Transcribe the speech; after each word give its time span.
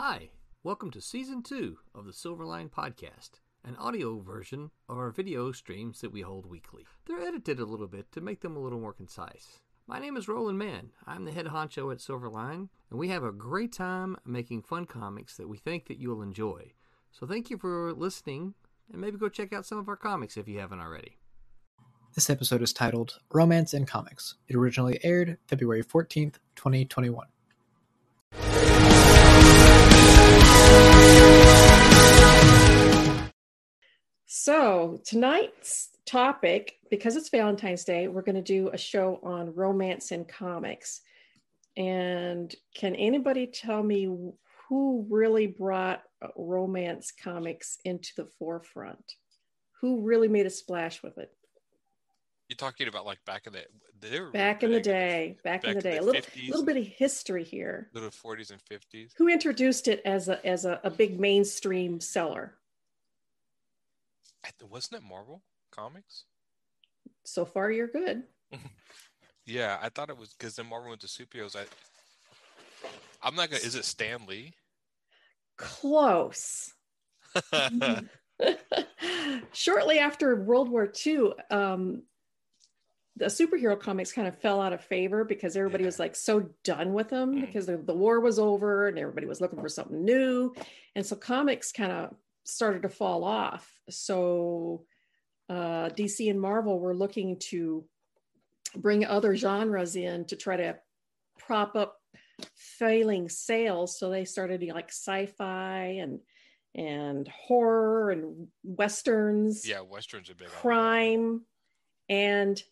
Hi, 0.00 0.28
welcome 0.62 0.92
to 0.92 1.00
season 1.00 1.42
two 1.42 1.78
of 1.92 2.04
the 2.04 2.12
Silverline 2.12 2.70
Podcast, 2.70 3.30
an 3.64 3.74
audio 3.74 4.20
version 4.20 4.70
of 4.88 4.96
our 4.96 5.10
video 5.10 5.50
streams 5.50 6.02
that 6.02 6.12
we 6.12 6.20
hold 6.20 6.46
weekly. 6.46 6.86
They're 7.04 7.18
edited 7.18 7.58
a 7.58 7.64
little 7.64 7.88
bit 7.88 8.12
to 8.12 8.20
make 8.20 8.40
them 8.40 8.54
a 8.56 8.60
little 8.60 8.78
more 8.78 8.92
concise. 8.92 9.58
My 9.88 9.98
name 9.98 10.16
is 10.16 10.28
Roland 10.28 10.56
Mann. 10.56 10.92
I'm 11.04 11.24
the 11.24 11.32
head 11.32 11.46
honcho 11.46 11.90
at 11.90 11.98
Silverline, 11.98 12.68
and 12.90 12.98
we 13.00 13.08
have 13.08 13.24
a 13.24 13.32
great 13.32 13.72
time 13.72 14.16
making 14.24 14.62
fun 14.62 14.86
comics 14.86 15.36
that 15.36 15.48
we 15.48 15.56
think 15.58 15.88
that 15.88 15.98
you'll 15.98 16.22
enjoy. 16.22 16.74
So 17.10 17.26
thank 17.26 17.50
you 17.50 17.58
for 17.58 17.92
listening, 17.92 18.54
and 18.92 19.00
maybe 19.00 19.18
go 19.18 19.28
check 19.28 19.52
out 19.52 19.66
some 19.66 19.78
of 19.78 19.88
our 19.88 19.96
comics 19.96 20.36
if 20.36 20.46
you 20.46 20.60
haven't 20.60 20.78
already. 20.78 21.18
This 22.14 22.30
episode 22.30 22.62
is 22.62 22.72
titled 22.72 23.18
Romance 23.32 23.74
in 23.74 23.84
Comics. 23.84 24.36
It 24.46 24.54
originally 24.54 25.00
aired 25.02 25.38
February 25.48 25.82
14th, 25.82 26.36
2021. 26.54 27.26
So, 34.48 34.98
tonight's 35.04 35.90
topic, 36.06 36.78
because 36.88 37.16
it's 37.16 37.28
Valentine's 37.28 37.84
Day, 37.84 38.08
we're 38.08 38.22
going 38.22 38.34
to 38.34 38.40
do 38.40 38.70
a 38.72 38.78
show 38.78 39.20
on 39.22 39.54
romance 39.54 40.10
in 40.10 40.24
comics. 40.24 41.02
And 41.76 42.54
can 42.74 42.96
anybody 42.96 43.46
tell 43.46 43.82
me 43.82 44.04
who 44.04 45.06
really 45.10 45.48
brought 45.48 46.02
romance 46.34 47.12
comics 47.12 47.76
into 47.84 48.12
the 48.16 48.24
forefront? 48.38 49.16
Who 49.82 50.00
really 50.00 50.28
made 50.28 50.46
a 50.46 50.50
splash 50.50 51.02
with 51.02 51.18
it? 51.18 51.30
You're 52.48 52.56
talking 52.56 52.88
about 52.88 53.04
like 53.04 53.22
back 53.26 53.46
in 53.46 53.52
the 53.52 53.66
Back 54.32 54.62
in 54.62 54.72
the 54.72 54.80
day, 54.80 55.36
back, 55.44 55.64
in 55.64 55.74
the 55.74 55.82
day. 55.82 55.98
a 55.98 56.02
little, 56.02 56.22
50s, 56.22 56.48
little 56.48 56.64
bit 56.64 56.78
of 56.78 56.86
history 56.86 57.44
here. 57.44 57.90
little 57.92 58.08
40s 58.08 58.50
and 58.50 58.60
50s. 58.64 59.10
Who 59.18 59.28
introduced 59.28 59.88
it 59.88 60.00
as 60.06 60.30
a 60.30 60.42
as 60.46 60.64
a, 60.64 60.80
a 60.84 60.90
big 60.90 61.20
mainstream 61.20 62.00
seller? 62.00 62.57
Wasn't 64.68 65.02
it 65.02 65.06
Marvel 65.06 65.42
Comics? 65.70 66.24
So 67.24 67.44
far, 67.44 67.70
you're 67.70 67.88
good. 67.88 68.24
Yeah, 69.50 69.78
I 69.80 69.88
thought 69.88 70.10
it 70.10 70.18
was 70.18 70.34
because 70.34 70.56
then 70.56 70.66
Marvel 70.66 70.90
went 70.90 71.00
to 71.00 71.06
superheroes. 71.06 71.56
I 71.56 71.64
I'm 73.22 73.34
not 73.34 73.48
gonna. 73.48 73.62
Is 73.62 73.76
it 73.76 73.86
Stan 73.86 74.26
Lee? 74.26 74.52
Close. 75.56 76.74
Shortly 79.52 79.98
after 79.98 80.36
World 80.36 80.68
War 80.70 80.92
II, 81.06 81.32
um, 81.50 82.02
the 83.16 83.24
superhero 83.26 83.78
comics 83.80 84.12
kind 84.12 84.28
of 84.28 84.38
fell 84.38 84.60
out 84.60 84.74
of 84.74 84.84
favor 84.84 85.24
because 85.24 85.56
everybody 85.56 85.84
Yeah. 85.84 85.88
was 85.88 85.98
like 85.98 86.14
so 86.14 86.50
done 86.62 86.92
with 86.92 87.08
them 87.08 87.36
Mm. 87.36 87.40
because 87.46 87.64
the, 87.66 87.78
the 87.78 87.94
war 87.94 88.20
was 88.20 88.38
over 88.38 88.86
and 88.86 88.98
everybody 88.98 89.26
was 89.26 89.40
looking 89.40 89.60
for 89.60 89.68
something 89.70 90.04
new. 90.04 90.54
And 90.94 91.04
so 91.06 91.16
comics 91.16 91.72
kind 91.72 91.90
of 91.90 92.14
started 92.48 92.82
to 92.82 92.88
fall 92.88 93.24
off. 93.24 93.70
So 93.90 94.84
uh, 95.48 95.90
DC 95.90 96.28
and 96.30 96.40
Marvel 96.40 96.78
were 96.80 96.94
looking 96.94 97.38
to 97.50 97.84
bring 98.76 99.04
other 99.04 99.34
genres 99.36 99.96
in 99.96 100.24
to 100.26 100.36
try 100.36 100.56
to 100.56 100.76
prop 101.38 101.76
up 101.76 101.96
failing 102.54 103.28
sales. 103.28 103.98
So 103.98 104.10
they 104.10 104.24
started 104.24 104.62
like 104.74 104.88
sci-fi 104.90 105.98
and 106.00 106.20
and 106.74 107.26
horror 107.28 108.10
and 108.10 108.48
westerns 108.62 109.66
yeah, 109.66 109.80
westerns 109.80 110.28
are 110.28 110.34
big. 110.34 110.48
crime 110.48 111.40
and 112.10 112.62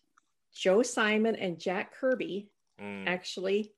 joe 0.55 0.83
simon 0.83 1.35
and 1.35 1.59
jack 1.59 1.93
kirby 1.95 2.47
Mm. 2.79 3.07
actually 3.07 3.71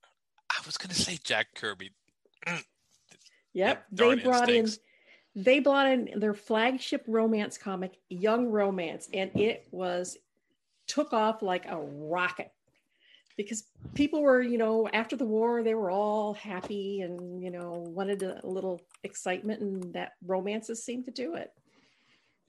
I 0.52 0.61
was 0.66 0.77
gonna 0.77 0.94
say 0.94 1.17
Jack 1.23 1.55
Kirby. 1.55 1.92
yep 2.47 2.66
Yep, 3.53 3.86
they 3.92 4.16
brought 4.16 4.50
instincts. 4.50 4.75
in 4.75 4.81
they 5.35 5.59
brought 5.59 5.88
in 5.88 6.19
their 6.19 6.33
flagship 6.33 7.03
romance 7.08 7.58
comic 7.58 7.97
young 8.09 8.47
romance 8.47 9.09
and 9.13 9.31
it 9.36 9.67
was 9.71 10.17
took 10.88 11.14
off 11.14 11.42
like 11.42 11.65
a 11.67 11.77
rocket. 11.77 12.52
Because 13.37 13.64
people 13.93 14.21
were 14.21 14.42
you 14.42 14.58
know 14.58 14.89
after 14.92 15.15
the 15.15 15.26
war 15.26 15.64
they 15.64 15.73
were 15.73 15.92
all 15.92 16.33
happy 16.33 17.02
and 17.02 17.42
you 17.42 17.52
know 17.52 17.86
wanted 17.87 18.21
a 18.23 18.42
little 18.43 18.81
excitement 19.03 19.61
and 19.61 19.93
that 19.93 20.14
romances 20.26 20.83
seemed 20.83 21.05
to 21.05 21.11
do 21.11 21.36
it. 21.36 21.52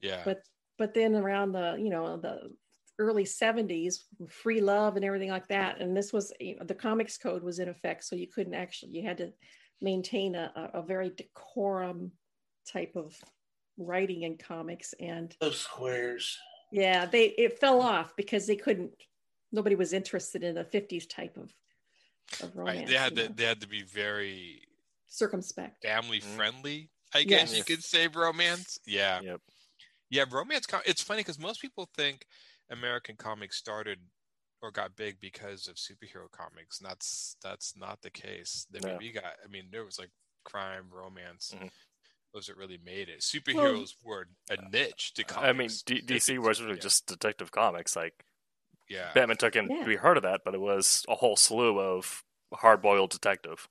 Yeah, 0.01 0.21
but 0.25 0.41
but 0.77 0.93
then 0.93 1.15
around 1.15 1.53
the 1.53 1.77
you 1.79 1.89
know 1.89 2.17
the 2.17 2.51
early 2.99 3.23
70s 3.23 3.99
free 4.29 4.61
love 4.61 4.95
and 4.95 5.03
everything 5.05 5.29
like 5.29 5.47
that 5.47 5.81
and 5.81 5.95
this 5.97 6.13
was 6.13 6.31
you 6.39 6.55
know, 6.57 6.65
the 6.65 6.75
comics 6.75 7.17
code 7.17 7.41
was 7.41 7.57
in 7.57 7.67
effect 7.67 8.03
so 8.03 8.15
you 8.15 8.27
couldn't 8.27 8.53
actually 8.53 8.91
you 8.91 9.01
had 9.01 9.17
to 9.17 9.31
maintain 9.81 10.35
a, 10.35 10.51
a, 10.55 10.79
a 10.79 10.81
very 10.83 11.09
decorum 11.09 12.11
type 12.65 12.95
of 12.95 13.15
writing 13.77 14.23
in 14.23 14.37
comics 14.37 14.93
and 14.99 15.35
Those 15.39 15.59
squares. 15.59 16.37
yeah 16.71 17.05
they 17.05 17.25
it 17.29 17.59
fell 17.59 17.81
off 17.81 18.15
because 18.15 18.45
they 18.47 18.55
couldn't 18.55 18.91
nobody 19.51 19.75
was 19.75 19.93
interested 19.93 20.43
in 20.43 20.55
the 20.55 20.63
50s 20.63 21.09
type 21.09 21.37
of, 21.37 21.51
of 22.41 22.55
romance 22.55 22.79
right. 22.79 22.87
They 22.87 22.93
had 22.95 23.15
to. 23.15 23.27
know, 23.29 23.33
They 23.35 23.43
had 23.45 23.61
to 23.61 23.67
be 23.67 23.83
very 23.83 24.61
circumspect 25.07 25.83
family 25.83 26.19
Mhm. 26.21 26.35
friendly. 26.35 26.89
I 27.13 27.23
guess 27.23 27.49
Yes. 27.49 27.57
you 27.57 27.63
could 27.65 27.83
say 27.83 28.07
romance. 28.07 28.79
Yeah. 28.85 29.19
Yep. 29.21 29.41
Yeah, 30.09 30.25
romance. 30.31 30.65
Com- 30.65 30.81
it's 30.85 31.01
funny 31.01 31.19
because 31.21 31.37
most 31.39 31.59
people 31.61 31.89
think 31.95 32.25
American 32.69 33.17
comics 33.17 33.57
started 33.57 33.99
or 34.61 34.71
got 34.71 34.95
big 34.95 35.19
because 35.19 35.67
of 35.67 35.75
superhero 35.75 36.31
comics. 36.31 36.79
And 36.79 36.89
that's 36.89 37.35
that's 37.41 37.75
not 37.75 38.01
the 38.01 38.11
case. 38.11 38.65
they 38.71 38.79
mean, 38.79 38.93
No. 38.93 38.97
we 38.99 39.11
got. 39.11 39.35
I 39.43 39.47
mean, 39.47 39.67
there 39.71 39.83
was 39.83 39.99
like 39.99 40.11
crime, 40.45 40.87
romance. 40.89 41.51
Mhm. 41.53 41.69
Those 42.33 42.47
that 42.47 42.55
really 42.57 42.79
made 42.83 43.09
it. 43.09 43.19
Superheroes 43.19 43.95
were 44.03 44.27
a 44.49 44.69
niche 44.69 45.13
to 45.15 45.23
comics. 45.23 45.49
I 45.49 45.53
mean, 45.53 45.69
D- 45.85 46.01
DC 46.01 46.37
was 46.39 46.61
really 46.61 46.75
Yeah. 46.75 46.79
just 46.81 47.07
Detective 47.07 47.51
Comics. 47.51 47.95
Like 47.95 48.23
yeah. 48.89 49.11
Batman 49.13 49.37
took 49.37 49.55
in 49.55 49.69
Yeah. 49.69 49.79
to 49.81 49.85
be 49.85 49.95
heard 49.97 50.17
of 50.17 50.23
that, 50.23 50.41
but 50.45 50.53
it 50.53 50.61
was 50.61 51.05
a 51.09 51.15
whole 51.15 51.35
slew 51.35 51.79
of 51.79 52.23
hard-boiled 52.53 53.11
detective. 53.11 53.67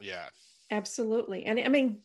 Yeah. 0.00 0.28
absolutely 0.72 1.44
and 1.44 1.60
i 1.60 1.68
mean 1.68 2.02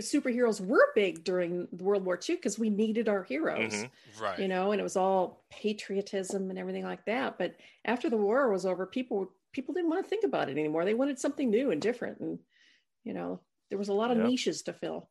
superheroes 0.00 0.58
were 0.58 0.90
big 0.94 1.22
during 1.22 1.68
world 1.70 2.02
war 2.04 2.18
ii 2.28 2.34
because 2.36 2.58
we 2.58 2.70
needed 2.70 3.08
our 3.10 3.22
heroes 3.24 3.74
Mhm. 3.74 3.90
Right. 4.18 4.38
you 4.38 4.48
know 4.48 4.72
and 4.72 4.80
it 4.80 4.82
was 4.82 4.96
all 4.96 5.44
patriotism 5.50 6.48
and 6.48 6.58
everything 6.58 6.82
like 6.84 7.04
that 7.04 7.36
but 7.36 7.56
after 7.84 8.08
the 8.08 8.16
war 8.16 8.48
was 8.50 8.64
over 8.64 8.86
people 8.86 9.30
people 9.52 9.74
didn't 9.74 9.90
want 9.90 10.02
to 10.02 10.08
think 10.08 10.24
about 10.24 10.48
it 10.48 10.56
anymore 10.56 10.86
they 10.86 10.94
wanted 10.94 11.18
something 11.18 11.50
new 11.50 11.70
and 11.70 11.82
different 11.82 12.20
and 12.20 12.38
you 13.04 13.12
know 13.12 13.40
there 13.68 13.78
was 13.78 13.88
a 13.90 13.94
lot 13.94 14.10
of 14.10 14.16
Yeah. 14.16 14.26
niches 14.28 14.62
to 14.62 14.72
fill 14.72 15.10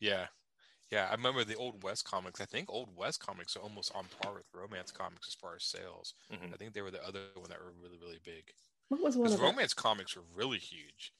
Yeah. 0.00 0.26
Yeah, 0.90 1.06
I 1.08 1.12
remember 1.12 1.44
the 1.44 1.54
old 1.56 1.84
West 1.84 2.04
comics. 2.04 2.40
I 2.40 2.46
think 2.46 2.68
old 2.68 2.96
West 2.96 3.20
comics 3.20 3.54
are 3.56 3.60
almost 3.60 3.94
on 3.94 4.06
par 4.20 4.34
with 4.34 4.46
romance 4.52 4.90
comics 4.90 5.28
as 5.28 5.34
far 5.34 5.54
as 5.54 5.62
sales. 5.64 6.14
Mhm. 6.32 6.52
I 6.52 6.56
think 6.56 6.74
they 6.74 6.82
were 6.82 6.90
the 6.90 7.04
other 7.06 7.28
one 7.36 7.48
that 7.50 7.60
were 7.60 7.72
really, 7.72 7.98
really 7.98 8.18
big. 8.24 8.52
what 8.88 9.00
was 9.00 9.16
one 9.16 9.26
of 9.30 9.32
the 9.38 9.38
romance 9.38 9.72
comics 9.72 10.16
were 10.16 10.24
really 10.34 10.58
huge. 10.58 11.12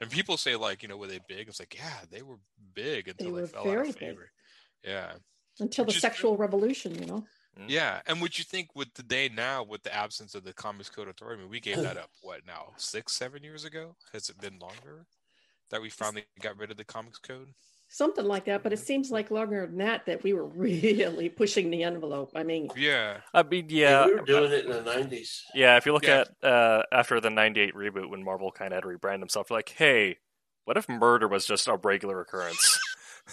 And 0.00 0.08
people 0.08 0.36
say 0.36 0.54
like, 0.54 0.82
you 0.82 0.88
know, 0.88 0.96
were 0.96 1.08
they 1.08 1.18
big? 1.18 1.48
It's 1.48 1.58
like, 1.58 1.74
yeah, 1.74 2.04
they 2.08 2.22
were 2.22 2.38
big 2.74 3.08
until 3.08 3.26
they, 3.34 3.40
were 3.40 3.46
fell 3.48 3.64
very 3.64 3.88
out 3.88 3.88
of 3.88 3.98
big. 3.98 4.10
favor. 4.10 4.30
Yeah. 4.84 5.18
until 5.58 5.84
the 5.84 5.88
which 5.88 5.96
is 5.96 6.02
sexual 6.02 6.36
revolution 6.36 6.94
you 6.94 7.06
know 7.06 7.26
Mhm. 7.58 7.70
Yeah. 7.70 8.02
And 8.06 8.20
what 8.20 8.38
you 8.38 8.44
think 8.44 8.76
with 8.76 8.92
today 8.94 9.28
now 9.30 9.62
with 9.64 9.82
the 9.82 9.92
absence 9.92 10.34
of 10.34 10.44
the 10.44 10.52
Comics 10.52 10.90
Code 10.90 11.08
Authority, 11.08 11.40
I 11.40 11.42
mean, 11.42 11.50
we 11.50 11.58
gave 11.58 11.78
that 11.78 11.96
up 11.96 12.10
what 12.20 12.44
now? 12.44 12.74
Six, 12.76 13.14
seven 13.14 13.42
years 13.42 13.64
ago? 13.64 13.96
Has 14.12 14.28
it 14.28 14.38
been 14.38 14.58
longer? 14.58 15.06
That 15.70 15.80
we 15.82 15.88
finally 15.90 16.26
got 16.40 16.58
rid 16.58 16.70
of 16.70 16.76
the 16.76 16.84
comics 16.84 17.18
code? 17.18 17.54
Something 17.88 18.24
like 18.24 18.44
that 18.46 18.62
but 18.62 18.72
it 18.72 18.78
seems 18.78 19.10
like 19.10 19.30
longer 19.30 19.66
than 19.66 19.78
that 19.78 20.04
that 20.06 20.22
we 20.22 20.32
were 20.32 20.46
really 20.66 21.28
pushing 21.28 21.70
the 21.70 21.82
envelope 21.84 22.30
i 22.34 22.42
mean 22.42 22.68
Yeah. 22.76 23.18
I 23.32 23.42
mean, 23.44 23.66
Yeah, 23.68 24.00
yeah, 24.00 24.06
we 24.06 24.14
were 24.14 24.20
doing 24.22 24.52
it 24.52 24.64
in 24.66 24.70
the 24.72 24.82
nineties. 24.82 25.44
yeah. 25.54 25.76
If 25.76 25.86
you 25.86 25.92
look 25.92 26.04
Yeah. 26.06 26.24
at 26.42 26.44
uh, 26.50 26.82
after 26.92 27.20
the 27.20 27.30
'98 27.30 27.74
reboot, 27.74 28.10
when 28.10 28.24
Marvel 28.24 28.50
kind 28.50 28.72
of 28.72 28.76
had 28.82 28.90
to 28.90 28.98
rebrand 28.98 29.20
himself, 29.20 29.50
like, 29.50 29.68
hey, 29.70 30.18
what 30.64 30.76
if 30.76 30.88
murder 30.88 31.28
was 31.28 31.46
just 31.46 31.68
a 31.68 31.76
regular 31.76 32.20
occurrence? 32.20 32.78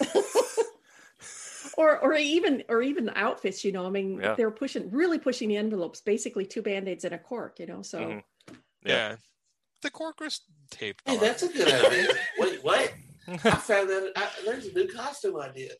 or 1.76 1.98
or 1.98 2.14
even 2.14 2.62
or 2.68 2.82
even 2.82 3.04
the 3.06 3.16
outfits 3.18 3.64
you 3.64 3.72
know 3.72 3.86
i 3.86 3.90
mean 3.90 4.18
Yeah. 4.20 4.34
they 4.34 4.44
were 4.44 4.50
pushing 4.52 4.90
really 4.90 5.18
pushing 5.18 5.48
the 5.48 5.56
envelopes 5.56 6.00
basically 6.00 6.46
two 6.46 6.62
band-aids 6.62 7.04
and 7.04 7.14
a 7.14 7.18
cork 7.18 7.58
you 7.58 7.66
know 7.66 7.82
so 7.82 7.98
Mhm. 8.00 8.22
Yeah. 8.48 8.56
Yeah. 9.10 9.16
The 9.82 9.90
Corcus 9.90 10.40
tape. 10.70 11.00
Hey, 11.04 11.14
on. 11.16 11.20
that's 11.20 11.42
a 11.42 11.48
good 11.48 11.68
idea. 11.68 12.06
Wait, 12.38 12.64
what? 12.64 12.92
I 13.28 13.50
found 13.56 13.88
that 13.90 14.12
I, 14.16 14.28
there's 14.44 14.66
a 14.66 14.72
new 14.72 14.88
costume 14.88 15.40
idea. 15.40 15.70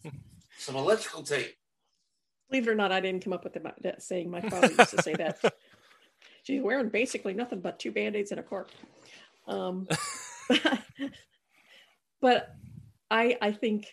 Some 0.58 0.76
electrical 0.76 1.22
tape. 1.22 1.54
believe 2.48 2.66
it 2.66 2.70
or 2.70 2.74
not 2.74 2.92
i 2.92 3.00
didn't 3.00 3.22
come 3.24 3.32
up 3.32 3.44
with 3.44 3.52
the, 3.54 3.72
that 3.82 4.02
saying. 4.02 4.30
My 4.30 4.40
father 4.40 4.68
used 4.72 4.90
to 4.90 5.02
say 5.02 5.14
that. 5.14 5.38
She's 6.44 6.60
wearing 6.62 6.88
basically 6.90 7.34
nothing 7.34 7.60
but 7.60 7.78
two 7.78 7.90
band-aids 7.92 8.30
and 8.30 8.40
a 8.40 8.42
cork. 8.42 8.68
Um 9.46 9.88
but 12.20 12.54
i 13.10 13.36
i 13.42 13.52
think 13.52 13.86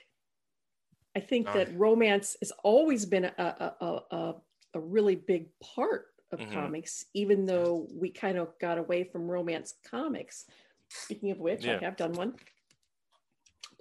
i 1.16 1.20
think 1.20 1.48
that 1.54 1.78
romance 1.78 2.36
has 2.42 2.52
always 2.64 3.06
been 3.06 3.26
a 3.26 3.34
a, 3.38 3.86
a, 3.86 4.16
a, 4.16 4.36
a 4.76 4.80
really 4.80 5.16
big 5.16 5.48
part 5.62 6.06
of 6.32 6.40
Mhm. 6.40 6.54
comics 6.54 7.06
even 7.14 7.46
though 7.46 7.88
we 7.94 8.10
kind 8.10 8.38
of 8.38 8.58
got 8.60 8.78
away 8.78 9.04
from 9.04 9.30
romance 9.30 9.74
comics. 9.90 10.46
Speaking 10.88 11.32
of 11.32 11.40
which 11.40 11.66
i 11.68 11.78
have 11.80 11.98
done 11.98 12.14
one 12.14 12.36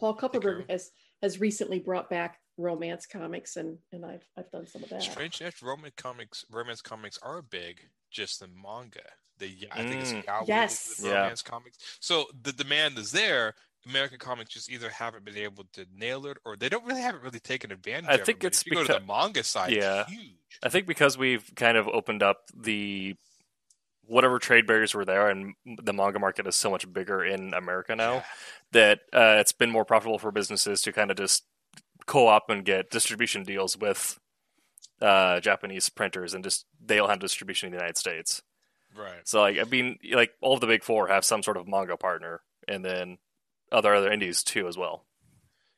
Paul 0.00 0.16
Kupperberg 0.16 0.68
has 0.70 0.90
has 1.22 1.38
recently 1.38 1.78
brought 1.78 2.08
back 2.10 2.38
romance 2.56 3.06
comics, 3.06 3.56
and 3.56 3.78
and 3.92 4.04
I've 4.04 4.26
I've 4.36 4.50
done 4.50 4.66
some 4.66 4.82
of 4.82 4.88
that. 4.90 5.02
Strange 5.02 5.40
enough, 5.40 5.62
Roman 5.62 5.92
comics, 5.96 6.44
romance 6.50 6.80
comics 6.82 7.18
are 7.22 7.42
big, 7.42 7.80
just 8.10 8.40
the 8.40 8.48
manga. 8.48 9.00
The 9.38 9.68
I 9.70 9.86
think 9.86 10.00
it's 10.02 10.12
Mm. 10.12 10.24
Yaoi 10.24 10.48
Yes. 10.48 10.88
is 10.90 10.96
the 10.98 11.08
Yeah. 11.10 11.14
romance 11.22 11.42
comics. 11.42 11.78
So 12.00 12.26
the 12.42 12.52
demand 12.52 12.98
is 12.98 13.12
there. 13.12 13.54
American 13.86 14.18
comics 14.18 14.50
just 14.50 14.70
either 14.70 14.90
haven't 14.90 15.24
been 15.24 15.38
able 15.38 15.64
to 15.72 15.86
nail 15.94 16.26
it, 16.26 16.36
or 16.44 16.54
they 16.56 16.68
don't 16.68 16.84
really 16.84 17.00
haven't 17.00 17.22
really 17.22 17.40
taken 17.40 17.72
advantage. 17.72 18.10
I 18.10 18.14
of 18.14 18.20
it. 18.20 18.26
think 18.26 18.44
it's 18.44 18.60
if 18.60 18.66
you 18.66 18.74
go 18.74 18.84
to 18.84 18.92
the 18.92 19.00
manga 19.00 19.42
side. 19.42 19.72
Yeah. 19.72 20.04
huge. 20.06 20.34
I 20.62 20.68
think 20.68 20.86
because 20.86 21.16
we've 21.16 21.50
kind 21.56 21.78
of 21.78 21.88
opened 21.88 22.22
up 22.22 22.42
the 22.54 23.16
whatever 24.10 24.38
trade 24.38 24.66
barriers 24.66 24.92
were 24.92 25.04
there, 25.04 25.28
and 25.28 25.54
the 25.64 25.92
manga 25.92 26.18
market 26.18 26.46
is 26.46 26.56
so 26.56 26.70
much 26.70 26.92
bigger 26.92 27.24
in 27.24 27.54
America 27.54 27.94
now 27.94 28.14
Yeah. 28.14 28.24
that 28.72 28.98
uh, 29.12 29.36
it's 29.38 29.52
been 29.52 29.70
more 29.70 29.84
profitable 29.84 30.18
for 30.18 30.32
businesses 30.32 30.82
to 30.82 30.92
kind 30.92 31.10
of 31.10 31.16
just 31.16 31.44
co-op 32.06 32.50
and 32.50 32.64
get 32.64 32.90
distribution 32.90 33.44
deals 33.44 33.76
with 33.78 34.18
uh, 35.00 35.38
Japanese 35.40 35.88
printers, 35.88 36.34
and 36.34 36.42
just 36.42 36.66
they'll 36.84 37.08
have 37.08 37.20
distribution 37.20 37.68
in 37.68 37.72
the 37.72 37.78
United 37.78 37.96
States. 37.96 38.42
Right. 38.96 39.26
So 39.26 39.40
like 39.40 39.58
I 39.58 39.64
mean, 39.64 39.98
like 40.12 40.32
all 40.42 40.54
of 40.54 40.60
the 40.60 40.66
big 40.66 40.82
four 40.82 41.06
have 41.06 41.24
some 41.24 41.42
sort 41.42 41.56
of 41.56 41.68
manga 41.68 41.96
partner, 41.96 42.42
and 42.66 42.84
then 42.84 43.18
other 43.70 43.94
other 43.94 44.10
indies 44.10 44.42
too 44.42 44.66
as 44.66 44.76
well. 44.76 45.06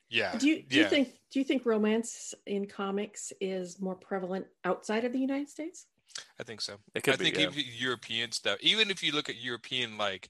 Yeah. 0.08 0.36
Do 0.36 0.48
you 0.48 0.62
do 0.62 0.78
you 0.78 0.86
think 0.86 1.08
do 1.30 1.38
you 1.38 1.44
think 1.44 1.66
romance 1.66 2.34
in 2.46 2.66
comics 2.66 3.32
is 3.40 3.80
more 3.80 3.94
prevalent 3.94 4.46
outside 4.64 5.04
of 5.04 5.12
the 5.12 5.18
United 5.18 5.50
States? 5.50 5.86
I 6.38 6.42
think 6.42 6.60
so. 6.60 6.74
It 6.94 7.02
could 7.02 7.14
I 7.14 7.16
be. 7.16 7.24
think 7.24 7.36
yeah. 7.38 7.42
even 7.48 7.64
European 7.78 8.32
stuff, 8.32 8.58
even 8.60 8.90
if 8.90 9.02
you 9.02 9.12
look 9.12 9.28
at 9.28 9.40
European 9.40 9.96
like 9.98 10.28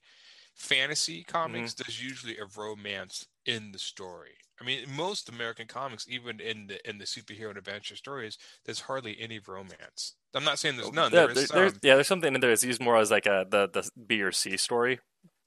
fantasy 0.54 1.24
comics, 1.24 1.72
Mm-hmm. 1.74 1.82
there's 1.84 2.02
usually 2.02 2.38
a 2.38 2.44
romance 2.56 3.26
in 3.46 3.72
the 3.72 3.78
story. 3.78 4.32
I 4.60 4.64
mean, 4.64 4.80
most 4.96 5.28
American 5.28 5.66
comics, 5.66 6.06
even 6.08 6.38
in 6.40 6.66
the 6.68 6.88
in 6.88 6.98
the 6.98 7.04
superhero 7.04 7.48
and 7.48 7.58
adventure 7.58 7.96
stories, 7.96 8.38
there's 8.64 8.80
hardly 8.80 9.16
any 9.20 9.40
romance. 9.46 10.14
I'm 10.34 10.44
not 10.44 10.58
saying 10.58 10.76
there's 10.76 10.92
none. 10.92 11.10
Yeah, 11.12 11.26
there 11.26 11.34
there- 11.34 11.42
is 11.44 11.48
there's, 11.50 11.72
some. 11.72 11.80
yeah, 11.82 11.94
there's 11.94 12.06
something 12.06 12.34
in 12.34 12.40
there 12.40 12.50
that's 12.50 12.62
used 12.64 12.80
more 12.80 12.96
as 12.96 13.10
like 13.10 13.26
a 13.26 13.46
the 13.50 13.68
the 13.72 13.90
B 14.06 14.22
or 14.22 14.30
C 14.32 14.56
story, 14.56 15.00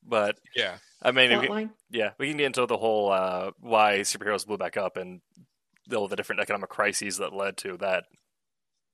but 0.03 0.37
Yeah, 0.55 0.77
I 1.01 1.11
mean, 1.11 1.39
we- 1.39 1.69
yeah, 1.91 2.11
we 2.19 2.27
can 2.27 2.37
get 2.37 2.47
into 2.47 2.65
the 2.65 2.77
whole 2.77 3.11
uh, 3.11 3.51
why 3.59 3.99
superheroes 3.99 4.45
blew 4.45 4.57
back 4.57 4.75
up 4.75 4.97
and 4.97 5.21
all 5.95 6.07
the 6.07 6.15
different 6.15 6.41
economic 6.41 6.69
crises 6.69 7.17
that 7.17 7.31
led 7.33 7.55
to 7.57 7.77
that 7.77 8.05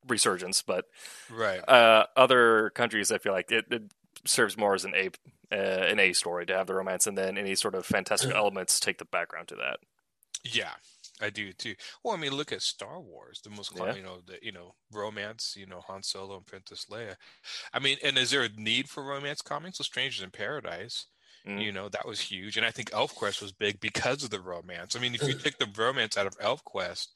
resurgence. 0.07 0.61
But 0.61 0.85
right. 1.29 1.67
uh, 1.67 2.05
other 2.15 2.71
countries, 2.71 3.11
I 3.11 3.17
feel 3.17 3.33
like 3.33 3.51
it, 3.51 3.65
it 3.71 3.83
serves 4.25 4.57
more 4.57 4.73
as 4.75 4.85
an 4.85 4.93
A 4.95 5.09
uh, 5.51 5.55
an 5.55 5.99
A 5.99 6.13
story 6.13 6.45
to 6.45 6.55
have 6.55 6.67
the 6.67 6.75
romance, 6.75 7.07
and 7.07 7.17
then 7.17 7.37
any 7.37 7.55
sort 7.55 7.75
of 7.75 7.85
fantastic 7.85 8.31
elements 8.35 8.79
take 8.79 8.97
the 8.99 9.05
background 9.05 9.47
to 9.49 9.55
that. 9.55 9.79
Yeah, 10.43 10.71
I 11.21 11.29
do 11.29 11.51
too. 11.53 11.75
Well, 12.03 12.15
I 12.15 12.17
mean, 12.17 12.31
look 12.31 12.51
at 12.51 12.61
Star 12.61 12.99
Wars, 12.99 13.41
the 13.43 13.49
most, 13.49 13.73
Yeah. 13.75 13.93
you 13.93 14.01
know, 14.01 14.19
the 14.25 14.37
you 14.41 14.51
know, 14.51 14.75
romance, 14.91 15.55
you 15.57 15.65
know, 15.65 15.81
Han 15.81 16.03
Solo 16.03 16.37
and 16.37 16.45
Princess 16.45 16.87
Leia. 16.89 17.15
I 17.73 17.79
mean, 17.79 17.97
and 18.03 18.17
is 18.17 18.31
there 18.31 18.43
a 18.43 18.49
need 18.49 18.89
for 18.89 19.03
romance 19.03 19.41
comics? 19.41 19.77
So 19.77 19.83
Strangers 19.83 20.23
in 20.23 20.31
Paradise, 20.31 21.07
Mm. 21.47 21.59
you 21.59 21.71
know, 21.71 21.89
that 21.89 22.05
was 22.05 22.19
huge, 22.19 22.55
and 22.55 22.63
I 22.65 22.69
think 22.69 22.91
ElfQuest 22.91 23.41
was 23.41 23.51
big 23.51 23.79
because 23.79 24.23
of 24.23 24.29
the 24.29 24.39
romance. 24.39 24.95
I 24.95 24.99
mean, 24.99 25.15
if 25.15 25.23
you 25.23 25.33
take 25.33 25.57
the 25.57 25.67
romance 25.75 26.15
out 26.15 26.27
of 26.27 26.37
ElfQuest, 26.37 27.07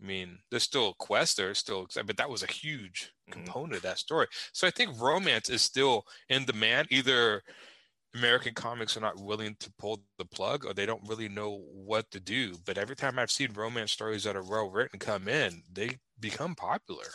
I 0.00 0.04
mean, 0.04 0.38
there's 0.50 0.62
still 0.62 0.90
a 0.90 0.94
quest 0.94 1.36
there, 1.36 1.54
still, 1.54 1.86
but 2.04 2.16
that 2.16 2.28
was 2.30 2.42
a 2.42 2.52
huge 2.52 3.12
Mhm. 3.28 3.32
component 3.32 3.76
of 3.76 3.82
that 3.82 3.98
story. 3.98 4.26
So 4.52 4.66
I 4.66 4.70
think 4.70 5.00
romance 5.00 5.48
is 5.48 5.62
still 5.62 6.06
in 6.28 6.44
demand. 6.44 6.88
Either 6.90 7.42
American 8.14 8.54
comics 8.54 8.96
are 8.96 9.00
not 9.00 9.20
willing 9.20 9.56
to 9.56 9.72
pull 9.78 10.02
the 10.18 10.24
plug 10.24 10.64
or 10.64 10.74
they 10.74 10.86
don't 10.86 11.08
really 11.08 11.28
know 11.28 11.58
what 11.72 12.10
to 12.10 12.20
do. 12.20 12.56
But 12.64 12.78
every 12.78 12.96
time 12.96 13.18
I've 13.18 13.30
seen 13.30 13.52
romance 13.52 13.92
stories 13.92 14.24
that 14.24 14.36
are 14.36 14.42
well 14.42 14.70
written 14.70 14.98
come 14.98 15.28
in, 15.28 15.62
they 15.72 15.98
become 16.20 16.54
popular. 16.54 17.06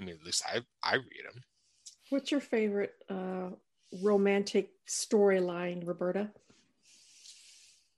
I 0.00 0.04
mean, 0.04 0.16
at 0.16 0.24
least 0.24 0.44
I, 0.46 0.62
I 0.82 0.94
read 0.94 1.24
them. 1.24 1.42
What's 2.10 2.30
your 2.30 2.40
favorite 2.40 2.94
uh, 3.08 3.50
romantic 4.02 4.70
storyline, 4.86 5.86
Roberta? 5.86 6.30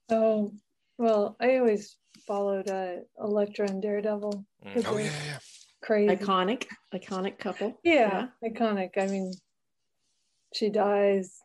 Oh, 0.09 0.51
well, 0.97 1.37
I 1.39 1.57
always 1.57 1.95
followed 2.27 2.69
uh, 2.69 2.97
Elektra 3.19 3.69
and 3.69 3.81
Daredevil. 3.81 4.45
Mm. 4.65 4.83
Oh, 4.87 4.97
yeah, 4.97 5.03
yeah. 5.25 5.39
Crazy. 5.81 6.15
Iconic, 6.15 6.67
iconic 6.93 7.39
couple. 7.39 7.79
Yeah, 7.83 8.27
iconic. 8.43 8.91
I 8.97 9.07
mean, 9.07 9.33
she 10.53 10.69
dies. 10.69 11.37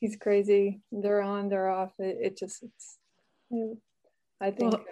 He's 0.00 0.16
crazy. 0.16 0.80
They're 0.92 1.22
on, 1.22 1.48
they're 1.48 1.68
off. 1.70 1.92
It, 1.98 2.18
it 2.20 2.38
just, 2.38 2.62
it's, 2.62 2.98
it- 3.50 3.78
I 4.40 4.50
think 4.52 4.72
Well- 4.74 4.84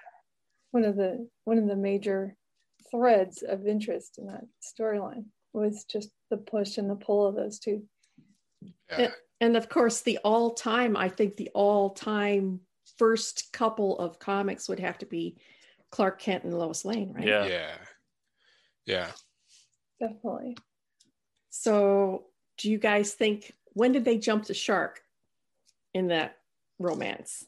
one 0.73 0.85
of 0.85 0.97
the 0.97 1.29
one 1.45 1.59
of 1.59 1.67
the 1.69 1.77
major 1.77 2.35
threads 2.91 3.43
of 3.43 3.67
interest 3.67 4.19
in 4.19 4.27
that 4.27 4.45
storyline 4.61 5.27
was 5.53 5.85
just 5.91 6.11
the 6.31 6.37
push 6.37 6.77
and 6.79 6.91
the 6.91 6.97
pull 6.97 7.27
of 7.27 7.35
those 7.37 7.59
two. 7.61 7.85
yeah. 8.91 9.13
And 9.41 9.57
of 9.57 9.69
course, 9.69 10.01
the 10.03 10.19
all 10.25 10.55
time, 10.55 10.97
I 10.97 11.09
think 11.09 11.37
the 11.37 11.51
all 11.55 11.91
time 11.91 12.61
first 12.99 13.53
couple 13.53 13.99
of 13.99 14.19
comics 14.19 14.69
would 14.69 14.81
have 14.81 14.99
to 14.99 15.07
be 15.07 15.37
Clark 15.91 16.21
Kent 16.21 16.45
and 16.45 16.59
Lois 16.59 16.85
Lane, 16.85 17.13
right? 17.13 17.27
Yeah. 17.27 17.47
Yeah. 17.47 17.77
Yeah. 18.87 19.11
Definitely. 20.01 20.57
So, 21.51 22.27
do 22.59 22.71
you 22.71 22.79
guys 22.79 23.15
think 23.15 23.53
when 23.73 23.93
did 23.93 24.05
they 24.05 24.19
jump 24.19 24.45
the 24.45 24.55
shark 24.55 25.01
in 25.95 26.09
that 26.09 26.37
romance? 26.79 27.47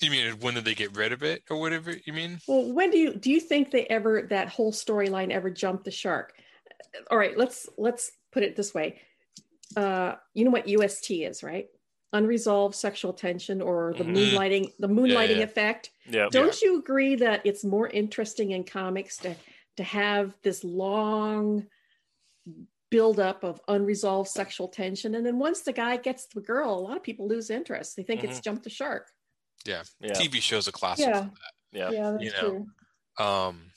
You 0.00 0.10
mean 0.10 0.38
when 0.38 0.54
did 0.54 0.64
they 0.64 0.74
get 0.74 0.96
rid 0.96 1.12
of 1.12 1.24
it 1.24 1.42
or 1.50 1.58
whatever? 1.58 1.92
You 2.04 2.12
mean? 2.12 2.38
Well, 2.46 2.72
when 2.72 2.90
do 2.90 2.98
you 2.98 3.14
do 3.14 3.30
you 3.30 3.40
think 3.40 3.70
they 3.70 3.84
ever 3.86 4.26
that 4.30 4.48
whole 4.48 4.72
storyline 4.72 5.30
ever 5.30 5.50
jumped 5.50 5.84
the 5.84 5.90
shark? 5.90 6.34
All 7.10 7.18
right, 7.18 7.36
let's 7.36 7.68
let's 7.76 8.12
put 8.32 8.44
it 8.44 8.54
this 8.54 8.72
way. 8.72 9.00
Uh, 9.76 10.14
you 10.34 10.44
know 10.44 10.50
what 10.52 10.68
UST 10.68 11.10
is, 11.10 11.42
right? 11.42 11.66
Unresolved 12.12 12.74
sexual 12.74 13.12
tension 13.12 13.60
or 13.60 13.92
the 13.98 14.04
Mhm. 14.04 14.14
moonlighting, 14.16 14.72
the 14.78 14.88
moonlighting 14.88 15.36
yeah. 15.36 15.42
effect. 15.42 15.90
Yeah. 16.06 16.28
Don't 16.30 16.60
you 16.62 16.78
agree 16.78 17.16
that 17.16 17.42
it's 17.44 17.64
more 17.64 17.86
interesting 17.88 18.52
in 18.52 18.64
comics 18.64 19.18
to 19.18 19.34
to 19.76 19.82
have 19.84 20.34
this 20.42 20.64
long 20.64 21.68
buildup 22.90 23.44
of 23.44 23.60
unresolved 23.68 24.30
sexual 24.30 24.66
tension, 24.68 25.14
and 25.14 25.24
then 25.26 25.38
once 25.38 25.60
the 25.60 25.72
guy 25.72 25.96
gets 25.98 26.26
the 26.26 26.40
girl, 26.40 26.70
a 26.74 26.80
lot 26.80 26.96
of 26.96 27.02
people 27.02 27.28
lose 27.28 27.50
interest. 27.50 27.94
They 27.96 28.02
think 28.02 28.24
it's 28.24 28.40
jumped 28.40 28.64
the 28.64 28.70
shark. 28.70 29.12
Yeah. 29.66 29.82
Yeah. 30.00 30.12
TV 30.14 30.40
shows 30.40 30.66
a 30.66 30.72
classic. 30.72 31.06
Yeah. 31.06 31.28
Yeah. 31.72 31.90
Yeah, 31.90 32.10
that's 32.12 32.24
You 32.24 32.30
know, 32.30 32.40
true. 33.18 33.24
Um, 33.24 33.70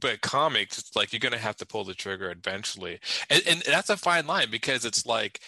but 0.00 0.20
comics, 0.22 0.78
it's 0.78 0.96
like 0.96 1.12
you're 1.12 1.20
gonna 1.20 1.36
have 1.38 1.56
to 1.56 1.66
pull 1.66 1.84
the 1.84 1.94
trigger 1.94 2.30
eventually, 2.30 2.98
and, 3.28 3.42
and 3.46 3.62
that's 3.62 3.90
a 3.90 3.96
fine 3.98 4.26
line 4.26 4.50
because 4.50 4.84
it's 4.86 5.04
like, 5.04 5.40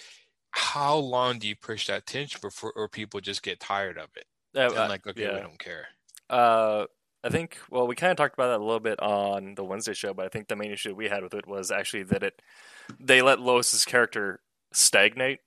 how 0.50 0.96
long 0.96 1.38
do 1.38 1.46
you 1.48 1.56
push 1.56 1.86
that 1.86 2.06
tension 2.06 2.40
before, 2.40 2.72
or 2.74 2.88
people 2.88 3.20
just 3.20 3.42
get 3.42 3.60
tired 3.60 3.98
of 3.98 4.08
it 4.16 4.24
Uh, 4.56 4.66
and 4.68 4.76
uh, 4.76 4.88
like, 4.88 5.06
okay, 5.06 5.22
yeah. 5.22 5.34
we 5.34 5.40
don't 5.40 5.58
care. 5.58 5.86
Uh, 6.30 6.86
I 7.24 7.30
think 7.30 7.58
well, 7.70 7.86
we 7.86 7.96
kind 7.96 8.10
of 8.10 8.16
talked 8.16 8.34
about 8.34 8.48
that 8.48 8.60
a 8.60 8.64
little 8.64 8.80
bit 8.80 9.00
on 9.00 9.54
the 9.54 9.64
Wednesday 9.64 9.92
show, 9.94 10.14
but 10.14 10.24
I 10.26 10.28
think 10.28 10.48
the 10.48 10.56
main 10.56 10.70
issue 10.72 10.94
we 10.94 11.08
had 11.08 11.22
with 11.22 11.34
it 11.34 11.46
was 11.46 11.70
actually 11.70 12.04
that 12.04 12.22
it 12.22 12.40
they 13.00 13.22
let 13.22 13.40
Lois's 13.40 13.84
character 13.84 14.40
stagnate. 14.72 15.40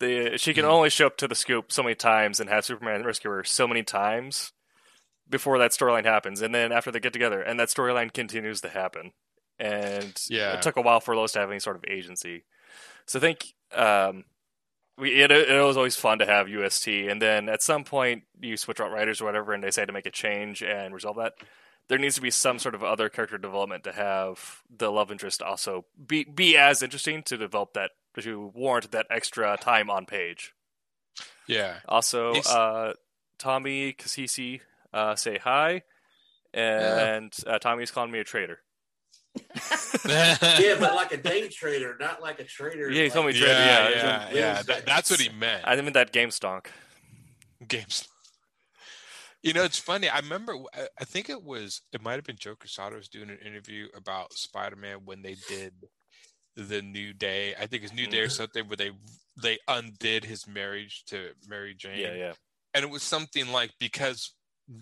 The 0.00 0.36
she 0.38 0.54
can 0.54 0.64
Mhm. 0.64 0.68
only 0.68 0.90
show 0.90 1.06
up 1.06 1.16
to 1.18 1.28
the 1.28 1.34
scoop 1.34 1.72
so 1.72 1.82
many 1.82 1.94
times 1.94 2.40
and 2.40 2.48
have 2.50 2.64
Superman 2.64 3.04
rescue 3.04 3.30
her 3.30 3.44
so 3.44 3.66
many 3.66 3.82
times 3.82 4.52
before 5.28 5.58
that 5.58 5.70
storyline 5.72 6.04
happens, 6.04 6.42
and 6.42 6.54
then 6.54 6.72
after 6.72 6.90
they 6.90 7.00
get 7.00 7.12
together, 7.14 7.40
and 7.40 7.58
that 7.58 7.68
storyline 7.68 8.12
continues 8.12 8.60
to 8.60 8.68
happen, 8.68 9.12
and 9.58 10.20
Yeah. 10.28 10.52
it 10.54 10.62
took 10.62 10.76
a 10.76 10.82
while 10.82 11.00
for 11.00 11.16
Lois 11.16 11.32
to 11.32 11.38
have 11.40 11.50
any 11.50 11.60
sort 11.60 11.76
of 11.76 11.84
agency. 11.88 12.44
So 13.06 13.18
I 13.18 13.20
think 13.20 13.54
um, 13.72 14.24
we 14.96 15.22
it, 15.22 15.30
it 15.30 15.62
was 15.62 15.76
always 15.76 15.96
fun 15.96 16.18
to 16.18 16.26
have 16.26 16.48
UST, 16.48 16.88
and 16.88 17.20
then 17.20 17.48
at 17.48 17.62
some 17.62 17.84
point 17.84 18.24
you 18.40 18.56
switch 18.56 18.80
out 18.80 18.92
writers 18.92 19.20
or 19.20 19.24
whatever, 19.24 19.52
and 19.52 19.62
they 19.62 19.70
say 19.70 19.84
to 19.84 19.92
make 19.92 20.06
a 20.06 20.10
change 20.10 20.62
and 20.62 20.94
resolve 20.94 21.16
that. 21.16 21.34
There 21.88 21.98
needs 21.98 22.14
to 22.14 22.22
be 22.22 22.30
some 22.30 22.58
sort 22.58 22.74
of 22.74 22.82
other 22.82 23.10
character 23.10 23.36
development 23.36 23.84
to 23.84 23.92
have 23.92 24.62
the 24.74 24.90
love 24.90 25.10
interest 25.10 25.42
also 25.42 25.84
be 26.06 26.24
be 26.24 26.56
as 26.56 26.82
interesting 26.82 27.22
to 27.24 27.36
develop 27.36 27.74
that 27.74 27.90
to 28.20 28.52
warrant 28.54 28.90
that 28.92 29.06
extra 29.10 29.56
time 29.60 29.90
on 29.90 30.06
page. 30.06 30.54
Yeah, 31.46 31.74
Also, 31.86 32.34
uh, 32.34 32.94
Tommy 33.38 33.92
Kasisi 33.92 34.60
uh, 34.94 35.14
say 35.14 35.38
hi, 35.38 35.82
and 36.54 37.32
uh, 37.46 37.58
Tommy's 37.58 37.90
calling 37.90 38.10
me 38.10 38.20
a 38.20 38.24
traitor. 38.24 38.60
Yeah, 40.06 40.76
but 40.78 40.94
like 40.94 41.12
a 41.12 41.16
day 41.16 41.48
trader, 41.48 41.96
not 41.98 42.20
like 42.20 42.38
a 42.40 42.44
trader. 42.44 42.90
Yeah, 42.90 43.04
he 43.04 43.10
told 43.10 43.26
me 43.26 43.32
like- 43.32 43.40
trade, 43.40 43.50
yeah, 43.50 43.88
yeah, 43.88 43.96
yeah, 43.96 44.28
yeah. 44.34 44.62
That, 44.62 44.86
that's 44.86 45.10
what 45.10 45.20
he 45.20 45.28
meant. 45.30 45.62
I 45.64 45.80
mean 45.80 45.92
that 45.94 46.12
game 46.12 46.28
stonk. 46.28 46.66
games. 47.66 48.08
You 49.42 49.52
know, 49.52 49.64
it's 49.64 49.78
funny. 49.78 50.08
I 50.08 50.18
remember. 50.18 50.54
I- 50.74 50.88
I 51.00 51.04
think 51.04 51.28
it 51.28 51.42
was. 51.42 51.82
It 51.92 52.02
might 52.02 52.14
have 52.14 52.24
been 52.24 52.36
Joe 52.38 52.56
Quesada 52.56 52.96
was 52.96 53.08
doing 53.08 53.30
an 53.30 53.38
interview 53.44 53.88
about 53.94 54.32
Spider-Man 54.32 55.00
when 55.04 55.22
they 55.22 55.36
did 55.48 55.72
the 56.56 56.82
New 56.82 57.12
Day. 57.12 57.54
I 57.58 57.66
think 57.66 57.82
it's 57.82 57.92
New 57.92 58.06
Day 58.06 58.20
or 58.20 58.24
mm-hmm. 58.24 58.32
something 58.32 58.68
where 58.68 58.76
they 58.76 58.90
they 59.40 59.58
undid 59.68 60.24
his 60.24 60.46
marriage 60.46 61.04
to 61.06 61.30
Mary 61.48 61.74
Jane. 61.74 61.98
Yeah, 61.98 62.14
yeah. 62.14 62.32
And 62.74 62.84
it 62.84 62.90
was 62.90 63.02
something 63.02 63.48
like 63.52 63.72
because 63.78 64.32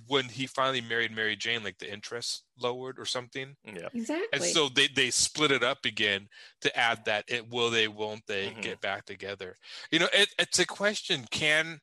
when 0.07 0.29
he 0.29 0.47
finally 0.47 0.81
married 0.81 1.12
Mary 1.12 1.37
Jane, 1.37 1.65
like 1.65 1.79
the 1.79 1.93
interest 1.93 2.45
lowered 2.59 2.99
or 2.99 3.05
something. 3.05 3.57
Yeah. 3.65 3.89
Exactly. 3.93 4.29
And 4.33 4.43
so 4.45 4.69
they, 4.69 4.89
they 4.89 5.11
split 5.11 5.51
it 5.51 5.62
up 5.62 5.85
again 5.85 6.29
to 6.62 6.77
add 6.77 7.05
that 7.05 7.25
it 7.29 7.49
will 7.49 7.71
they 7.71 7.89
won't 7.89 8.27
they 8.27 8.49
Mhm. 8.49 8.62
get 8.62 8.81
back 8.81 9.05
together. 9.07 9.57
You 9.91 9.99
know, 10.01 10.09
it, 10.12 10.35
it's 10.39 10.59
a 10.59 10.67
question: 10.67 11.27
Can 11.31 11.81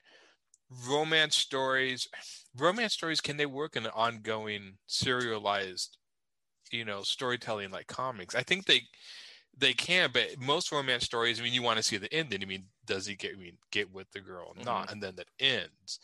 romance 0.88 1.36
stories, 1.36 2.08
romance 2.56 2.94
stories, 2.94 3.22
can 3.22 3.38
they 3.38 3.46
work 3.46 3.76
in 3.76 3.86
an 3.86 3.92
ongoing 3.94 4.78
serialized, 4.88 5.98
you 6.72 6.86
know, 6.86 7.04
storytelling 7.04 7.72
like 7.72 7.88
comics? 7.88 8.36
I 8.36 8.44
think 8.44 8.66
they 8.66 8.84
they 9.58 9.74
can, 9.74 10.12
but 10.14 10.40
most 10.40 10.72
romance 10.72 11.06
stories, 11.06 11.40
I 11.40 11.44
mean, 11.44 11.54
you 11.54 11.64
want 11.64 11.78
to 11.78 11.84
see 11.84 11.98
the 11.98 12.14
ending. 12.14 12.42
I 12.44 12.46
mean, 12.46 12.70
does 12.86 13.06
he 13.08 13.16
get 13.16 13.34
I 13.36 13.38
mean 13.40 13.58
get 13.72 13.92
with 13.92 14.12
the 14.12 14.22
girl 14.22 14.54
or 14.56 14.64
not, 14.64 14.92
and 14.92 15.04
then 15.04 15.16
that 15.18 15.30
ends. 15.40 16.00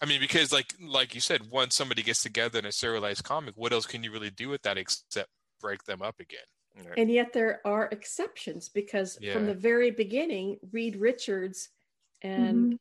I 0.00 0.06
mean, 0.06 0.20
because 0.20 0.52
like 0.52 0.74
like 0.80 1.14
you 1.14 1.20
said, 1.20 1.50
once 1.50 1.74
somebody 1.74 2.02
gets 2.02 2.22
together 2.22 2.58
in 2.58 2.64
a 2.66 2.72
serialized 2.72 3.24
comic, 3.24 3.54
what 3.56 3.72
else 3.72 3.86
can 3.86 4.02
you 4.04 4.12
really 4.12 4.30
do 4.30 4.48
with 4.48 4.62
that 4.62 4.78
except 4.78 5.28
break 5.60 5.84
them 5.84 6.02
up 6.02 6.20
again? 6.20 6.40
Right. 6.86 6.96
and 6.96 7.10
yet 7.10 7.32
there 7.32 7.60
are 7.64 7.88
exceptions 7.90 8.68
because 8.68 9.18
Yeah. 9.20 9.32
from 9.32 9.46
the 9.46 9.54
very 9.54 9.90
beginning, 9.90 10.60
Reed 10.70 10.94
Richards 10.94 11.70
and 12.22 12.78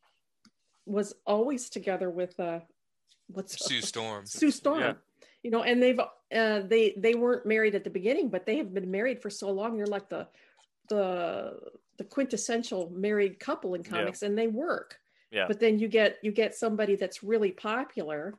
was 0.86 1.16
always 1.26 1.70
together 1.72 2.10
with 2.12 2.40
uh 2.40 2.60
what's 3.28 3.58
Sue 3.66 3.82
Storm. 3.82 4.28
Sue 4.28 4.52
Storm. 4.52 4.80
Yeah. 4.82 4.94
You 5.42 5.50
know, 5.50 5.64
and 5.64 5.82
they've 5.82 6.00
uh 6.00 6.60
they 6.60 6.94
they 6.96 7.16
weren't 7.16 7.48
married 7.48 7.74
at 7.74 7.84
the 7.84 7.90
beginning, 7.90 8.30
but 8.30 8.46
they 8.46 8.58
have 8.58 8.72
been 8.72 8.92
married 8.92 9.20
for 9.24 9.32
so 9.32 9.50
long. 9.50 9.78
They're 9.78 9.88
like 9.88 10.10
the 10.10 10.28
the 10.90 11.60
the 11.98 12.04
quintessential 12.04 12.92
married 12.92 13.40
couple 13.40 13.74
in 13.74 13.82
Yeah. 13.84 13.90
comics, 13.90 14.22
and 14.22 14.38
they 14.38 14.48
work. 14.48 15.00
Yeah. 15.32 15.46
But 15.48 15.60
then 15.60 15.80
you 15.80 15.88
get 15.88 16.18
you 16.22 16.32
get 16.32 16.56
somebody 16.56 16.96
that's 16.96 17.24
really 17.24 17.52
popular, 17.52 18.34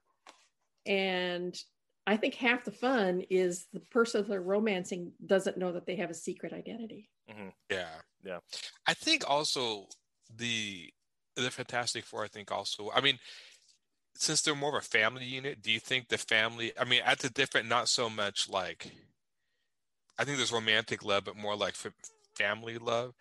and 0.87 1.57
I 2.07 2.17
think 2.17 2.35
half 2.35 2.65
the 2.65 2.73
fun 2.73 3.23
is 3.29 3.67
the 3.75 3.81
person 3.81 4.25
they're 4.27 4.41
romancing 4.41 5.13
doesn't 5.27 5.59
know 5.59 5.73
that 5.73 5.85
they 5.85 5.97
have 5.97 6.11
a 6.11 6.15
secret 6.15 6.55
identity. 6.55 7.11
Mm-hmm. 7.31 7.49
Yeah. 7.71 7.95
Yeah. 8.25 8.39
I 8.87 8.95
think 8.95 9.29
also 9.29 9.87
the 10.35 10.91
the 11.37 11.51
Fantastic 11.51 12.05
Four, 12.05 12.25
I 12.25 12.29
think 12.29 12.51
also 12.51 12.91
I 12.95 13.03
mean, 13.03 13.19
since 14.15 14.41
they're 14.41 14.55
more 14.55 14.77
of 14.77 14.83
a 14.83 14.87
family 14.87 15.27
unit, 15.27 15.61
do 15.61 15.71
you 15.71 15.81
think 15.81 16.09
the 16.09 16.17
family 16.17 16.73
I 16.81 16.85
mean 16.85 17.03
at 17.05 17.19
the 17.19 17.29
different 17.29 17.69
not 17.69 17.89
so 17.89 18.09
much 18.09 18.49
like 18.49 18.91
I 20.19 20.25
think 20.25 20.39
there's 20.39 20.51
romantic 20.51 21.05
love, 21.05 21.25
but 21.25 21.37
more 21.37 21.57
like 21.57 21.75
family 22.35 22.79
love. 22.79 23.15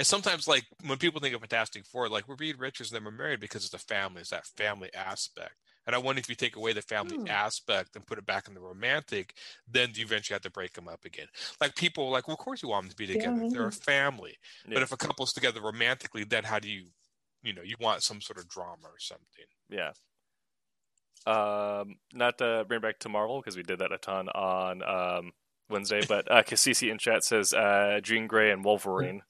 And 0.00 0.06
sometimes 0.06 0.48
like 0.48 0.64
when 0.86 0.96
people 0.96 1.20
think 1.20 1.34
of 1.34 1.42
Fantastic 1.42 1.84
Four, 1.84 2.08
like 2.08 2.26
we're 2.26 2.36
Reed 2.36 2.58
Richards 2.58 2.90
and 2.90 2.96
them 2.96 3.06
are 3.06 3.14
married 3.14 3.38
because 3.38 3.66
it's 3.66 3.74
a 3.74 3.78
family, 3.78 4.22
it's 4.22 4.30
that 4.30 4.46
family 4.46 4.88
aspect. 4.94 5.56
And 5.86 5.94
I 5.94 5.98
wonder 5.98 6.20
if 6.20 6.28
you 6.30 6.34
take 6.34 6.56
away 6.56 6.72
the 6.72 6.80
family 6.80 7.18
Hmm. 7.18 7.28
aspect 7.28 7.94
and 7.94 8.06
put 8.06 8.16
it 8.16 8.24
back 8.24 8.48
in 8.48 8.54
the 8.54 8.62
romantic, 8.62 9.34
then 9.68 9.90
you 9.94 10.06
eventually 10.06 10.34
have 10.36 10.40
to 10.44 10.50
break 10.50 10.72
them 10.72 10.88
up 10.88 11.04
again. 11.04 11.26
Like 11.60 11.76
people 11.76 12.08
like, 12.08 12.28
well, 12.28 12.34
of 12.34 12.38
course 12.38 12.62
you 12.62 12.70
want 12.70 12.84
them 12.84 12.90
to 12.92 12.96
be 12.96 13.08
together. 13.08 13.46
They're 13.50 13.66
a 13.66 13.72
family. 13.72 14.38
But 14.66 14.82
if 14.82 14.90
a 14.90 14.96
couple's 14.96 15.34
together 15.34 15.60
romantically, 15.60 16.24
then 16.24 16.44
how 16.44 16.60
do 16.60 16.70
you, 16.70 16.86
you 17.42 17.52
know, 17.52 17.62
you 17.62 17.76
want 17.78 18.02
some 18.02 18.22
sort 18.22 18.38
of 18.38 18.48
drama 18.48 18.84
or 18.84 18.98
something. 18.98 19.44
Yeah. 19.68 19.92
Um, 21.26 21.96
not 22.14 22.38
to 22.38 22.64
bring 22.66 22.80
back 22.80 23.00
to 23.00 23.10
Marvel 23.10 23.42
because 23.42 23.54
we 23.54 23.64
did 23.64 23.80
that 23.80 23.92
a 23.92 23.98
ton 23.98 24.30
on 24.30 24.82
um, 24.82 25.32
Wednesday, 25.68 26.00
but 26.08 26.30
uh, 26.30 26.42
Cassisi 26.42 26.90
in 26.90 26.96
chat 26.96 27.22
says 27.22 27.52
uh, 27.52 28.00
Jean 28.02 28.26
Grey 28.26 28.50
and 28.50 28.64
Wolverine. 28.64 29.20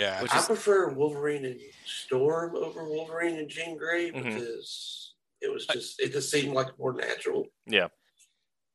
Yeah. 0.00 0.22
Which 0.22 0.32
I 0.32 0.38
is- 0.38 0.46
prefer 0.46 0.88
Wolverine 0.90 1.44
and 1.44 1.60
Storm 1.84 2.56
over 2.56 2.84
Wolverine 2.88 3.36
and 3.38 3.48
Jean 3.48 3.76
Grey 3.76 4.10
Mhm. 4.10 4.24
because 4.24 5.14
it 5.40 5.52
was 5.52 5.66
just 5.66 6.00
it 6.00 6.12
just 6.12 6.30
seemed 6.30 6.54
like 6.54 6.78
more 6.78 6.92
natural. 6.92 7.46
Yeah. 7.66 7.88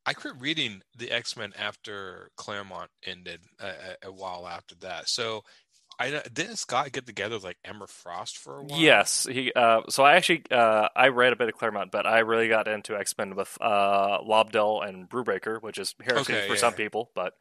I 0.05 0.13
quit 0.13 0.35
reading 0.39 0.83
the 0.95 1.11
X 1.11 1.35
Men 1.35 1.53
after 1.57 2.29
Claremont 2.37 2.91
ended 3.03 3.41
a, 3.59 3.67
a, 3.67 4.07
a 4.09 4.11
while 4.11 4.47
after 4.47 4.75
that. 4.81 5.09
So 5.09 5.43
I 5.97 6.09
didn't 6.31 6.57
Scott 6.57 6.91
get 6.91 7.05
together 7.05 7.35
with 7.35 7.43
like 7.45 7.57
Emma 7.63 7.87
Frost 7.87 8.37
for 8.37 8.59
a 8.59 8.63
while. 8.65 8.77
Yes, 8.79 9.25
he. 9.29 9.51
Uh, 9.53 9.81
so 9.89 10.03
I 10.03 10.15
actually 10.15 10.43
uh, 10.51 10.89
I 10.95 11.07
read 11.07 11.31
a 11.33 11.35
bit 11.37 11.47
of 11.47 11.55
Claremont, 11.55 11.89
but 11.91 12.05
I 12.05 12.19
really 12.19 12.49
got 12.49 12.67
into 12.67 12.95
X 12.97 13.17
Men 13.17 13.35
with 13.35 13.57
uh, 13.61 14.19
Lobdell 14.21 14.85
and 14.87 15.09
Brubaker, 15.09 15.61
which 15.61 15.77
is 15.79 15.95
heresy 16.03 16.33
Okay, 16.33 16.47
for 16.47 16.53
yeah. 16.55 16.59
some 16.59 16.73
people. 16.73 17.09
But 17.15 17.33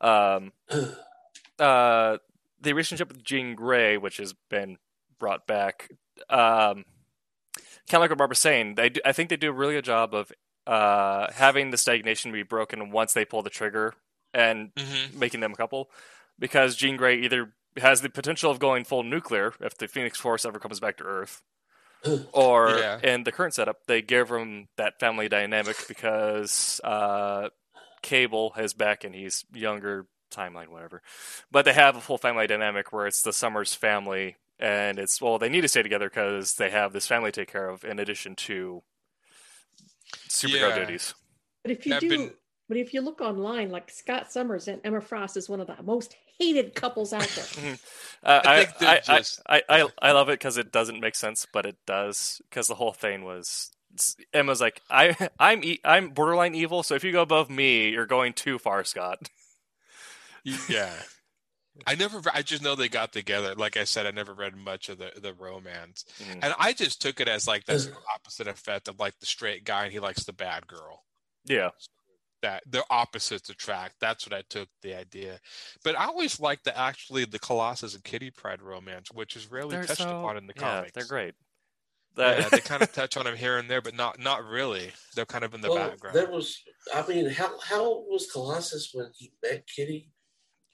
um, 0.00 0.52
uh, 1.58 2.18
the 2.66 2.72
relationship 2.72 3.08
with 3.08 3.22
Jean 3.24 3.54
Grey, 3.54 3.96
which 3.96 4.16
has 4.18 4.34
been 4.50 4.76
brought 5.18 5.46
back, 5.46 5.88
um, 6.28 6.84
kind 7.88 7.94
of 7.94 8.00
like 8.00 8.10
what 8.10 8.18
Barbara's 8.18 8.40
saying, 8.40 8.74
they 8.74 8.88
do, 8.90 9.00
I 9.04 9.12
think 9.12 9.30
they 9.30 9.36
do 9.36 9.50
a 9.50 9.52
really 9.52 9.74
good 9.74 9.84
job 9.84 10.14
of 10.14 10.32
uh, 10.66 11.28
having 11.32 11.70
the 11.70 11.76
stagnation 11.76 12.32
be 12.32 12.42
broken 12.42 12.90
once 12.90 13.12
they 13.12 13.24
pull 13.24 13.42
the 13.42 13.50
trigger 13.50 13.94
and 14.34 14.70
hmm 14.76 15.16
making 15.18 15.40
them 15.40 15.52
a 15.52 15.56
couple 15.56 15.88
because 16.38 16.76
Jean 16.76 16.96
Grey 16.96 17.20
either 17.20 17.54
has 17.78 18.00
the 18.00 18.10
potential 18.10 18.50
of 18.50 18.58
going 18.58 18.84
full 18.84 19.04
nuclear 19.04 19.54
if 19.60 19.78
the 19.78 19.86
Phoenix 19.86 20.18
Force 20.18 20.44
ever 20.44 20.58
comes 20.58 20.80
back 20.80 20.96
to 20.96 21.04
Earth, 21.04 21.42
or 22.32 22.68
Yeah. 22.78 22.98
in 23.00 23.22
the 23.24 23.32
current 23.32 23.54
setup 23.54 23.86
they 23.86 24.02
give 24.02 24.28
them 24.28 24.66
that 24.76 24.98
family 24.98 25.28
dynamic 25.28 25.76
because 25.86 26.80
uh, 26.82 27.48
Cable 28.02 28.54
is 28.58 28.74
back 28.74 29.04
and 29.04 29.14
he's 29.14 29.44
younger 29.54 30.06
timeline 30.30 30.68
whatever, 30.68 31.02
but 31.50 31.64
they 31.64 31.72
have 31.72 31.96
a 31.96 32.00
full 32.00 32.18
family 32.18 32.46
dynamic 32.46 32.92
where 32.92 33.06
it's 33.06 33.22
the 33.22 33.32
Summers 33.32 33.74
family 33.74 34.36
and 34.58 34.98
it's 34.98 35.20
well 35.20 35.38
they 35.38 35.48
need 35.50 35.60
to 35.60 35.68
stay 35.68 35.82
together 35.82 36.08
because 36.08 36.54
they 36.54 36.70
have 36.70 36.92
this 36.92 37.06
family 37.06 37.30
to 37.30 37.40
take 37.42 37.52
care 37.52 37.68
of 37.68 37.84
in 37.84 37.98
addition 37.98 38.34
to 38.34 38.82
superhero 40.28 40.70
Yeah. 40.70 40.78
duties. 40.78 41.14
But 41.62 41.72
if 41.72 41.86
you 41.86 41.94
I've 41.94 42.00
do, 42.00 42.08
been- 42.08 42.32
but 42.68 42.78
if 42.78 42.92
you 42.94 43.00
look 43.00 43.20
online, 43.20 43.70
like 43.70 43.90
Scott 43.90 44.32
Summers 44.32 44.66
and 44.66 44.80
Emma 44.82 45.00
Frost 45.00 45.36
is 45.36 45.48
one 45.48 45.60
of 45.60 45.68
the 45.68 45.80
most 45.84 46.16
hated 46.38 46.74
couples 46.74 47.12
out 47.12 47.28
there. 47.28 47.76
Uh, 48.24 48.40
I 48.44 48.54
I, 48.60 48.64
think 48.64 48.78
they're 48.78 48.88
I, 48.88 49.00
I, 49.14 49.18
just- 49.18 49.40
I, 49.48 49.62
I, 49.68 49.88
I 50.02 50.12
love 50.12 50.28
it 50.30 50.32
because 50.40 50.56
it 50.56 50.72
doesn't 50.72 50.98
make 50.98 51.14
sense, 51.14 51.46
but 51.52 51.64
it 51.64 51.76
does 51.86 52.40
because 52.50 52.66
the 52.66 52.74
whole 52.74 52.92
thing 52.92 53.24
was 53.24 53.70
Emma's 54.32 54.60
like 54.60 54.80
I 54.90 55.28
I'm 55.38 55.62
e- 55.62 55.80
I'm 55.84 56.08
borderline 56.10 56.54
evil, 56.56 56.82
so 56.82 56.94
if 56.96 57.04
you 57.04 57.12
go 57.12 57.22
above 57.22 57.50
me, 57.50 57.90
you're 57.90 58.06
going 58.06 58.32
too 58.32 58.58
far, 58.58 58.82
Scott. 58.84 59.28
Yeah. 60.68 60.92
I 61.86 61.94
never. 61.94 62.22
I 62.32 62.40
just 62.40 62.62
know 62.62 62.74
they 62.74 62.88
got 62.88 63.12
together. 63.12 63.54
Like 63.54 63.76
I 63.76 63.84
said, 63.84 64.06
I 64.06 64.10
never 64.10 64.32
read 64.32 64.56
much 64.56 64.88
of 64.88 64.96
the 64.96 65.12
the 65.20 65.34
romance, 65.34 66.06
Mhm. 66.22 66.38
and 66.42 66.54
I 66.58 66.72
just 66.72 67.02
took 67.02 67.20
it 67.20 67.28
as 67.28 67.46
like 67.46 67.66
the 67.66 67.94
opposite 68.14 68.48
effect 68.48 68.88
of 68.88 68.98
like 68.98 69.18
the 69.20 69.26
straight 69.26 69.64
guy 69.64 69.84
and 69.84 69.92
he 69.92 70.00
likes 70.00 70.24
the 70.24 70.32
bad 70.32 70.66
girl. 70.66 71.04
Yeah, 71.44 71.70
that 72.40 72.62
the 72.66 72.82
opposites 72.88 73.50
attract. 73.50 73.96
That's 74.00 74.26
what 74.26 74.32
I 74.32 74.42
took 74.48 74.70
the 74.80 74.94
idea. 74.94 75.38
But 75.84 75.98
I 75.98 76.06
always 76.06 76.40
liked 76.40 76.64
the 76.64 76.74
actually 76.78 77.26
the 77.26 77.38
Colossus 77.38 77.94
and 77.94 78.02
Kitty 78.04 78.30
Pryde 78.30 78.62
romance, 78.62 79.10
which 79.12 79.36
is 79.36 79.50
rarely 79.50 79.76
they're 79.76 79.84
touched 79.84 80.00
so 80.00 80.20
upon 80.20 80.38
in 80.38 80.46
the 80.46 80.54
yeah, 80.56 80.62
comics. 80.62 80.92
they're 80.92 81.04
great. 81.04 81.34
Yeah, 82.16 82.48
they 82.48 82.60
kind 82.60 82.82
of 82.82 82.90
touch 82.94 83.18
on 83.18 83.24
them 83.26 83.36
here 83.36 83.58
and 83.58 83.68
there, 83.70 83.82
but 83.82 83.94
not 83.94 84.18
not 84.18 84.42
really. 84.46 84.92
They're 85.14 85.26
kind 85.26 85.44
of 85.44 85.52
in 85.52 85.60
the 85.60 85.68
well, 85.68 85.90
background. 85.90 86.16
there 86.16 86.30
was. 86.30 86.58
I 86.94 87.06
mean, 87.06 87.28
how 87.28 87.58
how 87.60 87.98
was 88.08 88.30
Colossus 88.32 88.94
when 88.94 89.10
he 89.14 89.34
met 89.42 89.66
Kitty? 89.66 90.10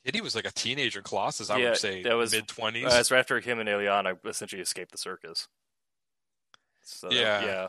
Kitty 0.04 0.21
was 0.21 0.35
like 0.35 0.47
a 0.47 0.50
teenager 0.50 1.00
Colossus, 1.02 1.49
I 1.50 1.59
Yeah, 1.59 1.71
would 1.71 1.78
say, 1.78 2.02
that 2.02 2.14
was- 2.14 2.32
mid 2.32 2.49
twenties. 2.49 2.87
uh, 2.92 2.97
it's 2.99 3.11
right 3.11 3.21
after 3.21 3.38
him 3.40 3.59
and 3.61 3.68
Illyana 3.68 4.18
essentially 4.26 4.61
escaped 4.62 4.90
the 4.92 4.99
circus. 4.99 5.47
So 6.82 7.11
Yeah. 7.11 7.44
yeah, 7.44 7.68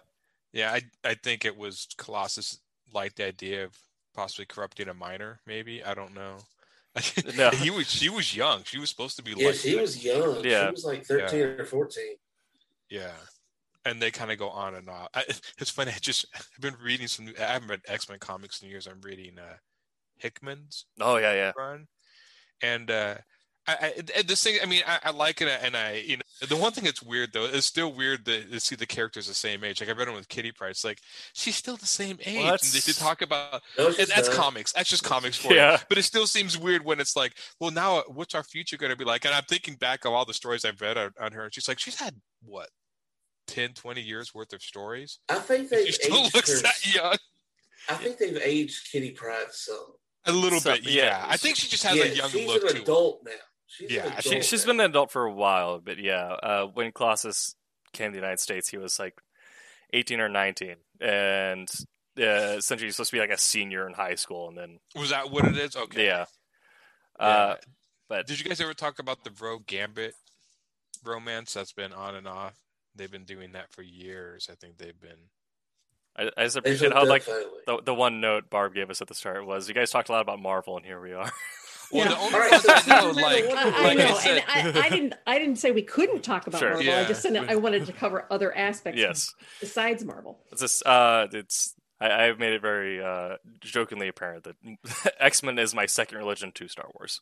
yeah, 0.51 0.71
I 0.73 0.81
I 1.03 1.13
think 1.15 1.45
it 1.45 1.55
was 1.55 1.87
Colossus 1.97 2.59
liked 2.91 3.17
the 3.17 3.25
idea 3.25 3.63
of 3.65 3.77
possibly 4.13 4.45
corrupting 4.45 4.89
a 4.89 4.93
minor. 4.93 5.39
Maybe 5.45 5.83
I 5.83 5.93
don't 5.93 6.13
know. 6.13 6.37
No. 7.35 7.49
he 7.51 7.69
was 7.71 7.89
she 7.89 8.09
was 8.09 8.35
young. 8.35 8.63
She 8.63 8.77
was 8.79 8.89
supposed 8.89 9.15
to 9.17 9.23
be 9.23 9.33
Yeah, 9.37 9.47
like 9.47 9.55
she 9.55 9.75
was 9.75 10.03
young. 10.03 10.43
Yeah. 10.43 10.67
She 10.67 10.71
was 10.71 10.85
like 10.85 11.05
thirteen 11.05 11.41
or 11.41 11.65
fourteen. 11.65 12.15
Yeah. 12.89 13.13
And 13.85 14.01
they 14.01 14.11
kind 14.11 14.31
of 14.31 14.37
go 14.37 14.49
on 14.49 14.75
and 14.75 14.87
on. 14.89 15.07
I, 15.13 15.23
it's 15.57 15.69
funny. 15.71 15.91
I 15.91 15.97
just 15.99 16.25
I've 16.35 16.47
been 16.59 16.75
reading 16.81 17.07
some. 17.07 17.33
I 17.39 17.43
haven't 17.53 17.67
read 17.69 17.81
X 17.87 18.07
Men 18.09 18.19
comics 18.19 18.61
in 18.61 18.69
years. 18.69 18.87
I'm 18.87 19.01
reading 19.01 19.37
uh, 19.39 19.57
Hickman's 20.17 20.85
oh 20.99 21.17
yeah, 21.17 21.33
yeah. 21.33 21.51
run, 21.57 21.87
and 22.63 22.89
uh, 22.89 23.15
I, 23.67 23.93
I 24.17 24.21
this 24.23 24.43
thing. 24.43 24.57
I 24.61 24.65
mean, 24.65 24.81
I, 24.87 24.99
I 25.05 25.11
like 25.11 25.41
it, 25.41 25.47
and 25.61 25.75
I 25.77 26.03
you 26.05 26.17
know 26.17 26.23
the 26.47 26.55
one 26.57 26.71
thing 26.73 26.83
that's 26.83 27.01
weird 27.03 27.31
though. 27.31 27.45
It's 27.45 27.65
still 27.65 27.93
weird 27.93 28.25
to, 28.25 28.43
to 28.43 28.59
see 28.59 28.75
the 28.75 28.85
characters 28.85 29.27
the 29.27 29.33
same 29.33 29.63
age. 29.63 29.79
Like 29.79 29.89
I 29.89 29.93
read 29.93 30.07
them 30.07 30.15
with 30.15 30.27
Kitty 30.27 30.51
Price. 30.51 30.83
Like 30.83 30.97
she's 31.33 31.55
still 31.55 31.77
the 31.77 31.85
same 31.85 32.17
age. 32.25 32.43
and 32.43 32.59
they 32.59 32.79
did 32.79 32.97
talk 32.97 33.21
about 33.21 33.61
No, 33.77 33.87
and 33.87 33.95
that's 34.07 34.27
not. 34.27 34.35
comics. 34.35 34.73
That's 34.73 34.89
just 34.89 35.03
comics 35.03 35.37
for 35.37 35.53
Yeah. 35.53 35.73
you. 35.73 35.77
But 35.87 35.97
it 35.97 36.03
still 36.03 36.27
seems 36.27 36.57
weird 36.57 36.83
when 36.83 36.99
it's 36.99 37.15
like, 37.15 37.33
well, 37.59 37.71
now 37.71 37.97
uh, 37.99 38.03
what's 38.07 38.35
our 38.35 38.43
future 38.43 38.75
going 38.77 38.89
to 38.91 38.97
be 38.97 39.05
like? 39.05 39.23
And 39.25 39.33
I'm 39.33 39.43
thinking 39.43 39.75
back 39.75 40.03
of 40.05 40.11
all 40.13 40.25
the 40.25 40.33
stories 40.33 40.65
I've 40.65 40.81
read 40.81 40.97
on, 40.97 41.11
on 41.21 41.31
her. 41.31 41.43
And 41.45 41.53
she's 41.53 41.67
like, 41.69 41.79
she's 41.79 41.99
had 41.99 42.15
what, 42.43 42.67
10, 43.47 43.73
20 43.73 44.01
years 44.01 44.33
worth 44.33 44.51
of 44.51 44.61
stories. 44.61 45.19
I 45.29 45.35
think 45.35 45.69
they've 45.69 45.93
still 45.93 46.25
aged 46.25 46.35
looks 46.35 46.51
her. 46.53 46.61
that 46.63 46.93
young. 46.93 47.15
I 47.89 47.93
think 47.95 48.17
they've 48.17 48.37
aged 48.43 48.91
Kitty 48.91 49.11
Pryde 49.11 49.51
some. 49.51 49.93
A 50.25 50.31
little 50.31 50.59
So- 50.59 50.73
bit, 50.73 50.83
yeah. 50.83 51.03
yeah. 51.05 51.25
I 51.27 51.37
think 51.37 51.55
she 51.57 51.67
just 51.67 51.83
has 51.83 51.95
yeah, 51.97 52.03
a 52.05 52.07
young 52.13 52.29
she's 52.29 52.47
look 52.47 52.61
an 52.63 52.69
to 52.69 52.75
her. 52.75 52.81
adult 52.81 53.21
now. 53.25 53.31
She's 53.67 53.91
Yeah, 53.91 54.05
an 54.15 54.21
She, 54.21 54.29
adult 54.29 54.43
she's 54.45 54.65
now. 54.65 54.71
been 54.73 54.79
an 54.81 54.89
adult 54.91 55.11
for 55.11 55.25
a 55.25 55.31
while, 55.33 55.79
but 55.79 55.97
yeah, 55.97 56.27
uh, 56.31 56.65
when 56.67 56.91
Colossus 56.91 57.55
came 57.91 58.11
to 58.11 58.15
the 58.15 58.21
United 58.21 58.39
States, 58.39 58.69
he 58.69 58.77
was 58.77 58.99
like 58.99 59.19
18 59.93 60.19
or 60.19 60.29
19, 60.29 60.75
and 61.01 61.67
uh, 62.19 62.55
essentially 62.57 62.87
he's 62.87 62.95
supposed 62.95 63.09
to 63.11 63.15
be 63.17 63.19
like 63.19 63.31
a 63.31 63.37
senior 63.37 63.87
in 63.87 63.93
high 63.93 64.15
school, 64.15 64.47
and 64.49 64.57
then 64.57 64.79
Was 64.95 65.09
that 65.09 65.29
what 65.31 65.45
it 65.45 65.57
is? 65.57 65.75
Okay. 65.75 66.05
yeah, 66.05 66.25
Yeah. 67.19 67.25
uh, 67.25 67.55
but 68.07 68.27
Did 68.27 68.39
you 68.39 68.45
guys 68.45 68.61
ever 68.61 68.73
talk 68.73 68.99
about 68.99 69.23
the 69.23 69.31
Rogue 69.39 69.65
Gambit 69.65 70.13
romance 71.03 71.53
that's 71.53 71.73
been 71.73 71.91
on 71.93 72.15
and 72.15 72.27
off? 72.27 72.53
They've 72.95 73.11
been 73.11 73.25
doing 73.25 73.53
that 73.53 73.71
for 73.71 73.81
years. 73.81 74.47
I 74.51 74.55
think 74.55 74.77
they've 74.77 74.99
been. 74.99 75.29
I, 76.17 76.29
I 76.37 76.43
just 76.43 76.57
appreciate 76.57 76.89
hooked 76.91 76.95
how 76.95 77.03
up 77.03 77.09
like 77.09 77.25
the 77.25 77.81
the 77.85 77.93
one 77.93 78.21
note 78.21 78.49
Barb 78.49 78.73
gave 78.75 78.89
us 78.89 79.01
at 79.01 79.07
the 79.07 79.15
start 79.15 79.45
was 79.45 79.67
you 79.67 79.73
guys 79.73 79.89
talked 79.91 80.09
a 80.09 80.11
lot 80.11 80.21
about 80.21 80.39
Marvel, 80.39 80.77
and 80.77 80.85
here 80.85 81.01
we 81.01 81.13
are. 81.13 81.31
Well, 81.91 82.05
Yeah. 82.05 82.09
the 82.13 82.17
only 82.21 82.33
All 82.33 82.39
right, 82.39 82.51
ones 82.51 82.63
so 82.63 82.71
I 82.73 82.75
know, 83.01 83.07
season 83.13 83.21
like, 83.23 83.47
one- 83.49 83.57
I, 83.57 83.61
I 83.61 83.83
like 83.83 83.97
know, 83.99 84.05
I 84.07 84.13
said, 84.13 84.43
and 84.55 84.77
I, 84.77 84.81
I 84.85 84.89
didn't. 84.89 85.13
I 85.27 85.37
didn't 85.37 85.57
say 85.57 85.69
we 85.69 85.83
couldn't 85.83 86.23
talk 86.23 86.47
about 86.47 86.57
Sure. 86.59 86.73
Marvel. 86.73 86.91
I 86.93 87.03
just 87.05 87.21
said 87.21 87.35
I 87.35 87.55
wanted 87.55 87.85
to 87.85 87.93
cover 87.93 88.25
other 88.31 88.55
aspects 88.57 88.99
yes, 88.99 89.31
besides 89.59 90.03
Marvel. 90.03 90.39
it's 90.51 90.61
just 90.61 90.83
uh, 90.87 91.27
it's 91.31 91.75
I, 92.01 92.25
I've 92.25 92.39
made 92.39 92.53
it 92.53 92.61
very 92.63 93.03
uh, 93.03 93.35
jokingly 93.59 94.07
apparent 94.07 94.45
that 94.45 94.55
X 95.19 95.43
Men 95.43 95.59
is 95.59 95.75
my 95.75 95.85
second 95.85 96.17
religion 96.17 96.51
to 96.53 96.67
Star 96.67 96.89
Wars. 96.95 97.21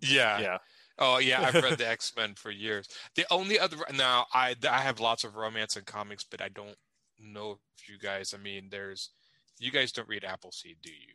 yeah. 0.00 0.38
Yeah, 0.40 0.58
Oh 1.00 1.18
yeah, 1.18 1.40
I've 1.42 1.54
read 1.54 1.78
the 1.78 1.88
X 1.88 2.12
Men 2.16 2.34
for 2.36 2.50
years. 2.52 2.86
The 3.16 3.26
only 3.30 3.58
other 3.58 3.76
now 3.92 4.26
I 4.32 4.54
I 4.70 4.82
have 4.82 5.00
lots 5.00 5.24
of 5.24 5.34
romance 5.34 5.74
and 5.74 5.84
comics, 5.86 6.22
but 6.22 6.40
I 6.40 6.48
don't 6.48 6.76
know 7.20 7.58
if 7.78 7.88
you 7.88 7.98
guys. 7.98 8.34
I 8.34 8.38
mean, 8.38 8.68
there's 8.70 9.10
you 9.58 9.70
guys 9.70 9.92
don't 9.92 10.08
read 10.08 10.24
Appleseed, 10.24 10.76
do 10.82 10.90
you? 10.90 11.14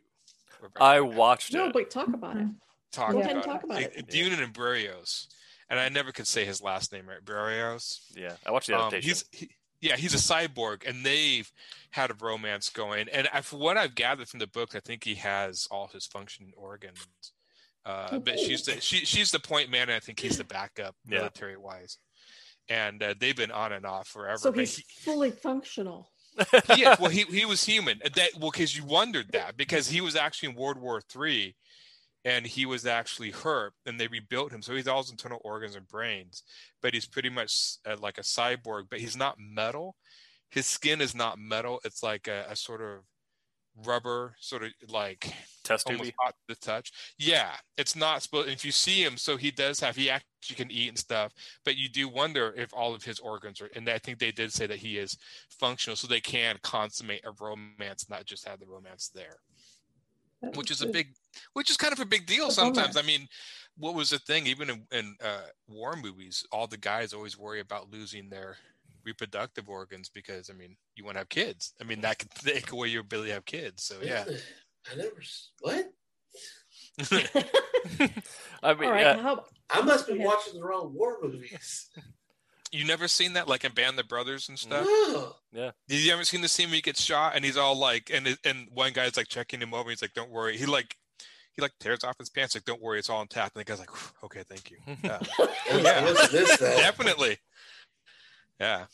Or 0.62 0.70
I 0.80 0.96
Appleseed? 0.96 1.16
watched 1.16 1.52
No, 1.54 1.66
it. 1.66 1.72
but 1.72 1.90
talk 1.90 2.08
about 2.08 2.36
it. 2.36 2.46
talk 2.92 3.12
Go 3.12 3.18
about 3.18 3.24
ahead 3.24 3.36
and 3.36 3.44
it. 3.44 3.48
talk 3.48 3.62
about 3.64 3.82
it. 3.82 3.92
It- 3.96 4.08
Dune 4.08 4.32
and 4.40 4.52
Barrios, 4.52 5.28
and 5.70 5.78
I 5.80 5.88
never 5.88 6.12
could 6.12 6.26
say 6.26 6.44
his 6.44 6.60
last 6.62 6.92
name 6.92 7.08
right. 7.08 7.24
Barrios. 7.24 8.00
Yeah, 8.14 8.36
I 8.46 8.50
watched 8.50 8.68
the 8.68 8.74
Um, 8.74 8.88
adaptation. 8.88 9.08
he's 9.08 9.24
he, 9.32 9.50
yeah, 9.80 9.96
he's 9.96 10.14
a 10.14 10.18
cyborg, 10.18 10.86
and 10.88 11.04
they've 11.04 11.50
had 11.90 12.10
a 12.10 12.14
romance 12.14 12.68
going. 12.68 13.08
And 13.08 13.28
I, 13.32 13.40
from 13.40 13.58
what 13.60 13.76
I've 13.76 13.94
gathered 13.96 14.28
from 14.28 14.38
the 14.38 14.46
book, 14.46 14.74
I 14.76 14.80
think 14.80 15.02
he 15.04 15.16
has 15.16 15.66
all 15.70 15.88
his 15.88 16.06
functioning 16.06 16.52
organs. 16.56 17.06
Uh, 17.84 18.20
but 18.20 18.38
she's 18.38 18.62
the 18.64 18.80
she, 18.80 19.04
she's 19.04 19.32
the 19.32 19.40
point 19.40 19.68
man, 19.68 19.82
and 19.88 19.92
I 19.92 19.98
think 20.00 20.20
he's 20.20 20.38
the 20.38 20.44
backup 20.44 20.94
Yeah. 21.04 21.18
military 21.18 21.56
wise. 21.56 21.98
And 22.68 23.02
uh, 23.02 23.14
they've 23.18 23.36
been 23.36 23.50
on 23.50 23.72
and 23.72 23.84
off 23.84 24.08
forever. 24.08 24.38
So 24.38 24.52
but 24.52 24.60
he's 24.60 24.76
he- 24.76 24.84
fully 25.00 25.30
functional. 25.30 26.10
yeah, 26.76 26.96
well, 26.98 27.10
he 27.10 27.22
he 27.24 27.44
was 27.44 27.64
human. 27.64 28.00
That 28.14 28.30
well, 28.38 28.50
because 28.50 28.76
you 28.76 28.84
wondered 28.84 29.32
that 29.32 29.56
because 29.56 29.88
he 29.88 30.00
was 30.00 30.16
actually 30.16 30.50
in 30.50 30.54
World 30.54 30.78
War 30.78 31.00
Three, 31.00 31.56
and 32.24 32.46
he 32.46 32.64
was 32.64 32.86
actually 32.86 33.30
hurt, 33.32 33.74
and 33.84 34.00
they 34.00 34.06
rebuilt 34.06 34.52
him. 34.52 34.62
So 34.62 34.74
he's 34.74 34.88
all 34.88 35.02
his 35.02 35.10
internal 35.10 35.40
organs 35.44 35.74
and 35.74 35.86
brains, 35.86 36.42
but 36.80 36.94
he's 36.94 37.06
pretty 37.06 37.28
much 37.28 37.76
uh, 37.86 37.96
like 38.00 38.16
a 38.18 38.22
cyborg. 38.22 38.84
But 38.88 39.00
he's 39.00 39.16
not 39.16 39.36
metal. 39.38 39.96
His 40.50 40.66
skin 40.66 41.00
is 41.00 41.14
not 41.14 41.38
metal. 41.38 41.80
It's 41.84 42.02
like 42.02 42.28
a, 42.28 42.46
a 42.48 42.56
sort 42.56 42.80
of 42.80 43.00
rubber, 43.86 44.34
sort 44.40 44.62
of 44.62 44.70
like 44.88 45.32
Test 45.64 45.86
almost 45.88 46.12
hot 46.18 46.34
to 46.48 46.54
the 46.54 46.60
touch. 46.60 46.92
Yeah, 47.18 47.52
it's 47.78 47.96
not 47.96 48.22
supposed. 48.22 48.48
If 48.48 48.64
you 48.64 48.72
see 48.72 49.02
him, 49.02 49.16
so 49.16 49.36
he 49.36 49.50
does 49.50 49.80
have. 49.80 49.96
He 49.96 50.10
actually 50.10 50.56
can 50.56 50.70
eat 50.70 50.88
and 50.88 50.98
stuff, 50.98 51.32
but 51.64 51.76
you 51.76 51.88
do 51.88 52.08
wonder 52.08 52.52
if 52.56 52.72
all 52.74 52.94
of 52.94 53.04
his 53.04 53.18
organs 53.20 53.60
are. 53.60 53.70
And 53.74 53.88
I 53.88 53.98
think 53.98 54.18
they 54.18 54.32
did 54.32 54.52
say 54.52 54.66
that 54.66 54.78
he 54.78 54.98
is 54.98 55.16
functional, 55.48 55.96
so 55.96 56.06
they 56.06 56.20
can 56.20 56.58
consummate 56.62 57.24
a 57.24 57.32
romance, 57.40 58.08
not 58.10 58.24
just 58.24 58.46
have 58.46 58.60
the 58.60 58.66
romance 58.66 59.10
there, 59.14 59.36
which 60.54 60.70
is 60.70 60.82
a 60.82 60.86
big, 60.86 61.14
which 61.52 61.70
is 61.70 61.76
kind 61.76 61.92
of 61.92 62.00
a 62.00 62.06
big 62.06 62.26
deal 62.26 62.46
A 62.46 62.48
bummer. 62.48 62.74
sometimes. 62.74 62.96
I 62.96 63.02
mean, 63.02 63.28
what 63.78 63.94
was 63.94 64.10
the 64.10 64.18
thing? 64.18 64.46
Even 64.46 64.68
in, 64.70 64.86
in 64.92 65.16
uh, 65.24 65.46
war 65.68 65.96
movies, 65.96 66.44
all 66.52 66.66
the 66.66 66.76
guys 66.76 67.12
always 67.12 67.38
worry 67.38 67.60
about 67.60 67.90
losing 67.90 68.28
their 68.28 68.56
reproductive 69.04 69.68
organs 69.68 70.08
because 70.08 70.50
I 70.50 70.54
mean, 70.54 70.76
you 70.96 71.04
want 71.04 71.16
to 71.16 71.20
have 71.20 71.28
kids. 71.28 71.74
I 71.80 71.84
mean, 71.84 72.00
that 72.02 72.18
could 72.18 72.30
take 72.44 72.72
away 72.72 72.88
your 72.88 73.02
ability 73.02 73.28
to 73.28 73.34
have 73.34 73.44
kids. 73.44 73.84
So 73.84 73.96
yeah. 74.02 74.24
I 74.90 74.96
never. 74.96 75.22
What? 75.60 75.92
I 77.10 78.74
mean, 78.74 78.84
All 78.88 78.92
right. 78.92 79.00
yeah, 79.00 79.22
How, 79.22 79.44
I 79.70 79.80
must 79.82 80.06
be 80.06 80.18
watching 80.18 80.54
the 80.54 80.62
wrong 80.64 80.92
war 80.94 81.18
movies. 81.22 81.88
You 82.74 82.86
never 82.86 83.06
seen 83.06 83.34
that, 83.34 83.48
like 83.48 83.64
in 83.66 83.72
Band 83.72 84.00
of 84.00 84.08
Brothers 84.08 84.48
and 84.48 84.58
stuff. 84.58 84.86
No. 84.86 85.72
You 85.88 86.10
ever 86.10 86.24
seen 86.24 86.40
the 86.40 86.48
scene 86.48 86.68
where 86.68 86.76
he 86.76 86.80
gets 86.80 87.02
shot 87.02 87.36
and 87.36 87.44
he's 87.44 87.58
all 87.58 87.76
like, 87.78 88.10
and 88.10 88.38
and 88.46 88.66
one 88.72 88.94
guy's 88.94 89.14
like 89.14 89.28
checking 89.28 89.60
him 89.60 89.74
over. 89.74 89.90
He's 89.90 90.00
like, 90.00 90.14
"Don't 90.14 90.30
worry." 90.30 90.56
He 90.56 90.64
like, 90.64 90.96
he 91.54 91.60
like 91.60 91.72
tears 91.80 92.02
off 92.02 92.16
his 92.18 92.30
pants, 92.30 92.54
like, 92.54 92.64
"Don't 92.64 92.80
worry, 92.80 92.98
it's 92.98 93.10
all 93.10 93.20
intact." 93.20 93.54
And 93.54 93.60
the 93.60 93.70
guy's 93.70 93.78
like, 93.78 93.90
"Okay, 94.24 94.42
thank 94.48 94.70
you." 94.70 94.78
Yeah, 95.04 95.18
I 95.68 96.00
must 96.00 96.32
miss 96.32 96.58
definitely. 96.58 97.36
Yeah, 98.60 98.84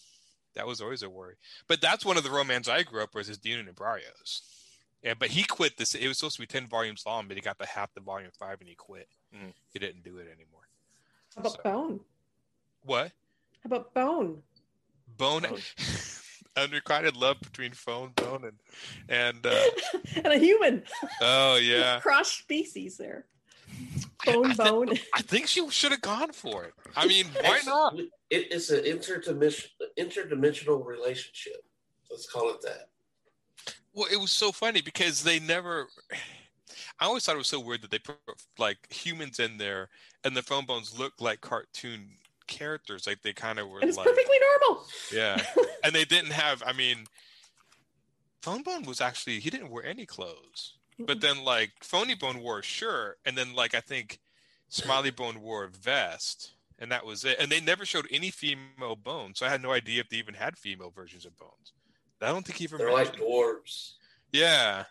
that 0.54 0.66
was 0.66 0.80
always 0.80 1.02
a 1.02 1.10
worry. 1.10 1.34
But 1.68 1.80
that's 1.80 2.04
one 2.04 2.16
of 2.16 2.22
the 2.24 2.30
romance 2.30 2.68
I 2.68 2.82
grew 2.82 3.02
up 3.02 3.14
with 3.14 3.28
is 3.28 3.38
Dune 3.38 3.66
and 3.66 3.76
Barrios. 3.76 4.42
Yeah, 5.02 5.14
but 5.18 5.28
he 5.28 5.44
quit 5.44 5.76
this. 5.76 5.94
It 5.94 6.08
was 6.08 6.18
supposed 6.18 6.36
to 6.36 6.42
be 6.42 6.46
ten 6.46 6.66
volumes 6.66 7.04
long, 7.06 7.28
but 7.28 7.36
he 7.36 7.40
got 7.42 7.58
to 7.60 7.66
half 7.66 7.92
the 7.94 8.00
volume 8.00 8.30
five 8.38 8.58
and 8.60 8.68
he 8.68 8.74
quit. 8.74 9.08
Mm. 9.34 9.52
He 9.72 9.78
didn't 9.78 10.02
do 10.04 10.16
it 10.18 10.26
anymore. 10.26 10.66
how 11.36 11.40
about 11.42 11.52
So- 11.52 11.60
Bone? 11.62 12.00
What? 12.84 13.12
How 13.62 13.66
about 13.66 13.92
Bone? 13.94 14.42
Bone. 15.16 15.42
Bone. 15.42 15.58
Unrequited 16.56 17.16
love 17.16 17.38
between 17.40 17.70
Fone, 17.72 18.10
bone, 18.16 18.44
and 18.44 18.56
and 19.08 19.46
uh, 19.46 19.64
and 20.16 20.26
a 20.26 20.38
human. 20.38 20.82
oh 21.20 21.56
yeah. 21.56 22.00
Cross 22.02 22.32
species 22.32 22.96
there. 22.96 23.26
Bone, 24.26 24.46
I, 24.46 24.54
thi- 24.54 24.64
bone. 24.64 24.88
I 25.14 25.22
think 25.22 25.46
she 25.46 25.68
should 25.70 25.92
have 25.92 26.00
gone 26.00 26.32
for 26.32 26.64
it. 26.64 26.72
I 26.96 27.06
mean, 27.06 27.26
why 27.42 27.60
not? 27.64 27.94
It, 28.30 28.48
it's 28.50 28.70
an 28.70 28.84
interdimension, 28.84 29.68
interdimensional 29.98 30.84
relationship. 30.84 31.64
Let's 32.10 32.30
call 32.30 32.50
it 32.50 32.60
that. 32.62 32.88
Well, 33.94 34.08
it 34.12 34.20
was 34.20 34.30
so 34.30 34.52
funny 34.52 34.80
because 34.82 35.22
they 35.22 35.38
never. 35.40 35.88
I 37.00 37.06
always 37.06 37.24
thought 37.24 37.34
it 37.34 37.38
was 37.38 37.48
so 37.48 37.60
weird 37.60 37.82
that 37.82 37.90
they 37.90 37.98
put 37.98 38.16
like 38.58 38.92
humans 38.92 39.38
in 39.38 39.56
there, 39.58 39.88
and 40.24 40.36
the 40.36 40.42
phone 40.42 40.66
bones 40.66 40.98
looked 40.98 41.20
like 41.20 41.40
cartoon 41.40 42.10
characters. 42.46 43.06
Like 43.06 43.22
they 43.22 43.32
kind 43.32 43.58
of 43.58 43.68
were 43.68 43.80
And 43.80 43.88
it's 43.88 43.96
like, 43.98 44.06
perfectly 44.06 44.36
normal. 44.60 44.84
yeah. 45.12 45.42
And 45.84 45.94
they 45.94 46.04
didn't 46.04 46.32
have. 46.32 46.62
I 46.66 46.72
mean, 46.72 47.06
Fone 48.42 48.62
Bone 48.62 48.82
was 48.82 49.00
actually 49.00 49.38
he 49.40 49.48
didn't 49.48 49.70
wear 49.70 49.86
any 49.86 50.04
clothes, 50.06 50.74
but 50.98 51.20
then 51.20 51.44
like 51.44 51.70
Phony 51.82 52.14
Bone 52.14 52.40
wore 52.40 52.58
a 52.58 52.62
shirt, 52.62 53.18
and 53.24 53.38
then 53.38 53.54
like 53.54 53.74
I 53.74 53.80
think 53.80 54.18
Smiley 54.68 55.10
Bone 55.10 55.40
wore 55.40 55.64
a 55.64 55.68
vest, 55.68 56.52
and 56.78 56.90
that 56.92 57.04
was 57.04 57.24
it. 57.24 57.38
And 57.40 57.50
they 57.50 57.60
never 57.60 57.84
showed 57.84 58.06
any 58.10 58.30
female 58.30 58.96
bones, 58.96 59.38
so 59.38 59.46
I 59.46 59.48
had 59.50 59.62
no 59.62 59.72
idea 59.72 60.00
if 60.00 60.08
they 60.08 60.16
even 60.16 60.34
had 60.34 60.56
female 60.58 60.90
versions 60.90 61.24
of 61.26 61.36
bones. 61.36 61.72
I 62.20 62.28
don't 62.28 62.44
think 62.44 62.58
he 62.58 62.64
ever 62.64 62.78
They're 62.78 62.92
like 62.92 63.14
dwarves. 63.16 63.92
Yeah. 64.32 64.84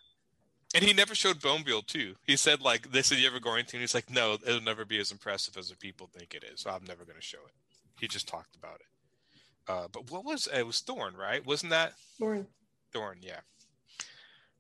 And 0.76 0.84
he 0.84 0.94
never 0.94 1.16
showed 1.16 1.42
Boneville 1.42 1.82
too. 1.82 2.16
He 2.26 2.36
said 2.36 2.62
like 2.62 2.92
they 2.92 3.02
said 3.02 3.18
you 3.20 3.28
ever 3.28 3.40
going 3.40 3.66
to 3.66 3.78
and 3.78 3.82
he's 3.82 3.94
like, 3.94 4.10
No, 4.10 4.34
it'll 4.46 4.62
never 4.62 4.86
be 4.86 5.00
as 5.00 5.12
impressive 5.12 5.58
as 5.58 5.70
the 5.70 5.76
people 5.78 6.10
think 6.14 6.34
it 6.34 6.44
is, 6.44 6.62
so 6.62 6.70
I'm 6.70 6.84
never 6.86 7.04
gonna 7.06 7.22
show 7.22 7.40
it. 7.48 7.54
He 8.00 8.08
just 8.08 8.28
talked 8.28 8.56
about 8.56 8.76
it. 8.76 9.72
Uh, 9.72 9.88
but 9.92 10.10
what 10.12 10.24
was 10.24 10.48
it 10.54 10.66
was 10.66 10.80
Thorn, 10.80 11.16
right? 11.16 11.46
Wasn't 11.46 11.70
that 11.72 11.94
Born. 12.20 12.48
Thorn, 12.94 13.18
yeah. 13.22 13.40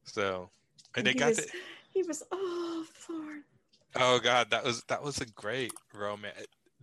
So 0.03 0.49
and 0.95 1.05
And 1.05 1.15
they 1.15 1.19
got 1.19 1.29
was- 1.29 1.37
the 1.37 1.51
He 1.93 2.03
was 2.03 2.23
oh 2.31 2.85
Thorn. 2.93 3.43
Oh 3.95 4.19
god, 4.19 4.49
that 4.51 4.63
was 4.63 4.83
that 4.83 5.01
was 5.03 5.19
a 5.21 5.25
great 5.25 5.71
romance. 5.93 6.35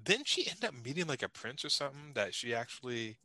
Didn't 0.05 0.29
she 0.29 0.49
end 0.49 0.65
up 0.65 0.75
meeting 0.85 1.07
like 1.07 1.23
a 1.23 1.29
prince 1.29 1.65
or 1.65 1.71
something 1.71 2.13
that 2.15 2.35
she 2.35 2.55
actually 2.55 3.17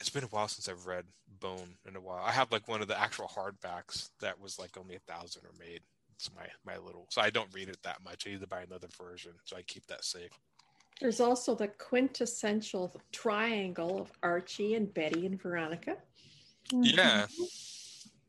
it's 0.00 0.10
been 0.10 0.24
a 0.24 0.28
while 0.28 0.48
since 0.48 0.68
I've 0.68 0.86
read 0.86 1.04
Bone 1.40 1.76
in 1.88 1.96
a 1.96 2.00
while. 2.00 2.22
I 2.24 2.32
have 2.32 2.52
like 2.52 2.68
one 2.68 2.82
of 2.82 2.88
the 2.88 3.00
actual 3.00 3.28
hardbacks 3.28 4.10
that 4.20 4.40
was 4.40 4.58
like 4.58 4.76
only 4.76 4.96
a 4.96 5.12
thousand 5.12 5.42
or 5.44 5.52
made. 5.58 5.80
It's 6.14 6.30
my 6.34 6.46
my 6.66 6.78
little 6.78 7.06
so 7.10 7.20
I 7.22 7.30
don't 7.30 7.52
read 7.54 7.68
it 7.68 7.78
that 7.82 8.04
much. 8.04 8.26
I 8.26 8.30
need 8.30 8.40
to 8.40 8.46
buy 8.46 8.62
another 8.62 8.88
version, 9.00 9.32
so 9.44 9.56
I 9.56 9.62
keep 9.62 9.86
that 9.86 10.04
safe. 10.04 10.30
There's 11.00 11.20
also 11.20 11.54
the 11.54 11.68
quintessential 11.68 12.92
triangle 13.10 14.00
of 14.00 14.12
Archie 14.22 14.74
and 14.74 14.92
Betty 14.92 15.26
and 15.26 15.40
Veronica. 15.40 15.96
Yeah. 16.70 17.26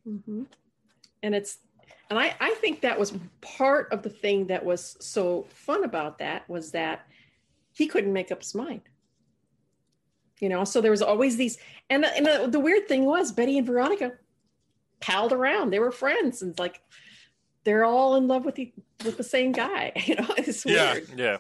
hmm 0.03 0.43
And 1.21 1.35
it's, 1.35 1.59
and 2.13 2.19
I, 2.23 2.36
I 2.39 2.52
think 2.62 2.82
that 2.82 2.99
was 2.99 3.12
part 3.41 3.91
of 3.91 4.04
the 4.04 4.10
thing 4.10 4.45
that 4.47 4.63
was 4.63 4.95
so 4.99 5.47
fun 5.49 5.84
about 5.84 6.19
that 6.19 6.47
was 6.47 6.69
that 6.71 7.08
he 7.71 7.88
couldn't 7.88 8.13
make 8.13 8.32
up 8.32 8.43
his 8.43 8.54
mind. 8.54 8.82
You 10.39 10.49
know, 10.49 10.63
so 10.63 10.80
there 10.80 10.91
was 10.91 11.02
always 11.02 11.38
these, 11.38 11.58
and, 11.89 12.06
and 12.06 12.26
the, 12.26 12.47
the 12.52 12.60
weird 12.60 12.88
thing 12.88 13.06
was 13.06 13.32
Betty 13.32 13.58
and 13.58 13.65
Veronica 13.65 14.12
palled 14.99 15.34
around. 15.34 15.71
They 15.71 15.80
were 15.80 15.91
friends, 15.91 16.43
and 16.43 16.52
it's 16.52 16.60
like 16.60 16.82
they're 17.63 17.84
all 17.86 18.15
in 18.15 18.28
love 18.28 18.45
with 18.45 18.56
the 18.56 18.71
with 19.06 19.17
the 19.17 19.23
same 19.23 19.52
guy. 19.52 19.91
You 20.06 20.15
know, 20.15 20.28
it's 20.38 20.65
Yeah. 20.65 20.93
weird. 20.93 21.10
yeah. 21.15 21.38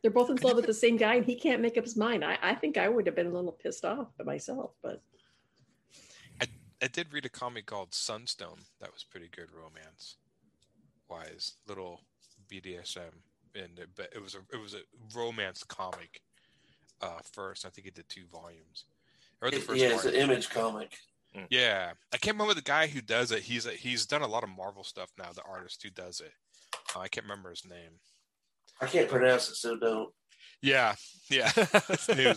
They're 0.00 0.10
both 0.12 0.30
in 0.30 0.36
love 0.36 0.56
with 0.56 0.66
the 0.66 0.72
same 0.74 0.96
guy, 0.96 1.16
and 1.16 1.26
he 1.26 1.34
can't 1.34 1.60
make 1.60 1.76
up 1.76 1.84
his 1.84 1.96
mind. 1.96 2.24
I, 2.24 2.38
I 2.40 2.54
think 2.54 2.78
I 2.78 2.88
would 2.88 3.04
have 3.06 3.14
been 3.16 3.26
a 3.26 3.30
little 3.32 3.52
pissed 3.52 3.84
off 3.84 4.06
at 4.18 4.24
myself, 4.26 4.70
but 4.82 5.02
I 6.82 6.86
did 6.86 7.12
read 7.12 7.24
a 7.26 7.28
comic 7.30 7.66
called 7.66 7.92
Sunstone 7.94 8.60
that 8.80 8.92
was 8.92 9.04
pretty 9.04 9.28
good 9.34 9.48
romance. 9.52 10.16
wise, 11.10 11.54
little 11.66 12.02
BDSM 12.52 13.12
in 13.54 13.62
it, 13.78 13.88
but 13.96 14.10
it 14.14 14.22
was 14.22 14.34
a 14.34 14.38
it 14.52 14.60
was 14.60 14.74
a 14.74 14.80
romance 15.16 15.64
comic 15.64 16.20
uh, 17.00 17.18
first. 17.32 17.64
I 17.66 17.70
think 17.70 17.86
it 17.86 17.94
did 17.94 18.08
two 18.08 18.26
volumes. 18.30 18.84
Or 19.40 19.50
the 19.50 19.56
It- 19.56 19.62
first 19.62 19.80
yeah, 19.80 19.94
it's 19.94 20.04
an 20.04 20.14
image 20.14 20.50
comic. 20.50 20.96
Yeah, 21.50 21.92
I 22.12 22.16
can't 22.16 22.34
remember 22.36 22.54
the 22.54 22.62
guy 22.62 22.86
who 22.88 23.00
does 23.00 23.30
it. 23.32 23.42
He's 23.42 23.66
a, 23.66 23.70
he's 23.70 24.06
done 24.06 24.22
a 24.22 24.26
lot 24.26 24.42
of 24.42 24.48
Marvel 24.48 24.82
stuff 24.82 25.10
now. 25.18 25.30
The 25.32 25.42
artist 25.42 25.82
who 25.82 25.90
does 25.90 26.20
it, 26.20 26.32
uh, 26.96 27.00
I 27.00 27.08
can't 27.08 27.26
remember 27.26 27.50
his 27.50 27.64
name. 27.68 28.00
I 28.80 28.86
can't 28.86 29.08
pronounce 29.08 29.48
it, 29.50 29.54
so 29.56 29.76
don't. 29.78 30.12
Yeah, 30.62 30.94
yeah. 31.30 31.52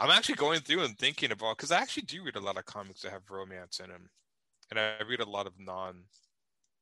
Dude, 0.00 0.10
I'm 0.10 0.16
actually 0.16 0.34
going 0.36 0.60
through 0.60 0.84
and 0.84 0.98
thinking 0.98 1.32
about 1.32 1.56
because 1.56 1.72
I 1.72 1.80
actually 1.80 2.04
do 2.04 2.22
read 2.24 2.36
a 2.36 2.40
lot 2.40 2.56
of 2.58 2.64
comics 2.64 3.02
that 3.02 3.12
have 3.12 3.22
romance 3.30 3.80
in 3.80 3.90
them, 3.90 4.08
and 4.70 4.78
I 4.78 4.94
read 5.08 5.20
a 5.20 5.28
lot 5.28 5.46
of 5.46 5.52
non. 5.58 5.96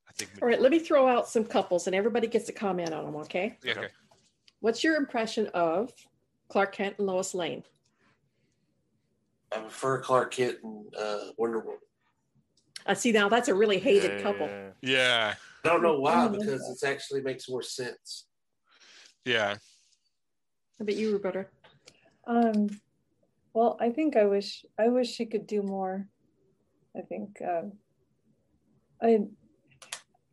I 0.09 0.13
think. 0.13 0.31
All 0.43 0.49
right, 0.49 0.61
let 0.61 0.71
me 0.73 0.79
throw 0.79 1.07
out 1.07 1.29
some 1.29 1.45
couples 1.45 1.87
and 1.87 1.95
everybody 1.97 2.27
gets 2.27 2.47
to 2.47 2.53
comment 2.53 2.93
on 2.93 3.05
them, 3.05 3.17
okay? 3.17 3.57
Yeah, 3.65 3.73
okay. 3.73 3.89
What's 4.61 4.83
your 4.85 4.97
impression 4.97 5.47
of 5.55 5.91
Clark 6.49 6.73
Kent 6.75 6.97
and 6.99 7.07
Lois 7.07 7.35
Lane? 7.35 7.63
I 9.55 9.59
prefer 9.61 10.01
Clark 10.01 10.33
Kent 10.35 10.59
and 10.63 10.95
uh, 10.97 11.19
Wonder 11.39 11.61
Woman. 11.61 11.79
I 12.87 12.95
see 12.95 13.13
now 13.13 13.29
that's 13.29 13.49
a 13.49 13.55
really 13.55 13.79
hated 13.79 14.23
couple. 14.23 14.47
Yeah. 14.49 14.71
Yeah, 14.83 15.35
I 15.65 15.69
don't 15.69 15.83
know 15.83 16.01
why, 16.01 16.27
Mm. 16.29 16.39
because 16.39 16.83
it 16.83 16.87
actually 16.87 17.23
makes 17.23 17.49
more 17.49 17.63
sense. 17.63 18.27
yeah. 19.25 19.57
I 20.81 20.85
bet 20.85 20.97
you, 20.97 21.13
Roberta. 21.13 21.47
Um, 22.27 22.69
well, 23.55 23.77
I 23.81 23.91
think 23.91 24.17
I 24.17 24.25
wish 24.25 24.65
I 24.79 24.89
wish 24.89 25.11
she 25.11 25.27
could 25.27 25.47
do 25.47 25.63
more. 25.63 26.07
I 26.97 27.01
think 27.03 27.41
um, 27.43 27.73
I, 29.01 29.21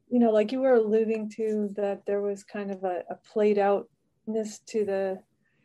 you 0.09 0.19
know, 0.19 0.31
like 0.31 0.51
you 0.51 0.61
were 0.61 0.73
alluding 0.73 1.29
to 1.37 1.69
that 1.75 2.05
there 2.05 2.21
was 2.21 2.43
kind 2.43 2.71
of 2.71 2.83
a, 2.83 3.03
a 3.09 3.15
played 3.15 3.57
outness 3.57 4.59
to 4.67 4.85
the, 4.85 5.19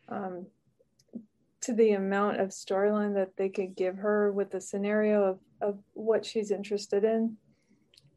um, 0.08 0.46
to 1.62 1.72
the 1.72 1.92
amount 1.92 2.40
of 2.40 2.50
storyline 2.50 3.14
that 3.14 3.36
they 3.36 3.48
could 3.48 3.74
give 3.74 3.96
her 3.96 4.32
with 4.32 4.50
the 4.50 4.60
scenario 4.60 5.24
of 5.24 5.38
of 5.60 5.78
what 5.94 6.26
she's 6.26 6.50
interested 6.50 7.04
in. 7.04 7.36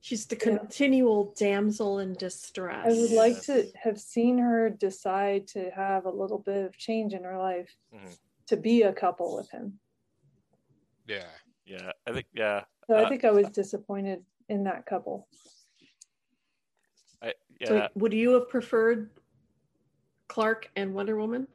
She's 0.01 0.25
the 0.25 0.35
Yeah. 0.35 0.57
continual 0.59 1.33
damsel 1.37 1.99
in 1.99 2.13
distress. 2.13 2.85
I 2.85 2.89
would 2.89 3.11
like 3.11 3.41
to 3.43 3.69
have 3.75 3.99
seen 3.99 4.37
her 4.37 4.69
decide 4.69 5.47
to 5.49 5.69
have 5.71 6.05
a 6.05 6.11
little 6.11 6.39
bit 6.39 6.65
of 6.65 6.77
change 6.77 7.13
in 7.13 7.23
her 7.23 7.37
life 7.37 7.75
Mhm. 7.93 8.17
To 8.47 8.57
be 8.57 8.83
a 8.83 8.93
couple 8.93 9.35
with 9.35 9.49
him. 9.51 9.79
Yeah. 11.05 11.27
Yeah, 11.65 11.91
I 12.07 12.13
think 12.13 12.27
yeah, 12.33 12.63
So 12.87 12.95
I 12.95 13.03
Uh, 13.03 13.09
think 13.09 13.25
I 13.25 13.31
was 13.31 13.49
disappointed 13.49 14.23
in 14.47 14.63
that 14.63 14.85
couple. 14.85 15.27
I, 17.21 17.33
yeah. 17.59 17.67
So 17.67 17.87
would 17.95 18.13
you 18.13 18.31
have 18.31 18.47
preferred 18.47 19.11
Clark 20.29 20.71
and 20.77 20.93
Wonder 20.93 21.17
Woman 21.17 21.45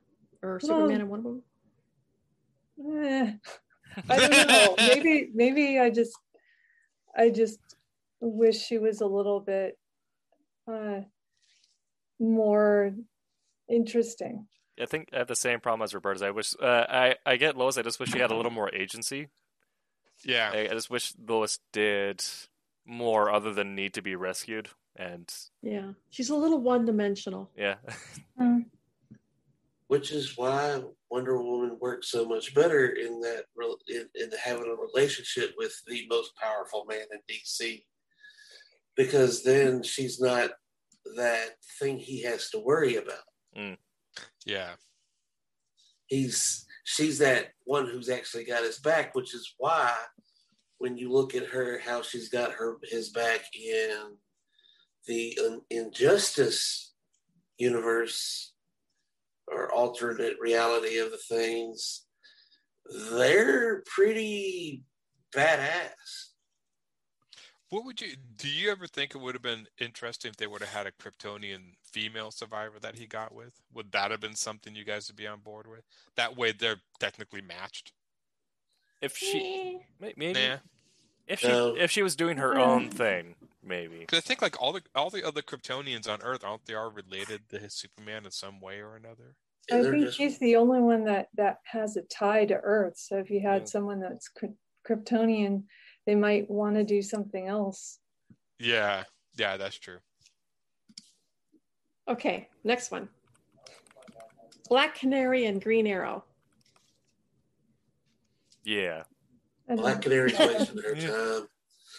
or 0.42 0.60
Superman 0.60 1.00
and 1.00 1.08
Wonder 1.08 1.28
Woman? 1.30 1.42
Eh, 3.06 3.32
I 4.10 4.18
don't 4.18 4.48
know. 4.48 4.76
maybe 4.76 5.30
maybe 5.32 5.78
I 5.78 5.88
just 5.88 6.18
I 7.16 7.30
just 7.30 7.58
wish 8.20 8.58
she 8.60 8.76
was 8.76 9.00
a 9.00 9.06
little 9.06 9.40
bit 9.40 9.78
uh, 10.70 11.00
more 12.18 12.94
interesting. 13.66 14.46
I 14.82 14.86
think 14.86 15.08
I 15.12 15.18
have 15.18 15.28
the 15.28 15.36
same 15.36 15.60
problem 15.60 15.84
as 15.84 15.94
Roberta's. 15.94 16.22
I 16.22 16.30
wish 16.30 16.54
uh, 16.60 16.84
I 16.88 17.16
I 17.24 17.36
get 17.36 17.56
Lois. 17.56 17.78
I 17.78 17.82
just 17.82 18.00
wish 18.00 18.10
she 18.10 18.18
had 18.18 18.30
a 18.30 18.36
little 18.36 18.50
more 18.52 18.74
agency. 18.74 19.28
Yeah. 20.24 20.50
I, 20.52 20.58
I 20.64 20.68
just 20.68 20.90
wish 20.90 21.14
Lois 21.26 21.58
did 21.72 22.22
more 22.84 23.30
other 23.30 23.52
than 23.52 23.74
need 23.74 23.94
to 23.94 24.02
be 24.02 24.14
rescued. 24.16 24.68
And 24.96 25.32
Yeah, 25.62 25.92
she's 26.10 26.28
a 26.30 26.34
little 26.36 26.60
one 26.60 26.84
dimensional. 26.84 27.50
yeah, 27.56 27.76
which 29.86 30.10
is 30.12 30.36
why 30.36 30.82
Wonder 31.10 31.42
Woman 31.42 31.78
works 31.80 32.10
so 32.10 32.26
much 32.26 32.54
better 32.54 32.86
in 32.88 33.20
that 33.20 33.44
rel- 33.56 33.78
in, 33.88 34.08
in 34.14 34.30
having 34.42 34.66
a 34.66 34.74
relationship 34.74 35.54
with 35.56 35.74
the 35.86 36.06
most 36.08 36.36
powerful 36.36 36.84
man 36.86 37.06
in 37.10 37.20
DC, 37.28 37.84
because 38.96 39.42
then 39.44 39.82
she's 39.82 40.20
not 40.20 40.50
that 41.16 41.56
thing 41.78 41.98
he 41.98 42.22
has 42.22 42.50
to 42.50 42.58
worry 42.58 42.96
about. 42.96 43.74
Yeah. 44.44 44.72
He's 46.06 46.66
she's 46.84 47.18
that 47.18 47.48
one 47.64 47.86
who's 47.86 48.08
actually 48.08 48.44
got 48.44 48.64
his 48.64 48.78
back, 48.78 49.14
which 49.14 49.34
is 49.34 49.54
why 49.58 49.94
when 50.78 50.96
you 50.98 51.12
look 51.12 51.34
at 51.34 51.46
her, 51.46 51.78
how 51.78 52.02
she's 52.02 52.28
got 52.28 52.52
her 52.52 52.76
his 52.82 53.10
back 53.10 53.42
in 53.54 54.16
the 55.06 55.38
in- 55.38 55.62
injustice 55.70 56.92
universe 57.56 58.52
or 59.46 59.72
alternate 59.72 60.36
reality 60.40 60.98
of 60.98 61.10
the 61.10 61.18
things, 61.18 62.04
they're 63.12 63.82
pretty 63.86 64.82
badass. 65.34 66.31
What 67.72 67.86
would 67.86 68.02
you 68.02 68.16
do? 68.36 68.50
You 68.50 68.70
ever 68.70 68.86
think 68.86 69.14
it 69.14 69.18
would 69.18 69.34
have 69.34 69.40
been 69.40 69.66
interesting 69.80 70.28
if 70.28 70.36
they 70.36 70.46
would 70.46 70.60
have 70.60 70.68
had 70.74 70.86
a 70.86 70.92
Kryptonian 70.92 71.72
female 71.82 72.30
survivor 72.30 72.78
that 72.82 72.96
he 72.96 73.06
got 73.06 73.34
with? 73.34 73.62
Would 73.72 73.92
that 73.92 74.10
have 74.10 74.20
been 74.20 74.34
something 74.34 74.74
you 74.74 74.84
guys 74.84 75.08
would 75.08 75.16
be 75.16 75.26
on 75.26 75.40
board 75.40 75.66
with? 75.66 75.80
That 76.16 76.36
way, 76.36 76.52
they're 76.52 76.82
technically 77.00 77.40
matched. 77.40 77.92
if 79.00 79.16
she 79.16 79.80
maybe 79.98 80.34
Nah, 80.34 80.58
if 81.26 81.40
she 81.40 81.48
No. 81.48 81.74
if 81.74 81.90
she 81.90 82.02
was 82.02 82.14
doing 82.14 82.36
her 82.36 82.52
hmm. 82.52 82.60
own 82.60 82.90
thing, 82.90 83.36
maybe. 83.62 84.00
because 84.00 84.18
I 84.18 84.20
think 84.20 84.42
like 84.42 84.60
all 84.60 84.72
the 84.74 84.82
all 84.94 85.08
the 85.08 85.26
other 85.26 85.40
Kryptonians 85.40 86.06
on 86.06 86.20
Earth 86.20 86.44
aren't 86.44 86.66
they 86.66 86.74
are 86.74 86.90
related 86.90 87.48
to 87.48 87.70
Superman 87.70 88.26
in 88.26 88.30
some 88.32 88.60
way 88.60 88.80
or 88.80 88.96
another? 88.96 89.34
I 89.72 89.80
they're 89.80 89.92
think 89.92 90.04
just- 90.04 90.18
she's 90.18 90.38
the 90.38 90.56
only 90.56 90.80
one 90.80 91.04
that 91.04 91.30
that 91.36 91.60
has 91.64 91.96
a 91.96 92.02
tie 92.02 92.44
to 92.44 92.54
Earth. 92.54 92.98
So 92.98 93.16
if 93.16 93.30
you 93.30 93.40
had 93.40 93.62
Yeah. 93.62 93.66
someone 93.66 93.98
that's 93.98 94.30
Kryptonian, 94.86 95.64
they 96.06 96.14
might 96.14 96.50
want 96.50 96.76
to 96.76 96.84
do 96.84 97.02
something 97.02 97.46
else. 97.46 97.98
Yeah, 98.58 99.04
yeah, 99.36 99.56
that's 99.56 99.78
true. 99.78 99.98
Okay, 102.08 102.48
next 102.64 102.90
one. 102.90 103.08
Black 104.68 104.94
Canary 104.96 105.46
and 105.46 105.62
Green 105.62 105.86
Arrow. 105.86 106.24
Yeah, 108.64 109.02
Black 109.68 109.96
know. 109.96 110.00
Canary's 110.00 110.38
wasting 110.38 110.76
their 110.76 110.96
Yeah. 110.96 111.40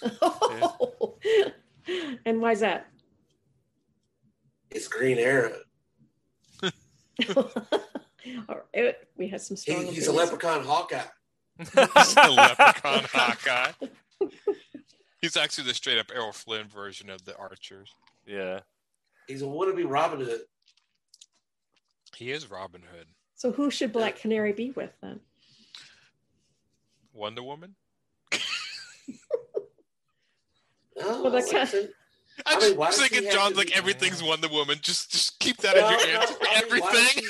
time. 0.02 0.12
Oh. 0.22 1.18
and 2.26 2.42
why's 2.42 2.60
that? 2.62 2.88
It's 4.72 4.88
Green 4.88 5.18
Arrow. 5.20 5.54
All 7.38 8.58
right, 8.76 8.96
we 9.18 9.28
had 9.28 9.42
some 9.42 9.56
He, 9.56 9.62
strong. 9.62 9.86
he's 9.86 10.08
a 10.08 10.12
leprechaun 10.14 10.64
Hawkeye. 10.64 11.04
He's 11.58 11.70
the 11.72 12.34
leprechaun 12.36 13.04
Hawkeye. 13.14 13.72
He's 15.22 15.38
actually 15.38 15.66
the 15.68 15.74
straight 15.74 15.98
up 16.00 16.08
Errol 16.14 16.32
Flynn 16.32 16.68
version 16.68 17.10
of 17.10 17.24
the 17.26 17.36
Archers. 17.38 17.94
yeah. 18.26 18.60
He's 19.28 19.42
a 19.42 19.46
wannabe 19.46 19.90
Robin 19.90 20.20
Hood. 20.20 20.42
He 22.18 22.32
is 22.32 22.52
Robin 22.52 22.82
Hood. 22.82 23.08
So 23.36 23.52
who 23.54 23.72
should 23.72 23.94
Black 23.94 24.18
Canary 24.18 24.52
be 24.52 24.72
with 24.72 24.92
then? 25.02 25.20
Wonder 27.14 27.42
Woman. 27.44 27.76
Oh, 31.00 31.24
Well, 31.24 31.32
that 31.32 31.46
kind- 31.46 31.58
I 31.58 31.66
said, 31.66 31.90
I'm 32.46 32.58
I 32.58 32.60
just 32.60 32.70
mean, 32.70 32.78
why 32.78 32.92
thinking, 32.92 33.32
John's 33.32 33.56
like 33.58 33.68
be- 33.68 33.76
everything's 33.76 34.22
Wonder 34.22 34.48
Woman. 34.48 34.78
Just, 34.82 35.12
just 35.12 35.40
keep 35.40 35.58
that 35.58 35.76
No, 35.76 35.86
as 35.88 36.04
your 36.06 36.14
no, 36.14 36.20
answer 36.20 36.34
for 36.34 36.48
I 36.48 36.62
mean, 36.62 36.82
why 36.82 36.90
everything. 36.90 37.24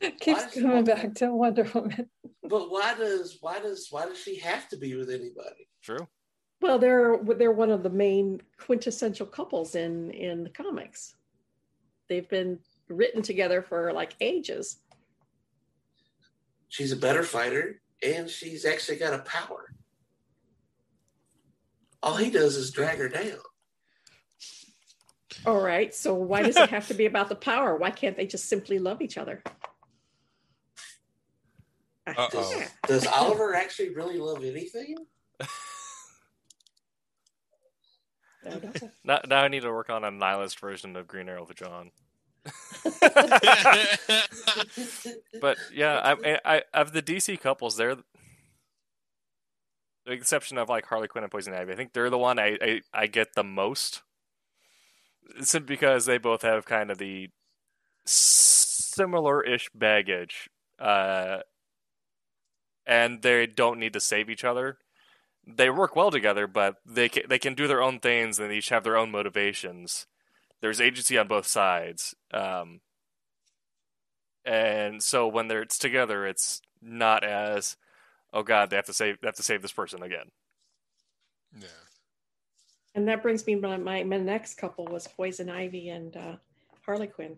He- 0.00 0.06
It 0.06 0.20
keeps 0.20 0.40
Why 0.40 0.46
is 0.46 0.52
she 0.52 0.60
coming 0.62 0.84
back 0.84 1.14
to 1.16 1.34
Wonder 1.34 1.68
Woman. 1.74 2.08
But 2.48 2.70
why 2.70 2.94
does 2.94 3.36
why 3.42 3.58
does 3.58 3.88
why 3.90 4.06
does 4.06 4.16
she 4.18 4.36
have 4.36 4.68
to 4.70 4.78
be 4.78 4.94
with 4.94 5.10
anybody? 5.10 5.68
True. 5.82 6.08
Well, 6.62 6.78
they're 6.78 7.18
they're 7.36 7.52
one 7.52 7.70
of 7.70 7.82
the 7.82 7.90
main 7.90 8.40
quintessential 8.58 9.26
couples 9.26 9.74
in 9.74 10.10
in 10.12 10.44
the 10.44 10.50
comics. 10.50 11.14
They've 12.08 12.28
been 12.28 12.58
written 12.88 13.20
together 13.20 13.60
for 13.60 13.92
like 13.92 14.14
ages. 14.20 14.78
She's 16.68 16.90
a 16.90 16.96
better 16.96 17.22
fighter, 17.22 17.82
and 18.02 18.30
she's 18.30 18.64
actually 18.64 18.96
got 18.96 19.12
a 19.12 19.18
power. 19.18 19.74
All 22.02 22.16
he 22.16 22.30
does 22.30 22.56
is 22.56 22.70
drag 22.70 22.96
her 22.98 23.08
down. 23.10 23.38
All 25.44 25.60
right, 25.60 25.94
so 25.94 26.14
why 26.14 26.42
does 26.42 26.56
it 26.56 26.70
have 26.70 26.88
to 26.88 26.94
be 26.94 27.06
about 27.06 27.28
the 27.28 27.34
power? 27.36 27.76
Why 27.76 27.90
can't 27.90 28.16
they 28.16 28.26
just 28.26 28.48
simply 28.48 28.78
love 28.78 29.02
each 29.02 29.18
other? 29.18 29.42
I- 32.16 32.22
Uh-oh. 32.24 32.54
Yeah. 32.58 32.68
Does 32.86 33.06
Oliver 33.06 33.54
actually 33.54 33.90
really 33.94 34.18
love 34.18 34.42
anything? 34.44 34.96
I 35.40 35.46
don't 38.50 38.82
know. 38.82 38.90
Now, 39.04 39.20
now 39.28 39.42
I 39.42 39.48
need 39.48 39.62
to 39.62 39.70
work 39.70 39.90
on 39.90 40.04
a 40.04 40.10
nihilist 40.10 40.58
version 40.60 40.96
of 40.96 41.06
Green 41.06 41.28
Arrow 41.28 41.44
for 41.44 41.54
John. 41.54 41.90
But 45.40 45.58
yeah, 45.72 46.14
I, 46.24 46.38
I, 46.44 46.62
of 46.74 46.92
the 46.92 47.02
DC 47.02 47.40
couples, 47.40 47.76
they're 47.76 47.96
the 50.06 50.12
exception 50.12 50.58
of 50.58 50.68
like 50.68 50.86
Harley 50.86 51.08
Quinn 51.08 51.24
and 51.24 51.30
Poison 51.30 51.54
Ivy. 51.54 51.72
I 51.72 51.76
think 51.76 51.92
they're 51.92 52.10
the 52.10 52.18
one 52.18 52.38
I, 52.38 52.58
I, 52.60 52.80
I 52.94 53.06
get 53.06 53.34
the 53.34 53.44
most. 53.44 54.02
simply 55.42 55.74
because 55.76 56.06
they 56.06 56.18
both 56.18 56.42
have 56.42 56.64
kind 56.64 56.90
of 56.90 56.98
the 56.98 57.28
similar-ish 58.06 59.68
baggage, 59.74 60.48
uh, 60.78 61.38
and 62.88 63.20
they 63.22 63.46
don't 63.46 63.78
need 63.78 63.92
to 63.92 64.00
save 64.00 64.30
each 64.30 64.42
other. 64.42 64.78
They 65.46 65.70
work 65.70 65.94
well 65.94 66.10
together, 66.10 66.46
but 66.46 66.76
they 66.84 67.08
can, 67.08 67.24
they 67.28 67.38
can 67.38 67.54
do 67.54 67.68
their 67.68 67.82
own 67.82 68.00
things, 68.00 68.38
and 68.38 68.50
they 68.50 68.56
each 68.56 68.70
have 68.70 68.82
their 68.82 68.96
own 68.96 69.10
motivations. 69.10 70.06
There's 70.60 70.80
agency 70.80 71.16
on 71.16 71.28
both 71.28 71.46
sides, 71.46 72.14
um, 72.32 72.80
and 74.44 75.02
so 75.02 75.28
when 75.28 75.46
they're 75.46 75.62
it's 75.62 75.78
together, 75.78 76.26
it's 76.26 76.62
not 76.82 77.22
as 77.22 77.76
oh 78.32 78.42
god, 78.42 78.70
they 78.70 78.76
have 78.76 78.86
to 78.86 78.92
save 78.92 79.20
they 79.20 79.28
have 79.28 79.36
to 79.36 79.42
save 79.42 79.62
this 79.62 79.72
person 79.72 80.02
again. 80.02 80.30
Yeah. 81.56 81.66
And 82.94 83.06
that 83.06 83.22
brings 83.22 83.46
me 83.46 83.54
my, 83.54 83.76
my, 83.76 84.02
my 84.02 84.16
next 84.16 84.54
couple 84.54 84.84
was 84.86 85.06
Poison 85.06 85.48
Ivy 85.48 85.90
and 85.90 86.16
uh, 86.16 86.36
Harley 86.84 87.06
Quinn. 87.06 87.36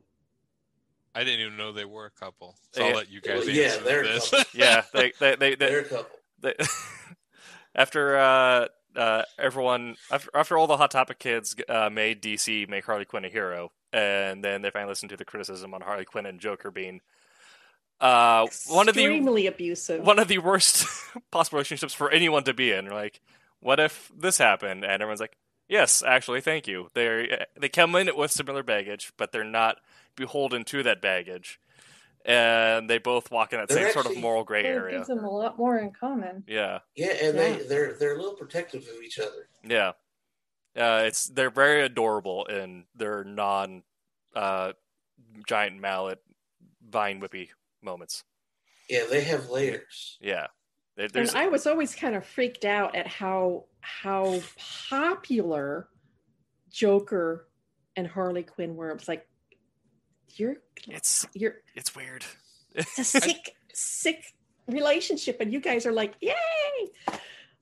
I 1.15 1.25
didn't 1.25 1.41
even 1.41 1.57
know 1.57 1.73
they 1.73 1.85
were 1.85 2.07
a 2.07 2.11
couple. 2.11 2.57
So 2.73 2.83
Yeah. 2.83 2.89
I'll 2.89 2.95
let 2.97 3.11
you 3.11 3.21
guys 3.21 3.49
Yeah, 3.49 3.65
answer 3.65 3.83
they're 3.85 4.03
this. 4.05 4.33
Yeah, 4.55 4.83
they 4.93 5.13
they 5.19 5.37
they, 5.37 5.55
they, 5.55 5.69
They're 5.71 5.81
a 5.81 5.85
couple. 5.85 6.19
they 6.41 6.55
after 7.75 8.17
uh, 8.19 8.67
uh, 8.97 9.23
everyone 9.39 9.97
after 10.11 10.31
after 10.35 10.57
all 10.59 10.67
the 10.67 10.77
Hot 10.77 10.91
Topic 10.91 11.19
kids 11.19 11.55
uh, 11.69 11.91
made 11.91 12.23
DC 12.23 12.69
make 12.69 12.85
Harley 12.85 13.05
Quinn 13.05 13.25
a 13.25 13.29
hero, 13.29 13.73
and 13.93 14.43
then 14.45 14.63
they 14.63 14.71
finally 14.71 14.91
listened 14.91 15.11
to 15.11 15.17
the 15.17 15.25
criticism 15.25 15.75
on 15.75 15.81
Harley 15.81 16.05
Quinn 16.05 16.27
and 16.27 16.41
Joker 16.41 16.71
being 16.71 17.01
uh, 18.01 18.47
one 18.69 18.89
of 18.89 18.95
the 18.95 19.05
Extremely 19.05 19.47
abusive. 19.47 20.05
one 20.05 20.19
of 20.19 20.29
the 20.29 20.39
worst 20.39 20.87
possible 21.31 21.57
relationships 21.59 21.93
for 21.95 22.11
anyone 22.11 22.45
to 22.45 22.55
be 22.55 22.73
in. 22.73 22.89
Like, 22.89 23.21
what 23.61 23.79
if 23.79 24.11
this 24.17 24.39
happened? 24.39 24.85
And 24.85 25.03
everyone's 25.03 25.21
like, 25.21 25.37
"Yes, 25.69 26.03
actually, 26.03 26.41
thank 26.41 26.67
you." 26.67 26.89
They 26.95 27.45
they 27.59 27.69
come 27.69 27.95
in 27.97 28.11
with 28.17 28.31
similar 28.31 28.63
baggage, 28.63 29.13
but 29.19 29.33
they're 29.33 29.45
not 29.45 29.77
beholden 30.17 30.65
to 30.65 30.83
that 30.83 31.01
baggage, 31.03 31.61
and 32.25 32.89
they 32.91 32.99
both 32.99 33.31
walk 33.31 33.53
in 33.53 33.59
that 33.61 33.69
They're 33.69 33.87
same 33.87 33.93
sort 34.03 34.07
of 34.07 34.17
moral 34.21 34.45
gray 34.45 34.65
area. 34.65 34.97
gives 34.99 35.09
them 35.09 35.25
a 35.25 35.31
lot 35.31 35.57
more 35.59 35.79
in 35.79 35.91
common. 35.93 36.45
Yeah, 36.47 36.81
Yeah, 36.95 37.09
and 37.23 37.37
Yeah. 37.37 37.43
they 37.59 37.63
they're 37.67 37.93
they're 37.95 38.15
a 38.15 38.17
little 38.19 38.35
protective 38.37 38.83
of 38.83 39.03
each 39.03 39.19
other. 39.19 39.49
yeah. 39.65 39.93
Uh, 40.77 41.03
it's 41.05 41.25
they're 41.27 41.51
very 41.51 41.83
adorable 41.83 42.45
in 42.45 42.85
their 42.95 43.25
non 43.25 43.83
uh, 44.37 44.73
giant 45.49 45.81
mallet 45.81 46.23
vine 46.89 47.21
whippy 47.21 47.49
moments. 47.83 48.23
Yeah, 48.89 49.05
they 49.11 49.23
have 49.23 49.51
layers. 49.51 50.17
Yeah, 50.21 50.47
There- 50.97 51.07
and 51.07 51.13
there's 51.15 51.35
I 51.35 51.47
was 51.49 51.67
always 51.67 51.95
kind 51.97 52.15
of 52.15 52.25
freaked 52.25 52.65
out 52.65 52.95
at 52.95 53.09
how 53.09 53.65
how 53.81 54.41
popular 55.01 55.89
Joker 56.71 57.49
and 57.97 58.07
Harley 58.07 58.43
Quinn 58.45 58.77
were. 58.77 58.91
It's 58.91 59.09
like 59.09 59.27
you're 60.37 60.57
it's 60.89 61.27
you're 61.35 61.57
it's 61.75 61.95
weird. 61.97 62.25
it's 62.75 62.99
a 62.99 63.05
sick 63.21 63.57
sick 63.73 64.23
relationship, 64.67 65.41
and 65.41 65.53
you 65.53 65.61
guys 65.61 65.87
are 65.87 65.93
like, 65.93 66.15
yay! 66.21 66.35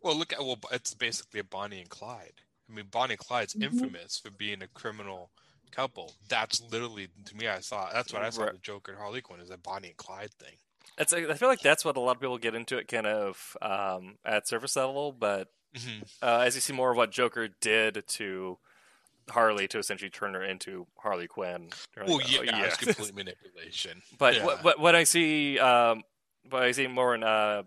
Well, 0.03 0.15
look 0.17 0.33
at 0.33 0.41
well, 0.41 0.59
it's 0.73 0.95
basically 0.95 1.41
a 1.41 1.45
Bonnie 1.45 1.81
and 1.81 1.89
Clyde. 1.89 2.35
I 2.71 2.75
mean, 2.75 2.87
Bonnie 2.91 3.15
and 3.15 3.19
Clyde's 3.19 3.55
Mhm. 3.55 3.63
infamous 3.65 4.19
for 4.19 4.31
being 4.31 4.63
a 4.63 4.69
criminal 4.69 5.31
couple. 5.71 6.15
That's 6.29 6.61
literally 6.71 7.09
to 7.27 7.37
me. 7.37 7.49
I 7.49 7.61
saw 7.61 7.91
that's 7.93 8.13
what 8.13 8.23
I 8.23 8.31
saw 8.31 8.45
Right. 8.45 8.53
the 8.53 8.59
Joker 8.59 8.93
and 8.93 9.01
Harley 9.01 9.21
Quinn 9.21 9.41
is 9.41 9.51
a 9.51 9.57
Bonnie 9.59 9.89
and 9.89 9.97
Clyde 9.97 10.33
thing. 10.35 10.57
It's 10.99 11.13
I 11.13 11.33
feel 11.35 11.49
like 11.49 11.61
that's 11.61 11.85
what 11.85 11.97
a 11.97 12.01
lot 12.01 12.17
of 12.17 12.21
people 12.21 12.39
get 12.39 12.55
into 12.55 12.77
it 12.79 12.89
kind 12.89 13.07
of 13.07 13.57
um, 13.63 14.19
at 14.25 14.49
surface 14.49 14.77
level, 14.77 15.13
but 15.13 15.49
Mhm. 15.75 16.09
uh, 16.23 16.41
as 16.47 16.55
you 16.55 16.61
see 16.61 16.73
more 16.73 16.91
of 16.93 16.97
what 16.97 17.11
Joker 17.11 17.49
did 17.49 18.05
to 18.09 18.59
Harley 19.31 19.69
to 19.69 19.79
essentially 19.79 20.11
turn 20.11 20.35
her 20.35 20.43
into 20.43 20.87
Harley 20.99 21.27
Quinn. 21.27 21.71
Well, 21.97 22.21
oh, 22.23 22.43
yeah, 22.43 22.65
it's 22.65 22.77
complete 22.77 23.15
manipulation. 23.15 24.03
but 24.19 24.37
yeah. 24.37 24.45
what, 24.45 24.65
what, 24.65 24.81
what 24.81 24.95
I 24.95 25.05
see, 25.05 25.59
um, 25.59 26.03
what 26.51 26.63
I 26.63 26.73
see 26.73 26.87
more 26.87 27.15
in 27.15 27.23
uh, 27.23 27.63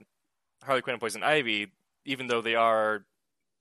Harley 0.63 0.81
Quinn 0.81 0.93
and 0.95 1.01
Poison 1.01 1.23
Ivy, 1.23 1.71
even 2.05 2.27
though 2.27 2.41
they 2.41 2.55
are 2.55 3.05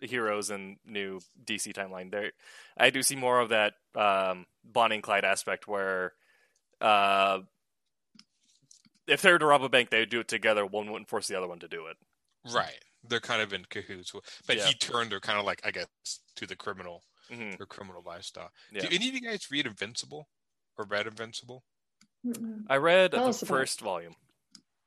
heroes 0.00 0.50
in 0.50 0.78
new 0.86 1.20
DC 1.44 1.72
timeline, 1.74 2.10
there 2.10 2.32
I 2.76 2.90
do 2.90 3.02
see 3.02 3.16
more 3.16 3.40
of 3.40 3.50
that 3.50 3.74
um, 3.94 4.46
Bonnie 4.64 4.96
and 4.96 5.04
Clyde 5.04 5.24
aspect 5.24 5.68
where. 5.68 6.12
Uh, 6.80 7.40
if 9.06 9.22
they 9.22 9.32
were 9.32 9.38
to 9.38 9.46
rob 9.46 9.62
a 9.62 9.68
bank, 9.68 9.90
they 9.90 9.98
would 9.98 10.08
do 10.08 10.20
it 10.20 10.28
together. 10.28 10.64
One 10.64 10.90
wouldn't 10.90 11.08
force 11.08 11.26
the 11.26 11.36
other 11.36 11.48
one 11.48 11.58
to 11.58 11.68
do 11.68 11.86
it. 11.86 11.96
right, 12.52 12.78
they're 13.06 13.20
kind 13.20 13.42
of 13.42 13.52
in 13.52 13.64
cahoots. 13.66 14.12
But 14.46 14.56
Yeah. 14.56 14.66
he 14.66 14.74
turned 14.74 15.12
her 15.12 15.20
kind 15.20 15.38
of 15.38 15.44
like 15.44 15.60
I 15.64 15.70
guess 15.72 15.88
to 16.36 16.46
the 16.46 16.56
criminal 16.56 17.02
hmm 17.31 17.51
or 17.61 17.66
criminal 17.66 18.03
lifestyle. 18.05 18.51
Yeah. 18.73 18.83
Do 18.83 18.88
any 18.93 19.09
of 19.09 19.14
you 19.14 19.21
guys 19.21 19.51
read 19.51 19.66
Invincible 19.66 20.29
or 20.79 20.85
read 20.87 21.07
Invincible? 21.07 21.62
Mm-mm. 22.27 22.64
I 22.69 22.77
read 22.77 23.12
Tell 23.12 23.25
the 23.25 23.31
us 23.31 23.43
about 23.43 23.57
first 23.57 23.81
volume. 23.81 24.14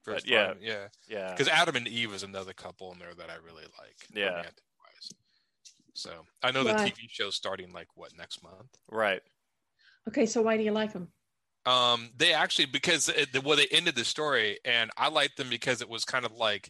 First 0.03 0.27
yeah. 0.27 0.47
volume? 0.47 0.63
yeah. 0.63 0.87
Yeah, 1.07 1.31
Because 1.31 1.47
Adam 1.47 1.75
and 1.75 1.87
Eve 1.87 2.13
is 2.13 2.23
another 2.23 2.53
couple 2.53 2.91
in 2.91 2.99
there 2.99 3.13
that 3.15 3.29
I 3.29 3.35
really 3.35 3.63
like. 3.63 3.95
Yeah. 4.13 4.29
romantic-wise. 4.29 5.09
So 5.93 6.11
I 6.43 6.51
know 6.51 6.63
Why? 6.63 6.73
the 6.73 6.91
TV 6.91 7.09
show's 7.09 7.35
starting 7.35 7.71
like 7.71 7.87
what 7.95 8.15
next 8.17 8.43
month. 8.43 8.77
right. 8.89 9.21
Okay, 10.09 10.25
so 10.25 10.41
why 10.41 10.57
do 10.57 10.63
you 10.63 10.71
like 10.73 10.91
them? 10.91 11.07
Um, 11.65 12.09
they 12.17 12.33
actually 12.33 12.65
because 12.65 13.07
it, 13.07 13.31
the 13.31 13.39
way 13.39 13.55
they 13.55 13.67
ended 13.71 13.95
the 13.95 14.03
story, 14.03 14.59
and 14.65 14.91
I 14.97 15.07
liked 15.07 15.37
them 15.37 15.49
because 15.49 15.81
it 15.81 15.87
was 15.87 16.03
kind 16.03 16.25
of 16.25 16.33
like 16.33 16.69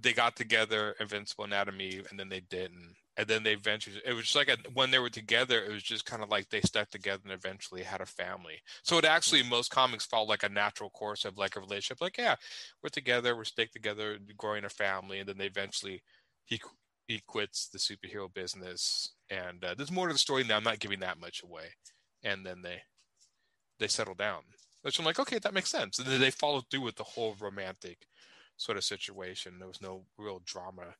they 0.00 0.14
got 0.14 0.34
together, 0.34 0.94
Invincible 0.98 1.44
and 1.44 1.52
Adam 1.52 1.74
and 1.74 1.82
Eve, 1.82 2.06
and 2.10 2.18
then 2.18 2.30
they 2.30 2.40
didn't, 2.40 2.94
and 3.16 3.28
then 3.28 3.42
they 3.42 3.52
eventually. 3.52 4.00
It 4.04 4.14
was 4.14 4.24
just 4.24 4.36
like 4.36 4.48
a, 4.48 4.56
when 4.72 4.90
they 4.90 4.98
were 4.98 5.10
together, 5.10 5.62
it 5.62 5.72
was 5.72 5.82
just 5.82 6.06
kind 6.06 6.22
of 6.22 6.30
like 6.30 6.48
they 6.48 6.60
stuck 6.62 6.90
together 6.90 7.22
and 7.24 7.32
eventually 7.32 7.82
had 7.82 8.00
a 8.00 8.06
family. 8.06 8.62
So 8.82 8.98
it 8.98 9.04
actually 9.04 9.42
most 9.42 9.70
comics 9.70 10.06
follow 10.06 10.26
like 10.26 10.42
a 10.42 10.48
natural 10.48 10.90
course 10.90 11.24
of 11.24 11.38
like 11.38 11.56
a 11.56 11.60
relationship. 11.60 12.00
Like 12.00 12.18
yeah, 12.18 12.36
we're 12.82 12.90
together, 12.90 13.36
we're 13.36 13.44
stick 13.44 13.72
together, 13.72 14.18
growing 14.36 14.64
a 14.64 14.70
family, 14.70 15.18
and 15.18 15.28
then 15.28 15.38
they 15.38 15.46
eventually 15.46 16.02
he 16.44 16.60
he 17.06 17.22
quits 17.26 17.68
the 17.68 17.78
superhero 17.78 18.32
business, 18.32 19.12
and 19.28 19.62
uh, 19.64 19.74
there's 19.76 19.90
more 19.90 20.06
to 20.06 20.14
the 20.14 20.18
story 20.18 20.44
now. 20.44 20.56
I'm 20.56 20.64
not 20.64 20.78
giving 20.78 21.00
that 21.00 21.20
much 21.20 21.42
away, 21.42 21.66
and 22.22 22.46
then 22.46 22.62
they 22.62 22.82
they 23.78 23.88
settle 23.88 24.14
down. 24.14 24.42
Which 24.82 24.98
I'm 24.98 25.04
like, 25.04 25.20
okay, 25.20 25.38
that 25.38 25.54
makes 25.54 25.70
sense. 25.70 25.98
And 25.98 26.08
then 26.08 26.20
they 26.20 26.32
followed 26.32 26.64
through 26.68 26.80
with 26.80 26.96
the 26.96 27.04
whole 27.04 27.36
romantic 27.40 27.98
sort 28.56 28.76
of 28.76 28.84
situation. 28.84 29.58
There 29.58 29.68
was 29.68 29.80
no 29.80 30.06
real 30.18 30.40
drama 30.44 30.94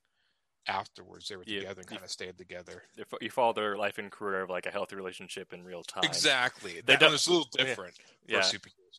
afterwards. 0.68 1.28
They 1.28 1.36
were 1.36 1.44
Yeah. 1.46 1.60
together 1.60 1.80
and 1.80 1.88
kind 1.88 2.02
of 2.02 2.10
stayed 2.10 2.38
together. 2.38 2.84
You 2.96 3.04
You 3.20 3.30
follow 3.30 3.52
their 3.52 3.76
life 3.76 3.98
and 3.98 4.10
career 4.10 4.42
of 4.42 4.50
like 4.50 4.66
a 4.66 4.70
healthy 4.70 4.96
relationship 4.96 5.52
in 5.52 5.64
real 5.64 5.82
time. 5.82 6.04
Exactly. 6.04 6.74
They 6.74 6.80
That 6.94 7.00
don't- 7.00 7.12
was 7.12 7.26
a 7.26 7.30
little 7.32 7.48
yeah. 7.58 7.64
different 7.64 7.96
for 7.96 8.02
Yeah. 8.26 8.50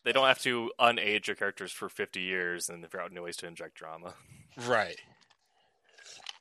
They 0.04 0.12
don't 0.12 0.26
have 0.26 0.40
to 0.42 0.70
unage 0.78 1.26
your 1.28 1.36
characters 1.36 1.72
for 1.72 1.88
50 1.88 2.20
years 2.20 2.68
and 2.68 2.82
figure 2.84 3.00
out 3.00 3.12
new 3.12 3.22
ways 3.22 3.36
to 3.38 3.46
inject 3.46 3.74
drama. 3.76 4.14
Right. 4.58 5.00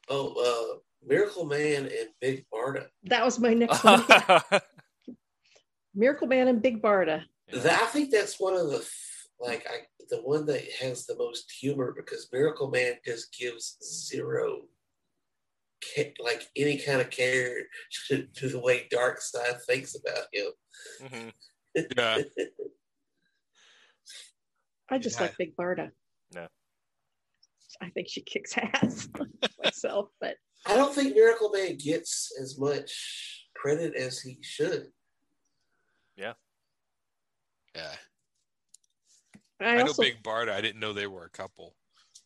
Oh, 0.10 0.74
uh, 0.76 0.80
Miracle 1.06 1.46
Man 1.46 1.86
and 1.86 2.10
Big 2.20 2.46
Barda. 2.50 2.90
That 3.04 3.24
was 3.24 3.40
my 3.40 3.54
next 3.54 3.82
one. 3.84 4.04
Miracle 5.96 6.28
Man 6.28 6.48
and 6.48 6.62
Big 6.62 6.82
Barda. 6.82 7.24
That, 7.52 7.82
I 7.84 7.86
think 7.88 8.12
that's 8.12 8.40
one 8.40 8.56
of 8.56 8.70
the 8.70 8.78
f- 8.80 9.28
like 9.40 9.66
I, 9.70 9.82
the 10.10 10.22
one 10.22 10.46
that 10.48 10.62
has 10.82 11.06
the 11.06 11.16
most 11.18 11.52
humor 11.52 11.94
because 11.96 12.28
Miracle 12.32 12.70
Man 12.70 12.94
just 13.06 13.34
gives 13.38 13.78
zero 13.82 14.62
ca- 14.62 14.68
like 16.20 16.44
any 16.56 16.78
kind 16.78 17.02
of 17.02 17.10
care 17.10 17.64
to, 18.08 18.28
to 18.36 18.50
the 18.50 18.60
way 18.60 18.88
Darkseid 18.92 19.62
thinks 19.68 19.96
about 19.96 20.28
him. 20.32 20.52
Mhm. 21.02 21.32
Yeah. 21.98 22.22
I 24.90 24.98
just 24.98 25.18
Yeah. 25.18 25.24
like 25.24 25.38
Big 25.38 25.56
Barda. 25.56 25.92
Yeah. 26.36 26.48
I 27.82 27.90
think 27.90 28.08
she 28.10 28.22
kicks 28.22 28.54
ass 28.58 29.08
myself, 29.64 30.10
but 30.20 30.36
I 30.66 30.76
don't 30.76 30.94
think 30.94 31.16
Miracle 31.16 31.50
Man 31.50 31.78
gets 31.78 32.32
as 32.40 32.60
much 32.60 33.48
credit 33.56 33.96
as 33.96 34.22
he 34.22 34.38
should. 34.42 34.92
Yeah. 37.76 37.96
I, 39.60 39.66
I, 39.66 39.76
know 39.78 39.88
also 39.88 40.04
Big 40.04 40.22
Barda. 40.22 40.52
I 40.52 40.62
didn't 40.62 40.80
know 40.80 40.94
they 40.94 41.08
were 41.08 41.26
a 41.26 41.30
couple. 41.30 41.76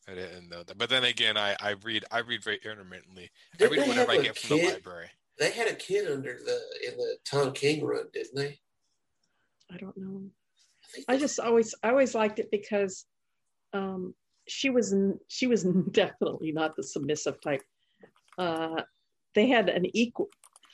I 0.07 0.15
didn't 0.15 0.49
know 0.49 0.63
that. 0.63 0.77
But 0.77 0.89
then 0.89 1.03
again, 1.03 1.37
I, 1.37 1.55
I 1.59 1.71
read 1.83 2.05
I 2.11 2.19
read 2.19 2.43
very 2.43 2.59
intermittently. 2.63 3.29
I 3.53 3.57
Didn't 3.57 3.71
read 3.71 3.81
they 3.81 3.87
whatever 3.89 4.11
I 4.11 4.13
have 4.15 4.21
a 4.21 4.25
get 4.25 4.37
from 4.37 4.57
the 4.57 4.65
library. 4.65 5.09
They 5.37 5.51
had 5.51 5.67
a 5.67 5.75
kid 5.75 6.09
under 6.09 6.39
the 6.43 6.59
in 6.89 6.97
the 6.97 7.17
Tom 7.25 7.51
King 7.51 7.83
run, 7.85 8.05
didn't 8.13 8.35
they? 8.35 8.59
I 9.71 9.77
don't 9.77 9.97
know. 9.97 10.23
think 10.93 11.05
I 11.09 11.17
just 11.17 11.39
always 11.39 11.75
I 11.83 11.89
always 11.89 12.15
liked 12.15 12.39
it 12.39 12.49
because 12.51 13.05
um, 13.73 14.15
she 14.47 14.69
was 14.69 14.93
n- 14.93 15.19
she 15.27 15.47
was 15.47 15.63
definitely 15.91 16.53
not 16.53 16.75
the 16.75 16.83
submissive 16.83 17.41
type. 17.41 17.61
Uh, 18.37 18.83
they 19.35 19.47
had 19.47 19.67
an 19.67 19.85
equal 19.95 20.29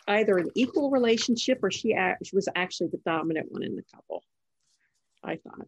either 0.07 0.37
an 0.37 0.49
equal 0.53 0.91
relationship 0.91 1.59
or 1.63 1.71
she 1.71 1.93
ac- 1.93 2.17
she 2.23 2.35
was 2.35 2.47
actually 2.55 2.89
the 2.89 3.01
dominant 3.05 3.51
one 3.51 3.63
in 3.63 3.75
the 3.75 3.83
couple. 3.93 4.23
I 5.23 5.37
thought. 5.37 5.67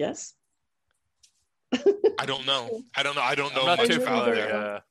Yes. 0.00 0.32
I 2.18 2.24
don't 2.24 2.46
know. 2.46 2.82
I 2.96 3.02
don't 3.02 3.14
know. 3.14 3.20
I 3.20 3.34
don't 3.34 3.54
know 3.54 3.60
I'm 3.60 3.66
not 3.66 3.78
much 3.80 3.88
too 3.88 4.02
about 4.02 4.24
familiar. 4.24 4.48
that. 4.48 4.82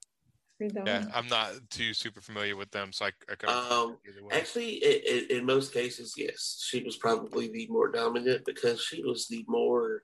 Read 0.59 0.73
that 0.75 0.85
Yeah. 0.85 1.05
I'm 1.15 1.27
not 1.27 1.53
too 1.71 1.95
super 1.95 2.21
familiar 2.21 2.55
with 2.55 2.69
them, 2.69 2.93
so 2.93 3.05
I, 3.05 3.11
I 3.27 3.51
Um. 3.51 3.97
Actually, 4.31 4.83
i 4.85 5.01
i 5.09 5.35
in 5.37 5.47
most 5.47 5.73
cases, 5.73 6.13
yes, 6.15 6.63
she 6.63 6.83
was 6.83 6.95
probably 6.95 7.47
the 7.47 7.65
more 7.71 7.91
dominant 7.91 8.45
because 8.45 8.83
she 8.83 9.01
was 9.01 9.27
the 9.27 9.43
more 9.47 10.03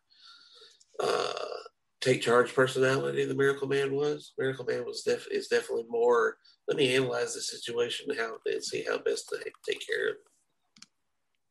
uh, 0.99 1.59
take 2.01 2.23
charge 2.23 2.55
personality. 2.55 3.25
The 3.25 3.35
Miracle 3.35 3.67
Man 3.67 3.93
was. 3.93 4.33
Miracle 4.39 4.65
Man 4.65 4.85
was 4.85 5.03
def- 5.03 5.27
is 5.29 5.49
definitely 5.49 5.85
more. 5.87 6.37
Let 6.67 6.77
me 6.77 6.95
analyze 6.95 7.35
the 7.35 7.41
situation 7.41 8.07
and 8.09 8.19
how 8.19 8.37
and 8.47 8.63
see 8.63 8.83
how 8.89 8.97
best 8.97 9.29
to 9.29 9.37
take 9.69 9.85
care 9.87 10.09
of. 10.09 10.15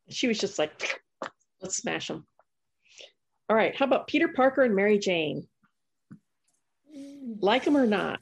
it. 0.07 0.13
She 0.13 0.27
was 0.27 0.39
just 0.39 0.59
like, 0.59 0.99
let's 1.61 1.77
smash 1.77 2.09
them. 2.09 2.27
All 3.49 3.55
right. 3.55 3.75
How 3.75 3.85
about 3.85 4.07
Peter 4.07 4.27
Parker 4.27 4.63
and 4.63 4.75
Mary 4.75 4.97
Jane? 4.99 5.47
Like 7.39 7.65
them 7.65 7.77
or 7.77 7.85
not? 7.85 8.19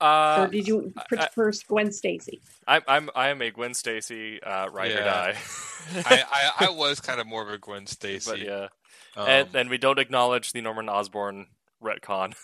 Uh, 0.00 0.46
or 0.46 0.48
did 0.48 0.66
you 0.66 0.92
I- 0.96 1.04
prefer 1.04 1.52
Gwen 1.68 1.92
Stacy? 1.92 2.40
I'm 2.66 2.82
I'm 2.88 3.10
I 3.14 3.28
am 3.28 3.40
a 3.40 3.50
Gwen 3.50 3.74
Stacy 3.74 4.42
uh, 4.42 4.68
ride 4.68 4.92
or 4.92 4.96
die. 5.04 5.36
I, 5.94 6.24
I, 6.30 6.66
I 6.66 6.70
was 6.70 7.00
kind 7.00 7.20
of 7.20 7.26
more 7.26 7.42
of 7.42 7.48
a 7.48 7.58
Gwen 7.58 7.86
Stacy. 7.86 8.30
but 8.30 8.40
yeah, 8.40 8.68
Um, 9.16 9.28
and 9.28 9.54
and 9.54 9.70
we 9.70 9.78
don't 9.78 9.98
acknowledge 9.98 10.52
the 10.52 10.60
Norman 10.60 10.88
Osborn 10.88 11.46
retcon. 11.82 12.34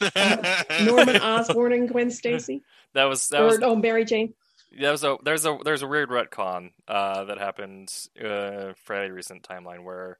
Norman 0.84 1.16
Osborn 1.16 1.72
and 1.72 1.88
Gwen 1.88 2.10
Stacy? 2.10 2.62
That 2.94 3.04
was 3.04 3.28
that 3.28 3.42
or 3.42 3.46
was 3.46 3.58
oh, 3.62 3.74
Mary 3.76 4.04
Jane? 4.04 4.34
that 4.80 4.90
was 4.90 5.02
a 5.04 5.16
there's 5.24 5.44
a 5.44 5.58
there's 5.64 5.82
a 5.82 5.88
weird 5.88 6.08
retcon 6.08 6.70
uh, 6.88 7.24
that 7.24 7.38
happened 7.38 7.92
uh, 8.24 8.72
fairly 8.76 9.10
recent 9.10 9.42
timeline 9.42 9.82
where 9.84 10.18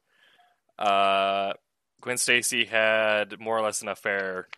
uh, 0.83 1.53
Gwen 2.01 2.17
Stacy 2.17 2.65
had 2.65 3.39
more 3.39 3.57
or 3.57 3.61
less 3.61 3.81
an 3.81 3.87
affair 3.87 4.49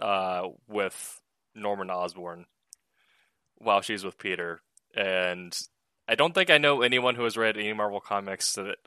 uh, 0.00 0.48
with 0.66 1.20
Norman 1.54 1.90
Osborn 1.90 2.46
while 3.58 3.80
she's 3.80 4.04
with 4.04 4.18
Peter, 4.18 4.60
and 4.96 5.56
I 6.08 6.16
don't 6.16 6.34
think 6.34 6.50
I 6.50 6.58
know 6.58 6.82
anyone 6.82 7.14
who 7.14 7.22
has 7.24 7.36
read 7.36 7.56
any 7.56 7.72
Marvel 7.72 8.00
comics 8.00 8.54
that 8.54 8.78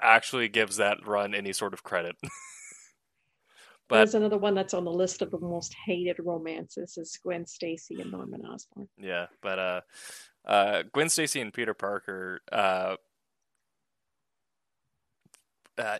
actually 0.00 0.48
gives 0.48 0.76
that 0.76 1.06
run 1.06 1.34
any 1.34 1.52
sort 1.52 1.74
of 1.74 1.82
credit. 1.82 2.16
but 3.88 3.96
There's 3.96 4.14
another 4.14 4.38
one 4.38 4.54
that's 4.54 4.74
on 4.74 4.84
the 4.84 4.92
list 4.92 5.20
of 5.20 5.30
the 5.30 5.38
most 5.38 5.74
hated 5.84 6.16
romances 6.18 6.96
is 6.96 7.18
Gwen 7.22 7.46
Stacy 7.46 8.00
and 8.00 8.10
Norman 8.10 8.42
Osborn. 8.46 8.88
Yeah, 8.96 9.26
but 9.42 9.58
uh, 9.58 9.80
uh, 10.46 10.82
Gwen 10.92 11.10
Stacy 11.10 11.42
and 11.42 11.52
Peter 11.52 11.74
Parker. 11.74 12.40
Uh, 12.50 12.96
uh, 15.78 15.98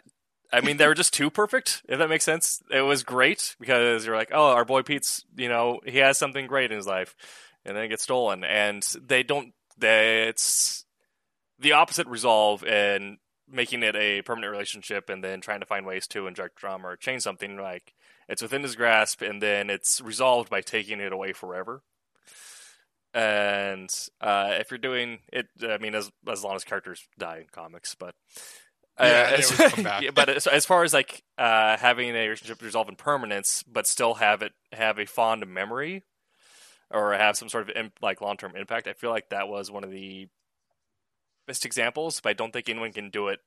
I 0.53 0.61
mean, 0.61 0.77
they 0.77 0.87
were 0.87 0.95
just 0.95 1.12
too 1.12 1.31
perfect. 1.31 1.83
If 1.89 1.99
that 1.99 2.09
makes 2.09 2.25
sense, 2.25 2.62
it 2.71 2.81
was 2.81 3.03
great 3.03 3.57
because 3.59 4.07
you're 4.07 4.17
like, 4.17 4.31
oh, 4.33 4.53
our 4.53 4.65
boy 4.65 4.83
Pete's, 4.83 5.25
you 5.37 5.49
know, 5.49 5.81
he 5.85 5.99
has 5.99 6.19
something 6.19 6.47
great 6.47 6.71
in 6.71 6.77
his 6.77 6.87
life, 6.87 7.17
and 7.65 7.77
then 7.77 7.85
it 7.85 7.89
gets 7.89 8.05
stolen, 8.05 8.45
and 8.45 8.83
they 9.01 9.23
don't. 9.23 9.53
They, 9.79 10.29
it's 10.29 10.85
the 11.59 11.73
opposite 11.73 12.07
resolve 12.07 12.65
and 12.65 13.19
making 13.49 13.83
it 13.83 13.95
a 13.97 14.23
permanent 14.23 14.51
relationship, 14.51 15.11
and 15.11 15.23
then 15.23 15.41
trying 15.41 15.61
to 15.61 15.67
find 15.67 15.85
ways 15.85 16.07
to 16.09 16.27
inject 16.27 16.57
drama 16.57 16.89
or 16.89 16.97
change 16.97 17.23
something. 17.23 17.57
Like 17.57 17.95
it's 18.29 18.43
within 18.43 18.62
his 18.62 18.77
grasp, 18.77 19.23
and 19.23 19.43
then 19.43 19.69
it's 19.69 20.01
resolved 20.01 20.49
by 20.49 20.61
taking 20.61 21.01
it 21.01 21.12
away 21.12 21.33
forever 21.33 21.83
and 23.17 23.89
uh, 24.21 24.51
if 24.61 24.71
you're 24.71 24.77
doing 24.77 25.21
it, 25.33 25.47
I 25.62 25.79
mean, 25.79 25.95
as 25.95 26.11
as 26.29 26.45
long 26.45 26.55
as 26.55 26.65
characters 26.65 27.09
die 27.19 27.39
in 27.39 27.47
comics, 27.51 27.95
but 27.95 28.15
Yeah, 28.99 29.27
they 29.31 29.37
as, 29.39 29.51
always 29.53 29.67
come 29.67 29.83
back. 29.85 30.03
yeah, 30.03 30.11
but 30.11 30.29
as, 30.29 30.47
as 30.47 30.65
far 30.67 30.85
as 30.85 30.93
like 30.95 31.23
uh, 31.39 31.77
having 31.77 32.11
a 32.11 32.13
relationship 32.29 32.63
resolve 32.63 32.89
in 32.89 32.97
permanence, 32.97 33.63
but 33.63 33.87
still 33.87 34.15
have 34.15 34.43
it 34.43 34.53
have 34.73 34.99
a 34.99 35.07
fond 35.07 35.47
memory 35.47 36.05
or 36.91 37.13
have 37.15 37.37
some 37.37 37.49
sort 37.49 37.69
of 37.69 37.77
im- 37.77 37.93
like 38.01 38.21
long 38.21 38.37
term 38.37 38.57
impact, 38.57 38.87
I 38.89 38.93
feel 38.95 39.11
like 39.11 39.29
that 39.31 39.49
was 39.49 39.71
one 39.71 39.85
of 39.85 39.91
the 39.91 40.29
best 41.47 41.65
examples. 41.67 42.21
But 42.21 42.31
I 42.31 42.33
don't 42.35 42.53
think 42.53 42.69
anyone 42.69 42.93
can 42.93 43.11
do 43.11 43.29
it 43.29 43.41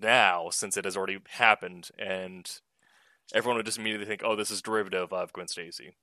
now 0.00 0.48
since 0.50 0.76
it 0.76 0.84
has 0.84 0.96
already 0.96 1.18
happened, 1.28 1.90
and 1.98 2.50
everyone 3.34 3.56
would 3.58 3.66
just 3.66 3.78
immediately 3.78 4.06
think, 4.06 4.22
"Oh, 4.24 4.36
this 4.36 4.50
is 4.50 4.62
derivative 4.62 5.12
of 5.12 5.32
Gwen 5.32 5.48
Stacy." 5.48 5.94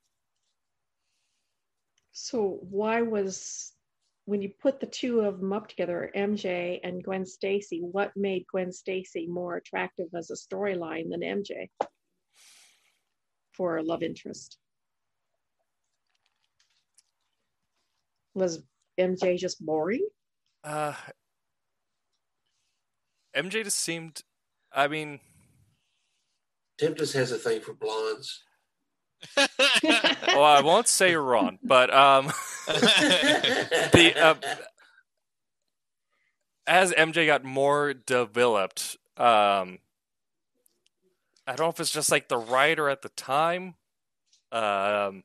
So 2.12 2.60
why 2.70 3.02
was 3.02 3.74
when 4.30 4.44
you 4.44 4.52
put 4.62 4.80
the 4.80 4.86
two 4.86 5.22
of 5.22 5.40
them 5.40 5.52
up 5.52 5.68
together, 5.68 6.12
MJ 6.16 6.80
and 6.84 7.04
Gwen 7.04 7.26
Stacy, 7.26 7.80
what 7.82 8.16
made 8.16 8.46
Gwen 8.52 8.72
Stacy 8.72 9.26
more 9.26 9.56
attractive 9.56 10.06
as 10.16 10.30
a 10.30 10.36
storyline 10.36 11.10
than 11.10 11.22
MJ 11.22 11.70
for 13.54 13.78
a 13.78 13.84
love 13.84 14.04
interest? 14.04 14.60
Was 18.36 18.62
MJ 19.00 19.36
just 19.36 19.66
boring? 19.66 20.08
Uh, 20.64 20.94
MJ 23.36 23.64
just 23.64 23.80
seemed. 23.80 24.22
I 24.72 24.88
mean, 24.88 25.20
Tempest 26.78 27.14
has 27.14 27.32
a 27.32 27.40
thing 27.40 27.62
for 27.62 27.74
blondes. 27.74 28.44
well, 30.28 30.44
I 30.44 30.62
won't 30.62 30.88
say 30.88 31.12
you're 31.12 31.22
wrong, 31.22 31.60
but 31.64 31.94
um, 31.94 32.26
the 32.68 34.14
uh, 34.18 34.36
as 36.66 36.92
MJ 36.94 37.26
got 37.26 37.44
more 37.44 37.94
developed, 37.94 38.98
um, 39.18 39.80
I 41.48 41.56
don't 41.56 41.60
know 41.60 41.70
if 41.70 41.80
it's 41.80 41.92
just 41.92 42.12
like 42.12 42.30
the 42.30 42.38
writer 42.38 42.90
at 42.90 43.02
the 43.02 43.10
time, 43.10 43.76
um, 44.52 45.24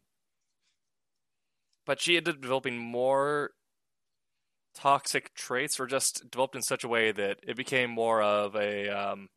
but 1.86 2.00
she 2.00 2.16
ended 2.16 2.36
up 2.36 2.40
developing 2.40 2.78
more 2.78 3.50
toxic 4.74 5.34
traits, 5.34 5.78
or 5.78 5.86
just 5.86 6.30
developed 6.30 6.56
in 6.56 6.62
such 6.62 6.82
a 6.82 6.88
way 6.88 7.12
that 7.12 7.38
it 7.46 7.56
became 7.56 7.90
more 7.90 8.22
of 8.22 8.56
a, 8.56 8.88
um, 8.88 9.28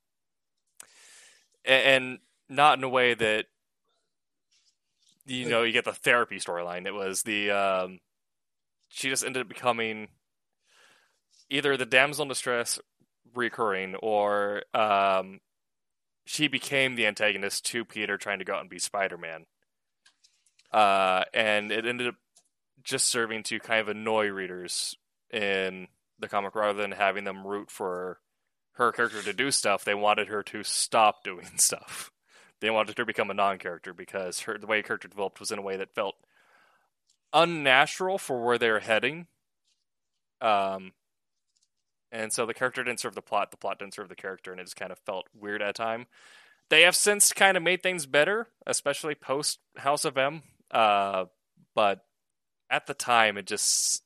and 1.66 2.20
not 2.50 2.78
in 2.78 2.84
a 2.84 2.90
way 2.90 3.14
that 3.14 3.46
you 5.28 5.50
know 5.50 5.64
you 5.64 5.74
get 5.74 5.86
the 5.86 5.94
therapy 5.94 6.38
storyline. 6.38 6.86
It 6.86 6.94
was 6.94 7.24
the 7.24 7.52
um, 7.52 8.00
she 8.90 9.10
just 9.10 9.26
ended 9.26 9.42
up 9.42 9.48
becoming 9.48 10.08
either 11.50 11.78
the 11.78 11.86
damsel 11.86 12.24
in 12.24 12.30
distress 12.30 12.80
recurring 13.34 13.96
or 13.96 14.64
um, 14.74 15.40
she 16.26 16.48
became 16.48 16.96
the 16.96 17.08
antagonist 17.08 17.66
to 17.68 17.86
Peter 17.86 18.18
trying 18.18 18.40
to 18.40 18.46
go 18.46 18.54
out 18.54 18.62
and 18.62 18.70
be 18.70 18.80
Spider 18.80 19.18
Man. 19.18 19.46
Uh, 20.72 21.24
and 21.34 21.72
it 21.72 21.86
ended 21.86 22.08
up 22.08 22.16
just 22.84 23.08
serving 23.08 23.44
to 23.44 23.60
kind 23.60 23.82
of 23.82 23.88
annoy 23.88 24.28
readers 24.28 24.96
in 25.32 25.88
the 26.20 26.28
comic 26.28 26.56
rather 26.56 26.82
than 26.82 26.92
having 26.92 27.24
them 27.24 27.46
root 27.46 27.70
for 27.70 28.20
her 28.74 28.92
character 28.92 29.22
to 29.22 29.34
do 29.34 29.52
stuff. 29.52 29.84
They 29.84 29.96
wanted 29.96 30.28
her 30.28 30.44
to 30.44 30.64
stop 30.64 31.24
doing 31.24 31.48
stuff. 31.58 32.12
They 32.60 32.70
wanted 32.70 32.98
her 32.98 33.04
to 33.04 33.06
become 33.06 33.30
a 33.30 33.36
non-character 33.36 33.94
because 33.94 34.42
her 34.42 34.58
the 34.58 34.68
way 34.68 34.78
her 34.78 34.84
character 34.84 35.08
developed 35.08 35.40
was 35.40 35.52
in 35.52 35.60
a 35.60 35.64
way 35.64 35.78
that 35.78 35.94
felt 35.94 36.16
unnatural 37.34 38.18
for 38.18 38.44
where 38.44 38.58
they're 38.58 38.80
heading. 38.80 39.28
Um, 40.42 40.94
and 42.12 42.32
so 42.32 42.46
the 42.46 42.54
character 42.54 42.84
didn't 42.84 43.00
serve 43.00 43.16
the 43.16 43.22
plot, 43.22 43.52
the 43.52 43.58
plot 43.58 43.80
didn't 43.80 43.94
serve 43.94 44.10
the 44.10 44.16
character, 44.16 44.52
and 44.52 44.60
it 44.60 44.64
just 44.64 44.76
kind 44.76 44.92
of 44.92 45.00
felt 45.00 45.28
weird 45.34 45.62
at 45.62 45.70
a 45.70 45.74
time. 45.74 46.08
They 46.70 46.82
have 46.82 46.96
since 46.96 47.32
kind 47.34 47.58
of 47.58 47.64
made 47.64 47.82
things 47.84 48.06
better, 48.06 48.48
especially 48.66 49.16
post 49.16 49.60
House 49.78 50.06
of 50.06 50.18
M. 50.18 50.44
Uh, 50.72 51.26
but 51.76 52.06
at 52.70 52.88
the 52.88 52.94
time, 52.94 53.38
it 53.38 53.46
just 53.46 54.04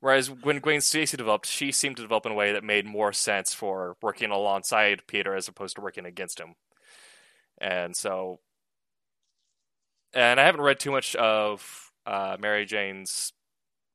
whereas 0.00 0.30
when 0.30 0.58
Gwen 0.58 0.80
Stacy 0.80 1.16
developed, 1.16 1.46
she 1.46 1.70
seemed 1.70 1.96
to 1.96 2.02
develop 2.02 2.26
in 2.26 2.32
a 2.32 2.36
way 2.36 2.52
that 2.52 2.64
made 2.64 2.86
more 2.86 3.12
sense 3.12 3.54
for 3.54 3.96
working 4.02 4.30
alongside 4.30 5.06
Peter 5.06 5.34
as 5.34 5.46
opposed 5.46 5.76
to 5.76 5.82
working 5.82 6.06
against 6.06 6.40
him. 6.40 6.54
And 7.60 7.94
so, 7.96 8.40
and 10.12 10.40
I 10.40 10.44
haven't 10.44 10.62
read 10.62 10.80
too 10.80 10.90
much 10.90 11.14
of 11.16 11.90
uh, 12.06 12.36
Mary 12.40 12.64
Jane's 12.64 13.32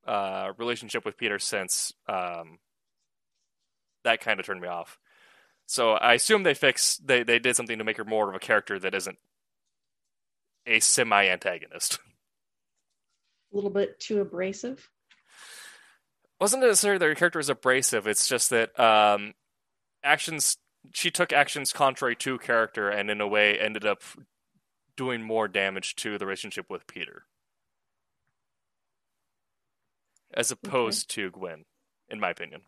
uh, 0.06 0.52
relationship 0.58 1.06
with 1.06 1.18
Peter 1.18 1.40
since 1.40 1.94
um, 2.08 2.60
that 4.04 4.22
kind 4.22 4.40
of 4.40 4.46
turned 4.46 4.62
me 4.62 4.68
off. 4.68 5.00
So 5.66 5.94
I 5.94 6.14
assume 6.14 6.44
they 6.44 6.54
fixed 6.54 7.06
they 7.08 7.24
they 7.24 7.40
did 7.40 7.56
something 7.56 7.80
to 7.80 7.84
make 7.84 7.98
her 7.98 8.06
more 8.06 8.30
of 8.30 8.36
a 8.36 8.40
character 8.40 8.78
that 8.80 8.94
isn't 8.94 9.18
a 10.68 10.80
semi 10.80 11.28
antagonist. 11.28 12.00
A 13.54 13.56
little 13.56 13.70
bit 13.70 14.00
too 14.02 14.20
abrasive. 14.20 14.90
wasn't 16.42 16.62
necessarily 16.62 16.98
that 16.98 17.06
her 17.06 17.16
character 17.16 17.40
was 17.40 17.48
abrasive. 17.48 18.06
It's 18.06 18.28
just 18.28 18.50
that 18.50 18.78
um, 18.78 19.34
actions 20.04 20.58
she 20.94 21.12
took 21.12 21.34
actions 21.34 21.74
contrary 21.74 22.16
to 22.18 22.38
character, 22.38 22.90
and 22.90 23.10
in 23.10 23.22
a 23.22 23.28
way 23.28 23.60
ended 23.60 23.86
up 23.86 24.02
doing 24.96 25.22
more 25.22 25.48
damage 25.48 25.96
to 25.96 26.18
the 26.18 26.26
relationship 26.26 26.70
with 26.70 26.88
Peter, 26.88 27.26
as 30.34 30.52
opposed 30.52 31.10
to 31.12 31.32
Gwen, 31.32 31.66
in 32.10 32.20
my 32.20 32.30
opinion. 32.30 32.62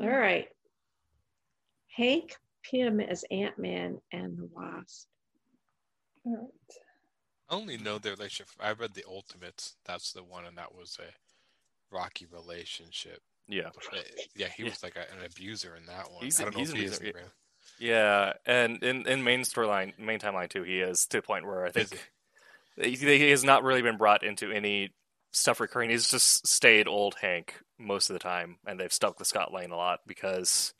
All 0.00 0.08
right. 0.08 0.48
Hank 1.88 2.36
Pym 2.62 3.00
as 3.00 3.24
Ant 3.30 3.58
Man 3.58 4.00
and 4.12 4.36
the 4.36 4.48
Wasp. 4.52 5.06
All 6.24 6.36
right. 6.36 6.80
I 7.48 7.54
only 7.54 7.76
know 7.76 7.98
their 7.98 8.14
relationship. 8.14 8.48
I 8.58 8.72
read 8.72 8.94
the 8.94 9.04
Ultimates. 9.06 9.76
That's 9.84 10.12
the 10.12 10.24
one, 10.24 10.44
and 10.44 10.56
that 10.56 10.74
was 10.74 10.98
a 10.98 11.94
rocky 11.94 12.26
relationship. 12.26 13.20
Yeah. 13.48 13.70
Eh, 13.92 13.98
yeah, 14.36 14.48
he 14.56 14.64
was 14.64 14.82
like 14.82 14.96
a, 14.96 15.00
an 15.00 15.24
abuser 15.24 15.76
in 15.76 15.86
that 15.86 16.10
one. 16.10 16.22
He's- 16.24 16.40
I 16.40 16.44
don't 16.44 16.54
know 16.54 16.60
he's 16.60 16.68
if 16.70 16.74
an 16.74 16.80
he 16.80 16.86
is 16.86 16.96
abuser, 16.98 17.10
in 17.18 17.22
real- 17.22 17.32
Yeah, 17.78 18.32
and 18.46 18.82
in 18.82 19.06
in 19.06 19.24
main 19.24 19.40
storyline, 19.40 19.98
main 19.98 20.18
timeline 20.18 20.48
too, 20.48 20.62
he 20.62 20.80
is 20.80 21.06
to 21.06 21.18
the 21.18 21.22
point 21.22 21.46
where 21.46 21.64
I 21.66 21.70
think 21.70 22.10
he, 22.80 22.94
he 22.96 23.30
has 23.30 23.44
not 23.44 23.62
really 23.64 23.82
been 23.82 23.96
brought 23.98 24.22
into 24.22 24.50
any 24.50 24.92
stuff 25.32 25.60
recurring. 25.60 25.90
He's 25.90 26.08
just 26.10 26.46
stayed 26.46 26.86
old 26.88 27.16
Hank 27.20 27.54
most 27.78 28.08
of 28.10 28.14
the 28.14 28.20
time, 28.20 28.56
and 28.66 28.78
they've 28.78 28.92
stuck 28.92 29.18
with 29.18 29.28
Scott 29.28 29.52
Lang 29.52 29.70
a 29.72 29.76
lot 29.76 30.00
because 30.06 30.72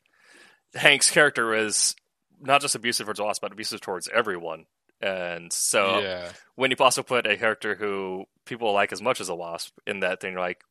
Hank's 0.73 1.11
character 1.11 1.53
is 1.53 1.95
not 2.39 2.61
just 2.61 2.75
abusive 2.75 3.05
towards 3.05 3.19
Wasp, 3.21 3.41
but 3.41 3.51
abusive 3.51 3.81
towards 3.81 4.07
everyone. 4.07 4.65
And 5.01 5.51
so 5.51 5.99
yeah, 5.99 6.29
when 6.55 6.71
you 6.71 6.77
also 6.79 7.03
put 7.03 7.27
a 7.27 7.35
character 7.37 7.75
who 7.75 8.25
people 8.45 8.71
like 8.73 8.93
as 8.93 9.01
much 9.01 9.19
as 9.19 9.29
a 9.29 9.35
Wasp 9.35 9.77
in 9.85 9.99
that 10.01 10.21
thing, 10.21 10.31
you're 10.33 10.41
like, 10.41 10.61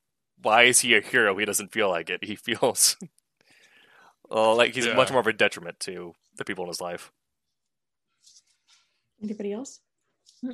why 0.43 0.65
is 0.65 0.81
he 0.81 0.95
a 0.97 1.01
hero? 1.01 1.37
He 1.39 1.45
doesn't 1.45 1.73
feel 1.73 1.89
like 1.89 2.11
it. 2.11 2.25
He 2.25 2.35
feels 2.37 2.97
well, 4.31 4.57
like 4.57 4.75
he's 4.75 4.87
Yeah. 4.87 4.95
much 4.95 5.11
more 5.11 5.21
of 5.21 5.27
a 5.27 5.33
detriment 5.33 5.81
to 5.81 6.15
the 6.37 6.45
people 6.45 6.65
in 6.65 6.69
his 6.69 6.81
life. 6.81 7.13
Anybody 9.23 9.53
else? 9.53 9.81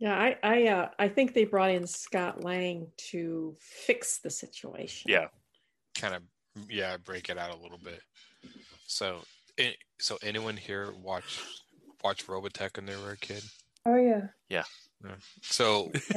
Yeah, 0.00 0.14
I 0.16 0.36
I 0.44 0.66
uh, 0.68 0.88
I 0.96 1.08
think 1.08 1.34
they 1.34 1.44
brought 1.44 1.72
in 1.72 1.84
Scott 1.88 2.44
Lang 2.44 2.86
to 3.10 3.56
fix 3.58 4.18
the 4.20 4.30
situation. 4.30 5.10
Yeah. 5.10 5.26
kind 5.96 6.14
of 6.14 6.22
yeah, 6.68 6.96
break 6.98 7.28
it 7.30 7.36
out 7.36 7.52
a 7.52 7.60
little 7.60 7.78
bit. 7.78 8.00
So, 8.86 9.18
so 9.98 10.16
anyone 10.22 10.56
here 10.56 10.92
watch 11.02 11.40
watch 12.04 12.28
Robotech 12.28 12.76
when 12.76 12.86
they 12.86 12.94
were 12.94 13.10
a 13.10 13.16
kid? 13.16 13.42
Oh 13.86 13.96
yeah, 13.96 14.28
Yeah. 14.48 14.62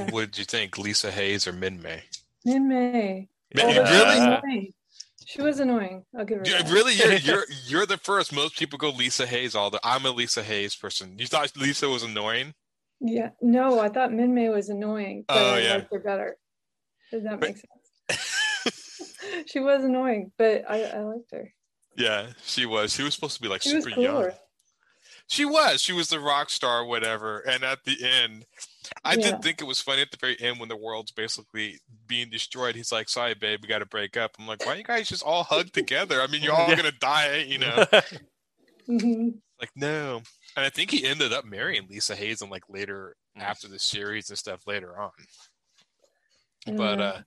What 0.09 0.31
did 0.31 0.37
you 0.37 0.45
think, 0.45 0.77
Lisa 0.77 1.11
Hayes 1.11 1.47
or 1.47 1.53
Minmay? 1.53 2.01
Min 2.45 2.67
May. 2.67 3.27
Ma- 3.55 3.61
she 3.61 3.79
was 3.79 3.89
really? 3.91 4.17
annoying. 4.17 4.73
She 5.25 5.41
was 5.41 5.59
annoying. 5.59 6.03
I'll 6.17 6.25
give 6.25 6.39
her 6.39 6.43
Yeah, 6.45 6.63
that. 6.63 6.71
really, 6.71 6.93
you're, 6.93 7.13
you're 7.13 7.45
you're 7.65 7.85
the 7.85 7.97
first. 7.97 8.33
Most 8.33 8.57
people 8.57 8.77
go 8.79 8.89
Lisa 8.89 9.25
Hayes. 9.27 9.55
All 9.55 9.69
the 9.69 9.79
I'm 9.83 10.05
a 10.05 10.11
Lisa 10.11 10.41
Hayes 10.43 10.75
person. 10.75 11.17
You 11.19 11.27
thought 11.27 11.55
Lisa 11.55 11.87
was 11.87 12.03
annoying? 12.03 12.53
Yeah. 12.99 13.29
No, 13.41 13.79
I 13.79 13.89
thought 13.89 14.09
Minmay 14.11 14.51
was 14.53 14.69
annoying, 14.69 15.25
but 15.27 15.37
Oh, 15.37 15.53
I 15.53 15.59
yeah. 15.59 15.73
liked 15.75 15.93
her 15.93 15.99
better. 15.99 16.37
Does 17.11 17.23
that 17.23 17.39
make 17.39 17.57
sense? 17.57 19.21
she 19.47 19.59
was 19.59 19.83
annoying, 19.83 20.31
but 20.37 20.63
I, 20.69 20.83
I 20.85 20.99
liked 21.01 21.31
her. 21.31 21.53
yeah, 21.97 22.27
she 22.43 22.65
was. 22.65 22.93
She 22.93 23.03
was 23.03 23.13
supposed 23.13 23.35
to 23.35 23.41
be 23.41 23.47
like 23.47 23.61
She 23.61 23.75
was 23.75 23.83
super 23.85 23.99
young. 23.99 24.13
cooler. 24.15 24.33
She 25.27 25.45
was. 25.45 25.81
She 25.81 25.93
was 25.93 26.09
the 26.09 26.19
rock 26.19 26.49
star, 26.49 26.83
whatever. 26.85 27.39
And 27.39 27.63
at 27.63 27.83
the 27.85 27.97
end, 28.03 28.45
I 29.03 29.15
Yeah. 29.15 29.31
did 29.31 29.41
think 29.41 29.61
it 29.61 29.65
was 29.65 29.81
funny 29.81 30.01
at 30.01 30.11
the 30.11 30.17
very 30.17 30.39
end 30.39 30.59
when 30.59 30.69
the 30.69 30.77
world's 30.77 31.11
basically 31.11 31.79
being 32.07 32.29
destroyed. 32.29 32.75
He's 32.75 32.91
like, 32.91 33.09
"Sorry, 33.09 33.33
babe, 33.33 33.59
we 33.61 33.67
got 33.67 33.79
to 33.79 33.85
break 33.85 34.17
up." 34.17 34.31
I'm 34.39 34.47
like, 34.47 34.65
"Why 34.65 34.75
you 34.75 34.83
guys 34.83 35.09
just 35.09 35.23
all 35.23 35.43
hug 35.43 35.71
together? 35.71 36.21
I 36.21 36.27
mean, 36.27 36.41
you're 36.41 36.53
all 36.53 36.69
Yeah. 36.69 36.75
gonna 36.75 36.91
die, 36.91 37.37
you 37.37 37.57
know?" 37.57 37.85
Mhm. 38.87 39.39
like, 39.59 39.71
no. 39.75 40.21
And 40.55 40.65
I 40.65 40.69
think 40.69 40.91
he 40.91 41.05
ended 41.05 41.31
up 41.31 41.45
marrying 41.45 41.87
Lisa 41.87 42.15
Hayes, 42.15 42.41
and 42.41 42.51
like 42.51 42.63
later 42.67 43.15
after 43.35 43.67
the 43.67 43.79
series 43.79 44.29
and 44.29 44.37
stuff 44.37 44.67
later 44.67 44.99
on. 44.99 45.11
I 46.67 46.71
don't 46.71 46.77
But 46.77 46.99
uh, 46.99 47.19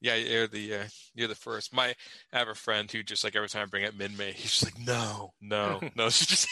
yeah, 0.00 0.14
you're 0.14 0.46
the 0.46 0.74
uh, 0.74 0.84
you're 1.14 1.28
the 1.28 1.34
first. 1.34 1.74
My 1.74 1.94
I 2.32 2.38
have 2.38 2.48
a 2.48 2.54
friend 2.54 2.90
who 2.90 3.02
just 3.02 3.24
like 3.24 3.34
every 3.36 3.48
time 3.48 3.62
I 3.62 3.66
bring 3.66 3.84
up 3.84 3.94
Minmay, 3.94 4.32
he's 4.34 4.50
just 4.52 4.64
like, 4.64 4.78
"No, 4.78 5.32
no, 5.40 5.80
no." 5.94 6.08
She 6.10 6.26
just 6.26 6.46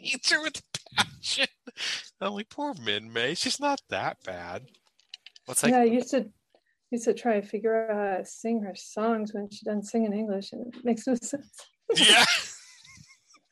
eats 0.00 0.30
her 0.32 0.42
with 0.42 0.62
passion. 0.96 1.46
I'm 2.20 2.32
like, 2.32 2.48
poor 2.50 2.74
Minmay. 2.74 3.36
She's 3.36 3.60
not 3.60 3.80
that 3.90 4.18
bad. 4.24 4.66
What's 5.46 5.62
like 5.62 5.72
yeah, 5.72 5.80
I 5.80 5.84
used 5.84 6.10
to 6.10 6.28
used 6.90 7.04
to 7.04 7.14
try 7.14 7.40
to 7.40 7.46
figure 7.46 7.90
out 7.90 7.96
how 7.96 8.16
to 8.18 8.24
sing 8.24 8.62
her 8.62 8.74
songs 8.74 9.32
when 9.34 9.48
she 9.50 9.64
doesn't 9.64 9.84
sing 9.84 10.04
in 10.04 10.12
English, 10.12 10.52
and 10.52 10.74
it 10.74 10.84
makes 10.84 11.06
no 11.06 11.14
sense. 11.14 11.66
Yeah. 11.96 12.24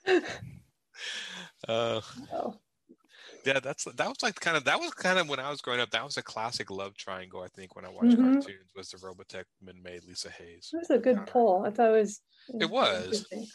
Uh, 1.68 2.00
Oh, 2.32 2.54
yeah, 3.44 3.60
that's 3.60 3.84
that 3.84 4.08
was 4.08 4.22
like 4.22 4.38
kind 4.40 4.56
of 4.56 4.64
that 4.64 4.78
was 4.80 4.92
kind 4.92 5.18
of 5.18 5.28
when 5.28 5.38
I 5.40 5.50
was 5.50 5.60
growing 5.60 5.80
up. 5.80 5.90
That 5.90 6.04
was 6.04 6.16
a 6.16 6.22
classic 6.22 6.70
love 6.70 6.96
triangle. 6.96 7.42
I 7.42 7.48
think 7.48 7.76
when 7.76 7.84
I 7.84 7.88
watched 7.88 8.16
Mhm. 8.16 8.34
cartoons 8.34 8.72
was 8.74 8.90
the 8.90 8.98
Robotech 8.98 9.44
Minmay 9.64 10.06
Lisa 10.06 10.30
Hayes. 10.30 10.70
it 10.72 10.76
was 10.76 10.90
a 10.90 10.98
good 10.98 11.26
poll. 11.26 11.64
I 11.66 11.70
thought 11.70 11.90
it 11.90 11.98
was. 12.00 12.20
It 12.60 12.70
was. 12.70 13.04
interesting. 13.04 13.46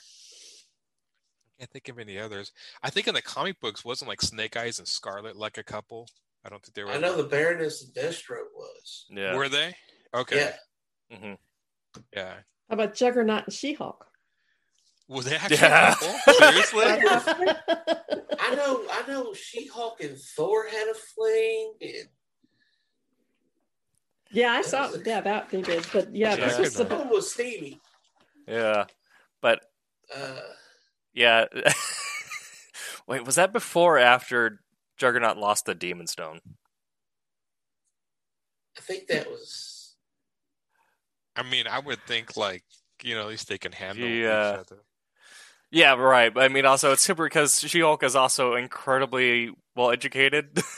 I 1.61 1.65
can't 1.65 1.71
think 1.73 1.89
of 1.89 1.99
any 1.99 2.17
others. 2.17 2.51
I 2.81 2.89
think 2.89 3.07
in 3.07 3.13
the 3.13 3.21
comic 3.21 3.59
books 3.59 3.85
wasn't 3.85 4.09
like 4.09 4.19
Snake 4.23 4.57
Eyes 4.57 4.79
and 4.79 4.87
Scarlett 4.87 5.35
like 5.35 5.59
a 5.59 5.63
couple. 5.63 6.07
I 6.43 6.49
don't 6.49 6.59
think 6.63 6.73
they 6.73 6.83
were. 6.83 6.89
I 6.89 6.97
know 6.97 7.15
the 7.15 7.21
Baroness 7.29 7.83
and 7.83 7.93
Destro 7.93 8.37
was. 8.55 9.05
yeah. 9.11 9.35
Were 9.35 9.47
they? 9.47 9.75
Okay. 10.11 10.51
Yeah. 11.11 11.17
hmm 11.19 11.33
Yeah. 12.13 12.33
How 12.67 12.73
about 12.73 12.95
Juggernaut 12.95 13.43
and 13.45 13.53
She-Hulk? 13.53 14.07
Was 15.07 15.25
they 15.25 15.35
actually 15.35 15.57
Yeah. 15.57 15.93
couple? 15.93 16.33
Seriously? 16.33 16.83
I 16.87 18.55
know, 18.55 18.83
I 18.91 19.03
know. 19.07 19.31
She-Hulk 19.35 20.01
and 20.01 20.17
Thor 20.17 20.65
had 20.67 20.87
a 20.87 20.95
fling, 20.95 21.73
and 21.79 22.09
yeah, 24.31 24.53
I 24.53 24.63
saw. 24.63 24.89
Yeah, 25.05 25.21
that 25.21 25.49
they 25.51 25.61
did. 25.61 25.85
But 25.93 26.15
yeah, 26.15 26.33
Yeah, 26.35 26.47
this 26.47 26.57
was 26.57 26.73
the, 26.73 26.85
one 26.85 27.09
was 27.09 27.31
Stevie. 27.31 27.79
Yeah. 28.47 28.85
But 29.41 29.63
Uh, 30.15 30.39
yeah. 31.13 31.45
Wait, 33.07 33.25
was 33.25 33.35
that 33.35 33.51
before 33.53 33.97
or 33.97 33.99
after 33.99 34.59
Juggernaut 34.97 35.37
lost 35.37 35.65
the 35.65 35.75
Demon 35.75 36.07
Stone? 36.07 36.41
I 38.77 38.81
think 38.81 39.07
that 39.07 39.27
was. 39.29 39.95
I 41.35 41.43
mean, 41.43 41.67
I 41.67 41.79
would 41.79 41.99
think 42.07 42.37
like 42.37 42.63
you 43.03 43.15
know 43.15 43.21
at 43.21 43.27
least 43.27 43.47
they 43.49 43.57
can 43.57 43.71
handle 43.71 44.07
Yeah. 44.07 44.51
each 44.51 44.57
uh, 44.57 44.61
other. 44.61 44.81
Yeah, 45.71 45.93
right. 45.95 46.33
But 46.33 46.43
I 46.43 46.47
mean, 46.49 46.65
also 46.65 46.91
it's 46.91 47.01
super 47.01 47.25
because 47.25 47.59
She-Hulk 47.59 48.03
is 48.03 48.15
also 48.15 48.55
incredibly 48.55 49.51
well 49.75 49.91
educated. 49.91 50.59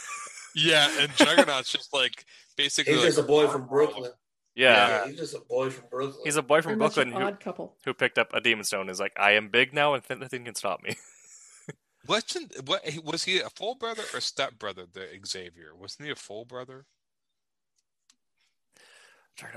Yeah, 0.55 0.87
and 0.99 1.11
Juggernaut's 1.15 1.71
just 1.71 1.93
like 1.93 2.25
basically 2.55 2.93
He's 2.93 3.01
like 3.01 3.09
just 3.09 3.19
a 3.19 3.23
boy 3.23 3.47
from 3.47 3.65
Brooklyn. 3.65 4.11
Yeah. 4.55 5.05
he's 5.07 5.17
just 5.17 5.35
a 5.35 5.39
boy 5.39 5.69
from 5.69 5.85
Brooklyn. 5.89 6.21
He's 6.23 6.35
a 6.35 6.41
boy 6.43 6.61
from 6.61 6.71
very 6.71 6.77
Brooklyn 6.79 7.09
an 7.13 7.21
who, 7.21 7.27
odd 7.27 7.39
couple. 7.39 7.75
who 7.85 7.93
picked 7.93 8.17
up 8.17 8.33
a 8.33 8.41
demon 8.41 8.63
stone 8.63 8.81
and 8.81 8.89
is 8.89 8.99
like, 8.99 9.13
I 9.17 9.31
am 9.33 9.49
big 9.49 9.73
now 9.73 9.93
and 9.93 10.03
nothing 10.19 10.45
can 10.45 10.55
stop 10.55 10.81
me. 10.83 10.95
Wasn't 12.07 12.53
what 12.67 12.83
was 13.03 13.23
he 13.23 13.39
a 13.39 13.49
full 13.49 13.75
brother 13.75 14.03
or 14.13 14.19
step 14.19 14.59
brother? 14.59 14.83
The 14.91 15.07
Xavier 15.25 15.73
wasn't 15.75 16.05
he 16.07 16.11
a 16.11 16.15
full 16.15 16.45
brother? 16.45 16.85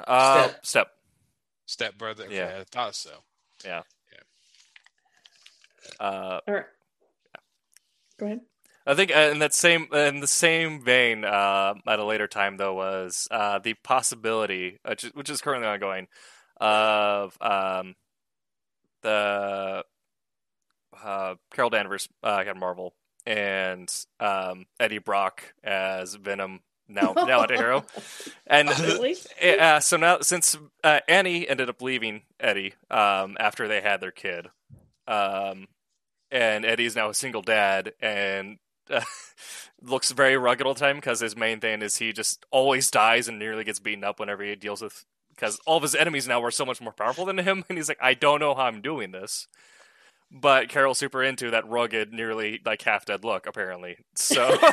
Uh, 0.07 0.45
Step. 0.49 0.67
step. 0.67 0.89
Step 1.67 1.99
brother? 1.99 2.25
Okay, 2.25 2.37
Yeah. 2.37 2.59
I 2.61 2.65
thought 2.65 2.95
so. 2.95 3.11
Yeah, 3.65 3.83
Uh, 6.01 6.41
All 6.49 6.55
right. 6.55 6.65
Yeah. 7.35 7.41
Go 8.19 8.27
ahead. 8.27 8.41
I 8.87 8.95
think 8.95 9.15
uh, 9.15 9.31
in 9.33 9.41
that 9.41 9.53
same 9.53 9.89
in 9.93 10.21
the 10.21 10.27
same 10.27 10.83
vein, 10.85 11.25
uh, 11.25 11.75
at 11.89 11.99
a 11.99 12.05
later 12.05 12.29
time 12.29 12.57
though, 12.57 12.75
was 12.75 13.27
uh, 13.31 13.59
the 13.59 13.75
possibility, 13.75 14.79
which 14.87 15.05
is, 15.05 15.11
which 15.15 15.29
is 15.31 15.41
currently 15.41 15.67
ongoing, 15.67 16.07
of 16.61 17.37
um, 17.41 17.97
the 19.03 19.85
uh, 21.05 21.35
Carol 21.53 21.71
Danvers, 21.71 22.09
uh, 22.23 22.37
Captain 22.45 22.59
Marvel, 22.61 22.95
and 23.27 23.93
um, 24.21 24.67
Eddie 24.79 24.99
Brock 24.99 25.55
as 25.65 26.15
Venom. 26.15 26.61
Now, 26.89 27.15
now 27.17 27.43
at 27.43 27.51
Arrow, 27.51 27.85
and 28.47 28.69
Really? 28.79 29.17
uh, 29.59 29.81
so 29.81 29.97
now 29.97 30.21
since 30.21 30.57
uh, 30.85 31.01
Annie 31.09 31.49
ended 31.49 31.69
up 31.69 31.83
leaving 31.83 32.23
Eddie 32.39 32.75
um, 32.93 33.37
after 33.41 33.67
they 33.67 33.81
had 33.81 34.01
their 34.01 34.13
kid, 34.13 34.47
um, 35.09 35.67
and 36.31 36.65
Eddie's 36.65 36.95
now 36.95 37.09
a 37.09 37.15
single 37.15 37.43
dad 37.43 37.93
and 38.01 38.59
uh, 38.91 39.01
looks 39.83 40.13
very 40.13 40.37
rugged 40.37 40.67
all 40.67 40.75
the 40.75 40.81
time 40.81 40.97
because 40.97 41.21
his 41.21 41.37
main 41.37 41.61
thing 41.61 41.83
is 41.83 41.97
he 41.97 42.13
just 42.13 42.45
always 42.51 42.91
dies 42.91 43.29
and 43.29 43.39
nearly 43.39 43.65
gets 43.65 43.79
beaten 43.79 44.05
up 44.05 44.21
whenever 44.21 44.43
he 44.45 44.55
deals 44.57 44.83
with 44.83 45.05
because 45.31 45.61
all 45.67 45.77
of 45.77 45.83
his 45.83 45.95
enemies 45.95 46.27
now 46.27 46.43
are 46.43 46.51
so 46.51 46.65
much 46.65 46.81
more 46.81 46.93
powerful 46.93 47.27
than 47.27 47.39
him, 47.39 47.65
and 47.69 47.79
he's 47.79 47.89
like, 47.89 47.99
I 48.01 48.15
don't 48.15 48.41
know 48.41 48.55
how 48.55 48.65
I'm 48.65 48.81
doing 48.81 49.13
this. 49.13 49.47
But 50.29 50.69
Carol's 50.69 50.99
super 50.99 51.23
into 51.23 51.51
that 51.53 51.69
rugged, 51.69 52.13
nearly 52.13 52.61
like 52.65 52.83
half 52.83 53.05
dead 53.05 53.25
look, 53.25 53.47
apparently. 53.47 53.99
So. 54.15 54.59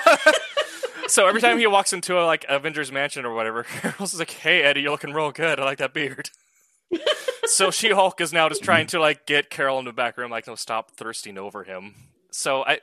So 1.07 1.27
every 1.27 1.41
time 1.41 1.59
he 1.59 1.67
walks 1.67 1.91
into 1.91 2.17
a 2.17 2.23
like 2.25 2.45
Avengers 2.47 2.91
mansion 2.91 3.25
or 3.25 3.33
whatever, 3.33 3.63
Carol's 3.63 4.17
like, 4.17 4.31
"Hey 4.31 4.63
Eddie, 4.63 4.81
you're 4.81 4.91
looking 4.91 5.13
real 5.13 5.31
good. 5.31 5.59
I 5.59 5.65
like 5.65 5.79
that 5.79 5.93
beard." 5.93 6.29
so 7.45 7.71
She 7.71 7.89
Hulk 7.89 8.21
is 8.21 8.31
now 8.31 8.49
just 8.49 8.63
trying 8.63 8.87
to 8.87 8.99
like 8.99 9.25
get 9.25 9.49
Carol 9.49 9.79
in 9.79 9.85
the 9.85 9.93
back 9.93 10.17
room, 10.17 10.31
like, 10.31 10.47
no, 10.47 10.55
stop 10.55 10.91
thirsting 10.91 11.37
over 11.37 11.63
him. 11.63 11.95
So 12.31 12.63
I, 12.63 12.79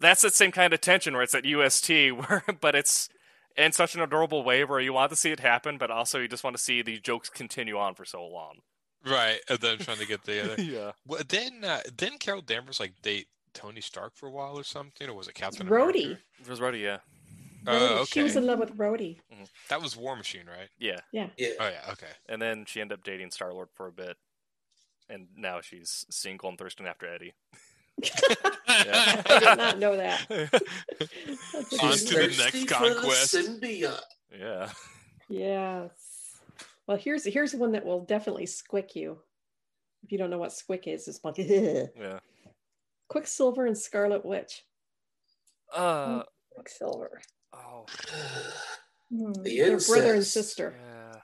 that's 0.00 0.22
the 0.22 0.30
same 0.30 0.52
kind 0.52 0.72
of 0.72 0.80
tension 0.80 1.14
where 1.14 1.22
it's 1.22 1.34
at 1.34 1.44
UST, 1.44 1.88
where 2.16 2.44
but 2.60 2.74
it's 2.74 3.08
in 3.56 3.72
such 3.72 3.94
an 3.94 4.00
adorable 4.00 4.44
way 4.44 4.64
where 4.64 4.80
you 4.80 4.92
want 4.92 5.10
to 5.10 5.16
see 5.16 5.30
it 5.30 5.40
happen, 5.40 5.78
but 5.78 5.90
also 5.90 6.18
you 6.18 6.28
just 6.28 6.44
want 6.44 6.56
to 6.56 6.62
see 6.62 6.82
the 6.82 6.98
jokes 6.98 7.28
continue 7.28 7.76
on 7.76 7.94
for 7.94 8.04
so 8.04 8.24
long. 8.24 8.58
Right, 9.04 9.38
and 9.48 9.58
then 9.60 9.78
trying 9.78 9.98
to 9.98 10.06
get 10.06 10.24
the 10.24 10.52
other. 10.52 10.62
yeah. 10.62 10.92
Well, 11.06 11.22
then 11.28 11.64
uh, 11.64 11.80
then 11.96 12.18
Carol 12.18 12.42
Danvers 12.42 12.80
like 12.80 13.00
date 13.02 13.28
Tony 13.54 13.80
Stark 13.80 14.16
for 14.16 14.26
a 14.26 14.30
while 14.30 14.58
or 14.58 14.64
something, 14.64 15.08
or 15.08 15.14
was 15.14 15.28
it 15.28 15.34
Captain 15.34 15.66
Rhodey. 15.66 16.04
America? 16.04 16.22
It 16.40 16.48
was 16.48 16.60
Rhodey, 16.60 16.82
yeah. 16.82 16.98
Oh, 17.66 18.04
She 18.06 18.22
was 18.22 18.36
in 18.36 18.46
love 18.46 18.60
with 18.60 18.76
Rhodey. 18.76 19.18
That 19.68 19.82
was 19.82 19.96
War 19.96 20.16
Machine, 20.16 20.46
right? 20.46 20.68
Yeah. 20.78 21.00
Yeah. 21.12 21.28
Yeah. 21.36 21.50
Oh 21.60 21.68
yeah, 21.68 21.92
okay. 21.92 22.06
And 22.28 22.40
then 22.40 22.64
she 22.66 22.80
ended 22.80 22.98
up 22.98 23.04
dating 23.04 23.30
Star 23.30 23.52
Lord 23.52 23.68
for 23.74 23.86
a 23.86 23.92
bit. 23.92 24.16
And 25.10 25.28
now 25.36 25.60
she's 25.60 26.06
single 26.10 26.48
and 26.50 26.58
thirsting 26.58 26.86
after 26.86 27.06
Eddie. 27.06 27.34
I 28.68 29.22
did 29.40 29.58
not 29.58 29.78
know 29.78 29.96
that. 29.96 30.26
That's 30.28 31.78
On 31.82 31.92
to 31.92 32.14
the 32.14 32.20
next 32.20 32.38
Thirsty 32.38 32.60
the 32.60 32.66
conquest. 32.66 33.34
symbiote. 33.34 34.00
yeah. 34.38 34.70
Yes. 35.28 35.90
Well, 36.86 36.96
here's 36.96 37.24
here's 37.24 37.54
one 37.54 37.72
that 37.72 37.84
will 37.84 38.00
definitely 38.04 38.46
squick 38.46 38.94
you. 38.94 39.18
If 40.04 40.12
you 40.12 40.18
don't 40.18 40.30
know 40.30 40.38
what 40.38 40.50
squick 40.52 40.86
is, 40.86 41.08
it's 41.08 41.20
like 41.24 41.36
Yeah. 41.38 42.20
Quicksilver 43.08 43.66
and 43.66 43.76
Scarlet 43.76 44.24
Witch. 44.24 44.64
Uh 45.74 46.22
Quicksilver. 46.54 47.20
oh 47.52 47.84
Hmm, 49.10 49.32
The 49.42 49.56
They're 49.58 49.78
brother 49.78 50.14
and 50.14 50.24
sister. 50.24 50.74
yeah. 50.78 51.20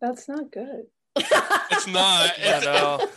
that's 0.00 0.28
not 0.28 0.50
good. 0.50 0.84
It's 1.16 1.86
not. 1.86 2.32
Yeah, 2.38 2.60
no. 2.64 3.08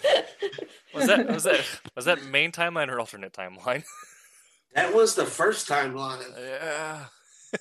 Was 0.96 1.08
that 1.08 1.28
was 1.28 1.44
that 1.44 1.66
was 1.96 2.06
that 2.06 2.24
main 2.26 2.52
timeline 2.52 2.88
or 2.90 3.00
alternate 3.00 3.34
timeline? 3.34 3.84
That 4.74 4.94
was 4.94 5.16
the 5.16 5.26
first 5.26 5.70
timeline. 5.70 6.22
yeah. 6.38 7.06
I 7.54 7.60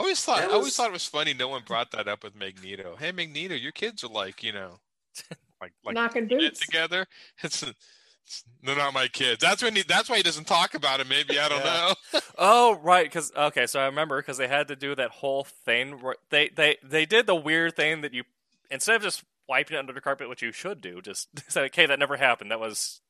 always 0.00 0.20
thought 0.24 0.38
That 0.38 0.50
I 0.50 0.54
always 0.54 0.74
thought 0.74 0.88
it 0.88 0.92
was 0.92 1.06
funny. 1.06 1.32
No 1.32 1.46
one 1.46 1.62
brought 1.64 1.92
that 1.92 2.08
up 2.08 2.24
with 2.24 2.34
Magneto. 2.34 2.96
Hey, 2.98 3.12
Magneto, 3.12 3.54
your 3.54 3.70
kids 3.70 4.02
are 4.02 4.08
like 4.08 4.42
you 4.42 4.52
know, 4.52 4.80
like 5.60 5.72
like 5.84 5.94
Knocking 5.94 6.26
boots. 6.26 6.58
together. 6.58 7.06
It's, 7.44 7.62
it's 7.62 8.44
they're 8.64 8.74
not 8.74 8.94
my 8.94 9.06
kids. 9.06 9.40
That's 9.42 9.62
when 9.62 9.76
he, 9.76 9.82
that's 9.86 10.10
why 10.10 10.16
he 10.16 10.22
doesn't 10.24 10.46
talk 10.48 10.74
about 10.74 10.98
it. 10.98 11.08
Maybe 11.08 11.38
I 11.38 11.48
don't 11.48 11.64
Yeah. 11.64 11.92
know. 12.14 12.20
Oh 12.36 12.80
right, 12.82 13.04
because 13.06 13.30
okay, 13.36 13.66
so 13.68 13.78
I 13.78 13.84
remember 13.86 14.20
because 14.20 14.38
they 14.38 14.48
had 14.48 14.66
to 14.68 14.76
do 14.76 14.94
that 14.96 15.10
whole 15.10 15.44
thing. 15.44 16.00
Where 16.02 16.16
they 16.30 16.48
they 16.48 16.78
they 16.82 17.06
did 17.06 17.26
the 17.26 17.34
weird 17.36 17.76
thing 17.76 18.00
that 18.00 18.12
you 18.12 18.24
instead 18.72 18.96
of 18.96 19.02
just 19.02 19.22
wiping 19.48 19.76
it 19.76 19.80
under 19.80 19.92
the 19.92 20.00
carpet, 20.00 20.28
which 20.28 20.42
you 20.42 20.52
should 20.52 20.80
do, 20.80 21.00
just 21.00 21.28
say, 21.50 21.62
okay, 21.66 21.86
that 21.86 21.98
never 21.98 22.16
happened. 22.16 22.50
That 22.50 22.60
was 22.60 23.00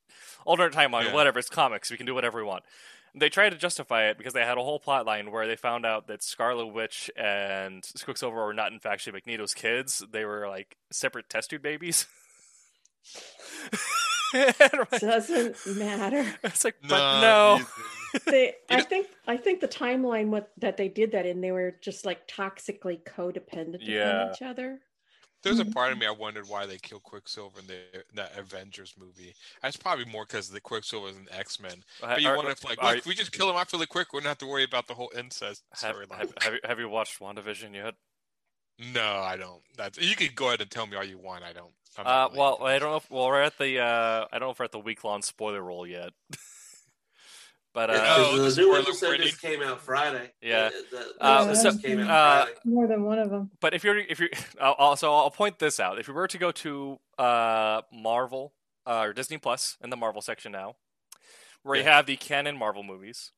alternate 0.45 0.73
timeline, 0.73 1.05
Yeah. 1.05 1.13
whatever. 1.13 1.39
It's 1.39 1.49
comics. 1.49 1.89
We 1.91 1.97
can 1.97 2.05
do 2.05 2.13
whatever 2.15 2.37
we 2.39 2.43
want. 2.47 2.63
They 3.17 3.29
tried 3.29 3.51
to 3.51 3.57
justify 3.57 4.09
it 4.09 4.17
because 4.17 4.33
they 4.33 4.41
had 4.43 4.57
a 4.57 4.61
whole 4.63 4.77
plot 4.79 5.05
line 5.05 5.31
where 5.31 5.47
they 5.47 5.55
found 5.55 5.85
out 5.85 6.07
that 6.07 6.21
Scarlet 6.21 6.67
Witch 6.67 7.09
and 7.15 7.81
Quicksilver 8.03 8.35
were 8.45 8.53
not 8.53 8.73
in 8.73 8.79
fact 8.79 8.95
actually 8.95 9.13
Magneto's 9.13 9.53
kids. 9.53 10.03
They 10.11 10.25
were 10.25 10.49
like 10.49 10.75
separate 10.91 11.29
test 11.29 11.49
tube 11.51 11.61
babies. 11.61 12.07
And 14.33 14.53
like- 14.91 14.99
Doesn't 15.01 15.55
matter. 15.77 16.25
it's 16.43 16.65
like, 16.65 16.75
but 16.81 16.89
Not 16.89 17.21
no. 17.21 17.65
They, 18.25 18.53
I 18.69 18.81
think, 18.81 19.07
I 19.27 19.35
think 19.37 19.59
the 19.61 19.67
timeline 19.67 20.27
what 20.27 20.49
that 20.59 20.77
they 20.77 20.87
did 20.87 21.11
that 21.11 21.25
in, 21.25 21.41
they 21.41 21.51
were 21.51 21.75
just 21.81 22.05
like 22.05 22.27
toxically 22.27 22.99
codependent 23.03 23.79
Yeah. 23.81 24.23
upon 24.23 24.33
each 24.33 24.41
other. 24.41 24.79
There's 25.45 25.59
a 25.59 25.63
Mhm. 25.63 25.73
part 25.73 25.91
of 25.91 25.97
me 25.99 26.05
I 26.07 26.11
wondered 26.11 26.49
why 26.49 26.65
they 26.65 26.77
killed 26.79 27.03
Quicksilver 27.03 27.59
in 27.59 27.67
the 27.67 28.03
that 28.15 28.35
Avengers 28.35 28.93
movie. 28.97 29.33
That's 29.61 29.77
probably 29.77 30.05
more 30.05 30.25
because 30.25 30.49
the 30.49 30.59
Quicksilver 30.59 31.07
is 31.09 31.15
an 31.15 31.27
X 31.31 31.59
Men. 31.59 31.83
But 32.01 32.19
you 32.21 32.29
Are- 32.29 32.35
wonder 32.35 32.51
if 32.51 32.63
like, 32.63 32.81
are- 32.81 32.95
if 32.95 33.05
we 33.05 33.13
just 33.13 33.31
kill 33.31 33.49
him 33.49 33.55
off 33.55 33.71
really 33.71 33.85
quick, 33.85 34.11
we 34.11 34.19
don't 34.19 34.27
have 34.27 34.39
to 34.39 34.47
worry 34.47 34.63
about 34.63 34.87
the 34.87 34.95
whole 34.95 35.11
incest 35.15 35.63
have, 35.79 35.95
storyline. 35.95 36.17
have, 36.17 36.33
have, 36.41 36.53
you, 36.53 36.59
have 36.65 36.79
you 36.79 36.89
watched 36.89 37.19
WandaVision 37.19 37.73
yet? 37.75 37.93
No, 38.79 39.19
I 39.19 39.37
don't. 39.37 39.61
That's 39.77 39.97
you 39.99 40.15
can 40.15 40.33
go 40.33 40.47
ahead 40.47 40.61
and 40.61 40.69
tell 40.71 40.87
me 40.87 40.97
all 40.97 41.03
you 41.03 41.17
want. 41.19 41.43
I 41.43 41.53
don't. 41.53 41.71
I'm 41.97 42.07
Uh, 42.07 42.25
really 42.27 42.39
well, 42.39 42.63
I 42.63 42.79
don't 42.79 42.89
know. 42.89 42.97
If, 42.97 43.09
well, 43.11 43.27
we're 43.27 43.41
at 43.41 43.57
the. 43.57 43.79
Uh, 43.79 44.25
I 44.31 44.39
don't 44.39 44.47
know 44.47 44.51
if 44.51 44.59
we're 44.59 44.65
at 44.65 44.71
the 44.73 44.79
week 44.79 45.03
long 45.03 45.21
spoiler 45.21 45.61
roll 45.61 45.85
yet. 45.87 46.11
but 47.75 47.89
uh, 47.91 48.03
Oh, 48.17 48.31
the, 48.31 48.37
the 48.37 48.43
new 48.45 48.49
spoiler 48.51 48.79
episode 48.79 49.05
warning. 49.07 49.27
just 49.27 49.41
came 49.41 49.61
out 49.61 49.81
Friday. 49.81 50.31
Yeah. 50.41 50.69
The, 50.69 50.97
the, 50.97 50.97
the 51.19 51.23
Uh, 51.23 51.53
so- 51.53 51.77
came 51.77 51.99
out 51.99 52.09
uh, 52.09 52.45
Friday. 52.45 52.59
More 52.65 52.87
than 52.87 53.03
one 53.03 53.19
of 53.19 53.29
them. 53.29 53.51
but 53.61 53.75
if 53.75 53.83
you're 53.83 53.99
if 53.99 54.19
you 54.19 54.29
I'll, 54.61 54.75
I'll, 54.79 54.97
I'll 55.03 55.29
point 55.31 55.59
this 55.59 55.79
out. 55.79 55.99
If 55.99 56.07
you 56.07 56.15
were 56.15 56.27
to 56.27 56.37
go 56.39 56.51
to 56.51 56.97
uh 57.19 57.81
Marvel 57.93 58.53
uh, 58.87 59.01
or 59.01 59.13
Disney 59.13 59.37
Plus 59.37 59.77
in 59.83 59.91
the 59.91 59.97
Marvel 59.97 60.21
section 60.23 60.51
now, 60.51 60.77
where 61.61 61.75
you 61.77 61.83
have 61.83 62.05
the 62.07 62.15
canon 62.15 62.57
Marvel 62.57 62.81
movies, 62.83 63.31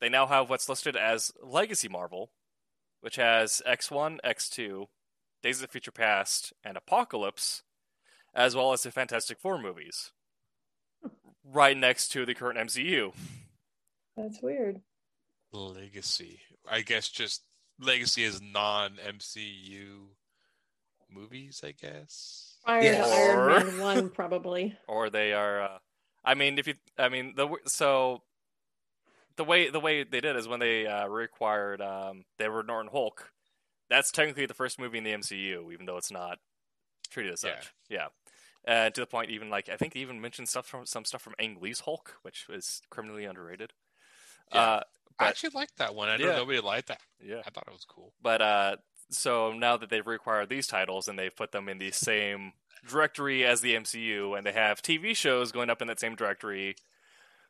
they 0.00 0.08
now 0.10 0.26
have 0.26 0.50
what's 0.50 0.68
listed 0.68 0.96
as 0.96 1.32
Legacy 1.42 1.88
Marvel, 1.88 2.30
which 3.00 3.16
has 3.16 3.62
X 3.64 3.90
one, 3.90 4.18
X 4.24 4.48
two, 4.50 4.88
Days 5.42 5.56
of 5.58 5.68
the 5.68 5.72
Future 5.72 5.92
Past, 5.92 6.52
and 6.64 6.76
Apocalypse, 6.76 7.62
as 8.34 8.56
well 8.56 8.72
as 8.72 8.82
the 8.82 8.90
Fantastic 8.90 9.38
Four 9.38 9.58
movies, 9.60 10.10
right 11.44 11.76
next 11.76 12.08
to 12.08 12.24
the 12.24 12.34
current 12.34 12.58
MCU. 12.58 13.12
That's 14.16 14.40
weird. 14.42 14.80
Legacy. 15.52 16.40
I 16.68 16.80
guess 16.82 17.08
just 17.08 17.42
Legacy 17.80 18.24
is 18.24 18.40
non 18.40 18.96
MCU 19.06 20.08
movies. 21.10 21.62
I 21.64 21.72
guess. 21.72 22.56
Prior 22.64 22.82
Yes. 22.82 23.08
to 23.08 23.14
Iron 23.14 23.66
Man 23.66 23.78
one, 23.78 24.10
probably. 24.14 24.76
or 24.88 25.10
they 25.10 25.32
are 25.32 25.62
uh, 25.62 25.78
i 26.24 26.34
mean 26.34 26.58
if 26.58 26.66
you 26.66 26.74
i 26.98 27.08
mean 27.10 27.34
the 27.36 27.46
so 27.66 28.22
the 29.36 29.44
way 29.44 29.68
the 29.68 29.80
way 29.80 30.04
they 30.04 30.20
did 30.22 30.36
is 30.36 30.48
when 30.48 30.60
they 30.60 30.86
uh, 30.86 31.06
required 31.06 31.82
um 31.82 32.24
they 32.38 32.48
were 32.48 32.62
norton 32.62 32.90
hulk 32.90 33.30
that's 33.90 34.10
technically 34.10 34.46
the 34.46 34.54
first 34.54 34.78
movie 34.80 34.96
in 34.96 35.04
the 35.04 35.12
mcu 35.12 35.70
even 35.72 35.84
though 35.84 35.98
it's 35.98 36.10
not 36.10 36.38
treated 37.10 37.32
as 37.34 37.44
Yeah. 37.44 37.56
such 37.56 37.74
yeah 37.90 38.06
uh, 38.66 38.88
to 38.88 39.02
the 39.02 39.06
point 39.06 39.30
even 39.30 39.50
like 39.50 39.68
i 39.68 39.76
think 39.76 39.92
they 39.92 40.00
even 40.00 40.20
mentioned 40.22 40.48
stuff 40.48 40.64
from 40.66 40.86
some 40.86 41.04
stuff 41.04 41.20
from 41.20 41.34
ang 41.38 41.58
lee's 41.60 41.80
hulk 41.80 42.16
which 42.22 42.46
is 42.48 42.80
criminally 42.88 43.26
underrated 43.26 43.74
Yeah. 44.52 44.60
uh 44.60 44.80
I 45.18 45.28
actually 45.28 45.50
liked 45.54 45.76
that 45.78 45.94
one. 45.94 46.08
I 46.08 46.16
know 46.16 46.26
Yeah. 46.26 46.36
nobody 46.36 46.60
liked 46.60 46.88
that. 46.88 47.00
yeah 47.22 47.40
I 47.46 47.50
thought 47.50 47.64
it 47.68 47.72
was 47.72 47.84
cool. 47.86 48.12
but 48.22 48.42
uh 48.42 48.76
so 49.10 49.52
now 49.52 49.76
that 49.76 49.90
they've 49.90 50.06
required 50.06 50.48
these 50.48 50.66
titles 50.66 51.08
and 51.08 51.18
they've 51.18 51.34
put 51.34 51.52
them 51.52 51.68
in 51.68 51.78
the 51.78 51.90
same 51.92 52.52
directory 52.88 53.44
as 53.44 53.60
the 53.60 53.74
MCU 53.74 54.36
and 54.36 54.44
they 54.46 54.52
have 54.52 54.82
TV 54.82 55.14
shows 55.16 55.52
going 55.52 55.70
up 55.70 55.80
in 55.80 55.88
that 55.88 56.00
same 56.00 56.16
directory, 56.16 56.74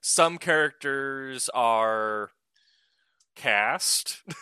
some 0.01 0.37
characters 0.39 1.49
are 1.55 2.31
cast. 3.35 4.23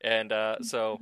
and 0.00 0.32
uh 0.32 0.56
so 0.62 0.98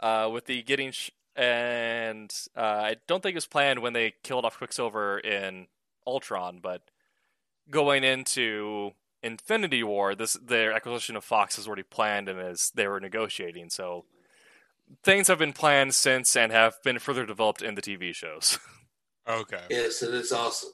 uh 0.00 0.28
with 0.32 0.46
the 0.46 0.62
getting 0.62 0.90
sh- 0.92 1.10
and 1.36 2.32
uh 2.56 2.60
I 2.60 2.96
don't 3.06 3.22
think 3.22 3.34
it 3.34 3.36
was 3.36 3.46
planned 3.46 3.80
when 3.80 3.92
they 3.92 4.14
killed 4.22 4.44
off 4.44 4.58
Quicksilver 4.58 5.18
in 5.18 5.66
Ultron, 6.06 6.60
but 6.62 6.82
going 7.70 8.04
into 8.04 8.92
Infinity 9.22 9.82
War, 9.82 10.14
this 10.14 10.34
their 10.34 10.72
acquisition 10.72 11.16
of 11.16 11.24
Fox 11.24 11.58
is 11.58 11.66
already 11.66 11.82
planned 11.84 12.28
and 12.28 12.40
as 12.40 12.70
they 12.74 12.86
were 12.86 13.00
negotiating. 13.00 13.70
So 13.70 14.04
things 15.04 15.28
have 15.28 15.38
been 15.38 15.52
planned 15.52 15.94
since 15.94 16.36
and 16.36 16.50
have 16.52 16.74
been 16.82 16.98
further 16.98 17.24
developed 17.24 17.62
in 17.62 17.74
the 17.74 17.82
TV 17.82 18.14
shows. 18.14 18.58
Okay. 19.28 19.62
Yes, 19.70 20.02
and 20.02 20.12
it's 20.14 20.32
awesome. 20.32 20.70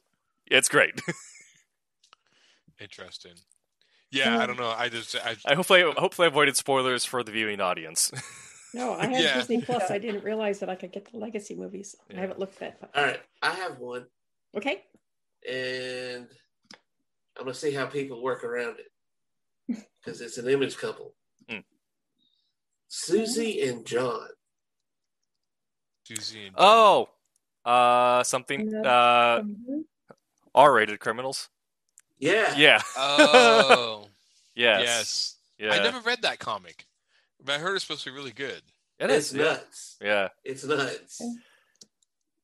it's 0.46 0.68
great. 0.70 1.00
Interesting. 2.80 3.34
Yeah, 4.10 4.38
I 4.38 4.46
don't 4.46 4.56
know. 4.58 4.70
I 4.76 4.88
just 4.88 5.14
I, 5.16 5.36
I 5.44 5.54
hopefully 5.54 5.82
hopefully 5.96 6.28
avoided 6.28 6.56
spoilers 6.56 7.04
for 7.04 7.22
the 7.22 7.32
viewing 7.32 7.60
audience. 7.60 8.10
No, 8.74 8.92
I 8.92 9.06
have 9.06 9.20
Yeah. 9.22 9.34
Disney 9.38 9.62
Plus. 9.62 9.90
I 9.90 9.96
didn't 9.96 10.24
realize 10.24 10.58
that 10.58 10.68
I 10.68 10.74
could 10.74 10.92
get 10.92 11.10
the 11.10 11.16
legacy 11.16 11.54
movies. 11.54 11.96
Yeah. 12.10 12.18
I 12.18 12.20
haven't 12.20 12.38
looked 12.38 12.58
that. 12.60 12.78
All 12.94 13.02
right, 13.02 13.18
I 13.40 13.52
have 13.54 13.78
one, 13.78 14.04
Okay. 14.54 14.82
and 15.50 16.28
I'm 17.38 17.44
gonna 17.44 17.54
see 17.54 17.72
how 17.72 17.86
people 17.86 18.22
work 18.22 18.42
around 18.44 18.76
it 18.78 19.82
because 20.04 20.20
it's 20.20 20.38
an 20.38 20.48
image 20.48 20.76
couple. 20.76 21.14
Mm. 21.50 21.62
Susie 22.88 23.62
and 23.62 23.86
John. 23.86 24.28
Susie 26.04 26.46
and 26.46 26.56
John. 26.56 26.64
oh, 27.66 27.70
uh, 27.70 28.22
something 28.24 28.74
uh. 28.74 29.42
R-rated 30.54 30.98
criminals. 30.98 31.48
Yeah. 32.18 32.54
Yeah. 32.56 32.80
Oh, 32.96 34.06
Yes. 34.56 34.82
yes. 34.82 35.34
Yeah. 35.58 35.74
I 35.74 35.82
never 35.82 36.00
read 36.00 36.22
that 36.22 36.40
comic, 36.40 36.86
but 37.44 37.54
I 37.54 37.58
heard 37.58 37.76
it's 37.76 37.84
supposed 37.84 38.02
to 38.04 38.10
be 38.10 38.16
really 38.16 38.32
good. 38.32 38.62
It 38.98 39.10
it's 39.10 39.30
is. 39.30 39.34
Yeah. 39.34 39.44
nuts. 39.44 39.96
Yeah. 40.02 40.28
It's 40.44 40.64
nuts. 40.64 41.22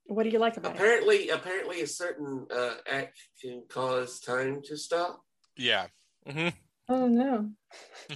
What 0.06 0.24
do 0.24 0.28
you 0.30 0.38
like 0.38 0.56
about 0.56 0.72
it? 0.72 0.76
Apparently, 0.76 1.28
apparently, 1.30 1.80
a 1.82 1.86
certain 1.86 2.46
uh, 2.54 2.74
act 2.90 3.16
can 3.40 3.62
cause 3.68 4.20
time 4.20 4.60
to 4.66 4.76
stop. 4.76 5.22
Yeah. 5.56 5.86
Mm-hmm. 6.28 6.48
Oh 6.88 7.06
no. 7.08 7.50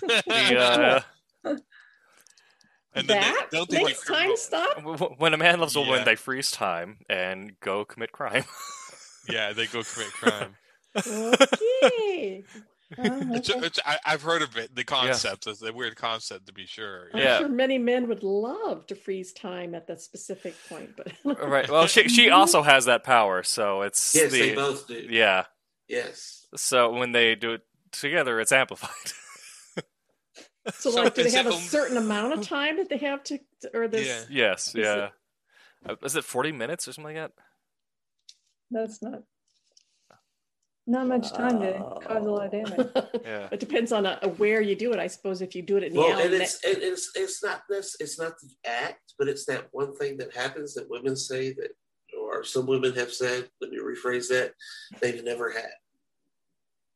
Yeah. 0.26 1.02
And 2.94 3.06
then 3.06 3.06
they 3.06 3.14
that 3.14 3.48
don't 3.52 3.70
think 3.70 3.86
makes 3.86 4.04
time 4.04 4.14
criminal- 4.16 4.36
stop. 4.36 4.76
W- 4.76 4.96
w- 4.96 5.14
when 5.18 5.32
a 5.34 5.36
man 5.36 5.60
loves 5.60 5.76
a 5.76 5.80
woman, 5.80 6.04
they 6.04 6.16
freeze 6.16 6.50
time 6.50 6.98
and 7.08 7.58
go 7.60 7.84
commit 7.84 8.12
crime. 8.12 8.44
Yeah, 9.28 9.52
they 9.52 9.66
go 9.66 9.82
commit 9.82 10.10
crime. 10.12 10.56
Okay. 10.96 12.44
Oh, 12.96 13.34
It's, 13.34 13.50
okay. 13.50 13.66
it's, 13.66 13.78
I, 13.84 13.98
I've 14.06 14.22
heard 14.22 14.40
of 14.40 14.56
it. 14.56 14.74
The 14.74 14.84
concept 14.84 15.46
is 15.46 15.62
a 15.62 15.72
weird 15.72 15.96
concept 15.96 16.46
to 16.46 16.52
be 16.54 16.64
sure. 16.64 17.08
I'm 17.12 17.20
Yeah. 17.20 17.38
sure 17.38 17.48
many 17.48 17.76
men 17.76 18.08
would 18.08 18.22
love 18.22 18.86
to 18.86 18.94
freeze 18.94 19.32
time 19.32 19.74
at 19.74 19.86
that 19.88 20.00
specific 20.00 20.54
point, 20.68 20.90
but 20.96 21.12
right. 21.46 21.68
Well, 21.68 21.86
she 21.86 22.08
she 22.08 22.30
also 22.30 22.62
has 22.62 22.86
that 22.86 23.04
power, 23.04 23.42
so 23.42 23.82
it's 23.82 24.14
Yes, 24.14 24.32
the 24.32 24.40
they 24.40 24.54
both 24.54 24.88
do. 24.88 25.06
yeah. 25.10 25.44
Yes. 25.86 26.46
So 26.56 26.92
when 26.94 27.12
they 27.12 27.34
do 27.34 27.52
it 27.52 27.60
together, 27.92 28.40
it's 28.40 28.52
amplified. 28.52 28.90
So, 30.74 30.90
So 30.90 31.02
like, 31.02 31.14
do 31.14 31.22
they 31.24 31.30
have 31.30 31.46
a 31.46 31.52
certain 31.52 31.96
amount 31.96 32.34
of 32.34 32.46
time 32.46 32.76
that 32.76 32.90
they 32.90 32.98
have 32.98 33.22
to, 33.24 33.38
or 33.72 33.88
this? 33.88 34.06
Yeah. 34.30 34.50
yes, 34.50 34.68
Is 34.68 34.74
yeah. 34.74 35.08
Uh, 35.88 35.96
Is 36.02 36.14
it 36.14 36.24
40 36.24 36.52
minutes 36.52 36.86
or 36.86 36.92
something 36.92 37.16
like 37.16 37.22
that? 37.22 37.32
That's 38.70 39.02
not 39.02 39.22
not 40.88 41.06
much 41.06 41.32
time 41.32 41.60
to 41.60 41.72
cause 42.06 42.26
a 42.26 42.30
lot 42.30 42.46
of 42.46 42.50
damage. 42.52 42.88
Yeah. 43.24 43.48
It 43.52 43.60
depends 43.60 43.92
on 43.92 44.06
uh 44.06 44.26
where 44.38 44.60
you 44.60 44.74
do 44.74 44.92
it, 44.92 44.98
I 44.98 45.06
suppose. 45.06 45.42
If 45.42 45.54
you 45.54 45.62
do 45.62 45.76
it 45.76 45.84
in 45.84 45.92
the 45.92 45.98
Well, 46.00 46.12
alley, 46.14 46.24
and 46.24 46.34
it's 46.34 46.64
it, 46.64 46.78
it's 46.82 47.10
it's 47.14 47.42
not 47.44 47.62
this 47.68 47.96
it's 48.00 48.18
not 48.18 48.32
the 48.40 48.50
act, 48.68 49.12
but 49.18 49.28
it's 49.28 49.44
that 49.46 49.68
one 49.72 49.94
thing 49.94 50.16
that 50.18 50.34
happens 50.34 50.74
that 50.74 50.88
women 50.90 51.14
say 51.16 51.52
that, 51.52 51.70
or 52.18 52.42
some 52.44 52.66
women 52.66 52.94
have 52.94 53.12
said. 53.12 53.48
Let 53.60 53.70
me 53.70 53.78
rephrase 53.78 54.28
that: 54.28 54.54
they've 55.00 55.22
never 55.22 55.50
had. 55.50 55.70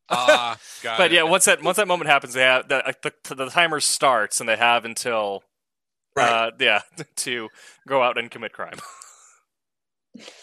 Ah, 0.09 0.57
got 0.83 0.97
But 0.97 1.11
it. 1.11 1.15
yeah, 1.15 1.23
once 1.23 1.45
that 1.45 1.61
once 1.63 1.77
that 1.77 1.87
moment 1.87 2.09
happens, 2.09 2.33
they 2.33 2.41
have 2.41 2.67
the 2.67 2.93
the, 3.03 3.35
the 3.35 3.49
timer 3.49 3.79
starts, 3.79 4.39
and 4.39 4.49
they 4.49 4.57
have 4.57 4.85
until 4.85 5.43
Right. 6.15 6.29
uh, 6.29 6.51
yeah 6.59 6.81
to 7.17 7.49
go 7.87 8.03
out 8.03 8.17
and 8.19 8.29
commit 8.29 8.53
crime. 8.53 8.77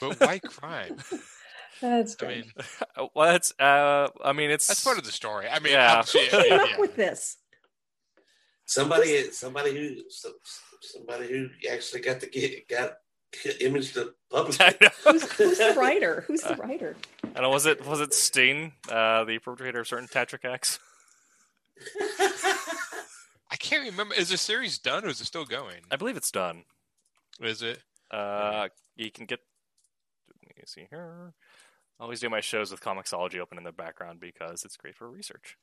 But 0.00 0.18
why 0.20 0.38
crime? 0.40 0.96
That's 1.80 2.12
I 2.12 2.14
strange. 2.14 2.54
mean, 2.56 3.08
well, 3.14 3.32
that's 3.32 3.52
uh, 3.58 4.08
I 4.24 4.32
mean, 4.32 4.50
it's 4.50 4.66
that's 4.66 4.84
part 4.84 4.98
of 4.98 5.04
the 5.04 5.12
story. 5.12 5.48
I 5.48 5.58
mean, 5.60 5.72
Yeah. 5.72 5.96
obviously, 5.96 6.26
who 6.26 6.42
came 6.42 6.50
yeah, 6.58 6.62
up 6.64 6.70
yeah. 6.70 6.78
with 6.78 6.96
this? 6.96 7.36
somebody 8.66 9.30
somebody 9.32 9.72
who 9.74 10.08
some- 10.10 10.32
somebody 10.80 11.26
who 11.28 11.48
actually 11.72 12.00
got 12.00 12.20
to 12.20 12.26
get 12.28 12.68
got 12.68 12.92
image 13.60 13.92
to 13.94 14.14
publish. 14.30 14.60
I 14.60 14.68
it. 14.68 14.80
know. 14.80 14.88
Who's, 15.12 15.32
who's 15.32 15.58
the 15.58 15.74
writer? 15.76 16.24
Who's 16.26 16.42
the 16.42 16.54
writer? 16.56 16.96
I 17.34 17.40
know. 17.40 17.50
Was 17.50 17.66
it 17.66 17.84
was 17.86 18.00
it 18.00 18.14
Steen, 18.14 18.72
uh, 18.90 19.24
the 19.24 19.38
perpetrator 19.38 19.80
of 19.80 19.88
certain 19.88 20.08
tantric 20.08 20.44
acts? 20.44 20.78
I 23.50 23.56
can't 23.58 23.84
remember. 23.90 24.14
Is 24.14 24.28
the 24.28 24.36
series 24.36 24.78
done 24.78 25.04
or 25.04 25.08
is 25.08 25.20
it 25.20 25.26
still 25.26 25.44
going? 25.44 25.80
I 25.90 25.96
believe 25.96 26.16
it's 26.16 26.30
done. 26.30 26.64
Is 27.40 27.62
it? 27.62 27.82
Uh, 28.10 28.68
you 28.96 29.10
can 29.10 29.26
get. 29.26 29.40
Let 30.46 30.56
me 30.56 30.62
see 30.66 30.86
here. 30.90 31.32
I 32.00 32.02
always 32.04 32.20
do 32.20 32.30
my 32.30 32.40
shows 32.40 32.70
with 32.70 32.80
Comixology 32.80 33.38
open 33.40 33.58
in 33.58 33.64
the 33.64 33.72
background 33.72 34.20
because 34.20 34.64
it's 34.64 34.76
great 34.76 34.96
for 34.96 35.08
research. 35.08 35.56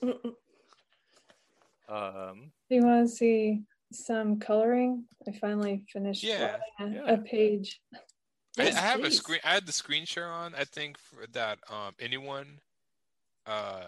Um, 1.86 2.50
Do 2.70 2.76
you 2.76 2.82
want 2.82 3.06
to 3.06 3.14
see 3.14 3.60
some 3.92 4.38
coloring? 4.38 5.04
I 5.28 5.32
finally 5.32 5.84
finished 5.92 6.22
Yeah, 6.24 6.56
a, 6.80 6.88
yeah. 6.88 7.02
a 7.04 7.18
page. 7.18 7.78
I, 7.94 7.98
Yes, 8.56 8.76
I 8.76 8.80
have 8.80 9.04
a 9.04 9.10
screen. 9.10 9.40
I 9.44 9.52
had 9.52 9.66
the 9.66 9.72
screen 9.72 10.06
share 10.06 10.28
on. 10.30 10.54
I 10.54 10.64
think 10.64 10.96
for 10.96 11.26
that 11.32 11.58
um, 11.68 11.92
anyone, 12.00 12.60
uh, 13.46 13.82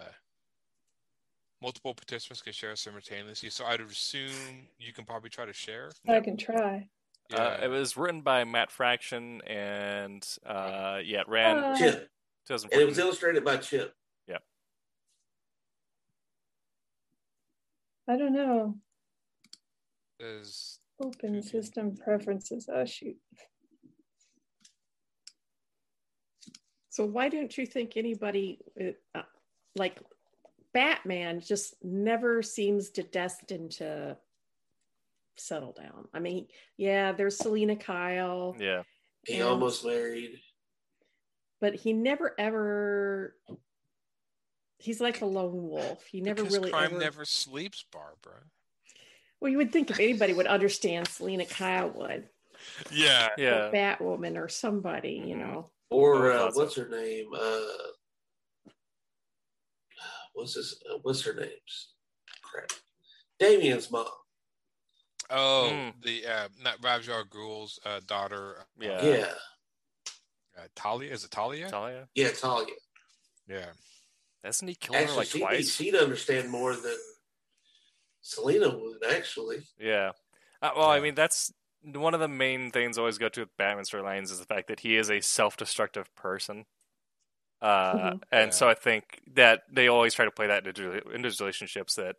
multiple 1.62 1.94
participants 1.94 2.42
can 2.42 2.52
share 2.52 2.76
simultaneously. 2.76 3.48
So 3.48 3.64
I'd 3.64 3.80
assume 3.80 4.68
you 4.78 4.92
can 4.92 5.06
probably 5.06 5.30
try 5.30 5.46
to 5.46 5.54
share. 5.54 5.92
I 6.06 6.20
can 6.20 6.36
try. 6.36 6.88
Uh, 7.34 7.58
it 7.62 7.68
was 7.68 7.96
written 7.96 8.20
by 8.22 8.44
Matt 8.44 8.70
Fraction 8.70 9.40
and 9.46 10.26
uh, 10.44 10.98
yeah, 11.04 11.20
it 11.20 11.28
ran 11.28 11.58
Uh, 11.58 11.78
Chip, 11.78 12.10
and 12.48 12.72
it 12.72 12.86
was 12.86 12.98
illustrated 12.98 13.44
by 13.44 13.56
Chip. 13.56 13.94
Yeah. 14.28 14.38
I 18.08 18.16
don't 18.16 18.32
know. 18.32 18.76
Is 20.20 20.78
Open 21.02 21.42
system 21.42 21.94
preferences. 21.96 22.68
Oh 22.72 22.84
shoot. 22.86 23.16
So 26.88 27.04
why 27.04 27.28
don't 27.28 27.56
you 27.58 27.66
think 27.66 27.96
anybody 27.96 28.58
uh, 29.14 29.22
like 29.74 30.00
Batman 30.72 31.40
just 31.40 31.74
never 31.82 32.42
seems 32.42 32.90
to 32.90 33.02
destined 33.02 33.72
to 33.72 34.16
settle 35.38 35.72
down? 35.72 36.08
I 36.14 36.18
mean, 36.20 36.48
yeah, 36.76 37.12
there's 37.12 37.36
Selina 37.36 37.76
Kyle, 37.76 38.56
Yeah, 38.58 38.82
He 39.26 39.34
And- 39.34 39.44
almost 39.44 39.84
married. 39.84 40.40
but 41.60 41.74
he 41.74 41.92
never 41.92 42.34
ever. 42.38 43.36
He's 44.78 45.00
like 45.00 45.20
a 45.22 45.26
lone 45.26 45.68
wolf. 45.68 46.04
He 46.06 46.20
never 46.20 46.42
because 46.42 46.56
really 46.58 46.70
crime 46.70 46.90
ever. 46.92 46.98
never 46.98 47.24
sleeps, 47.24 47.84
Barbara. 47.90 48.42
Well, 49.40 49.50
you 49.50 49.56
would 49.58 49.72
think 49.72 49.90
if 49.90 49.98
anybody 49.98 50.32
would 50.32 50.46
understand, 50.46 51.08
Selina 51.08 51.46
Kyle 51.46 51.90
would, 51.90 52.28
Yeah. 52.92 53.28
yeah. 53.38 53.66
or 53.68 53.72
Batwoman, 53.72 54.36
or 54.36 54.48
somebody, 54.48 55.22
you 55.26 55.34
Mhm. 55.34 55.38
know. 55.38 55.70
Or 55.90 56.30
uh, 56.32 56.50
what's 56.52 56.74
her 56.76 56.88
name? 56.88 57.32
Uh, 57.34 57.60
what's 60.34 60.54
his? 60.54 60.82
Uh, 60.90 60.98
what's 61.02 61.22
her 61.22 61.32
name's 61.34 61.94
Crap. 62.42 62.70
Damian's 63.38 63.90
mom. 63.90 64.06
Oh, 65.30 65.68
Mm. 65.72 66.02
the 66.02 66.26
uh, 66.26 66.48
not 66.62 66.82
Ra's 66.82 67.08
al 67.08 67.24
Ghul's 67.24 67.78
uh, 67.84 68.00
daughter. 68.06 68.58
uh, 68.60 68.64
Yeah. 68.78 69.02
Yeah, 69.04 69.34
Uh, 70.58 70.68
Talia. 70.74 71.12
Is 71.12 71.24
it 71.24 71.30
Talia? 71.30 71.68
Talia, 71.68 72.08
yeah, 72.14 72.30
Talia. 72.30 72.74
Yeah. 73.48 73.72
hasn't 74.44 74.68
he 74.68 74.74
killed 74.76 74.96
her 75.08 75.12
like 75.16 75.26
she'd, 75.28 75.40
twice? 75.40 75.74
she'd 75.74 75.94
understand 75.96 76.48
more 76.50 76.74
than 76.76 76.96
Selina 78.22 78.68
would. 78.76 79.04
Actually, 79.04 79.66
Yeah. 79.78 80.12
Uh, 80.62 80.70
well, 80.76 80.90
I 80.90 81.00
mean, 81.00 81.14
that's 81.14 81.52
one 81.82 82.14
of 82.14 82.20
the 82.20 82.28
main 82.28 82.70
things 82.70 82.96
I 82.96 83.00
always 83.02 83.18
go 83.18 83.28
to 83.28 83.40
with 83.40 83.56
Batman 83.56 83.84
storylines 83.84 84.30
is 84.30 84.38
the 84.38 84.46
fact 84.46 84.68
that 84.68 84.80
he 84.80 84.96
is 84.96 85.10
a 85.10 85.20
self-destructive 85.20 86.12
person. 86.14 86.66
Uh, 87.60 87.94
Mhm. 87.94 88.22
and 88.32 88.46
Yeah. 88.46 88.50
so 88.50 88.68
I 88.68 88.74
think 88.74 89.20
that 89.28 89.62
they 89.70 89.88
always 89.88 90.14
try 90.14 90.24
to 90.24 90.30
play 90.30 90.46
that 90.48 90.66
into, 90.66 90.92
into 91.10 91.28
relationships. 91.40 91.94
That 91.94 92.16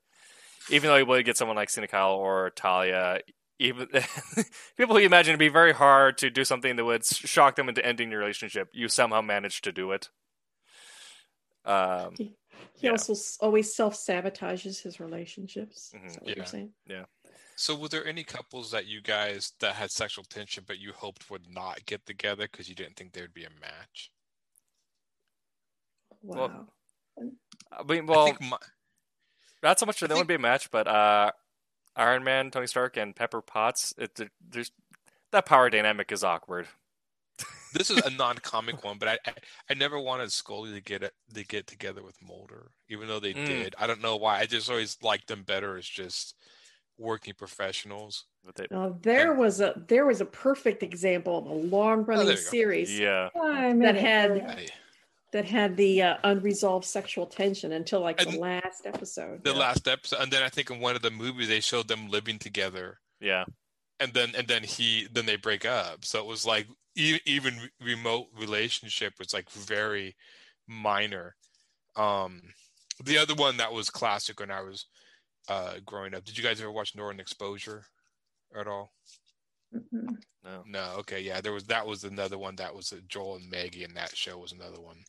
even 0.69 0.89
though 0.89 0.97
you 0.97 1.05
would 1.05 1.25
get 1.25 1.37
someone 1.37 1.55
like 1.57 1.69
Selina 1.69 1.87
Kyle 1.87 2.11
or 2.13 2.49
Talia, 2.51 3.21
even 3.59 3.87
people 4.77 4.95
who 4.95 4.99
you 5.01 5.05
imagine 5.07 5.31
it'd 5.31 5.39
be 5.39 5.49
very 5.49 5.73
hard 5.73 6.17
to 6.19 6.29
do 6.29 6.43
something 6.43 6.75
that 6.75 6.85
would 6.85 7.05
shock 7.05 7.55
them 7.55 7.69
into 7.69 7.85
ending 7.85 8.11
your 8.11 8.19
relationship. 8.19 8.69
You 8.73 8.87
somehow 8.87 9.21
managed 9.21 9.63
to 9.63 9.71
do 9.71 9.91
it. 9.91 10.09
Um, 11.65 12.13
He 12.17 12.35
Yeah. 12.81 12.91
also 12.91 13.13
always 13.39 13.75
self 13.75 13.95
sabotages 13.95 14.81
his 14.81 14.99
relationships. 14.99 15.91
Mhm. 15.95 16.05
Is 16.05 16.13
that 16.13 16.21
what 16.23 16.29
Yeah. 16.29 16.35
you're 16.37 16.45
saying? 16.45 16.73
Yeah. 16.85 17.05
So, 17.55 17.75
were 17.75 17.89
there 17.89 18.05
any 18.05 18.23
couples 18.23 18.69
that 18.71 18.85
you 18.85 19.01
guys 19.01 19.53
that 19.59 19.75
had 19.75 19.89
sexual 19.89 20.23
tension, 20.23 20.63
but 20.67 20.77
you 20.77 20.93
hoped 20.93 21.29
would 21.31 21.47
not 21.49 21.85
get 21.85 22.05
together 22.05 22.47
because 22.47 22.69
you 22.69 22.75
didn't 22.75 22.95
think 22.95 23.13
there 23.13 23.23
would 23.23 23.33
be 23.33 23.45
a 23.45 23.49
match? 23.49 24.11
Wow. 26.21 26.67
Well, 27.17 27.33
I 27.71 27.83
mean, 27.83 28.05
well, 28.05 28.21
I 28.21 28.25
think 28.25 28.41
my, 28.41 28.57
not 29.67 29.79
so 29.79 29.85
much 29.85 29.99
that 29.99 30.05
I 30.05 30.07
there 30.07 30.17
would 30.17 30.27
be 30.27 30.35
a 30.35 30.39
match, 30.39 30.71
but 30.71 30.87
uh, 30.87 31.31
Iron 31.95 32.23
Man, 32.23 32.51
Tony 32.51 32.67
Stark, 32.67 32.95
and 32.97 33.13
Pepper 33.15 33.41
Potts. 33.41 33.93
It, 33.97 34.17
there's 34.49 34.71
that 35.31 35.45
power 35.45 35.69
dynamic 35.69 36.11
is 36.11 36.23
awkward. 36.23 36.67
this 37.73 37.89
is 37.91 37.97
a 37.97 38.09
non-comic 38.11 38.83
one, 38.83 38.97
but 38.97 39.09
I, 39.09 39.17
I 39.27 39.33
I 39.69 39.73
never 39.73 39.99
wanted 39.99 40.31
Scully 40.31 40.73
to 40.73 40.81
get 40.81 41.03
it 41.03 41.13
to 41.33 41.43
get 41.43 41.67
together 41.67 42.01
with 42.01 42.15
Mulder, 42.25 42.71
even 42.89 43.07
though 43.09 43.19
they 43.19 43.33
Mm. 43.33 43.45
did. 43.45 43.75
I 43.77 43.87
don't 43.87 44.01
know 44.01 44.15
why. 44.15 44.39
I 44.39 44.45
just 44.45 44.69
always 44.69 44.97
liked 45.03 45.27
them 45.27 45.43
better 45.43 45.77
as 45.77 45.85
just 45.85 46.35
working 46.97 47.33
professionals. 47.37 48.23
But 48.45 48.55
they, 48.55 48.67
Now, 48.71 48.97
there 49.01 49.33
was 49.33 49.59
a 49.59 49.73
there 49.87 50.05
was 50.05 50.21
a 50.21 50.25
perfect 50.25 50.81
example 50.81 51.37
of 51.37 51.45
a 51.45 51.53
long 51.53 52.05
running 52.05 52.23
Oh, 52.23 52.25
there 52.27 52.37
you 52.37 52.43
go. 52.43 52.49
series 52.49 52.97
yeah, 52.99 53.29
That 53.35 53.95
had- 53.95 54.31
work. 54.31 54.59
I, 55.33 55.37
that 55.37 55.45
had 55.45 55.77
the 55.77 56.01
uh, 56.01 56.17
unresolved 56.23 56.85
sexual 56.85 57.25
tension 57.25 57.71
until 57.73 57.99
like 58.01 58.17
the 58.17 58.29
And- 58.29 58.37
last 58.37 58.85
episode. 58.85 59.43
the 59.43 59.51
Yeah. 59.51 59.57
last 59.57 59.87
episode, 59.87 60.19
and 60.21 60.31
then 60.31 60.43
I 60.43 60.49
think 60.49 60.69
in 60.71 60.79
one 60.79 60.95
of 60.95 61.01
the 61.01 61.11
movies 61.11 61.47
they 61.47 61.59
showed 61.59 61.87
them 61.87 62.09
living 62.09 62.39
together. 62.39 62.99
yeah, 63.19 63.45
and 63.99 64.13
then 64.13 64.33
and 64.35 64.47
then 64.47 64.63
he 64.63 65.07
then 65.11 65.25
they 65.25 65.37
break 65.37 65.65
up 65.65 66.05
so 66.05 66.19
it 66.19 66.25
was 66.27 66.45
like 66.45 66.67
e- 66.95 67.19
even 67.25 67.69
remote 67.81 68.27
relationship 68.37 69.13
was 69.17 69.33
like 69.33 69.49
very 69.49 70.15
minor 70.67 71.35
um 71.95 72.41
the 73.03 73.17
other 73.17 73.33
one 73.33 73.57
that 73.57 73.73
was 73.73 73.89
classic 73.89 74.39
when 74.39 74.51
i 74.51 74.61
was 74.61 74.85
uh 75.49 75.75
growing 75.83 76.13
up 76.13 76.23
did 76.25 76.37
you 76.37 76.43
guys 76.43 76.61
ever 76.61 76.71
watch 76.71 76.93
northern 76.95 77.19
exposure 77.19 77.85
at 78.55 78.67
all 78.67 78.91
Mhm. 79.73 80.17
no, 80.43 80.63
no 80.65 80.93
okay 80.99 81.19
yeah 81.19 81.41
there 81.41 81.51
was 81.51 81.65
that 81.65 81.85
was 81.85 82.03
another 82.03 82.37
one 82.37 82.55
that 82.55 82.73
was 82.73 82.93
uh, 82.93 82.97
joel 83.07 83.35
and 83.35 83.49
maggie 83.49 83.83
and 83.83 83.95
that 83.97 84.15
show 84.15 84.37
was 84.37 84.53
another 84.53 84.79
one 84.79 85.03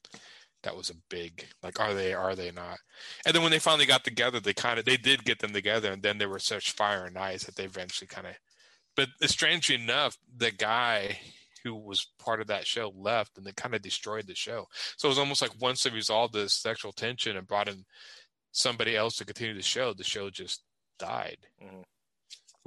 that 0.65 0.77
was 0.77 0.91
a 0.91 0.95
big 1.09 1.47
like 1.63 1.79
are 1.79 1.95
they 1.95 2.13
are 2.13 2.35
they 2.35 2.51
not 2.51 2.79
and 3.25 3.35
then 3.35 3.43
when 3.43 3.53
they 3.53 3.61
finally 3.61 3.87
got 3.87 4.03
together 4.05 4.41
they 4.41 4.53
kind 4.53 4.79
of 4.79 4.85
they 4.85 4.97
did 4.97 5.25
get 5.25 5.39
them 5.39 5.53
together 5.53 5.93
and 5.93 6.03
then 6.03 6.19
they 6.19 6.27
were 6.27 6.41
such 6.41 6.73
fire 6.73 7.05
and 7.05 7.17
ice 7.17 7.45
that 7.45 7.55
they 7.55 7.65
eventually 7.65 8.09
kind 8.09 8.27
of 8.27 8.35
but 8.97 9.09
strangely 9.25 9.77
enough 9.77 10.17
the 10.37 10.51
guy 10.51 11.19
who 11.65 11.75
was 11.77 12.09
part 12.19 12.41
of 12.41 12.49
that 12.49 12.67
show 12.67 12.93
left 12.97 13.37
and 13.39 13.47
they 13.47 13.53
kind 13.53 13.75
of 13.75 13.83
destroyed 13.83 14.27
the 14.27 14.35
show 14.35 14.67
so 14.97 15.07
it 15.09 15.11
was 15.11 15.19
almost 15.19 15.43
like 15.43 15.53
once 15.61 15.83
they 15.85 15.91
resolved 15.91 16.35
this 16.35 16.55
sexual 16.55 16.93
tension 16.93 17.37
and 17.37 17.47
brought 17.47 17.69
in 17.69 17.85
somebody 18.53 18.97
else 18.97 19.15
to 19.17 19.25
continue 19.25 19.55
the 19.55 19.63
show 19.63 19.93
the 19.95 20.05
show 20.05 20.31
just 20.31 20.65
died 20.99 21.39
Mhm. 21.63 21.85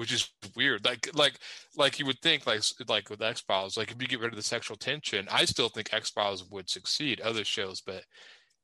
Which 0.02 0.12
is 0.12 0.30
weird 0.56 0.84
like 0.84 1.08
like 1.14 1.36
like 1.78 2.00
you 2.00 2.06
would 2.08 2.20
think 2.22 2.48
like 2.48 2.62
like 2.88 3.10
with 3.10 3.22
x-files 3.22 3.78
like 3.78 3.92
if 3.92 4.02
you 4.02 4.08
get 4.08 4.20
rid 4.20 4.34
of 4.34 4.36
the 4.36 4.44
sexual 4.56 4.76
tension 4.76 5.28
i 5.32 5.46
still 5.46 5.70
think 5.70 5.94
x-files 5.94 6.50
would 6.50 6.68
succeed 6.70 7.22
other 7.22 7.46
shows 7.46 7.82
but 7.86 8.04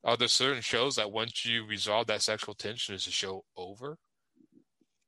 Are 0.04 0.18
there 0.18 0.28
certain 0.28 0.62
shows 0.62 0.96
that 0.96 1.12
once 1.12 1.46
you 1.46 1.66
resolve 1.66 2.08
that 2.08 2.22
sexual 2.22 2.56
tension, 2.56 2.96
is 2.96 3.06
the 3.06 3.12
show 3.12 3.44
over? 3.56 3.98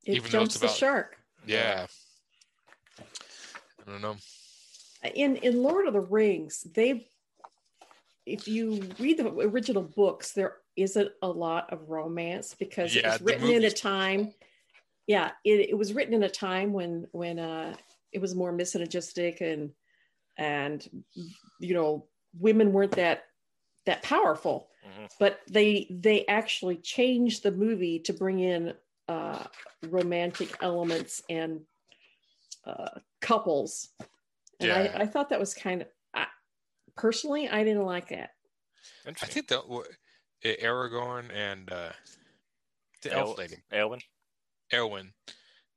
It 0.04 0.16
Even 0.16 0.30
though 0.30 0.40
jumps 0.40 0.56
it's 0.56 0.62
the 0.62 0.68
shark. 0.68 1.16
Yeah. 1.46 1.86
I 2.98 3.90
don't 3.90 4.02
know. 4.02 4.16
in 5.14 5.36
in 5.36 5.62
Lord 5.62 5.86
of 5.86 5.94
the 5.94 6.00
Rings, 6.00 6.66
they 6.74 7.08
if 8.26 8.46
you 8.46 8.82
read 8.98 9.16
the 9.18 9.28
original 9.28 9.82
books, 9.82 10.32
there 10.32 10.56
isn't 10.76 11.10
a 11.22 11.28
lot 11.28 11.72
of 11.72 11.88
romance 11.88 12.54
because 12.58 12.94
it 12.94 13.04
was 13.04 13.20
written 13.22 13.48
in 13.48 13.64
a 13.64 13.70
time. 13.70 14.34
Yeah, 15.10 15.32
it, 15.44 15.70
it 15.70 15.76
was 15.76 15.92
written 15.92 16.14
in 16.14 16.22
a 16.22 16.30
time 16.30 16.72
when 16.72 17.08
when 17.10 17.40
uh 17.40 17.74
it 18.12 18.20
was 18.20 18.36
more 18.36 18.52
misogynistic 18.52 19.40
and 19.40 19.72
and 20.38 20.88
you 21.58 21.74
know 21.74 22.06
women 22.38 22.72
weren't 22.72 22.92
that 22.92 23.24
that 23.86 24.04
powerful. 24.04 24.68
Mhm. 24.86 25.10
But 25.18 25.40
they 25.50 25.88
they 25.90 26.24
actually 26.26 26.76
changed 26.76 27.42
the 27.42 27.50
movie 27.50 27.98
to 27.98 28.12
bring 28.12 28.38
in 28.38 28.72
uh 29.08 29.42
romantic 29.82 30.56
elements 30.62 31.24
and 31.28 31.62
uh 32.64 33.00
couples 33.20 33.88
and 34.60 34.68
Yeah. 34.68 34.92
I, 34.94 35.02
I 35.02 35.06
thought 35.06 35.30
that 35.30 35.40
was 35.40 35.54
kind 35.54 35.82
of 35.82 35.88
I, 36.14 36.26
personally 36.94 37.48
i 37.48 37.64
didn't 37.64 37.86
like 37.86 38.10
that 38.10 38.30
I 39.06 39.12
think 39.26 39.48
that 39.48 39.68
wa- 39.68 39.90
Aragorn 40.44 41.34
and 41.34 41.72
uh, 41.72 41.92
the 43.02 43.12
elf 43.12 43.30
El- 43.30 43.34
lady, 43.36 43.56
Aelwyn. 43.72 44.02
Arwen. 44.72 45.12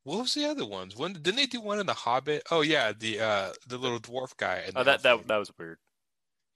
What 0.03 0.19
was 0.19 0.33
the 0.33 0.45
other 0.45 0.65
ones? 0.65 0.95
When 0.97 1.13
didn't 1.13 1.35
they 1.37 1.45
do 1.45 1.61
one 1.61 1.79
in 1.79 1.85
the 1.85 1.93
Hobbit? 1.93 2.43
Oh 2.51 2.61
yeah, 2.61 2.91
the 2.97 3.19
uh 3.21 3.53
the 3.67 3.77
little 3.77 3.99
dwarf 3.99 4.35
guy. 4.37 4.63
And 4.65 4.77
Oh, 4.77 4.83
that 4.83 5.03
that 5.03 5.15
lady. 5.17 5.27
that 5.27 5.37
was 5.37 5.51
weird. 5.57 5.77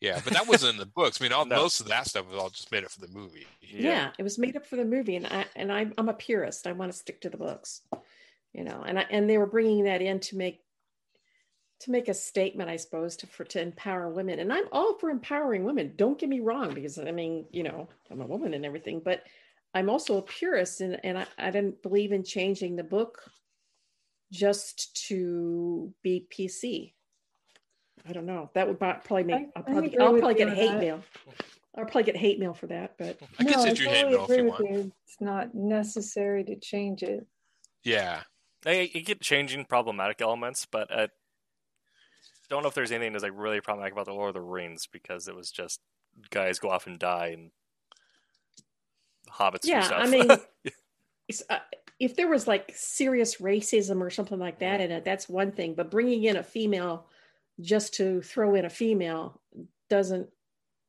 yeah, 0.01 0.19
but 0.23 0.33
that 0.33 0.47
wasn't 0.47 0.73
in 0.73 0.79
the 0.79 0.85
books. 0.95 1.21
I 1.21 1.23
mean, 1.23 1.31
all, 1.33 1.45
No. 1.45 1.55
most 1.55 1.79
of 1.79 1.87
that 1.87 2.07
stuff 2.07 2.27
was 2.29 2.37
all 2.37 2.49
just 2.49 2.71
made 2.71 2.83
up 2.83 2.91
for 2.91 2.99
the 3.01 3.07
movie. 3.07 3.47
yeah. 3.61 4.11
it 4.19 4.23
was 4.23 4.37
made 4.37 4.55
up 4.57 4.65
for 4.65 4.75
the 4.75 4.85
movie 4.85 5.15
and 5.15 5.27
i 5.27 5.45
and 5.55 5.71
I, 5.71 5.87
i'm 5.97 6.09
a 6.09 6.13
purist 6.13 6.67
i 6.67 6.71
want 6.73 6.91
to 6.91 6.97
stick 6.97 7.21
to 7.21 7.29
the 7.29 7.37
books 7.37 7.81
you 8.53 8.63
know 8.63 8.83
and 8.85 8.97
i 8.99 9.05
and 9.09 9.29
they 9.29 9.37
were 9.37 9.45
bringing 9.47 9.83
that 9.85 10.01
in 10.01 10.19
to 10.21 10.37
make 10.37 10.61
to 11.81 11.91
make 11.91 12.07
a 12.07 12.13
statement 12.13 12.69
i 12.69 12.75
suppose 12.77 13.15
to 13.17 13.27
for 13.27 13.43
to 13.45 13.61
empower 13.61 14.09
women 14.09 14.39
and 14.39 14.51
i'm 14.53 14.65
all 14.71 14.97
for 14.97 15.09
empowering 15.09 15.63
women 15.63 15.93
don't 15.95 16.17
get 16.19 16.29
me 16.29 16.39
wrong 16.39 16.73
because 16.73 16.97
i 16.99 17.11
mean 17.11 17.45
you 17.51 17.63
know 17.63 17.87
i'm 18.11 18.21
a 18.21 18.25
woman 18.25 18.53
and 18.53 18.65
everything 18.65 18.99
but 19.03 19.23
i'm 19.77 19.89
also 19.89 20.17
a 20.17 20.21
purist 20.21 20.81
and 20.81 20.99
and 21.03 21.17
i, 21.17 21.25
I 21.37 21.51
didn't 21.51 21.81
believe 21.83 22.11
in 22.11 22.23
changing 22.23 22.75
the 22.75 22.83
book 22.83 23.21
just 24.31 25.05
to 25.07 25.93
be 26.03 26.25
pc 26.29 26.93
i 28.07 28.13
don't 28.13 28.25
know 28.25 28.49
that 28.53 28.67
would 28.67 28.79
probably 28.79 29.23
make 29.23 29.37
I- 29.37 29.51
i'll 29.55 29.63
probably, 29.63 29.87
agree 29.87 30.05
I'll 30.05 30.17
probably 30.17 30.33
get 30.35 30.49
on 30.49 30.55
hate 30.55 30.71
that. 30.71 30.79
mail 30.79 31.03
i'll 31.77 31.85
probably 31.85 32.03
get 32.03 32.17
hate 32.17 32.39
mail 32.39 32.53
for 32.53 32.67
that 32.67 32.95
but 32.97 33.17
I 33.39 33.43
can 33.43 33.53
no, 33.53 33.63
send 33.63 33.79
I 33.79 33.83
you 33.83 33.89
hate 33.89 34.09
mail 34.09 34.25
if 34.27 34.37
you 34.37 34.45
want. 34.45 34.65
you. 34.69 34.91
It's 35.05 35.21
not 35.21 35.53
necessary 35.53 36.43
to 36.45 36.55
change 36.55 37.03
it. 37.03 37.25
Yeah, 37.83 38.21
I, 38.65 38.89
I 38.93 38.99
get 38.99 39.21
changing 39.21 39.65
problematic 39.65 40.21
elements, 40.21 40.65
but 40.69 40.91
I 40.91 41.09
don't 42.49 42.63
know 42.63 42.69
if 42.69 42.73
there's 42.75 42.91
anything 42.91 43.13
that's 43.13 43.23
like 43.23 43.33
really 43.35 43.61
problematic 43.61 43.93
about 43.93 44.05
the 44.05 44.13
Lord 44.13 44.29
of 44.29 44.33
the 44.33 44.41
Rings 44.41 44.87
because 44.91 45.27
it 45.27 45.35
was 45.35 45.51
just 45.51 45.79
guys 46.31 46.59
go 46.59 46.69
off 46.69 46.87
and 46.87 46.97
die 46.97 47.27
and 47.27 47.51
hobbits. 49.31 49.61
do 49.61 49.69
yeah 49.69 49.81
stuff. 49.81 50.01
i 50.03 50.07
mean 50.09 50.27
it's, 51.27 51.43
uh, 51.49 51.59
if 51.99 52.15
there 52.15 52.27
was 52.27 52.47
like 52.47 52.71
serious 52.75 53.37
racism 53.37 54.01
or 54.01 54.09
something 54.09 54.39
like 54.39 54.59
that 54.59 54.81
in 54.81 54.91
it 54.91 55.03
that's 55.05 55.27
one 55.29 55.51
thing 55.51 55.73
but 55.73 55.91
bringing 55.91 56.23
in 56.23 56.35
a 56.37 56.43
female 56.43 57.07
just 57.61 57.93
to 57.95 58.21
throw 58.21 58.55
in 58.55 58.65
a 58.65 58.69
female 58.69 59.41
doesn't 59.89 60.29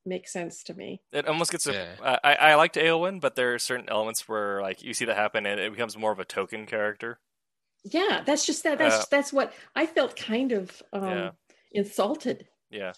make 0.06 0.26
sense 0.28 0.62
to 0.64 0.74
me 0.74 1.00
it 1.12 1.26
almost 1.26 1.50
gets 1.50 1.66
a. 1.66 1.72
Yeah. 1.72 2.18
I, 2.24 2.34
I 2.34 2.54
liked 2.54 2.76
Aelwyn, 2.76 3.20
but 3.20 3.36
there 3.36 3.54
are 3.54 3.58
certain 3.58 3.88
elements 3.88 4.26
where 4.28 4.62
like 4.62 4.82
you 4.82 4.94
see 4.94 5.04
that 5.04 5.16
happen 5.16 5.44
and 5.46 5.60
it 5.60 5.70
becomes 5.70 5.96
more 5.98 6.12
of 6.12 6.18
a 6.18 6.24
token 6.24 6.64
character. 6.66 7.18
yeah 7.84 8.22
that's 8.24 8.46
just 8.46 8.62
that 8.64 8.78
that's 8.78 9.00
Uh, 9.00 9.04
that's 9.10 9.32
what 9.32 9.52
i 9.76 9.84
felt 9.86 10.16
kind 10.16 10.52
of 10.52 10.82
um 10.92 11.04
Yeah. 11.04 11.30
insulted 11.72 12.48
Yeah, 12.70 12.92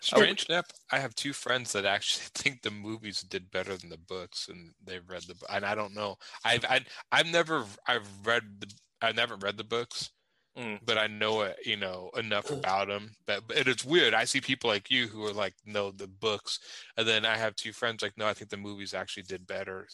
strange 0.00 0.46
enough, 0.46 0.66
I 0.90 0.98
have 0.98 1.14
two 1.14 1.32
friends 1.32 1.72
that 1.72 1.84
actually 1.84 2.24
think 2.34 2.62
the 2.62 2.70
movies 2.70 3.22
did 3.22 3.50
better 3.50 3.76
than 3.76 3.90
the 3.90 3.98
books, 3.98 4.48
and 4.48 4.72
they've 4.84 5.08
read 5.08 5.22
the. 5.22 5.34
And 5.50 5.64
I 5.64 5.74
don't 5.74 5.94
know. 5.94 6.16
I've 6.44 6.64
I, 6.64 6.80
I've 7.12 7.26
never 7.26 7.64
I've 7.86 8.08
read 8.24 8.42
the 8.60 8.72
I 9.02 9.12
never 9.12 9.36
read 9.36 9.56
the 9.56 9.64
books, 9.64 10.10
Mm. 10.56 10.80
but 10.84 10.98
I 10.98 11.06
know 11.06 11.42
it. 11.42 11.56
You 11.64 11.76
know 11.76 12.10
enough 12.16 12.50
about 12.50 12.88
them. 12.88 13.12
That 13.28 13.42
but 13.46 13.68
it's 13.68 13.84
weird. 13.84 14.12
I 14.12 14.24
see 14.24 14.40
people 14.40 14.68
like 14.70 14.90
you 14.90 15.06
who 15.06 15.24
are 15.24 15.32
like 15.32 15.54
know 15.64 15.92
the 15.92 16.08
books, 16.08 16.58
and 16.96 17.06
then 17.06 17.24
I 17.24 17.36
have 17.36 17.54
two 17.54 17.72
friends 17.72 18.02
like 18.02 18.14
no, 18.16 18.26
I 18.26 18.34
think 18.34 18.50
the 18.50 18.56
movies 18.56 18.92
actually 18.92 19.22
did 19.24 19.46
better. 19.46 19.86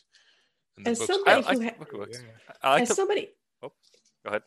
than 0.77 0.85
the 0.85 0.91
As 0.93 0.99
books 1.01 1.13
somebody. 1.13 1.45
I 1.47 1.53
who 1.53 1.59
like 1.61 1.79
ha- 1.79 2.07
Yeah. 2.11 2.71
Like 2.71 2.83
as 2.83 2.89
the, 2.89 2.95
somebody 2.95 3.29
Oh, 3.63 3.73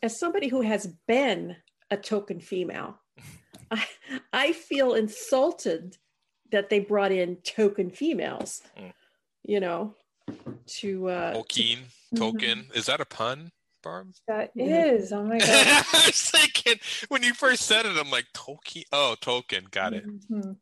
as 0.02 0.18
somebody 0.18 0.48
who 0.48 0.62
has 0.62 0.88
been 1.06 1.54
a 1.90 1.96
token 1.96 2.40
female 2.40 2.98
I, 3.70 3.86
I 4.32 4.52
feel 4.52 4.94
insulted 4.94 5.96
that 6.50 6.70
they 6.70 6.78
brought 6.80 7.12
in 7.12 7.36
token 7.36 7.90
females 7.90 8.62
Mm. 8.78 8.92
you 9.44 9.60
know 9.60 9.94
to 10.66 11.08
uh 11.08 11.32
to- 11.32 11.38
Tolkien, 11.42 11.78
Tolkien. 12.14 12.76
Is 12.76 12.86
that 12.86 13.00
a 13.00 13.04
pun, 13.06 13.50
Barb? 13.82 14.12
That 14.26 14.54
Mhm. 14.56 15.12
oh 15.12 15.22
my 15.24 15.38
god. 15.38 15.48
I 15.94 16.02
was 16.06 16.30
thinking 16.30 16.80
when 17.08 17.22
you 17.22 17.32
first 17.34 17.64
said 17.66 17.86
it, 17.86 17.96
I'm 17.98 18.10
like 18.10 18.26
Tolkien. 18.34 18.84
Oh, 18.92 19.14
token, 19.20 19.66
Got 19.70 19.94
it. 19.94 20.06
Mhm. 20.30 20.56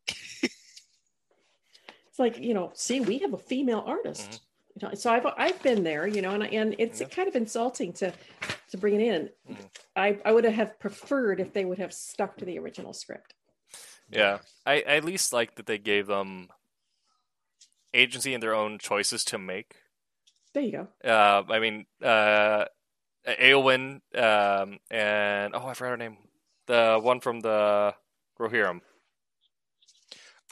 it's 2.09 2.18
like 2.18 2.38
you 2.38 2.54
know 2.54 2.70
see 2.74 3.00
we 3.00 3.18
have 3.18 3.34
a 3.34 3.38
female 3.38 3.82
artist 3.86 4.30
Mhm. 4.30 4.40
you 4.82 4.88
know 4.88 4.94
so 4.94 5.12
i've 5.12 5.26
i've 5.36 5.62
been 5.62 5.82
there 5.84 6.07
you 6.07 6.22
know 6.22 6.30
and, 6.32 6.42
I- 6.44 6.48
and 6.48 6.74
it's 6.78 7.00
Yeah. 7.00 7.09
kind 7.09 7.28
of 7.28 7.36
insulting 7.36 7.92
to 7.94 8.12
to 8.69 8.77
bring 8.77 9.01
it 9.01 9.03
in 9.03 9.31
Mhm. 9.49 9.71
i 9.97 10.19
i 10.25 10.33
would 10.33 10.45
have 10.45 10.79
preferred 10.81 11.41
if 11.41 11.53
they 11.53 11.64
would 11.64 11.79
have 11.79 11.93
stuck 11.93 12.37
to 12.37 12.45
the 12.45 12.59
original 12.59 12.93
script 12.93 13.35
Yeah, 14.11 14.39
I, 14.64 14.75
I 14.87 14.97
at 14.97 15.05
least 15.05 15.33
like 15.33 15.57
that 15.57 15.67
they 15.67 15.79
gave 15.79 16.07
them 16.07 16.49
agency 17.93 18.35
in 18.35 18.41
their 18.41 18.55
own 18.55 18.79
choices 18.79 19.25
to 19.25 19.39
make. 19.39 19.77
there 20.53 20.62
you 20.62 20.73
go 20.73 20.89
Uh, 21.05 21.43
I 21.49 21.59
mean, 21.59 21.87
uh, 22.03 22.67
Aowen, 23.27 24.01
um, 24.14 24.79
and 24.91 25.55
oh, 25.55 25.67
I 25.67 25.75
forgot 25.75 25.91
her 25.91 25.97
name. 25.97 26.17
The 26.67 26.99
one 27.03 27.21
from 27.21 27.41
the 27.41 27.95
Rohirrim. 28.39 28.81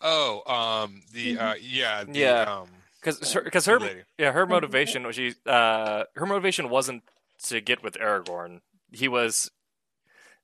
Oh, 0.03 0.43
um, 0.53 1.03
the 1.12 1.37
uh, 1.39 1.55
yeah, 1.55 2.05
the, 2.05 2.19
Yeah. 2.19 2.43
um, 2.43 2.69
Because 3.01 3.33
her, 3.33 3.43
cause 3.51 3.67
her, 3.67 3.79
yeah, 4.19 4.33
her 4.33 4.47
Mhm. 4.47 4.51
motivation 4.51 5.07
was 5.07 5.17
she, 5.17 5.35
uh, 5.47 6.05
her 6.17 6.27
motivation 6.27 6.69
wasn't 6.71 7.03
to 7.45 7.61
get 7.61 7.82
with 7.82 7.95
Aragorn. 7.95 8.61
He 8.92 9.09
was 9.09 9.51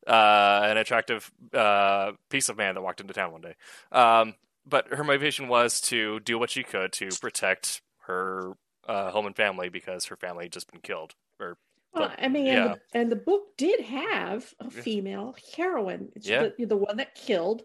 uh, 0.06 0.60
an 0.64 0.76
attractive 0.76 1.30
uh, 1.52 2.12
piece 2.28 2.48
of 2.48 2.56
man 2.56 2.74
that 2.74 2.82
walked 2.82 3.00
into 3.00 3.12
town 3.14 3.32
one 3.32 3.40
day. 3.42 3.54
Um, 3.92 4.34
but 4.66 4.88
her 4.88 5.04
motivation 5.04 5.48
was 5.48 5.80
to 5.82 6.20
do 6.20 6.38
what 6.38 6.50
she 6.50 6.62
could 6.62 6.92
to 6.94 7.08
protect 7.20 7.82
her 8.06 8.52
uh, 8.88 9.10
home 9.10 9.26
and 9.26 9.36
family 9.36 9.68
because 9.68 10.06
her 10.06 10.16
family 10.16 10.44
had 10.46 10.52
just 10.52 10.70
been 10.70 10.80
killed. 10.80 11.14
Or 11.38 11.56
well, 11.92 12.08
But, 12.08 12.22
I 12.24 12.28
mean, 12.28 12.46
yeah. 12.46 12.64
and, 12.64 12.74
the, 12.74 12.80
and 12.98 13.12
the 13.12 13.16
book 13.16 13.56
did 13.56 13.80
have 13.80 14.52
a 14.60 14.70
female 14.70 15.36
heroine. 15.56 16.08
It's 16.14 16.28
Yeah. 16.28 16.48
the, 16.58 16.64
the 16.64 16.76
one 16.76 16.96
that 16.98 17.14
killed. 17.14 17.62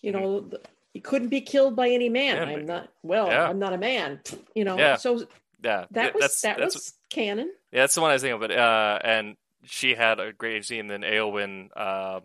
You 0.00 0.12
know, 0.12 0.40
the, 0.40 0.60
you 0.94 1.00
couldn't 1.02 1.28
be 1.28 1.40
killed 1.40 1.76
by 1.76 1.90
any 1.90 2.08
man. 2.08 2.36
Yeah, 2.36 2.42
I'm 2.44 2.54
but- 2.54 2.64
not. 2.66 2.88
Well, 3.02 3.26
Yeah. 3.28 3.48
I'm 3.48 3.58
not 3.58 3.72
a 3.72 3.78
man. 3.78 4.20
You 4.54 4.64
know. 4.64 4.78
Yeah. 4.78 4.96
So 4.96 5.26
yeah, 5.62 5.86
that 5.90 6.14
was 6.14 6.22
that's, 6.22 6.40
that 6.42 6.58
that's, 6.58 6.74
was 6.74 6.94
canon. 7.10 7.52
Yeah, 7.72 7.80
that's 7.80 7.94
the 7.94 8.00
one 8.00 8.10
I 8.10 8.14
was 8.14 8.22
thinking 8.22 8.42
of. 8.42 8.48
But 8.48 8.52
uh, 8.52 8.98
and 9.04 9.36
she 9.64 9.94
had 9.94 10.20
a 10.20 10.32
great 10.32 10.54
agency, 10.54 10.78
and 10.78 10.90
then 10.90 11.02
Aowen 11.02 11.68
uh, 11.76 12.20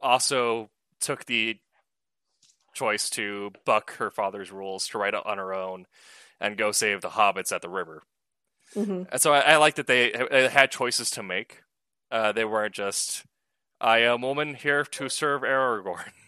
also 0.00 0.70
took 1.00 1.24
the 1.26 1.58
choice 2.74 3.10
to 3.10 3.50
buck 3.64 3.96
her 3.96 4.10
father's 4.10 4.52
rules 4.52 4.86
to 4.88 4.98
write 4.98 5.14
on 5.14 5.38
her 5.38 5.52
own 5.52 5.86
and 6.40 6.56
go 6.56 6.72
save 6.72 7.00
the 7.00 7.10
hobbits 7.10 7.52
at 7.52 7.62
the 7.62 7.68
river. 7.68 8.02
hmm 8.74 9.02
And 9.10 9.20
so 9.20 9.32
I, 9.32 9.40
I 9.40 9.56
like 9.56 9.74
that 9.76 9.86
they 9.86 10.12
uh, 10.12 10.48
had 10.48 10.70
choices 10.70 11.10
to 11.12 11.22
make. 11.22 11.62
Uh, 12.10 12.32
they 12.32 12.44
weren't 12.44 12.74
just, 12.74 13.24
"I 13.80 13.98
am 14.00 14.22
a 14.22 14.26
woman 14.26 14.54
here 14.54 14.84
to 14.84 15.08
serve 15.08 15.42
Aragorn." 15.42 16.10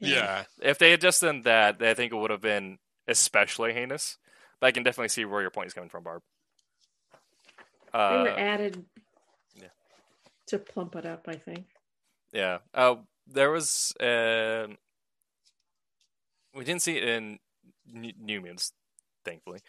Yeah, 0.00 0.44
if 0.62 0.78
they 0.78 0.90
had 0.90 1.02
just 1.02 1.20
done 1.20 1.42
that, 1.42 1.82
I 1.82 1.92
think 1.92 2.12
it 2.12 2.16
would 2.16 2.30
have 2.30 2.40
been 2.40 2.78
especially 3.06 3.74
heinous. 3.74 4.16
But 4.58 4.68
I 4.68 4.70
can 4.72 4.84
definitely 4.84 5.10
see 5.10 5.26
where 5.26 5.42
your 5.42 5.50
point 5.50 5.66
is 5.66 5.74
coming 5.74 5.90
from, 5.90 6.02
Barb. 6.04 6.22
They 7.92 7.98
Uh, 7.98 8.22
were 8.22 8.38
added. 8.38 8.84
yeah. 9.54 9.68
To 10.48 10.58
plump 10.58 10.96
it 10.96 11.06
up, 11.06 11.26
I 11.28 11.34
think. 11.36 11.66
Yeah. 12.32 12.58
Uh, 12.74 12.96
there 13.26 13.50
was. 13.50 13.94
Uh, 13.96 14.68
we 16.54 16.64
didn't 16.64 16.82
see 16.82 16.96
it 16.96 17.04
in 17.04 17.38
New 17.86 18.40
Mutants, 18.40 18.72
thankfully. 19.24 19.60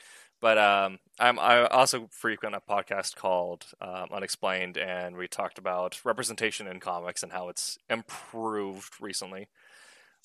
But 0.41 0.57
um, 0.57 0.99
I'm 1.19 1.39
I 1.39 1.65
also 1.67 2.07
frequent 2.11 2.55
a 2.55 2.59
podcast 2.59 3.15
called 3.15 3.65
um, 3.79 4.09
Unexplained, 4.11 4.77
and 4.77 5.15
we 5.15 5.27
talked 5.27 5.57
about 5.57 6.03
representation 6.03 6.67
in 6.67 6.79
comics 6.81 7.23
and 7.23 7.31
how 7.31 7.47
it's 7.49 7.77
improved 7.89 8.93
recently. 8.99 9.47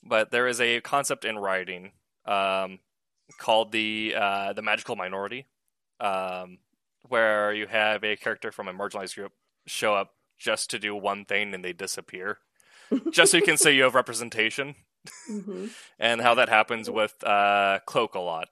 But 0.02 0.30
there 0.32 0.48
is 0.48 0.60
a 0.60 0.80
concept 0.80 1.24
in 1.24 1.38
writing 1.38 1.92
um, 2.24 2.80
called 3.38 3.70
the 3.70 4.14
uh, 4.16 4.52
the 4.54 4.62
Magical 4.62 4.96
Minority, 4.96 5.46
um, 6.00 6.58
where 7.08 7.52
you 7.52 7.66
have 7.66 8.04
a 8.04 8.16
character 8.16 8.50
from 8.52 8.68
a 8.68 8.72
marginalized 8.72 9.14
group 9.14 9.32
show 9.66 9.94
up 9.94 10.14
just 10.38 10.70
to 10.70 10.78
do 10.78 10.94
one 10.94 11.24
thing 11.24 11.52
and 11.54 11.64
they 11.64 11.72
disappear, 11.72 12.38
just 13.10 13.32
so 13.32 13.38
you 13.38 13.42
can 13.42 13.56
say 13.56 13.74
you 13.74 13.82
have 13.84 13.94
representation. 13.94 14.74
Mhm. 15.30 15.70
and 15.98 16.20
how 16.20 16.34
that 16.34 16.48
happens 16.48 16.90
with 16.90 17.22
uh, 17.24 17.78
Cloak 17.86 18.14
a 18.14 18.20
lot. 18.20 18.48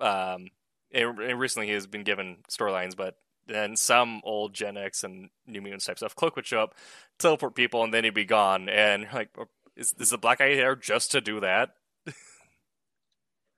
Um, 0.00 0.48
and, 0.92 1.18
and 1.18 1.38
recently 1.40 1.66
he 1.68 1.72
has 1.74 1.86
been 1.86 2.04
given 2.04 2.38
storylines, 2.50 2.96
but 2.96 3.16
then 3.46 3.76
some 3.76 4.20
old 4.24 4.54
Gen 4.54 4.76
X 4.76 5.04
and 5.04 5.30
New 5.46 5.60
Mutants 5.62 5.86
type 5.86 5.98
stuff. 5.98 6.14
Cloak 6.16 6.36
would 6.36 6.46
show 6.46 6.60
up, 6.60 6.74
teleport 7.18 7.54
people, 7.54 7.82
and 7.84 7.92
then 7.94 8.04
he'd 8.04 8.14
be 8.14 8.24
gone. 8.24 8.68
And 8.68 9.06
like, 9.12 9.30
"Oh, 9.38 9.46
is, 9.76 9.94
is 9.98 10.10
the 10.10 10.18
black 10.18 10.38
guy 10.38 10.54
there 10.54 10.74
just 10.76 11.12
to 11.12 11.20
do 11.20 11.40
that? 11.40 11.70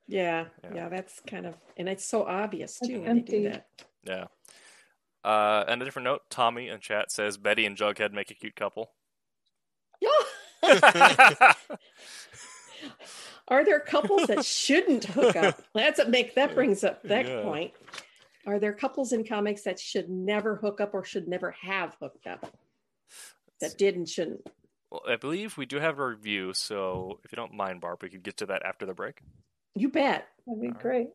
Yeah, 0.07 0.45
Yeah. 0.63 0.69
yeah, 0.73 0.89
that's 0.89 1.19
kind 1.27 1.45
of, 1.45 1.55
and 1.77 1.87
it's 1.87 2.03
so 2.05 2.23
obvious 2.25 2.77
It's 2.81 2.89
too 2.89 3.01
when 3.01 3.17
they 3.17 3.21
do 3.21 3.43
that. 3.49 3.67
Yeah. 4.03 4.25
Uh, 5.23 5.65
and 5.67 5.81
a 5.81 5.85
different 5.85 6.05
note, 6.05 6.21
Tommy 6.29 6.67
in 6.69 6.79
chat 6.79 7.11
says 7.11 7.37
Betty 7.37 7.65
and 7.65 7.75
Jughead 7.77 8.13
make 8.13 8.31
a 8.31 8.35
cute 8.35 8.55
couple. 8.55 8.91
Are 13.47 13.65
there 13.65 13.79
couples 13.79 14.27
that 14.27 14.43
shouldn't 14.45 15.05
hook 15.05 15.35
up? 15.35 15.61
That's 15.73 15.97
what 15.99 16.09
make 16.09 16.35
that 16.35 16.53
brings 16.53 16.83
up 16.83 17.01
that 17.03 17.25
Yeah. 17.25 17.41
point. 17.43 17.71
Are 18.45 18.59
there 18.59 18.73
couples 18.73 19.11
in 19.11 19.25
comics 19.25 19.63
that 19.63 19.79
should 19.79 20.09
never 20.09 20.55
hook 20.55 20.79
up 20.79 20.93
or 20.93 21.03
should 21.03 21.27
never 21.27 21.51
have 21.51 21.95
hooked 21.99 22.27
up? 22.27 22.53
That 23.61 23.77
did 23.77 23.95
and 23.95 24.07
shouldn't. 24.07 24.47
well, 24.91 25.01
I 25.07 25.15
believe 25.17 25.57
we 25.57 25.65
do 25.65 25.79
have 25.79 25.99
a 25.99 26.05
review, 26.07 26.53
so 26.53 27.19
if 27.23 27.31
you 27.31 27.35
don't 27.35 27.53
mind, 27.53 27.81
Barb, 27.81 28.01
we 28.01 28.09
could 28.09 28.23
get 28.23 28.37
to 28.37 28.45
that 28.47 28.63
after 28.65 28.85
the 28.85 28.93
break. 28.93 29.19
You 29.75 29.89
bet. 29.89 30.27
That'd 30.45 30.61
be 30.61 30.67
All 30.67 30.73
right. 30.73 30.81
great. 30.81 31.07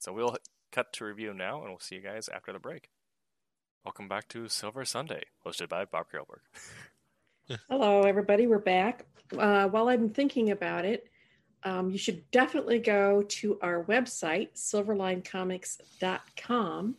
So 0.00 0.12
we'll 0.12 0.36
cut 0.72 0.92
to 0.94 1.04
review 1.04 1.32
now, 1.32 1.60
and 1.60 1.70
we'll 1.70 1.78
see 1.80 1.94
you 1.94 2.02
guys 2.02 2.28
after 2.28 2.52
the 2.52 2.58
break. 2.58 2.90
Welcome 3.86 4.08
back 4.08 4.28
to 4.30 4.48
Silver 4.48 4.84
Sunday, 4.84 5.22
hosted 5.46 5.68
by 5.68 5.84
Bob 5.84 6.06
Krelberg. 6.12 6.40
Hello, 7.70 8.02
everybody. 8.02 8.48
We're 8.48 8.58
back. 8.58 9.06
Uh, 9.38 9.68
while 9.68 9.88
I'm 9.88 10.10
thinking 10.10 10.50
about 10.50 10.84
it, 10.84 11.06
um, 11.62 11.90
you 11.90 11.96
should 11.96 12.28
definitely 12.32 12.80
go 12.80 13.22
to 13.22 13.60
our 13.62 13.84
website, 13.84 14.48
silverlinecomics.com, 14.56 16.96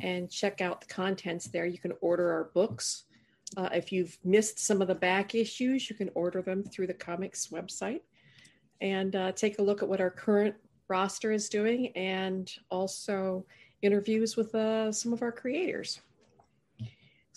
and 0.00 0.28
check 0.28 0.60
out 0.60 0.80
the 0.80 0.88
contents 0.88 1.46
there. 1.46 1.66
You 1.66 1.78
can 1.78 1.92
order 2.00 2.32
our 2.32 2.50
books. 2.52 3.04
Uh, 3.56 3.68
if 3.72 3.92
you've 3.92 4.18
missed 4.24 4.58
some 4.58 4.82
of 4.82 4.88
the 4.88 4.96
back 4.96 5.36
issues, 5.36 5.88
you 5.88 5.94
can 5.94 6.10
order 6.16 6.42
them 6.42 6.64
through 6.64 6.88
the 6.88 6.94
comics 6.94 7.46
website 7.52 8.00
and 8.80 9.14
uh, 9.14 9.30
take 9.30 9.60
a 9.60 9.62
look 9.62 9.84
at 9.84 9.88
what 9.88 10.00
our 10.00 10.10
current 10.10 10.56
roster 10.88 11.30
is 11.30 11.48
doing 11.48 11.96
and 11.96 12.54
also 12.72 13.46
interviews 13.82 14.36
with 14.36 14.52
uh, 14.56 14.90
some 14.90 15.12
of 15.12 15.22
our 15.22 15.30
creators. 15.30 16.00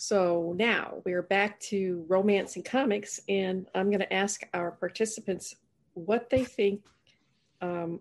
So 0.02 0.52
now 0.58 1.00
we're 1.04 1.22
back 1.22 1.60
to 1.60 2.04
romance 2.08 2.56
and 2.56 2.64
comics, 2.64 3.20
and 3.28 3.68
I'm 3.72 3.88
going 3.88 4.00
to 4.00 4.12
ask 4.12 4.42
our 4.52 4.72
participants 4.72 5.54
what 5.94 6.28
they 6.28 6.42
think 6.42 6.80
um, 7.60 8.00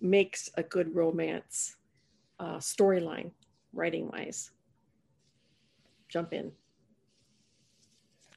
makes 0.00 0.48
a 0.54 0.62
good 0.62 0.96
romance 0.96 1.76
uh, 2.40 2.56
storyline, 2.56 3.32
writing 3.74 4.08
wise. 4.08 4.50
Jump 6.08 6.32
in. 6.32 6.52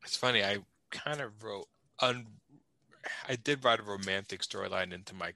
It's 0.03 0.17
funny. 0.17 0.43
I 0.43 0.57
kind 0.91 1.21
of 1.21 1.41
wrote 1.41 1.67
un. 2.01 2.27
I 3.29 3.37
did 3.37 3.63
write 3.63 3.79
a 3.79 3.83
romantic 3.83 4.41
storyline 4.41 4.91
into 4.91 5.15
my 5.15 5.31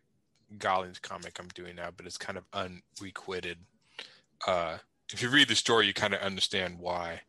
Gollings 0.57 1.01
comic 1.01 1.39
I'm 1.39 1.47
doing 1.55 1.77
now, 1.77 1.91
but 1.95 2.05
it's 2.05 2.17
kind 2.17 2.37
of 2.37 2.43
unrequited. 2.51 3.59
Uh, 4.45 4.79
if 5.13 5.21
you 5.21 5.29
read 5.29 5.47
the 5.47 5.55
story, 5.55 5.87
you 5.87 5.93
kind 5.93 6.13
of 6.13 6.19
understand 6.19 6.77
why. 6.77 7.21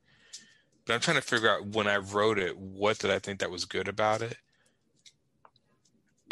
But 0.90 0.94
I'm 0.96 1.00
trying 1.02 1.18
to 1.18 1.22
figure 1.22 1.48
out 1.48 1.66
when 1.66 1.86
I 1.86 1.98
wrote 1.98 2.36
it, 2.36 2.58
what 2.58 2.98
did 2.98 3.12
I 3.12 3.20
think 3.20 3.38
that 3.38 3.50
was 3.52 3.64
good 3.64 3.86
about 3.86 4.22
it? 4.22 4.36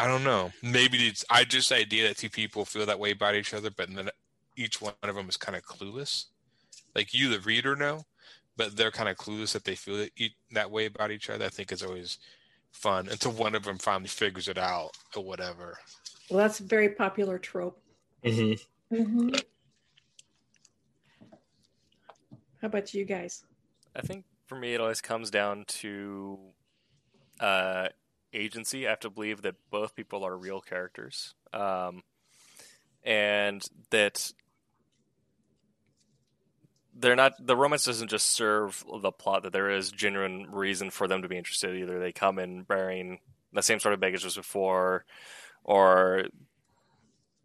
I 0.00 0.08
don't 0.08 0.24
know. 0.24 0.50
Maybe 0.64 1.06
it's 1.06 1.24
I 1.30 1.44
just 1.44 1.70
idea 1.70 2.08
that 2.08 2.16
two 2.16 2.28
people 2.28 2.64
feel 2.64 2.84
that 2.84 2.98
way 2.98 3.12
about 3.12 3.36
each 3.36 3.54
other, 3.54 3.70
but 3.70 3.88
then 3.94 4.10
each 4.56 4.82
one 4.82 4.94
of 5.04 5.14
them 5.14 5.28
is 5.28 5.36
kind 5.36 5.54
of 5.54 5.62
clueless. 5.62 6.24
Like 6.96 7.14
you, 7.14 7.28
the 7.28 7.38
reader, 7.38 7.76
know, 7.76 8.02
but 8.56 8.76
they're 8.76 8.90
kind 8.90 9.08
of 9.08 9.16
clueless 9.16 9.52
that 9.52 9.62
they 9.62 9.76
feel 9.76 10.08
it, 10.16 10.32
that 10.50 10.72
way 10.72 10.86
about 10.86 11.12
each 11.12 11.30
other. 11.30 11.44
I 11.44 11.50
think 11.50 11.70
is 11.70 11.84
always 11.84 12.18
fun 12.72 13.06
until 13.06 13.30
one 13.30 13.54
of 13.54 13.62
them 13.62 13.78
finally 13.78 14.08
figures 14.08 14.48
it 14.48 14.58
out 14.58 14.90
or 15.14 15.22
whatever. 15.22 15.78
Well, 16.30 16.40
that's 16.40 16.58
a 16.58 16.64
very 16.64 16.88
popular 16.88 17.38
trope. 17.38 17.80
Mm-hmm. 18.24 18.96
hmm 19.04 19.28
How 22.60 22.66
about 22.66 22.92
you 22.92 23.04
guys? 23.04 23.44
I 23.94 24.00
think 24.00 24.24
for 24.48 24.56
me, 24.56 24.74
it 24.74 24.80
always 24.80 25.00
comes 25.00 25.30
down 25.30 25.64
to 25.68 26.38
uh, 27.38 27.88
agency. 28.32 28.86
I 28.86 28.90
have 28.90 29.00
to 29.00 29.10
believe 29.10 29.42
that 29.42 29.56
both 29.70 29.94
people 29.94 30.24
are 30.24 30.36
real 30.36 30.60
characters, 30.60 31.34
um, 31.52 32.02
and 33.04 33.62
that 33.90 34.32
they're 36.94 37.14
not. 37.14 37.34
The 37.38 37.56
romance 37.56 37.84
doesn't 37.84 38.08
just 38.08 38.26
serve 38.26 38.84
the 39.02 39.12
plot; 39.12 39.42
that 39.42 39.52
there 39.52 39.70
is 39.70 39.90
genuine 39.90 40.46
reason 40.50 40.90
for 40.90 41.06
them 41.06 41.22
to 41.22 41.28
be 41.28 41.36
interested. 41.36 41.76
Either 41.76 42.00
they 42.00 42.12
come 42.12 42.38
in 42.38 42.62
bearing 42.62 43.20
the 43.52 43.62
same 43.62 43.80
sort 43.80 43.94
of 43.94 44.00
baggage 44.00 44.24
as 44.24 44.36
before, 44.36 45.04
or 45.62 46.24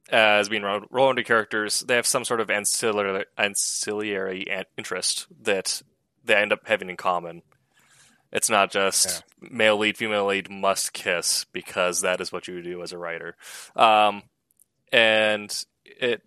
as 0.10 0.48
being 0.48 0.64
rolled 0.64 1.12
into 1.12 1.24
characters, 1.24 1.82
they 1.82 1.96
have 1.96 2.08
some 2.08 2.24
sort 2.24 2.40
of 2.40 2.50
ancillary 2.50 3.26
ancillary 3.38 4.48
interest 4.78 5.28
that 5.42 5.82
they 6.24 6.36
end 6.36 6.54
up 6.54 6.62
having 6.66 6.90
in 6.90 6.98
common. 6.98 7.42
It's 8.32 8.50
not 8.50 8.72
just 8.72 9.24
male 9.40 9.78
lead, 9.78 9.98
female 9.98 10.26
lead 10.26 10.50
must 10.50 10.94
kiss 10.94 11.46
because 11.54 12.02
that 12.02 12.20
is 12.20 12.32
what 12.32 12.48
you 12.48 12.62
do 12.64 12.82
as 12.82 12.92
a 12.92 12.98
writer, 12.98 13.36
um, 13.76 14.24
and 14.92 15.54
it 15.86 16.22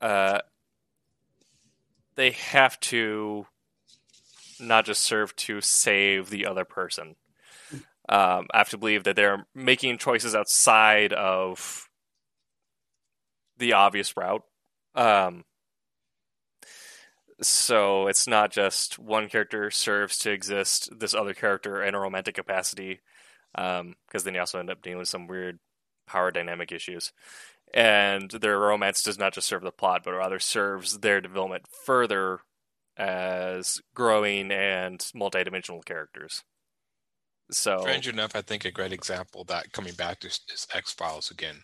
uh, 0.00 0.40
they 2.16 2.30
have 2.32 2.78
to 2.80 3.46
not 4.58 4.84
just 4.84 5.02
serve 5.02 5.34
to 5.36 5.60
save 5.60 6.30
the 6.30 6.46
other 6.46 6.64
person. 6.64 7.14
Um, 8.08 8.46
I 8.52 8.58
have 8.58 8.70
to 8.70 8.78
believe 8.78 9.04
that 9.04 9.16
they're 9.16 9.46
making 9.54 9.98
choices 9.98 10.34
outside 10.34 11.12
of 11.12 11.88
the 13.58 13.72
obvious 13.72 14.16
route. 14.16 14.42
Um, 14.94 15.44
so 17.42 18.06
it's 18.06 18.26
not 18.26 18.50
just 18.50 18.98
one 18.98 19.28
character 19.28 19.70
serves 19.70 20.18
to 20.18 20.30
exist 20.30 20.88
this 20.98 21.14
other 21.14 21.34
character 21.34 21.82
in 21.82 21.94
a 21.94 22.00
romantic 22.00 22.34
capacity, 22.34 23.00
um, 23.54 23.94
because 24.06 24.24
then 24.24 24.34
you 24.34 24.40
also 24.40 24.58
end 24.58 24.70
up 24.70 24.82
dealing 24.82 24.98
with 24.98 25.08
some 25.08 25.26
weird 25.26 25.58
power 26.06 26.30
dynamic 26.30 26.72
issues. 26.72 27.12
And 27.74 28.30
their 28.30 28.58
romance 28.58 29.02
does 29.02 29.18
not 29.18 29.34
just 29.34 29.48
serve 29.48 29.62
the 29.62 29.72
plot, 29.72 30.02
but 30.04 30.14
rather 30.14 30.38
serves 30.38 30.98
their 31.00 31.20
development 31.20 31.66
further 31.84 32.40
as 32.96 33.80
growing 33.94 34.50
and 34.50 34.98
multidimensional 35.14 35.84
characters. 35.84 36.42
So 37.50 37.80
Strange 37.80 38.08
enough, 38.08 38.34
I 38.34 38.42
think 38.42 38.64
a 38.64 38.70
great 38.70 38.92
example 38.92 39.44
that 39.44 39.72
coming 39.72 39.94
back 39.94 40.20
to 40.20 40.28
is 40.28 40.66
X 40.74 40.92
Files 40.92 41.30
again. 41.30 41.62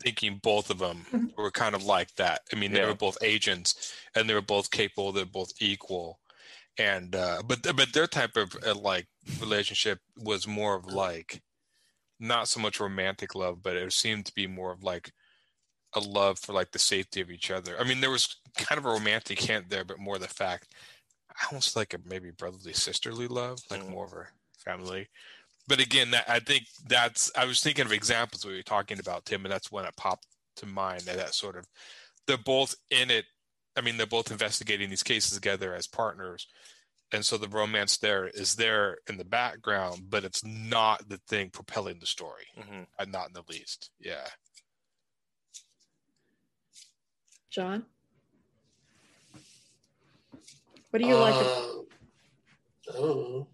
Thinking 0.00 0.40
both 0.42 0.70
of 0.70 0.78
them 0.78 1.06
were 1.36 1.50
kind 1.50 1.74
of 1.74 1.84
like 1.84 2.14
that. 2.16 2.40
I 2.52 2.56
mean, 2.56 2.72
they 2.72 2.80
Yeah. 2.80 2.86
were 2.88 2.94
both 2.94 3.18
agents 3.22 3.94
and 4.14 4.28
they 4.28 4.34
were 4.34 4.40
both 4.42 4.70
capable. 4.70 5.12
They're 5.12 5.24
both 5.26 5.52
equal, 5.60 6.20
and 6.78 7.14
uh, 7.14 7.42
but 7.46 7.62
but 7.76 7.92
their 7.92 8.06
type 8.06 8.36
of 8.36 8.56
uh, 8.66 8.74
like 8.74 9.06
relationship 9.40 9.98
was 10.16 10.46
more 10.46 10.74
of 10.76 10.86
like 10.86 11.42
not 12.20 12.48
so 12.48 12.60
much 12.60 12.80
romantic 12.80 13.34
love, 13.34 13.62
but 13.62 13.76
it 13.76 13.92
seemed 13.92 14.26
to 14.26 14.34
be 14.34 14.46
more 14.46 14.72
of 14.72 14.82
like 14.82 15.12
a 15.94 16.00
love 16.00 16.38
for 16.38 16.52
like 16.52 16.70
the 16.72 16.78
safety 16.78 17.20
of 17.20 17.30
each 17.30 17.50
other. 17.50 17.78
I 17.78 17.84
mean, 17.84 18.00
there 18.00 18.10
was 18.10 18.36
kind 18.56 18.78
of 18.78 18.86
a 18.86 18.90
romantic 18.90 19.40
hint 19.40 19.68
there, 19.70 19.84
but 19.84 19.98
more 19.98 20.18
the 20.18 20.28
fact 20.28 20.74
almost 21.50 21.76
like 21.76 21.94
a 21.94 21.98
maybe 22.04 22.30
brotherly 22.30 22.72
sisterly 22.72 23.26
love, 23.26 23.58
like 23.70 23.82
Mm. 23.82 23.90
more 23.90 24.04
of 24.06 24.12
a 24.12 24.26
family 24.58 25.08
but 25.68 25.80
again, 25.80 26.10
that 26.12 26.28
I 26.28 26.40
think 26.40 26.64
that's 26.86 27.30
I 27.36 27.44
was 27.44 27.60
thinking 27.60 27.84
of 27.86 27.92
examples 27.92 28.44
we 28.44 28.56
were 28.56 28.62
talking 28.62 28.98
about 28.98 29.24
Tim, 29.24 29.44
and 29.44 29.52
that's 29.52 29.70
when 29.72 29.84
it 29.84 29.96
popped 29.96 30.26
to 30.56 30.66
mind 30.66 31.02
that 31.02 31.16
that 31.16 31.34
sort 31.34 31.56
of 31.56 31.66
they're 32.26 32.36
both 32.38 32.74
in 32.90 33.10
it. 33.10 33.24
I 33.76 33.80
mean, 33.80 33.96
they're 33.96 34.06
both 34.06 34.30
investigating 34.30 34.90
these 34.90 35.02
cases 35.02 35.32
together 35.32 35.74
as 35.74 35.86
partners, 35.86 36.46
and 37.12 37.24
so 37.24 37.38
the 37.38 37.48
romance 37.48 37.96
there 37.96 38.26
is 38.28 38.54
there 38.56 38.98
in 39.08 39.16
the 39.16 39.24
background, 39.24 40.04
but 40.10 40.24
it's 40.24 40.44
not 40.44 41.08
the 41.08 41.18
thing 41.28 41.50
propelling 41.50 41.98
the 41.98 42.06
story, 42.06 42.44
Mhm. 42.58 42.86
uh, 42.98 43.04
not 43.06 43.28
in 43.28 43.32
the 43.32 43.44
least. 43.48 43.90
Yeah, 43.98 44.28
John? 47.50 47.86
What 50.90 51.00
do 51.00 51.08
you 51.08 51.16
like? 51.16 51.34
Uh, 51.34 51.38
I 52.90 52.92
don't 52.92 53.30
know. 53.30 53.48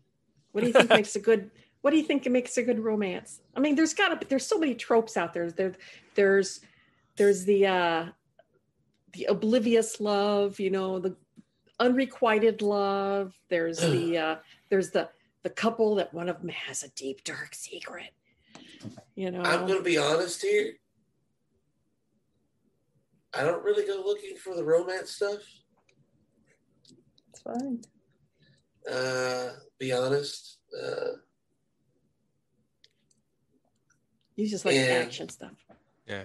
What 0.50 0.62
do 0.62 0.66
you 0.66 0.72
think 0.72 0.90
makes 0.90 1.14
a 1.14 1.20
good 1.20 1.52
what 1.82 1.90
do 1.90 1.96
you 1.96 2.02
think 2.02 2.26
makes 2.26 2.56
a 2.58 2.62
good 2.62 2.80
romance? 2.80 3.40
I 3.56 3.60
mean, 3.60 3.74
there's 3.74 3.94
got 3.94 4.20
to 4.20 4.26
there's 4.28 4.46
so 4.46 4.58
many 4.58 4.74
tropes 4.74 5.16
out 5.16 5.32
there. 5.32 5.50
There, 5.50 5.74
there's 6.14 6.60
there's 7.16 7.44
the 7.44 7.66
uh, 7.66 8.06
the 9.12 9.24
oblivious 9.24 10.00
love, 10.00 10.58
you 10.58 10.70
know, 10.70 10.98
the 10.98 11.16
unrequited 11.78 12.62
love. 12.62 13.38
There's 13.48 13.78
the 13.78 14.18
uh, 14.18 14.36
there's 14.70 14.90
the 14.90 15.08
the 15.42 15.50
couple 15.50 15.94
that 15.96 16.12
one 16.12 16.28
of 16.28 16.40
them 16.40 16.48
has 16.48 16.82
a 16.82 16.88
deep 16.90 17.22
dark 17.24 17.54
secret. 17.54 18.10
You 19.14 19.30
know, 19.30 19.42
I'm 19.42 19.66
going 19.66 19.78
to 19.78 19.84
be 19.84 19.98
honest 19.98 20.42
here. 20.42 20.74
I 23.34 23.42
don't 23.42 23.62
really 23.62 23.86
go 23.86 24.02
looking 24.04 24.36
for 24.36 24.54
the 24.56 24.64
romance 24.64 25.12
stuff. 25.12 25.40
It's 27.30 27.40
fine. 27.42 27.80
Uh, 28.90 29.50
be 29.78 29.92
honest. 29.92 30.58
Uh, 30.74 31.18
you 34.38 34.48
just 34.48 34.64
like 34.64 34.76
and- 34.76 35.06
action 35.06 35.28
stuff. 35.28 35.52
Yeah. 36.06 36.22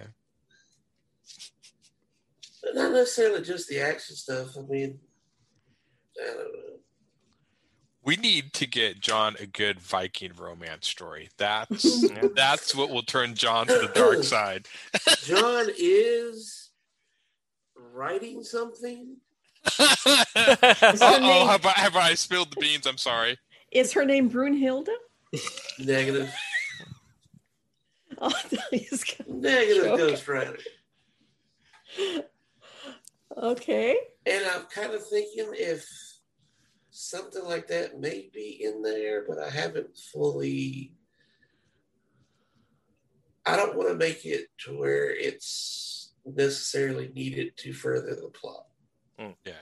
but 2.62 2.76
not 2.76 2.92
necessarily 2.94 3.42
just 3.42 3.68
the 3.68 3.82
action 3.82 4.16
stuff. 4.16 4.56
I 4.58 4.62
mean, 4.62 5.00
I 6.22 6.28
don't 6.28 6.38
know. 6.38 6.60
We 8.06 8.16
need 8.18 8.54
to 8.54 8.68
get 8.68 9.00
John 9.00 9.36
a 9.40 9.46
good 9.46 9.80
Viking 9.80 10.32
romance 10.38 10.88
story. 10.88 11.30
That's 11.38 12.06
that's 12.36 12.76
what 12.76 12.92
will 12.92 13.02
turn 13.02 13.34
John 13.34 13.66
to 13.68 13.74
the 13.74 13.92
dark 13.94 14.24
side. 14.24 14.68
John 15.24 15.68
is 15.78 16.70
writing 17.76 18.44
something. 18.44 19.18
oh, 19.80 21.48
have 21.50 21.66
I, 21.66 21.72
have 21.76 21.96
I 21.96 22.14
spilled 22.14 22.52
the 22.52 22.60
beans? 22.60 22.86
I'm 22.86 22.98
sorry. 22.98 23.38
Is 23.72 23.94
her 23.94 24.06
name 24.06 24.30
Brunhilde? 24.30 24.90
Negative. 25.80 26.32
Oh, 28.26 28.32
Negative 29.28 29.86
Okay. 29.86 29.98
Ghost 29.98 30.28
Rider. 30.30 30.58
okay. 33.38 33.98
And 34.26 34.46
I'm 34.46 34.64
kind 34.64 34.94
of 34.94 35.06
thinking 35.08 35.48
if 35.52 35.86
something 36.92 37.44
like 37.44 37.68
that 37.68 38.00
may 38.00 38.30
be 38.34 38.64
in 38.64 38.82
there, 38.82 39.26
but 39.28 39.40
I 39.40 39.50
haven't 39.50 39.98
fully. 39.98 40.94
I 43.46 43.58
don't 43.58 43.76
want 43.76 43.90
to 43.90 43.96
make 43.96 44.26
it 44.26 44.48
to 44.60 44.78
where 44.78 45.10
it's 45.10 46.14
necessarily 46.26 47.10
needed 47.10 47.58
to 47.58 47.74
further 47.74 48.16
the 48.16 48.30
plot. 48.30 48.68
Mm, 49.20 49.36
yeah. 49.46 49.54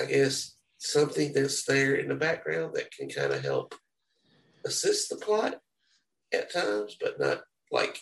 I 0.00 0.06
guess 0.06 0.56
something 0.78 1.32
that's 1.32 1.62
there 1.64 1.94
in 1.94 2.08
the 2.08 2.16
background 2.16 2.74
that 2.74 2.90
can 2.90 3.08
kind 3.08 3.32
of 3.32 3.44
help 3.44 3.76
assist 4.64 5.08
the 5.08 5.16
plot 5.16 5.60
at 6.32 6.52
times, 6.52 6.96
but 7.00 7.18
not 7.20 7.42
like 7.70 8.00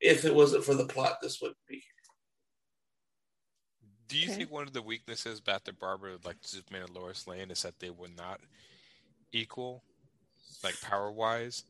if 0.00 0.24
it 0.24 0.34
wasn't 0.34 0.64
for 0.64 0.74
the 0.74 0.86
plot, 0.86 1.18
this 1.20 1.40
wouldn't 1.40 1.58
be. 1.68 1.82
Do 4.08 4.18
you 4.18 4.24
Okay. 4.26 4.34
think 4.38 4.50
one 4.50 4.66
of 4.66 4.72
the 4.72 4.82
weaknesses 4.82 5.38
about 5.38 5.64
the 5.64 5.72
Barbara, 5.72 6.18
like 6.24 6.38
Superman 6.40 6.82
and 6.82 6.94
Lois 6.94 7.26
Lane, 7.26 7.50
is 7.50 7.62
that 7.62 7.78
they 7.78 7.90
were 7.90 8.08
not 8.08 8.40
equal, 9.32 9.84
like 10.64 10.80
power 10.80 11.12
wise? 11.12 11.64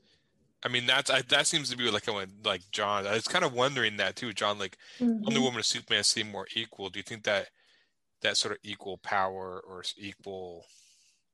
I 0.63 0.69
mean, 0.69 0.87
that's 0.87 1.11
I, 1.11 1.23
that 1.23 1.47
seems 1.47 1.71
to 1.71 1.77
be 1.77 1.91
like 1.91 2.07
when 2.07 2.31
like 2.45 2.63
John. 2.73 3.07
I 3.07 3.15
was 3.15 3.29
kind 3.29 3.45
of 3.45 3.53
wondering 3.53 3.97
that 3.99 4.17
too, 4.17 4.33
John. 4.33 4.59
Like 4.59 4.79
Mhm. 5.01 5.23
Wonder 5.23 5.41
Woman 5.41 5.57
and 5.57 5.65
Superman 5.65 6.05
seem 6.05 6.31
more 6.31 6.47
equal. 6.55 6.89
Do 6.91 6.99
you 6.99 7.03
think 7.05 7.25
that 7.25 7.49
that 8.23 8.37
sort 8.37 8.53
of 8.53 8.59
equal 8.63 8.99
power 8.99 9.61
or 9.61 9.83
equal 9.97 10.67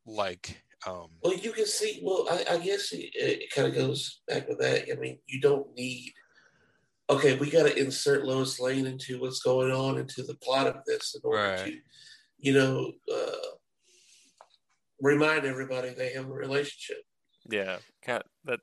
like 0.07 0.63
um 0.87 1.09
Well, 1.23 1.35
you 1.35 1.53
can 1.53 1.67
see. 1.67 2.01
Well, 2.03 2.27
I, 2.31 2.55
I 2.55 2.59
guess 2.59 2.93
it, 2.93 3.11
it 3.15 3.51
kind 3.51 3.69
of 3.69 3.75
goes 3.75 4.21
back 4.29 4.47
to 4.49 4.55
that. 4.57 4.87
I 4.91 4.97
mean, 4.99 5.19
you 5.27 5.41
don't 5.41 5.73
need. 5.75 6.13
Okay, 7.09 7.37
we 7.37 7.51
got 7.51 7.67
to 7.67 7.79
insert 7.79 8.25
Lois 8.25 8.59
Lane 8.59 8.87
into 8.87 9.21
what's 9.21 9.41
going 9.41 9.71
on 9.71 9.97
into 9.99 10.23
the 10.25 10.35
plot 10.43 10.67
of 10.67 10.77
this 10.87 11.15
in 11.15 11.21
order 11.23 11.39
Right. 11.39 11.65
to, 11.67 11.77
you 12.39 12.53
know, 12.53 12.93
uh, 13.15 13.37
remind 15.01 15.45
everybody 15.45 15.91
they 15.91 16.13
have 16.15 16.27
a 16.27 16.33
relationship. 16.33 17.03
Yeah, 17.49 17.79
kind 18.05 18.23
of, 18.23 18.29
that 18.45 18.61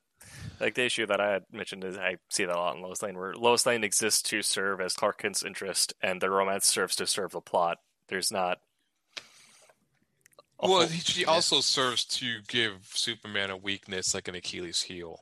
like 0.60 0.76
the 0.76 0.84
issue 0.84 1.06
that 1.06 1.22
I 1.22 1.32
had 1.32 1.44
mentioned 1.52 1.84
is 1.84 1.98
I 1.98 2.18
see 2.30 2.46
that 2.46 2.56
a 2.56 2.60
lot 2.60 2.76
in 2.76 2.82
Lois 2.82 3.02
Lane, 3.02 3.18
where 3.18 3.34
Lois 3.34 3.66
Lane 3.66 3.84
exists 3.84 4.22
to 4.24 4.42
serve 4.42 4.82
as 4.82 4.94
Clark 4.94 5.20
Kent's 5.20 5.44
interest, 5.44 5.94
and 6.02 6.20
the 6.22 6.30
romance 6.30 6.66
serves 6.66 6.96
to 6.98 7.08
serve 7.08 7.32
the 7.32 7.42
plot. 7.42 7.78
There's 8.10 8.32
not. 8.32 8.60
A 10.64 10.70
well 10.70 10.88
whole- 10.88 10.98
she 11.00 11.22
yeah. 11.22 11.28
also 11.28 11.62
serves 11.62 12.06
to 12.06 12.42
give 12.48 12.88
Superman 12.94 13.50
a 13.52 13.58
weakness 13.58 14.14
like 14.14 14.28
an 14.28 14.36
Achilles 14.36 14.82
heel. 14.82 15.20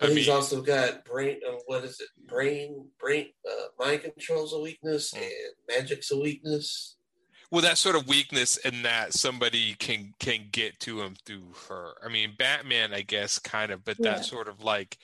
I 0.00 0.06
But 0.06 0.16
he's 0.16 0.28
mean, 0.28 0.36
also 0.36 0.62
got 0.62 1.04
brain. 1.04 1.40
Uh, 1.46 1.56
what 1.66 1.84
is 1.84 2.00
it? 2.00 2.08
Brain, 2.26 2.88
brain, 2.98 3.32
uh, 3.48 3.66
mind 3.78 4.02
control's 4.02 4.52
a 4.54 4.58
weakness, 4.58 5.12
Mm. 5.12 5.22
and 5.22 5.32
magic's 5.68 6.10
a 6.10 6.16
weakness. 6.18 6.96
well 7.52 7.62
that 7.62 7.76
sort 7.78 7.96
of 7.96 8.06
weakness 8.06 8.56
and 8.58 8.84
that 8.84 9.12
somebody 9.12 9.74
can 9.74 10.14
can 10.20 10.48
get 10.52 10.78
to 10.80 11.00
him 11.02 11.16
through 11.26 11.52
her. 11.68 11.94
I 12.04 12.08
mean, 12.08 12.34
Batman, 12.38 12.94
I 12.94 13.02
guess, 13.02 13.38
kind 13.40 13.72
of, 13.72 13.84
but 13.84 13.96
Yeah. 13.98 14.12
that 14.14 14.24
sort 14.24 14.46
of 14.48 14.62
like, 14.62 14.98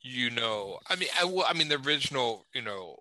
you 0.00 0.30
know, 0.30 0.80
I 0.88 0.96
mean, 0.96 1.08
I 1.20 1.24
well, 1.26 1.44
I 1.48 1.52
mean, 1.52 1.68
the 1.68 1.76
original, 1.78 2.46
you 2.54 2.62
know, 2.62 2.98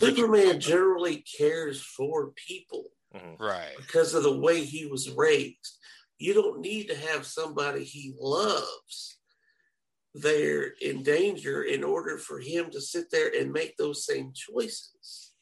Richard- 0.00 0.16
Superman 0.16 0.60
generally 0.60 1.22
cares 1.38 1.80
for 1.80 2.32
people. 2.32 2.90
Mhm. 3.16 3.38
right? 3.40 3.76
because 3.76 4.14
of 4.14 4.22
the 4.22 4.38
way 4.38 4.64
he 4.64 4.86
was 4.86 5.10
raised. 5.10 5.78
You 6.18 6.32
don't 6.34 6.60
need 6.60 6.88
to 6.88 6.96
have 6.96 7.26
somebody 7.26 7.84
he 7.84 8.14
loves 8.18 9.18
there 10.14 10.68
in 10.80 11.02
danger 11.02 11.62
in 11.62 11.84
order 11.84 12.16
for 12.18 12.40
him 12.40 12.70
to 12.70 12.80
sit 12.80 13.10
there 13.10 13.30
and 13.38 13.52
make 13.52 13.76
those 13.76 14.06
same 14.06 14.32
choices. 14.34 15.32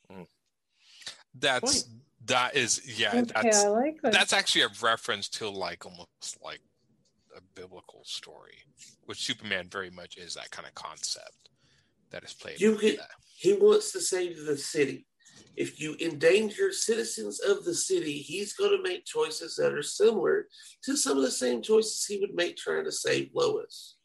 That's 1.36 1.88
that 2.26 2.56
is 2.56 2.98
yeah. 2.98 3.10
Okay, 3.10 3.22
That's 3.42 3.64
I 3.64 3.68
like 3.68 4.00
that. 4.02 4.12
that's 4.12 4.32
actually 4.32 4.62
a 4.62 4.68
reference 4.82 5.28
to 5.30 5.48
like 5.48 5.84
almost 5.84 6.38
like 6.42 6.60
a 7.36 7.40
biblical 7.54 8.02
story, 8.04 8.58
which 9.04 9.18
Superman 9.24 9.68
very 9.68 9.90
much 9.90 10.16
is 10.16 10.34
that 10.34 10.50
kind 10.50 10.66
of 10.66 10.74
concept 10.74 11.50
that 12.10 12.22
is 12.22 12.32
played. 12.32 12.60
You 12.60 12.72
with 12.72 12.80
could- 12.80 12.98
that. 12.98 13.10
He 13.36 13.52
wants 13.54 13.90
to 13.92 14.00
save 14.00 14.44
the 14.46 14.56
city. 14.56 15.06
If 15.56 15.80
you 15.80 15.96
endanger 16.00 16.72
citizens 16.72 17.40
of 17.40 17.64
the 17.64 17.74
city, 17.74 18.18
he's 18.18 18.54
going 18.54 18.76
to 18.76 18.82
make 18.82 19.04
choices 19.04 19.56
that 19.56 19.72
are 19.72 19.82
similar 19.82 20.48
to 20.84 20.96
some 20.96 21.16
of 21.16 21.22
the 21.22 21.30
same 21.30 21.62
choices 21.62 22.04
he 22.04 22.18
would 22.18 22.34
make 22.34 22.56
trying 22.56 22.84
to 22.84 22.92
save 22.92 23.30
Lois. 23.34 23.96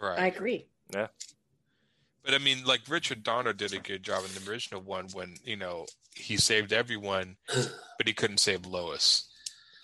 right. 0.00 0.18
I 0.18 0.26
agree. 0.26 0.68
Yeah. 0.92 1.08
But 2.24 2.34
I 2.34 2.38
mean, 2.38 2.64
like 2.64 2.80
Richard 2.88 3.22
Donner 3.22 3.52
did 3.52 3.72
a 3.72 3.78
good 3.78 4.02
job 4.02 4.24
in 4.24 4.30
the 4.34 4.50
original 4.50 4.80
one 4.80 5.06
when 5.12 5.34
you 5.44 5.56
know 5.56 5.86
he 6.12 6.36
saved 6.36 6.72
everyone, 6.72 7.36
but 7.54 8.06
he 8.06 8.12
couldn't 8.12 8.38
save 8.38 8.66
Lois, 8.66 9.30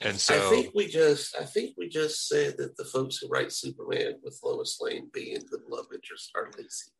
and 0.01 0.19
so 0.19 0.35
I 0.35 0.39
so 0.39 0.51
think 0.51 0.75
we 0.75 0.89
just 0.89 1.37
I 1.41 1.45
think 1.45 1.77
we 1.79 1.89
just 1.89 2.27
said 2.27 2.57
that 2.59 2.77
the 2.77 2.85
folks 2.85 3.19
who 3.19 3.29
write 3.29 3.53
Superman 3.53 4.15
with 4.25 4.41
Lois 4.43 4.79
Lane 4.81 5.09
being 5.15 5.39
the 5.51 5.61
love 5.69 5.87
interest 5.95 6.33
are 6.35 6.51
lazy. 6.59 6.91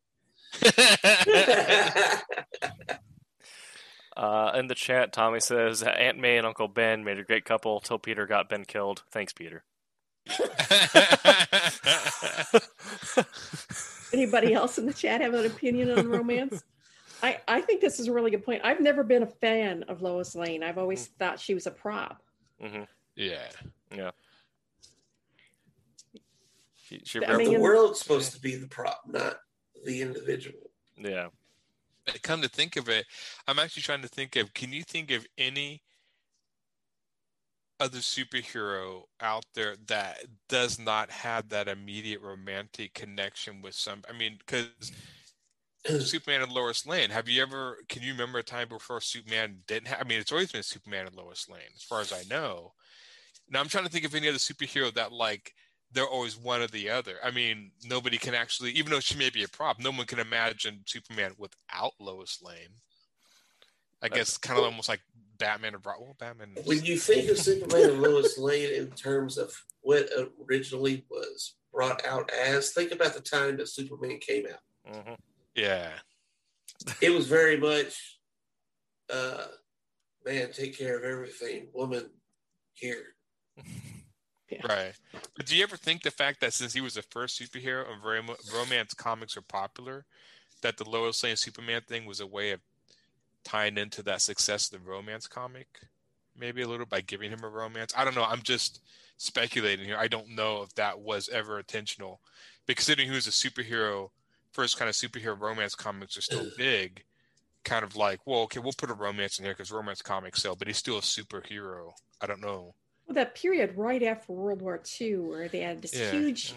Uh, 4.17 4.53
in 4.55 4.67
the 4.67 4.75
chat, 4.75 5.13
Tommy 5.13 5.41
says 5.41 5.83
Aunt 5.83 6.19
May 6.19 6.37
and 6.37 6.47
Uncle 6.47 6.69
Ben 6.69 7.03
made 7.05 7.19
a 7.19 7.25
great 7.25 7.45
couple 7.45 7.81
till 7.81 7.99
Peter 7.99 8.27
got 8.27 8.49
Ben 8.49 8.65
killed. 8.65 9.03
Thanks, 9.11 9.33
Peter. 9.33 9.65
Anybody 14.13 14.53
else 14.53 14.79
in 14.79 14.87
the 14.87 14.93
chat 14.93 15.21
have 15.21 15.35
an 15.35 15.47
opinion 15.47 15.91
on 15.91 16.07
romance? 16.09 16.63
I, 17.23 17.39
I 17.49 17.61
think 17.61 17.81
this 17.81 17.99
is 18.01 18.09
a 18.09 18.13
really 18.13 18.31
good 18.31 18.45
point. 18.45 18.63
I've 18.65 18.81
never 18.81 19.03
been 19.05 19.23
a 19.23 19.27
fan 19.27 19.85
of 19.85 20.03
Lois 20.03 20.35
Lane. 20.35 20.63
I've 20.63 20.79
always 20.79 21.07
thought 21.07 21.41
she 21.41 21.55
was 21.55 21.67
a 21.67 21.71
prop. 21.71 22.23
hmm 22.61 22.83
yeah, 23.15 23.49
Yeah. 23.95 24.11
She, 26.75 27.01
she 27.05 27.25
I 27.25 27.37
mean, 27.37 27.53
the 27.53 27.61
world's 27.61 28.01
supposed 28.01 28.33
to 28.33 28.41
be 28.41 28.57
the 28.57 28.67
prop, 28.67 29.03
not 29.07 29.37
the 29.85 30.03
individual. 30.03 30.71
yeah. 30.97 31.29
Come 32.23 32.43
to 32.43 32.49
think 32.49 32.77
of 32.77 32.89
it, 32.89 33.07
I'm 33.47 33.59
actually 33.59 33.83
trying 33.83 34.03
to 34.03 34.09
think 34.09 34.37
of. 34.37 34.55
Can 34.55 34.73
you 34.73 34.83
think 34.83 35.11
of 35.11 35.27
any 35.39 35.83
other 37.81 37.99
superhero 37.99 39.03
out 39.21 39.45
there 39.55 39.77
that 39.87 40.19
does 40.49 40.79
not 40.79 41.11
have 41.11 41.49
that 41.49 41.69
immediate 41.69 42.21
romantic 42.21 42.95
connection 42.95 43.63
with 43.63 43.75
some? 43.75 44.03
I 44.09 44.17
mean, 44.17 44.39
because 44.39 44.93
Superman 46.01 46.43
and 46.43 46.53
Lois 46.53 46.87
Lane. 46.87 47.11
Have 47.11 47.29
you 47.29 47.43
ever? 47.43 47.79
Can 47.89 48.03
you 48.03 48.13
remember 48.13 48.39
a 48.39 48.45
time 48.45 48.69
before 48.69 49.01
Superman 49.01 49.59
didn't 49.67 49.89
have? 49.89 50.01
I 50.01 50.05
mean, 50.05 50.21
it's 50.21 50.33
always 50.33 50.53
been 50.53 50.63
Superman 50.63 51.07
and 51.07 51.17
Lois 51.17 51.49
Lane, 51.49 51.73
as 51.75 51.83
far 51.83 52.01
as 52.01 52.13
I 52.13 52.23
know. 52.31 52.73
Now 53.51 53.61
I'm 53.61 53.69
trying 53.69 53.85
to 53.85 53.91
think 53.91 54.05
of 54.05 54.15
any 54.15 54.29
other 54.29 54.39
superhero 54.39 54.95
that 54.95 55.13
like 55.13 55.55
they're 55.93 56.07
always 56.07 56.37
one 56.37 56.61
or 56.61 56.67
the 56.67 56.91
other. 56.91 57.17
I 57.23 57.31
mean, 57.31 57.71
nobody 57.85 58.17
can 58.17 58.35
actually, 58.35 58.73
even 58.73 58.91
though 58.91 59.01
she 59.01 59.19
may 59.19 59.31
be 59.31 59.45
a 59.45 59.49
prop, 59.49 59.79
no 59.79 59.91
one 59.91 60.07
can 60.07 60.19
imagine 60.19 60.83
Superman 60.87 61.33
without 61.39 61.93
Lois 62.01 62.41
Lane. 62.43 62.81
I 64.03 64.09
guess 64.09 64.37
kind 64.37 64.59
of 64.59 64.65
almost 64.65 64.89
like 64.89 65.01
Batman 65.39 65.75
and 65.75 65.85
well, 65.85 66.17
Batman. 66.19 66.57
When 66.65 66.85
you 66.85 66.97
think 66.97 67.31
of 67.31 67.39
Superman 67.39 67.91
and 67.91 68.03
Lois 68.03 68.37
Lane 68.37 68.75
in 68.75 68.91
terms 68.91 69.39
of 69.39 69.55
what 69.83 70.09
originally 70.49 71.05
was 71.09 71.55
brought 71.73 72.05
out 72.05 72.31
as, 72.31 72.73
think 72.73 72.91
about 72.91 73.15
the 73.15 73.21
time 73.21 73.57
that 73.59 73.69
Superman 73.69 74.19
came 74.19 74.47
out. 74.47 74.95
hmm 74.95 75.15
yeah, 75.55 75.91
It 77.01 77.11
was 77.11 77.27
very 77.27 77.59
much, 77.59 78.19
uh, 79.13 79.47
man, 80.25 80.51
take 80.51 80.77
care 80.79 80.97
of 80.97 81.05
everything, 81.05 81.69
woman, 81.75 82.09
here. 82.73 83.05
right. 84.69 84.93
But 85.37 85.47
do 85.47 85.57
you 85.57 85.63
ever 85.63 85.77
think 85.77 86.03
the 86.03 86.11
fact 86.11 86.41
that 86.41 86.53
since 86.53 86.73
he 86.73 86.81
was 86.81 86.95
the 86.95 87.03
first 87.03 87.41
superhero 87.41 87.85
and 87.91 88.05
rom- 88.05 88.37
romance 88.55 88.95
comics 88.95 89.37
are 89.37 89.43
popular, 89.43 90.05
that 90.63 90.77
the 90.77 90.89
Lois 90.89 91.23
Lane 91.23 91.37
Superman 91.37 91.83
thing 91.89 92.07
was 92.07 92.21
a 92.21 92.27
way 92.27 92.53
of 92.53 92.61
tying 93.45 93.79
into 93.79 94.03
that 94.05 94.23
success 94.23 94.73
of 94.73 94.83
the 94.83 94.91
romance 94.91 95.27
comic, 95.27 95.67
maybe 96.37 96.63
a 96.63 96.69
little 96.69 96.87
by 96.87 97.01
giving 97.01 97.31
him 97.31 97.45
a 97.45 97.49
romance? 97.49 97.93
I 97.97 98.05
don't 98.05 98.15
know. 98.15 98.25
I'm 98.25 98.43
just 98.43 98.81
speculating 99.17 99.85
here. 99.85 99.97
I 99.99 100.09
don't 100.09 100.35
know 100.35 100.63
if 100.63 100.75
that 100.75 101.01
was 101.01 101.29
ever 101.29 101.59
intentional, 101.59 102.21
but 102.67 102.77
considering 102.77 103.09
he 103.09 103.15
was 103.15 103.27
a 103.27 103.31
superhero, 103.31 104.11
first 104.53 104.79
kind 104.79 104.89
of 104.89 104.95
superhero 104.95 105.39
romance 105.39 105.75
comics 105.75 106.17
are 106.17 106.23
still 106.23 106.47
big. 106.57 107.05
Kind 107.65 107.85
of 107.85 107.95
like, 107.95 108.21
well, 108.27 108.41
okay, 108.41 108.59
we'll 108.59 108.73
put 108.77 108.91
a 108.91 108.95
romance 108.95 109.39
in 109.39 109.45
here 109.45 109.55
because 109.55 109.71
romance 109.71 110.03
comics 110.03 110.43
sell, 110.43 110.57
but 110.57 110.67
he's 110.67 110.79
still 110.79 110.99
a 110.99 111.03
superhero. 111.03 111.93
I 112.21 112.27
don't 112.27 112.41
know. 112.41 112.75
Well, 113.13 113.27
that 113.27 113.35
period 113.35 113.77
right 113.77 114.03
after 114.03 114.33
World 114.33 114.63
War 114.63 114.83
II, 114.99 115.19
where 115.19 115.47
they 115.47 115.61
had 115.61 115.83
this 115.83 115.93
Yeah. 115.93 116.09
huge, 116.13 116.55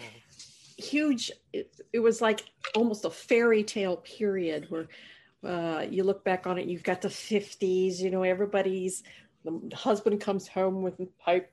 huge, 0.78 1.30
it, 1.52 1.78
it 1.92 1.98
was 1.98 2.22
like 2.22 2.44
almost 2.74 3.04
a 3.04 3.10
fairy 3.10 3.62
tale 3.62 3.98
period 3.98 4.70
where 4.70 4.88
uh, 5.44 5.84
you 5.90 6.02
look 6.02 6.24
back 6.24 6.46
on 6.46 6.56
it, 6.56 6.66
you've 6.66 6.82
got 6.82 7.02
the 7.02 7.10
50s, 7.10 8.00
you 8.00 8.10
know, 8.10 8.22
everybody's, 8.22 9.02
the 9.44 9.76
husband 9.76 10.18
comes 10.22 10.48
home 10.48 10.80
with 10.80 10.98
a 10.98 11.04
pipe, 11.22 11.52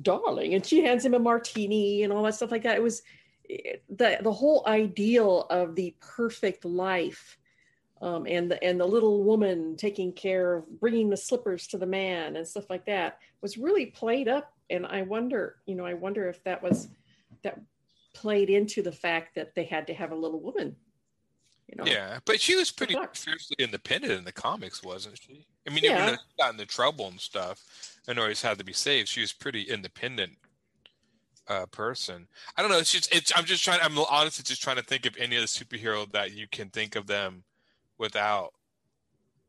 darling, 0.00 0.54
and 0.54 0.64
she 0.64 0.84
hands 0.84 1.04
him 1.04 1.14
a 1.14 1.18
martini 1.18 2.04
and 2.04 2.12
all 2.12 2.22
that 2.22 2.36
stuff 2.36 2.52
like 2.52 2.62
that. 2.62 2.76
It 2.76 2.82
was 2.84 3.02
it- 3.48 3.82
the, 3.88 4.18
the 4.22 4.32
whole 4.32 4.62
ideal 4.68 5.48
of 5.50 5.74
the 5.74 5.96
perfect 6.00 6.64
life. 6.64 7.36
Um, 8.02 8.26
and 8.26 8.50
the 8.50 8.62
and 8.62 8.78
the 8.78 8.86
little 8.86 9.24
woman 9.24 9.76
taking 9.76 10.12
care 10.12 10.56
of 10.56 10.80
bringing 10.80 11.08
the 11.08 11.16
slippers 11.16 11.66
to 11.68 11.78
the 11.78 11.86
man 11.86 12.36
and 12.36 12.46
stuff 12.46 12.68
like 12.68 12.84
that 12.86 13.18
was 13.40 13.56
really 13.56 13.86
played 13.86 14.28
up 14.28 14.52
and 14.68 14.84
i 14.84 15.00
wonder 15.00 15.56
you 15.64 15.74
know 15.74 15.86
i 15.86 15.94
wonder 15.94 16.28
if 16.28 16.44
that 16.44 16.62
was 16.62 16.88
that 17.42 17.58
played 18.12 18.50
into 18.50 18.82
the 18.82 18.92
fact 18.92 19.34
that 19.36 19.54
they 19.54 19.64
had 19.64 19.86
to 19.86 19.94
have 19.94 20.12
a 20.12 20.14
little 20.14 20.40
woman 20.40 20.76
you 21.68 21.76
know 21.76 21.90
Yeah, 21.90 22.18
but 22.26 22.38
she 22.40 22.54
was 22.54 22.70
pretty 22.70 22.94
fiercely 23.14 23.56
independent 23.58 24.12
in 24.12 24.24
the 24.24 24.32
comics, 24.32 24.82
wasn't 24.82 25.18
she? 25.20 25.46
I 25.66 25.70
mean, 25.70 25.84
Yeah. 25.84 25.94
even 25.94 26.06
though 26.06 26.12
she 26.12 26.36
got 26.38 26.52
into 26.52 26.66
trouble 26.66 27.08
and 27.08 27.20
stuff, 27.20 27.62
and 28.06 28.18
always 28.18 28.42
had 28.42 28.58
to 28.58 28.64
be 28.64 28.72
saved, 28.72 29.08
she 29.08 29.20
was 29.20 29.32
pretty 29.32 29.62
independent 29.62 30.38
uh, 31.48 31.66
person. 31.66 32.28
I 32.56 32.62
don't 32.62 32.70
know. 32.70 32.78
It's 32.78 32.92
just, 32.92 33.12
it's. 33.14 33.32
I'm 33.34 33.44
just 33.44 33.64
trying. 33.64 33.80
I'm 33.82 33.98
honestly 33.98 34.44
just 34.44 34.62
trying 34.62 34.76
to 34.76 34.82
think 34.82 35.06
of 35.06 35.16
any 35.18 35.36
other 35.36 35.46
superhero 35.46 36.10
that 36.12 36.32
you 36.32 36.46
can 36.48 36.70
think 36.70 36.94
of 36.96 37.06
them 37.06 37.44
without. 37.98 38.52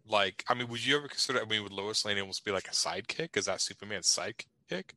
Like, 0.09 0.45
I 0.47 0.53
mean, 0.53 0.69
would 0.69 0.85
you 0.85 0.97
ever 0.97 1.07
consider? 1.09 1.41
I 1.41 1.45
mean, 1.45 1.63
would 1.63 1.73
Lois 1.73 2.05
Lane 2.05 2.17
almost 2.19 2.45
be 2.45 2.51
like 2.51 2.67
a 2.67 2.71
sidekick? 2.71 3.35
Is 3.35 3.45
that 3.45 3.59
Superman's 3.59 4.07
sidekick? 4.07 4.91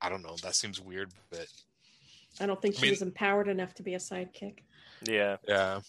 I 0.00 0.08
don't 0.08 0.22
know. 0.22 0.36
That 0.42 0.54
seems 0.54 0.80
weird, 0.80 1.12
but 1.30 1.46
i 2.40 2.44
don't 2.46 2.60
think 2.60 2.74
I 2.74 2.78
she 2.78 2.82
mean- 2.82 2.92
was 2.92 3.02
empowered 3.02 3.48
enough 3.48 3.72
to 3.74 3.82
be 3.82 3.94
a 3.94 3.98
sidekick 3.98 4.58
Yeah. 5.02 5.36
Yeah, 5.48 5.80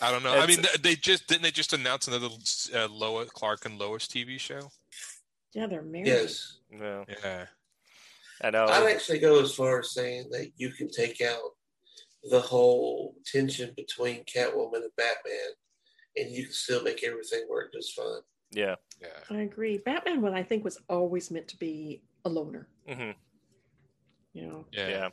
I 0.00 0.12
don't 0.12 0.22
know. 0.22 0.32
I 0.32 0.46
mean, 0.46 0.60
they 0.82 0.94
just 0.94 1.26
didn't 1.26 1.42
they 1.42 1.50
just 1.50 1.72
announce 1.72 2.06
another 2.08 2.28
uh, 2.74 2.88
Lois 2.88 3.30
Clark 3.30 3.64
and 3.64 3.78
Lois 3.78 4.06
TV 4.06 4.38
show? 4.38 4.70
yeah 5.54 5.66
they're 5.66 5.82
married 5.82 6.06
Yes. 6.06 6.58
Yeah. 6.70 7.04
Yeah, 7.08 7.46
I 8.42 8.50
know. 8.50 8.66
I'd 8.66 8.94
actually 8.94 9.18
go 9.18 9.40
as 9.42 9.54
far 9.54 9.80
as 9.80 9.92
saying 9.92 10.28
that 10.30 10.52
you 10.56 10.70
can 10.70 10.88
take 10.90 11.20
out 11.20 11.56
the 12.30 12.40
whole 12.40 13.14
tension 13.24 13.72
between 13.76 14.24
Catwoman 14.24 14.82
and 14.82 14.96
Batman, 14.96 15.50
and 16.16 16.30
you 16.30 16.44
can 16.44 16.52
still 16.52 16.82
make 16.82 17.02
everything 17.04 17.44
work 17.50 17.72
just 17.72 17.94
fine. 17.94 18.20
Yeah. 18.50 18.76
yeah, 19.02 19.08
i 19.30 19.42
agree 19.42 19.76
batman 19.76 20.22
what 20.22 20.32
i 20.32 20.42
think 20.42 20.64
was 20.64 20.78
always 20.88 21.30
meant 21.30 21.48
to 21.48 21.56
be 21.58 22.02
a 22.24 22.28
loner 22.30 22.66
hmm 22.88 23.10
you 24.32 24.46
know 24.46 24.64
yeah. 24.72 24.88
Yeah. 24.88 25.08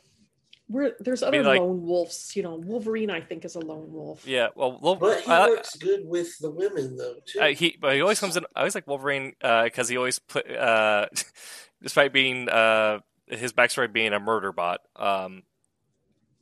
We're, 0.68 0.96
there's 0.98 1.22
mean, 1.22 1.28
other 1.28 1.42
like- 1.44 1.60
lone 1.60 1.82
wolves 1.82 2.32
you 2.34 2.42
know 2.42 2.56
wolverine 2.56 3.10
i 3.10 3.20
think 3.20 3.44
is 3.44 3.54
a 3.54 3.60
lone 3.60 3.92
wolf 3.92 4.26
Yeah. 4.26 4.48
Well, 4.56 4.78
Wolf- 4.80 5.00
But 5.00 5.20
he 5.20 5.30
I- 5.30 5.48
works 5.48 5.76
good 5.76 6.00
with 6.06 6.36
the 6.38 6.50
women, 6.50 6.96
though, 6.96 7.16
too. 7.24 7.40
Uh, 7.40 7.48
he, 7.48 7.76
but 7.80 7.94
he 7.94 8.00
always 8.00 8.18
comes 8.18 8.36
in. 8.36 8.44
I 8.56 8.60
always 8.60 8.74
like 8.74 8.86
Wolverine 8.86 9.34
because 9.40 9.88
he 9.88 9.96
always 9.96 10.18
put, 10.18 10.50
uh, 10.50 11.06
despite 11.82 12.12
being 12.12 12.48
uh, 12.48 12.98
his 13.28 13.52
backstory 13.52 13.92
being 13.92 14.12
a 14.12 14.18
murder 14.18 14.50
bot, 14.50 14.80
um, 14.96 15.42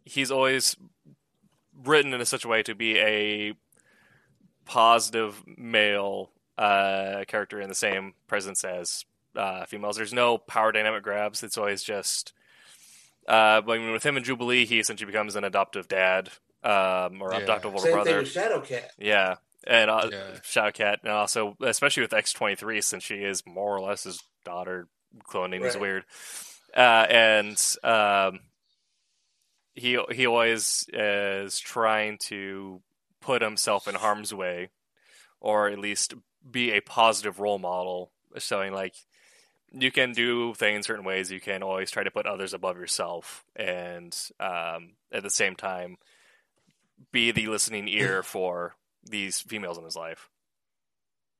he's 0.04 0.30
always 0.30 0.76
written 1.84 2.14
in 2.14 2.24
such 2.24 2.44
a 2.44 2.48
way 2.48 2.62
to 2.62 2.74
be 2.74 2.98
a 2.98 3.52
positive 4.64 5.42
male 5.46 6.30
uh, 6.58 7.24
character 7.26 7.60
in 7.60 7.68
the 7.68 7.74
same 7.74 8.14
presence 8.26 8.64
as 8.64 9.04
uh, 9.36 9.64
females. 9.66 9.96
There's 9.96 10.12
no 10.12 10.38
power 10.38 10.72
dynamic 10.72 11.02
grabs. 11.02 11.42
It's 11.42 11.58
always 11.58 11.82
just. 11.82 12.32
Uh, 13.26 13.60
but 13.62 13.72
I 13.72 13.78
mean, 13.78 13.92
with 13.92 14.04
him 14.04 14.16
and 14.16 14.24
Jubilee, 14.24 14.66
he 14.66 14.78
essentially 14.78 15.06
becomes 15.10 15.34
an 15.34 15.44
adoptive 15.44 15.88
dad 15.88 16.28
um, 16.62 17.20
or 17.22 17.32
Yeah. 17.32 17.38
adoptive 17.38 17.72
older 17.72 17.82
Same 17.84 17.92
brother. 17.92 18.24
thing 18.24 18.52
with 18.52 18.68
Shadowcat. 18.68 18.88
Yeah, 18.98 19.36
and 19.66 19.90
uh, 19.90 20.08
Yeah. 20.12 20.30
Shadowcat, 20.42 20.98
and 21.02 21.12
also 21.12 21.56
especially 21.62 22.02
with 22.02 22.12
X 22.12 22.32
twenty 22.32 22.54
three, 22.54 22.80
since 22.80 23.02
she 23.02 23.16
is 23.16 23.44
more 23.46 23.76
or 23.76 23.80
less 23.80 24.04
his 24.04 24.22
daughter. 24.44 24.88
Cloning 25.30 25.64
is 25.64 25.76
weird, 25.76 26.04
uh, 26.76 27.06
and 27.08 27.56
um, 27.84 28.40
he 29.74 29.96
he 30.10 30.26
always 30.26 30.88
is 30.92 31.58
trying 31.60 32.18
to 32.24 32.80
put 33.24 33.42
himself 33.42 33.88
in 33.88 33.94
harm's 33.94 34.34
way, 34.34 34.70
or 35.40 35.68
at 35.68 35.78
least 35.78 36.14
be 36.48 36.72
a 36.72 36.80
positive 36.80 37.40
role 37.40 37.58
model, 37.58 38.12
showing 38.38 38.72
like 38.72 38.94
you 39.72 39.90
can 39.90 40.12
do 40.12 40.54
things 40.54 40.86
certain 40.86 41.04
ways. 41.04 41.32
You 41.32 41.40
can 41.40 41.62
always 41.62 41.90
try 41.90 42.02
to 42.04 42.10
put 42.10 42.26
others 42.26 42.54
above 42.54 42.76
yourself, 42.76 43.44
and 43.56 44.16
um, 44.38 44.92
at 45.10 45.22
the 45.22 45.30
same 45.30 45.56
time, 45.56 45.96
be 47.12 47.30
the 47.30 47.46
listening 47.46 47.88
ear 47.88 48.22
for 48.34 48.76
these 49.02 49.40
females 49.40 49.78
in 49.78 49.84
his 49.84 49.96
life. 49.96 50.28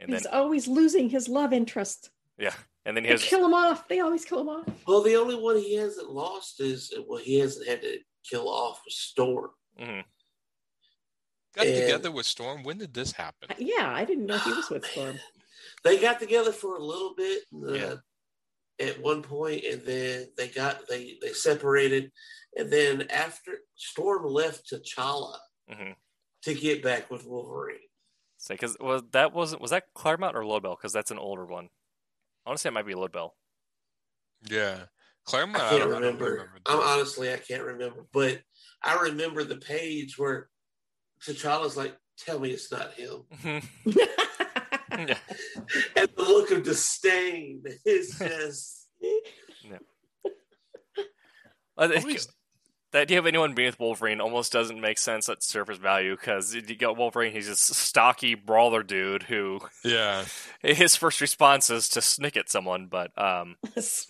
And 0.00 0.12
then, 0.12 0.18
he's 0.18 0.26
always 0.26 0.66
losing 0.66 1.08
his 1.08 1.28
love 1.28 1.52
interest 1.52 2.10
yeah, 2.38 2.52
and 2.84 2.96
then 2.96 3.04
he 3.04 3.08
they 3.08 3.14
has, 3.14 3.22
kill 3.22 3.44
him 3.44 3.54
off 3.54 3.86
they 3.88 4.00
always 4.00 4.24
kill 4.24 4.40
him 4.40 4.48
off 4.48 4.66
Well, 4.86 5.02
the 5.02 5.16
only 5.16 5.36
one 5.36 5.56
he 5.56 5.76
hasn't 5.76 6.10
lost 6.10 6.60
is, 6.60 6.92
well, 7.06 7.20
he 7.20 7.38
hasn't 7.38 7.68
had 7.68 7.82
to 7.82 7.98
kill 8.28 8.48
off 8.48 8.80
was 8.84 8.96
Storm. 8.96 9.50
mhm. 9.80 10.04
Got 11.56 11.66
And- 11.66 11.76
together 11.76 12.10
with 12.10 12.26
Storm. 12.26 12.62
When 12.64 12.78
did 12.78 12.92
this 12.94 13.12
happen? 13.12 13.48
yeah 13.58 13.92
i 13.94 14.04
didn't 14.04 14.26
know 14.26 14.38
he 14.38 14.52
was 14.52 14.70
with 14.70 14.84
storm 14.90 15.18
They 15.84 15.98
got 15.98 16.18
together 16.20 16.52
for 16.52 16.76
a 16.76 16.82
little 16.84 17.14
bit 17.14 17.42
uh, 17.54 17.72
Yeah. 17.72 17.94
at 18.80 19.00
one 19.00 19.22
point, 19.22 19.64
and 19.64 19.82
then 19.82 20.28
they 20.36 20.48
got 20.48 20.88
they 20.88 21.16
they 21.22 21.32
separated, 21.32 22.10
and 22.56 22.70
then 22.70 23.02
after 23.10 23.58
Storm 23.76 24.24
left 24.26 24.70
T'Challa 24.70 25.36
Mhm. 25.70 25.94
to 26.42 26.54
get 26.54 26.82
back 26.82 27.10
with 27.10 27.24
Wolverine. 27.26 27.78
Say, 28.38 28.54
because 28.54 28.76
was 28.80 29.02
that 29.12 29.32
wasn't 29.32 29.62
was 29.62 29.70
that 29.70 29.84
Claremont 29.94 30.36
or 30.36 30.42
Lobdell? 30.42 30.76
Because 30.76 30.92
that's 30.92 31.10
an 31.10 31.18
older 31.18 31.46
one. 31.46 31.68
Honestly, 32.46 32.68
it 32.68 32.72
might 32.72 32.86
be 32.86 32.94
Lobdell. 32.94 33.30
Yeah, 34.48 34.86
Claremont. 35.24 35.62
I 35.62 35.66
I 35.66 35.70
can't 35.70 35.80
don't, 35.82 35.88
I 35.90 35.92
don't 35.92 36.02
remember. 36.02 36.24
remember 36.32 36.60
I'm 36.66 36.80
honestly 36.80 37.32
I 37.32 37.36
can't 37.38 37.62
remember, 37.62 38.06
but 38.12 38.42
I 38.82 38.94
remember 39.02 39.44
the 39.44 39.56
page 39.56 40.18
where 40.18 40.50
T'Challa's 41.26 41.76
like, 41.76 41.96
"Tell 42.18 42.38
me 42.38 42.50
it's 42.50 42.70
not 42.70 42.92
him," 42.94 43.22
yeah. 43.84 44.08
and 45.96 46.08
the 46.16 46.22
look 46.22 46.50
of 46.50 46.62
disdain 46.62 47.62
is 47.84 48.16
just. 48.18 48.88
I 51.76 51.88
think 51.88 52.04
Always- 52.04 52.28
the 52.92 53.00
idea 53.00 53.18
of 53.18 53.26
anyone 53.26 53.54
being 53.54 53.66
with 53.66 53.80
Wolverine 53.80 54.20
almost 54.20 54.52
doesn't 54.52 54.80
make 54.80 54.98
sense 54.98 55.28
at 55.28 55.42
surface 55.42 55.78
value 55.78 56.14
because 56.14 56.54
you 56.54 56.62
got 56.76 56.96
Wolverine, 56.96 57.32
he's 57.32 57.48
this 57.48 57.58
stocky 57.58 58.36
brawler 58.36 58.84
dude 58.84 59.24
who 59.24 59.58
Yeah, 59.84 60.24
his 60.62 60.94
first 60.94 61.20
response 61.20 61.70
is 61.70 61.88
to 61.88 62.00
snick 62.00 62.36
at 62.36 62.48
someone, 62.48 62.86
but 62.86 63.10
um, 63.20 63.56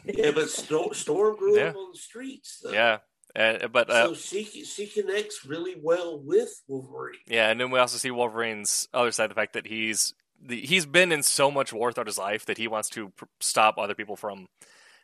Yeah, 0.05 0.33
but 0.35 0.51
Storm, 0.51 0.93
Storm 0.93 1.37
grew 1.37 1.57
Yeah. 1.57 1.69
up 1.69 1.77
on 1.77 1.93
the 1.95 1.99
streets, 1.99 2.61
though. 2.63 2.73
yeah, 2.73 2.99
uh, 3.37 3.69
but 3.69 3.91
uh, 3.91 4.09
so 4.09 4.15
she 4.15 4.45
she 4.45 4.87
connects 4.87 5.45
really 5.45 5.75
well 5.81 6.19
with 6.19 6.63
Wolverine. 6.69 7.19
Yeah, 7.27 7.51
and 7.51 7.61
then 7.61 7.71
we 7.71 7.79
also 7.79 7.99
see 7.99 8.11
Wolverine's 8.11 8.89
other 8.95 9.11
side, 9.11 9.31
the 9.31 9.35
fact 9.35 9.55
that 9.55 9.67
he's 9.67 10.15
the, 10.41 10.61
he's 10.61 10.87
been 10.87 11.13
in 11.13 11.23
so 11.23 11.51
much 11.51 11.73
war 11.73 11.93
throughout 11.93 12.07
his 12.07 12.19
life 12.19 12.47
that 12.47 12.59
he 12.59 12.69
wants 12.69 12.89
to 12.91 13.11
pr- 13.11 13.25
stop 13.41 13.79
other 13.79 13.95
people 13.95 14.17
from 14.17 14.47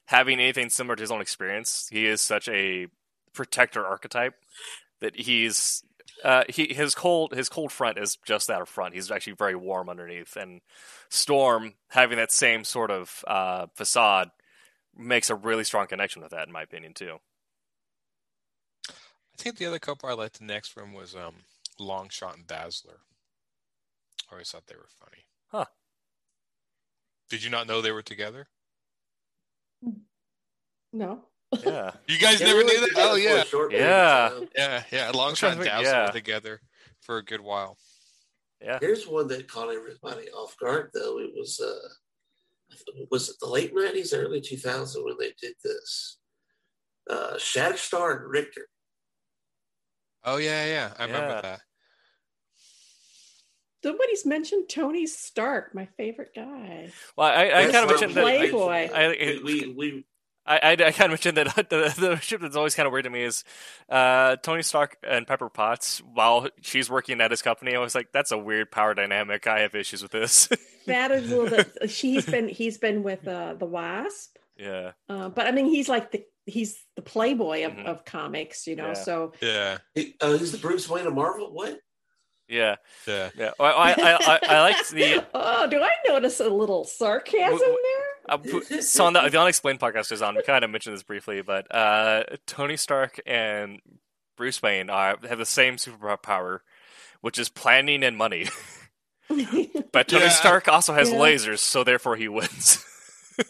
having 0.06 0.40
anything 0.40 0.68
similar 0.68 0.96
to 0.96 1.02
his 1.02 1.10
own 1.10 1.20
experience. 1.20 1.88
He 1.90 2.06
is 2.06 2.20
such 2.20 2.48
a 2.48 2.86
protector 3.32 3.86
archetype 3.86 4.34
that 5.00 5.16
he's 5.16 5.82
uh, 6.24 6.44
he 6.48 6.72
his 6.72 6.94
cold 6.94 7.32
his 7.32 7.48
cold 7.48 7.72
front 7.72 7.98
is 7.98 8.16
just 8.24 8.48
that 8.48 8.60
of 8.60 8.68
front. 8.68 8.94
He's 8.94 9.10
actually 9.10 9.34
very 9.34 9.56
warm 9.56 9.88
underneath, 9.88 10.36
and 10.36 10.60
Storm 11.08 11.74
having 11.88 12.18
that 12.18 12.32
same 12.32 12.64
sort 12.64 12.90
of 12.90 13.24
uh, 13.26 13.66
facade 13.74 14.30
makes 14.96 15.30
a 15.30 15.34
really 15.34 15.64
strong 15.64 15.86
connection 15.86 16.22
with 16.22 16.32
that, 16.32 16.46
in 16.46 16.52
my 16.52 16.62
opinion, 16.62 16.92
too. 16.94 17.18
I 19.40 19.42
think 19.42 19.56
the 19.56 19.64
other 19.64 19.78
couple 19.78 20.06
I 20.06 20.12
liked 20.12 20.38
the 20.38 20.44
next 20.44 20.76
one 20.76 20.92
was 20.92 21.14
um, 21.16 21.36
Longshot 21.80 22.34
and 22.34 22.46
Dazzler. 22.46 22.98
I 24.30 24.32
always 24.34 24.50
thought 24.50 24.66
they 24.66 24.74
were 24.76 24.86
funny. 25.02 25.24
Huh. 25.48 25.64
Did 27.30 27.42
you 27.42 27.48
not 27.48 27.66
know 27.66 27.80
they 27.80 27.90
were 27.90 28.02
together? 28.02 28.48
No. 30.92 31.24
Yeah, 31.64 31.92
You 32.06 32.18
guys 32.18 32.38
Yeah, 32.40 32.48
never 32.48 32.64
knew 32.64 32.80
that? 32.80 32.90
Oh 32.96 33.44
for 33.46 33.72
yeah, 33.72 34.30
Yeah. 34.30 34.40
yeah, 34.54 34.82
yeah. 34.92 35.12
Longshot 35.12 35.52
and 35.52 35.60
think- 35.62 35.64
Dazzler 35.70 35.90
yeah. 35.90 36.06
were 36.08 36.12
together 36.12 36.60
for 37.00 37.16
a 37.16 37.24
good 37.24 37.40
while. 37.40 37.78
yeah. 38.60 38.76
Here's 38.78 39.06
one 39.08 39.26
that 39.28 39.48
caught 39.48 39.70
everybody 39.74 40.28
off 40.32 40.54
guard, 40.58 40.90
though. 40.92 41.18
It 41.18 41.30
was 41.34 41.58
uh, 41.60 41.88
was 43.10 43.30
it 43.30 43.36
the 43.40 43.46
late 43.48 43.74
'90s, 43.74 44.12
early 44.14 44.42
2000s 44.42 45.02
when 45.02 45.16
they 45.18 45.32
did 45.40 45.54
this? 45.64 46.18
Uh, 47.08 47.34
Shatterstar 47.36 48.20
and 48.20 48.30
Rictor. 48.30 48.66
Oh 50.24 50.36
yeah, 50.36 50.66
yeah. 50.66 50.90
I 50.98 51.06
Yeah. 51.06 51.12
remember 51.12 51.42
that. 51.42 51.60
Somebody's 53.82 54.26
mentioned 54.26 54.68
Tony 54.68 55.06
Stark, 55.06 55.74
my 55.74 55.86
favorite 55.96 56.32
guy. 56.34 56.90
Well, 57.16 57.28
I, 57.28 57.46
I 57.46 57.62
kind 57.70 57.76
of 57.76 57.88
mentioned 57.88 58.10
we- 58.10 58.14
that. 58.14 58.22
Playboy. 58.24 58.90
I, 58.94 59.08
we, 59.08 59.40
we, 59.42 59.72
we 59.74 60.06
I, 60.44 60.58
I, 60.58 60.70
I 60.72 60.76
kind 60.92 61.02
of 61.02 61.10
mentioned 61.12 61.36
that 61.38 61.54
the, 61.70 61.94
the 61.98 62.16
ship 62.20 62.42
that's 62.42 62.56
always 62.56 62.74
kind 62.74 62.86
of 62.86 62.92
weird 62.92 63.04
to 63.04 63.10
me 63.10 63.22
is 63.22 63.42
uh, 63.88 64.36
Tony 64.36 64.62
Stark 64.62 64.98
and 65.02 65.26
Pepper 65.26 65.48
Potts. 65.48 66.02
While 66.12 66.48
she's 66.60 66.90
working 66.90 67.20
at 67.22 67.30
his 67.30 67.40
company, 67.40 67.74
I 67.74 67.78
was 67.78 67.94
like, 67.94 68.08
"That's 68.12 68.32
a 68.32 68.38
weird 68.38 68.70
power 68.70 68.92
dynamic. 68.92 69.46
I 69.46 69.60
have 69.60 69.74
issues 69.74 70.02
with 70.02 70.12
this." 70.12 70.48
That 70.86 71.10
is 71.12 71.30
a 71.30 71.36
little 71.36 71.56
bit. 71.58 71.90
She's 71.90 72.24
been 72.24 72.48
he's 72.48 72.78
been 72.78 73.02
with 73.02 73.28
uh, 73.28 73.54
the 73.54 73.66
Wasp, 73.66 74.36
yeah, 74.58 74.92
uh, 75.10 75.28
but 75.28 75.46
I 75.46 75.52
mean 75.52 75.66
he's 75.66 75.90
like 75.90 76.10
the 76.10 76.24
he's 76.50 76.84
the 76.96 77.02
playboy 77.02 77.64
of, 77.66 77.72
Mhm. 77.72 77.86
of 77.86 78.04
comics, 78.04 78.66
you 78.66 78.76
know. 78.76 78.88
Yeah. 78.88 78.92
So 78.94 79.32
Yeah, 79.40 79.78
he, 79.94 80.14
uh, 80.20 80.36
he's 80.38 80.52
the 80.52 80.58
Bruce 80.58 80.88
Wayne 80.88 81.06
of 81.06 81.14
Marvel. 81.14 81.52
What? 81.52 81.78
yeah, 82.48 82.76
yeah. 83.06 83.30
yeah. 83.36 83.50
Well, 83.58 83.74
I, 83.76 83.92
I, 83.92 84.12
I, 84.20 84.38
I 84.56 84.60
liked 84.62 84.90
the 84.90 85.24
oh, 85.34 85.66
do 85.68 85.80
I 85.80 85.90
notice 86.08 86.40
a 86.40 86.48
little 86.48 86.84
sarcasm 86.84 87.58
W- 87.58 87.78
there? 87.82 88.78
Uh, 88.78 88.80
so 88.82 89.06
on 89.06 89.12
the, 89.14 89.28
the 89.28 89.40
Unexplained 89.40 89.80
podcast 89.80 90.12
is 90.12 90.20
on. 90.22 90.34
We 90.36 90.42
kind 90.42 90.64
of 90.64 90.70
mentioned 90.70 90.94
this 90.96 91.02
briefly, 91.02 91.42
but 91.42 91.72
uh, 91.74 92.24
Tony 92.46 92.76
Stark 92.76 93.20
and 93.26 93.80
Bruce 94.36 94.60
Wayne 94.62 94.90
are, 94.90 95.16
have 95.28 95.38
the 95.38 95.46
same 95.46 95.76
superpower, 95.76 96.60
which 97.20 97.38
is 97.38 97.48
planning 97.48 98.02
and 98.04 98.16
money. 98.16 98.48
But 99.92 100.08
Tony 100.08 100.24
Yeah. 100.24 100.30
Stark 100.30 100.66
also 100.66 100.92
has 100.92 101.08
Yeah. 101.10 101.18
lasers, 101.18 101.60
so 101.60 101.84
therefore 101.84 102.16
he 102.16 102.26
wins. 102.28 102.84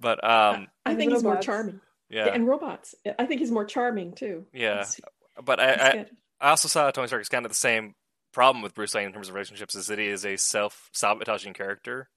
but 0.00 0.22
um, 0.24 0.68
I 0.86 0.90
And 0.90 0.98
think 0.98 1.12
he's 1.12 1.22
more 1.22 1.36
charming. 1.38 1.80
yeah, 2.10 2.26
And 2.26 2.46
robots. 2.46 2.94
I 3.18 3.26
think 3.26 3.40
he's 3.40 3.50
more 3.50 3.64
charming 3.64 4.12
too. 4.14 4.46
yeah. 4.52 4.74
That's- 4.74 5.00
But 5.44 5.60
I, 5.60 5.72
I. 5.72 6.06
I 6.40 6.50
also 6.50 6.68
saw 6.68 6.88
Tony 6.92 7.08
Stark 7.08 7.22
is 7.22 7.28
kind 7.28 7.44
of 7.44 7.50
the 7.50 7.56
same 7.56 7.94
problem 8.32 8.62
with 8.62 8.74
Bruce 8.74 8.94
Wayne 8.94 9.06
in 9.06 9.12
terms 9.12 9.28
of 9.28 9.34
relationships, 9.34 9.74
is 9.74 9.88
that 9.88 9.98
he 9.98 10.06
is 10.06 10.24
a 10.24 10.36
self-sabotaging 10.36 11.52
character, 11.54 12.08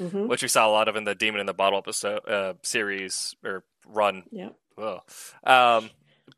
Mhm. 0.00 0.28
which 0.28 0.42
we 0.42 0.48
saw 0.48 0.68
a 0.68 0.70
lot 0.70 0.86
of 0.88 0.94
in 0.96 1.02
the 1.04 1.14
Demon 1.14 1.40
in 1.40 1.46
the 1.46 1.54
Bottle 1.54 1.78
episode 1.78 2.20
uh, 2.28 2.54
series 2.62 3.34
or 3.44 3.64
run. 3.86 4.24
Yeah. 4.30 4.50
Ugh. 4.78 5.00
Um, 5.44 5.90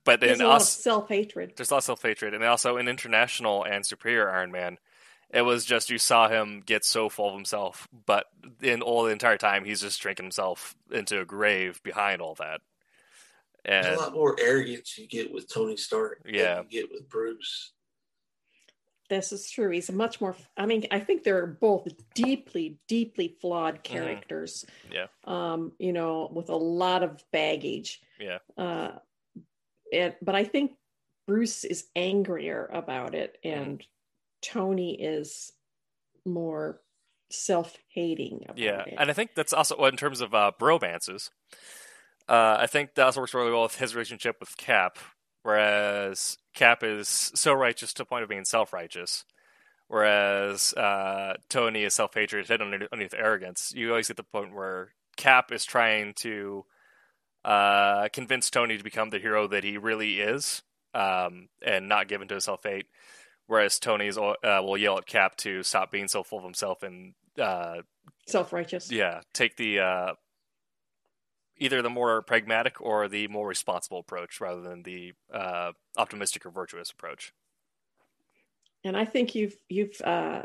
but 0.05 0.21
There's 0.21 0.39
then 0.39 0.47
a 0.47 0.49
lot 0.49 0.57
of 0.57 0.61
also 0.63 0.81
self 0.81 1.09
hatred. 1.09 1.53
there's 1.57 1.71
a 1.71 1.75
lot 1.75 1.79
of 1.79 1.85
self 1.85 2.03
hatred, 2.03 2.33
and 2.35 2.43
also 2.45 2.77
in 2.79 2.89
International 2.89 3.65
and 3.65 3.85
Superior 3.85 4.31
Iron 4.31 4.51
Man, 4.51 4.79
it 5.37 5.43
was 5.43 5.65
just 5.65 5.91
you 5.91 5.99
saw 5.99 6.29
him 6.29 6.63
get 6.65 6.85
so 6.85 7.09
full 7.09 7.29
of 7.29 7.35
himself, 7.35 7.87
but 8.07 8.27
in 8.63 8.83
all 8.83 9.05
the 9.05 9.13
entire 9.13 9.37
time 9.39 9.65
he's 9.65 9.81
just 9.83 10.01
drinking 10.01 10.25
himself 10.27 10.75
into 10.91 11.21
a 11.21 11.25
grave 11.25 11.83
behind 11.83 12.23
all 12.23 12.35
that. 12.37 12.61
There's 13.65 13.99
a 13.99 14.01
lot 14.01 14.15
more 14.15 14.37
arrogance 14.41 14.97
you 14.97 15.07
get 15.09 15.33
with 15.33 15.53
Tony 15.53 15.77
Stark 15.77 16.23
Yeah. 16.25 16.57
than 16.57 16.67
you 16.71 16.83
get 16.83 16.91
with 16.93 17.09
Bruce. 17.09 17.73
This 19.09 19.31
is 19.33 19.51
true. 19.51 19.71
He's 19.71 19.89
a 19.89 19.93
much 19.93 20.21
more. 20.21 20.35
I 20.57 20.67
mean, 20.67 20.87
I 20.91 20.99
think 20.99 21.23
they're 21.23 21.47
both 21.47 21.87
deeply, 22.15 22.79
deeply 22.89 23.37
flawed 23.41 23.83
characters. 23.85 24.65
Mm-hmm. 24.89 24.95
Yeah. 24.95 25.07
Um, 25.25 25.73
you 25.79 25.93
know, 25.93 26.29
with 26.33 26.49
a 26.49 26.57
lot 26.57 27.03
of 27.05 27.23
baggage. 27.33 28.01
Yeah. 28.19 28.39
Uh, 28.59 28.93
and 29.93 30.15
but 30.23 30.35
I 30.35 30.43
think 30.45 30.73
Bruce 31.29 31.65
is 31.65 31.85
angrier 31.95 32.69
about 32.73 33.15
it, 33.15 33.39
Mm-hmm. 33.45 33.61
and 33.63 33.87
Tony 34.43 35.01
is 35.01 35.53
more 36.25 36.81
self-hating 37.31 38.45
yeah, 38.55 38.83
it. 38.83 38.95
and 38.99 39.11
I 39.11 39.13
think 39.13 39.31
that's 39.35 39.53
also 39.53 39.77
well, 39.79 39.91
in 39.91 39.97
terms 39.97 40.21
of 40.21 40.35
uh, 40.35 40.53
bromances. 40.61 41.31
Uh, 42.29 42.57
I 42.59 42.67
think 42.67 42.95
that 42.95 43.05
also 43.07 43.21
works 43.21 43.35
really 43.35 43.53
well 43.53 43.63
with 43.63 43.77
his 43.77 43.95
relationship 43.95 44.37
with 44.41 44.57
Cap, 44.57 44.99
whereas 45.43 46.39
Cap 46.55 46.83
is 46.83 47.09
so 47.35 47.53
righteous 47.53 47.93
to 47.95 48.03
the 48.03 48.07
point 48.07 48.25
of 48.25 48.29
being 48.29 48.45
self-righteous, 48.45 49.25
whereas 49.89 50.73
uh, 50.75 51.35
Tony 51.49 51.85
is 51.85 51.95
self-hatred 51.95 52.49
hidden 52.49 52.67
underneath, 52.67 52.89
underneath 52.93 53.15
arrogance. 53.15 53.73
You 53.75 53.91
always 53.91 54.09
get 54.09 54.17
the 54.17 54.25
point 54.25 54.55
where 54.55 54.93
Cap 55.17 55.53
is 55.53 55.65
trying 55.65 56.15
to 56.19 56.65
uh, 57.45 58.09
convince 58.13 58.51
Tony 58.51 58.77
to 58.77 58.85
become 58.85 59.11
the 59.11 59.21
hero 59.21 59.47
that 59.47 59.63
he 59.63 59.79
really 59.79 60.21
is, 60.21 60.63
um, 60.95 61.49
and 61.65 61.89
not 61.89 62.09
give 62.09 62.23
in 62.23 62.29
to 62.29 62.35
his 62.35 62.45
self-hate. 62.45 62.87
Whereas 63.47 63.79
Tony's 63.79 64.19
uh, 64.19 64.35
will 64.43 64.77
yell 64.77 64.99
at 64.99 65.07
Cap 65.07 65.37
to 65.39 65.63
stop 65.63 65.93
being 65.93 66.09
so 66.09 66.23
full 66.23 66.39
of 66.39 66.45
himself 66.45 66.83
and 66.83 67.15
uh, 67.41 67.83
self-righteous. 68.27 68.91
yeah, 68.91 69.21
take 69.33 69.57
the 69.57 69.81
uh, 69.81 70.13
either 71.57 71.83
the 71.83 71.91
more 71.91 72.23
pragmatic 72.23 72.81
or 72.81 73.09
the 73.09 73.29
more 73.29 73.47
responsible 73.47 74.01
approach 74.01 74.41
rather 74.41 74.61
than 74.63 74.83
the 74.83 75.13
uh, 75.33 75.73
optimistic 75.97 76.45
or 76.45 76.51
virtuous 76.51 76.91
approach. 76.91 77.33
And 78.85 78.97
I 78.97 79.05
think 79.05 79.35
you've 79.35 79.57
you've 79.69 80.01
uh, 80.03 80.43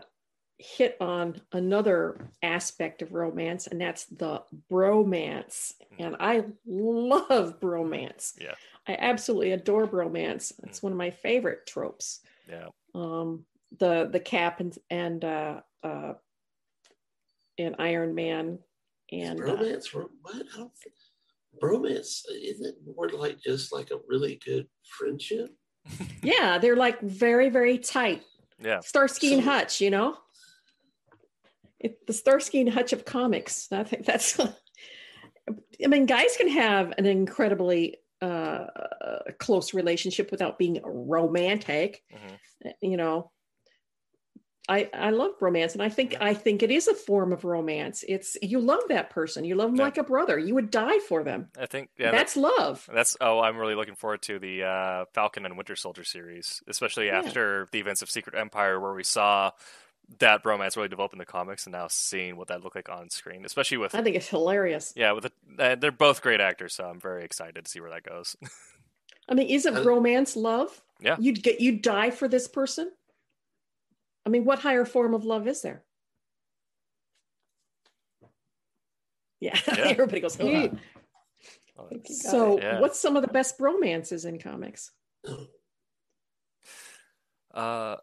hit 0.57 0.95
on 1.02 1.41
another 1.52 2.30
aspect 2.44 3.02
of 3.02 3.14
romance, 3.14 3.68
and 3.68 3.82
that's 3.82 4.06
the 4.06 4.44
bromance. 4.72 5.73
And 5.99 6.15
I 6.19 6.45
love 6.65 7.60
bromance. 7.60 8.34
Yeah. 8.40 8.53
I 8.88 8.95
absolutely 8.99 9.52
adore 9.52 9.88
bromance. 9.88 10.53
It's 10.64 10.82
one 10.82 10.91
of 10.91 10.98
my 10.98 11.11
favorite 11.11 11.68
tropes. 11.68 12.22
Yeah, 12.49 12.68
Um, 12.93 13.45
the 13.80 14.09
the 14.11 14.19
cap 14.19 14.59
and 14.59 14.77
and 14.89 15.23
uh, 15.23 15.61
uh, 15.84 16.13
and 17.57 17.76
Iron 17.80 18.15
Man 18.15 18.59
and 19.11 19.39
uh, 19.39 19.43
Bromance, 19.43 19.93
ro- 19.93 20.09
what? 20.22 20.45
I 20.53 20.57
don't 20.57 20.72
bromance 21.61 22.22
isn't 22.34 22.65
it 22.65 22.76
more 22.95 23.09
like 23.09 23.38
just 23.41 23.73
like 23.73 23.91
a 23.91 23.99
really 24.07 24.39
good 24.45 24.68
friendship? 24.85 25.49
yeah, 26.23 26.57
they're 26.57 26.76
like 26.76 27.01
very 27.01 27.49
very 27.49 27.77
tight. 27.77 28.23
yeah, 28.59 28.80
Starsky 28.80 29.34
and 29.34 29.43
Hutch, 29.43 29.81
you 29.81 29.89
know? 29.89 30.18
It, 31.80 32.05
the 32.05 32.13
Starsky 32.13 32.61
and 32.61 32.69
Hutch 32.69 32.93
of 32.93 33.05
comics. 33.05 33.68
I 33.72 33.84
think 33.84 34.05
that's, 34.05 34.39
I 35.84 35.88
mean, 35.88 36.05
guys 36.05 36.38
can 36.38 36.47
have 36.49 36.93
an 36.99 37.07
incredibly 37.07 37.97
uh, 38.22 38.68
close 39.39 39.73
relationship 39.73 40.31
without 40.31 40.57
being 40.60 40.80
romantic, 40.84 42.03
Mhm. 42.14 42.73
you 42.81 42.98
know. 42.98 43.31
I, 44.69 44.89
I 44.93 45.10
love 45.10 45.31
romance 45.41 45.73
and 45.73 45.81
I 45.81 45.89
think 45.89 46.15
I 46.22 46.34
think 46.35 46.61
it 46.61 46.69
is 46.69 46.88
a 46.88 46.93
form 46.93 47.34
of 47.34 47.43
romance. 47.43 48.06
It's 48.07 48.38
you 48.43 48.60
love 48.61 48.84
that 48.89 49.10
person. 49.10 49.43
You 49.43 49.56
love 49.56 49.69
them 49.72 49.77
Yeah. 49.77 49.84
like 49.85 49.98
a 49.98 50.03
brother. 50.03 50.38
You 50.38 50.53
would 50.53 50.69
die 50.69 50.99
for 50.99 51.23
them. 51.23 51.49
I 51.57 51.65
think 51.65 51.89
yeah, 51.98 52.11
That's 52.11 52.38
love. 52.38 52.88
That's 52.93 53.18
oh, 53.19 53.39
I'm 53.39 53.57
really 53.57 53.73
looking 53.76 53.95
forward 53.95 54.22
to 54.23 54.38
the 54.39 54.64
uh, 54.64 55.06
Falcon 55.14 55.45
and 55.45 55.57
Winter 55.57 55.76
Soldier 55.76 56.03
series, 56.03 56.61
especially 56.68 57.07
Yeah. 57.07 57.18
after 57.19 57.68
the 57.72 57.80
events 57.80 58.02
of 58.03 58.10
Secret 58.11 58.35
Empire, 58.39 58.80
where 58.80 58.93
we 58.93 59.03
saw 59.03 59.52
that 60.19 60.43
bromance 60.43 60.75
really 60.75 60.89
develop 60.89 61.13
in 61.13 61.19
the 61.19 61.25
comics, 61.25 61.65
and 61.65 61.73
now 61.73 61.88
seeing 61.88 62.35
what 62.38 62.47
that 62.49 62.63
looked 62.63 62.75
like 62.75 62.89
on 62.89 63.09
screen, 63.09 63.45
especially 63.45 63.77
with 63.77 63.95
I 63.95 64.01
think 64.01 64.15
it's 64.15 64.27
hilarious. 64.27 64.93
yeah, 64.95 65.11
with 65.13 65.25
the, 65.57 65.63
uh, 65.63 65.75
they're 65.75 65.91
both 65.91 66.21
great 66.21 66.41
actors, 66.41 66.73
so 66.73 66.85
I'm 66.85 66.99
very 66.99 67.23
excited 67.23 67.63
to 67.65 67.69
see 67.71 67.79
where 67.79 67.91
that 67.91 68.03
goes. 68.03 68.35
I 69.29 69.33
mean, 69.35 69.47
isn't 69.47 69.77
Uh, 69.77 69.83
romance 69.83 70.35
love? 70.35 70.81
Yeah. 70.99 71.15
You'd 71.19 71.41
get 71.41 71.61
you'd 71.61 71.81
die 71.81 72.11
for 72.11 72.27
this 72.27 72.47
person. 72.47 72.91
I 74.25 74.29
mean, 74.29 74.45
what 74.45 74.59
higher 74.59 74.85
form 74.85 75.13
of 75.13 75.23
love 75.25 75.47
is 75.47 75.61
there? 75.61 75.83
Yeah, 79.39 79.57
Yeah. 79.67 79.88
everybody 79.88 80.19
goes. 80.21 80.38
Yeah. 80.39 80.63
"Ugh." 80.65 80.77
Oh, 81.77 81.88
think 81.88 82.09
you 82.09 82.15
got 82.15 82.31
So. 82.31 82.59
Yeah. 82.59 82.79
what's 82.79 82.99
some 82.99 83.15
of 83.15 83.21
the 83.23 83.29
best 83.29 83.55
romances 83.59 84.25
in 84.25 84.38
comics? 84.39 84.91
uh, 87.53 87.95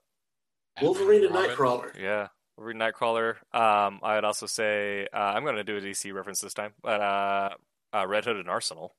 Wolverine 0.82 1.24
and 1.24 1.34
Robin. 1.34 1.50
Nightcrawler. 1.50 1.98
Yeah, 2.00 2.28
Wolverine 2.56 2.78
Nightcrawler. 2.78 3.36
Um, 3.54 4.00
I'd 4.02 4.24
also 4.24 4.46
say 4.46 5.06
uh, 5.12 5.16
I'm 5.16 5.44
going 5.44 5.56
to 5.56 5.64
do 5.64 5.76
a 5.76 5.80
DC 5.80 6.12
reference 6.12 6.40
this 6.40 6.54
time, 6.54 6.72
but 6.82 7.00
uh, 7.00 7.50
uh, 7.94 8.06
Red 8.06 8.24
Hood 8.24 8.36
and 8.36 8.48
Arsenal. 8.48 8.94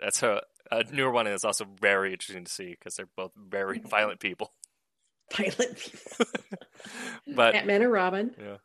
that's 0.00 0.22
a, 0.22 0.42
a 0.70 0.84
newer 0.92 1.10
one, 1.10 1.26
and 1.26 1.34
it's 1.34 1.44
also 1.44 1.64
very 1.80 2.12
interesting 2.12 2.44
to 2.44 2.50
see 2.52 2.70
because 2.70 2.96
they're 2.96 3.08
both 3.16 3.32
very 3.36 3.78
violent 3.84 4.20
people. 4.20 4.52
Violent 5.36 5.76
people. 5.78 6.26
But 7.36 7.52
Batman 7.52 7.82
and 7.82 7.92
Robin. 7.92 8.34
Yeah. 8.38 8.56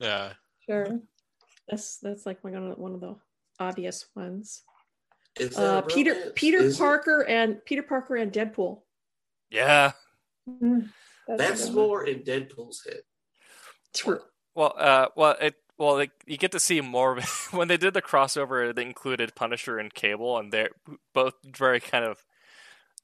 Yeah. 0.00 0.32
Sure. 0.66 0.98
That's 1.68 1.98
that's 1.98 2.26
like 2.26 2.42
one 2.42 2.54
of 2.56 2.64
the, 2.64 2.74
one 2.74 2.92
of 2.94 3.00
the 3.00 3.14
obvious 3.60 4.06
ones. 4.16 4.62
Is 5.38 5.56
Uh, 5.56 5.82
Peter? 5.82 6.32
Peter 6.34 6.58
Is 6.58 6.74
it? 6.74 6.78
Parker 6.78 7.24
and 7.24 7.64
Peter 7.64 7.82
Parker 7.84 8.16
and 8.16 8.32
Deadpool. 8.32 8.80
Yeah, 9.54 9.92
Mm, 10.48 10.90
That's 11.28 11.68
a 11.68 11.72
more 11.72 12.04
in 12.06 12.20
Deadpool's 12.20 12.84
head. 12.84 13.02
True. 13.94 14.20
Well, 14.54 14.74
uh, 14.76 15.08
well, 15.16 15.36
it 15.40 15.54
well, 15.78 15.94
like 15.94 16.12
you 16.26 16.36
get 16.36 16.52
to 16.52 16.60
see 16.60 16.80
more 16.80 17.12
of 17.12 17.18
it. 17.18 17.24
when 17.56 17.68
they 17.68 17.76
did 17.76 17.94
the 17.94 18.02
crossover. 18.02 18.74
They 18.74 18.82
included 18.82 19.34
Punisher 19.34 19.78
and 19.78 19.92
Cable, 19.92 20.38
and 20.38 20.52
they're 20.52 20.70
both 21.12 21.34
very 21.44 21.80
kind 21.80 22.04
of 22.04 22.24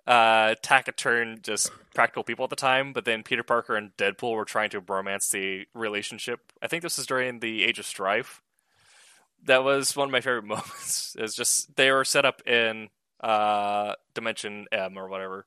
uh, 0.07 0.55
taciturn, 0.63 1.41
just 1.43 1.71
practical 1.95 2.25
people 2.25 2.45
at 2.45 2.51
the 2.51 2.57
time. 2.57 2.93
But 2.93 3.05
then 3.05 3.23
Peter 3.23 3.43
Parker 3.43 3.77
and 3.77 3.97
Deadpool 3.97 4.35
were 4.37 4.45
trying 4.45 4.71
to 4.71 4.81
romance 4.81 5.31
the 5.31 5.67
relationship. 5.75 6.41
I 6.63 6.69
think 6.69 6.83
this 6.83 6.99
is 6.99 7.07
during 7.07 7.41
the 7.41 7.65
Age 7.65 7.79
of 7.79 7.87
Strife. 7.87 8.43
That 9.45 9.65
was 9.65 9.97
one 9.97 10.09
of 10.09 10.13
my 10.13 10.21
favorite 10.21 10.45
moments. 10.47 11.17
Is 11.19 11.35
just 11.35 11.77
they 11.77 11.91
were 11.91 12.05
set 12.05 12.25
up 12.25 12.47
in 12.47 12.89
uh, 13.21 13.95
Dimension 14.15 14.67
M 14.73 14.99
or 14.99 15.09
whatever. 15.09 15.47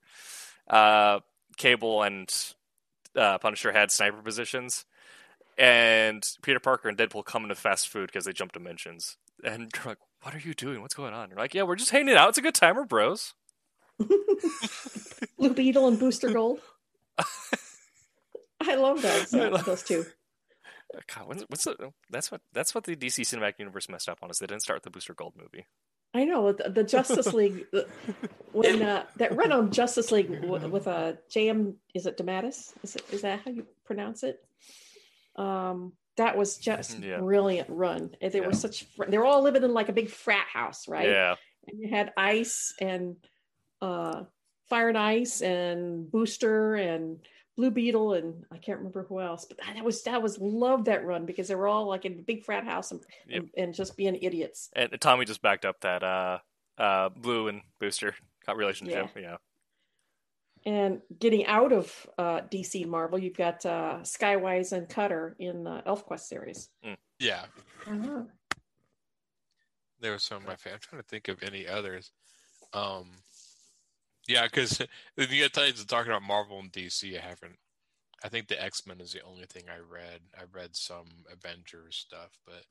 Uh, 0.74 1.20
Cable 1.58 2.02
and 2.02 2.34
uh, 3.16 3.38
Punisher 3.38 3.72
had 3.72 3.91
sniper 3.91 4.22
positions 4.22 4.86
and 5.58 6.28
Peter 6.41 6.60
Parker 6.60 6.90
and 6.90 6.98
Deadpool 6.98 7.26
come 7.26 7.44
into 7.44 7.56
fast 7.56 7.88
food 7.90 8.08
because 8.08 8.26
they 8.26 8.34
jump 8.34 8.52
dimensions. 8.54 9.18
And 9.44 9.72
they're 9.72 9.84
like, 9.86 9.98
"What 10.22 10.34
are 10.36 10.40
you 10.40 10.54
doing? 10.54 10.82
What's 10.82 10.94
going 10.94 11.14
on?" 11.14 11.30
They're 11.30 11.38
like, 11.38 11.54
"Yeah, 11.54 11.64
we're 11.64 11.76
just 11.76 11.91
hanging 11.91 12.16
out. 12.16 12.30
It's 12.30 12.38
a 12.38 12.41
good 12.41 12.56
time, 12.56 12.76
we're 12.76 12.86
bros." 12.86 13.34
Blue 15.38 15.54
Beetle 15.54 15.88
and 15.88 16.00
Booster 16.00 16.32
Gold. 16.32 16.60
I 18.62 18.76
love 18.76 19.02
those, 19.02 19.34
I 19.34 19.50
love- 19.50 19.66
those 19.66 19.84
two. 19.84 20.06
God, 21.14 21.28
when's, 21.28 21.44
what's 21.48 21.64
the, 21.64 21.91
that's 22.12 22.32
what 22.32 22.41
that's 22.54 22.76
what 22.76 22.84
the 22.84 22.95
DC 22.95 23.22
Cinematic 23.22 23.58
Universe 23.58 23.90
messed 23.90 24.08
up 24.08 24.20
on 24.22 24.30
is 24.30 24.38
they 24.38 24.45
didn't 24.45 24.62
start 24.62 24.78
with 24.78 24.84
the 24.84 24.91
Booster 24.91 25.16
Gold 25.16 25.34
movie. 25.36 25.66
I 26.14 26.26
know 26.26 26.52
the, 26.52 26.69
the 26.69 26.84
Justice 26.84 27.34
League 27.34 27.65
when 28.52 28.81
uh, 28.81 29.06
that 29.18 29.35
run 29.35 29.52
on 29.52 29.72
Justice 29.72 30.11
League 30.11 30.30
with, 30.30 30.64
with 30.65 30.88
a 30.88 31.18
JM 31.34 31.73
is 31.94 32.06
it 32.06 32.18
DeMatteis? 32.18 32.73
Is 32.84 32.95
it 32.95 33.03
is 33.11 33.22
that 33.22 33.41
how 33.44 33.52
you 33.52 33.65
pronounce 33.85 34.23
it? 34.23 34.44
Um, 35.35 35.94
that 36.18 36.38
was 36.38 36.57
just 36.57 36.99
Yeah. 36.99 37.18
brilliant 37.19 37.69
run. 37.69 38.11
They 38.22 38.30
Yeah. 38.40 38.48
were 38.48 38.53
such 38.53 38.84
fr- 38.95 39.06
they 39.06 39.18
were 39.18 39.26
all 39.26 39.41
living 39.41 39.64
in 39.64 39.73
like 39.73 39.90
a 39.90 39.94
big 39.94 40.10
frat 40.10 40.45
house, 40.48 40.88
right? 40.88 41.10
Yeah, 41.10 41.35
And 41.68 41.80
you 41.80 41.90
had 41.90 42.14
Ice 42.15 42.73
and 42.80 43.15
uh, 43.81 44.23
Fire 44.69 44.90
and 44.90 44.98
Ice 44.98 45.41
and 45.41 46.10
Booster 46.11 46.76
and 46.76 47.19
Blue 47.55 47.69
Beetle 47.71 48.13
and 48.13 48.45
I 48.51 48.57
can't 48.57 48.80
remember 48.80 49.03
who 49.03 49.19
else, 49.21 49.45
but 49.45 49.57
that 49.57 49.84
was 49.85 50.01
that 50.03 50.21
was 50.21 50.39
love 50.39 50.85
that 50.85 51.05
run 51.05 51.25
because 51.25 51.47
they 51.47 51.55
were 51.55 51.67
all 51.67 51.88
like 51.88 52.05
in 52.05 52.13
a 52.13 52.21
big 52.21 52.43
frat 52.43 52.65
house 52.65 52.91
and, 52.91 53.01
Yep. 53.27 53.41
and, 53.41 53.49
and 53.57 53.73
just 53.75 53.95
being 53.95 54.15
idiots. 54.15 54.69
and 54.75 54.89
Tommy 54.99 55.25
just 55.25 55.41
backed 55.41 55.63
up 55.65 55.80
that 55.81 56.01
uh, 56.03 56.39
uh, 56.77 57.09
Blue 57.09 57.47
and 57.49 57.61
Booster 57.80 58.15
got 58.45 58.57
relationship. 58.57 59.09
Yeah, 59.15 59.38
And 60.65 61.01
getting 61.19 61.45
out 61.45 61.71
of 61.71 62.07
uh, 62.17 62.41
DC 62.51 62.81
and 62.81 62.89
Marvel, 62.91 63.19
you've 63.19 63.38
got 63.38 63.65
uh, 63.65 63.99
Skywise 64.01 64.71
and 64.71 64.89
Cutter 64.89 65.35
in 65.38 65.63
the 65.63 65.84
ElfQuest 65.85 66.21
series. 66.21 66.69
Yeah. 67.19 67.43
Uh-huh. 67.88 68.23
There 69.99 70.11
was 70.11 70.23
some 70.23 70.38
of 70.38 70.47
my 70.47 70.55
fan. 70.55 70.73
I'm 70.73 70.80
trying 70.80 71.01
to 71.01 71.07
think 71.07 71.27
of 71.27 71.43
any 71.43 71.67
others. 71.67 72.11
Um, 72.73 73.11
yeah, 74.28 74.44
because 74.45 74.78
the 75.16 75.28
New 75.28 75.36
York 75.36 75.52
Times 75.52 75.80
is 75.80 75.86
talking 75.86 76.12
about 76.12 76.24
Marvel 76.24 76.60
and 76.60 76.72
DC. 76.72 77.18
I 77.18 77.22
haven't. 77.22 77.58
I 78.24 78.30
think 78.30 78.48
the 78.48 78.62
X 78.64 78.88
Men 78.88 79.02
is 79.02 79.12
the 79.14 79.22
only 79.24 79.45
thing 79.45 79.64
I 79.70 79.80
read. 79.80 80.22
I 80.38 80.44
read 80.54 80.76
some 80.76 81.06
Avengers 81.32 81.95
stuff, 81.98 82.32
but 82.45 82.64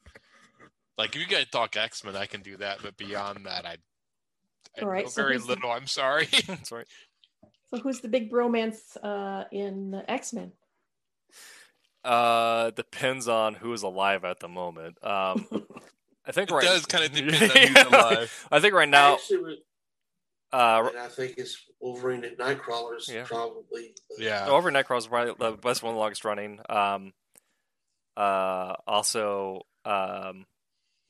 like 0.96 1.14
if 1.14 1.20
you 1.20 1.26
guys 1.26 1.46
talk 1.52 1.76
X 1.76 2.02
Men, 2.04 2.16
I 2.16 2.26
can 2.26 2.40
do 2.40 2.56
that. 2.58 2.78
But 2.82 2.96
beyond 2.96 3.44
that, 3.46 3.66
I, 3.66 3.76
I 4.78 4.82
All 4.82 4.88
right, 4.88 5.04
know 5.04 5.10
so 5.10 5.22
very 5.22 5.34
who's 5.34 5.46
the- 5.46 5.54
little. 5.54 5.70
I'm 5.70 5.86
sorry. 5.86 6.26
that's 6.46 6.72
right. 6.72 6.86
So 7.74 7.80
who's 7.80 8.00
the 8.00 8.08
big 8.08 8.30
bromance 8.30 8.78
uh, 9.02 9.44
in 9.52 10.02
X 10.08 10.32
Men? 10.32 10.52
Uh, 12.04 12.70
depends 12.70 13.28
on 13.28 13.54
who 13.54 13.72
is 13.72 13.82
alive 13.82 14.24
at 14.24 14.40
the 14.40 14.48
moment. 14.48 14.96
Um, 15.04 15.46
I 16.26 16.32
think 16.32 16.50
It 16.50 16.54
right 16.54 16.64
does 16.64 16.86
kinda 16.86 17.08
depend 17.30 17.50
on 17.52 17.56
who's 17.66 17.92
alive. 17.92 18.48
I 18.50 18.60
think 18.60 18.74
right 18.74 18.88
I 18.88 18.90
now, 18.90 19.14
actually, 19.14 19.38
would- 19.38 19.58
uh, 20.52 20.86
and 20.88 20.98
I 20.98 21.08
think 21.08 21.34
it's 21.38 21.56
Wolverine 21.80 22.24
and 22.24 22.36
Nightcrawlers 22.38 23.08
Yeah. 23.08 23.24
probably. 23.24 23.94
yeah. 24.18 24.48
Over 24.48 24.70
Nightcrawler 24.70 24.98
is 24.98 25.06
probably 25.06 25.34
the 25.38 25.56
best 25.56 25.82
one, 25.82 25.94
the 25.94 26.00
longest 26.00 26.24
running. 26.24 26.60
Um, 26.68 27.12
uh, 28.16 28.74
also, 28.86 29.62
um, 29.84 30.46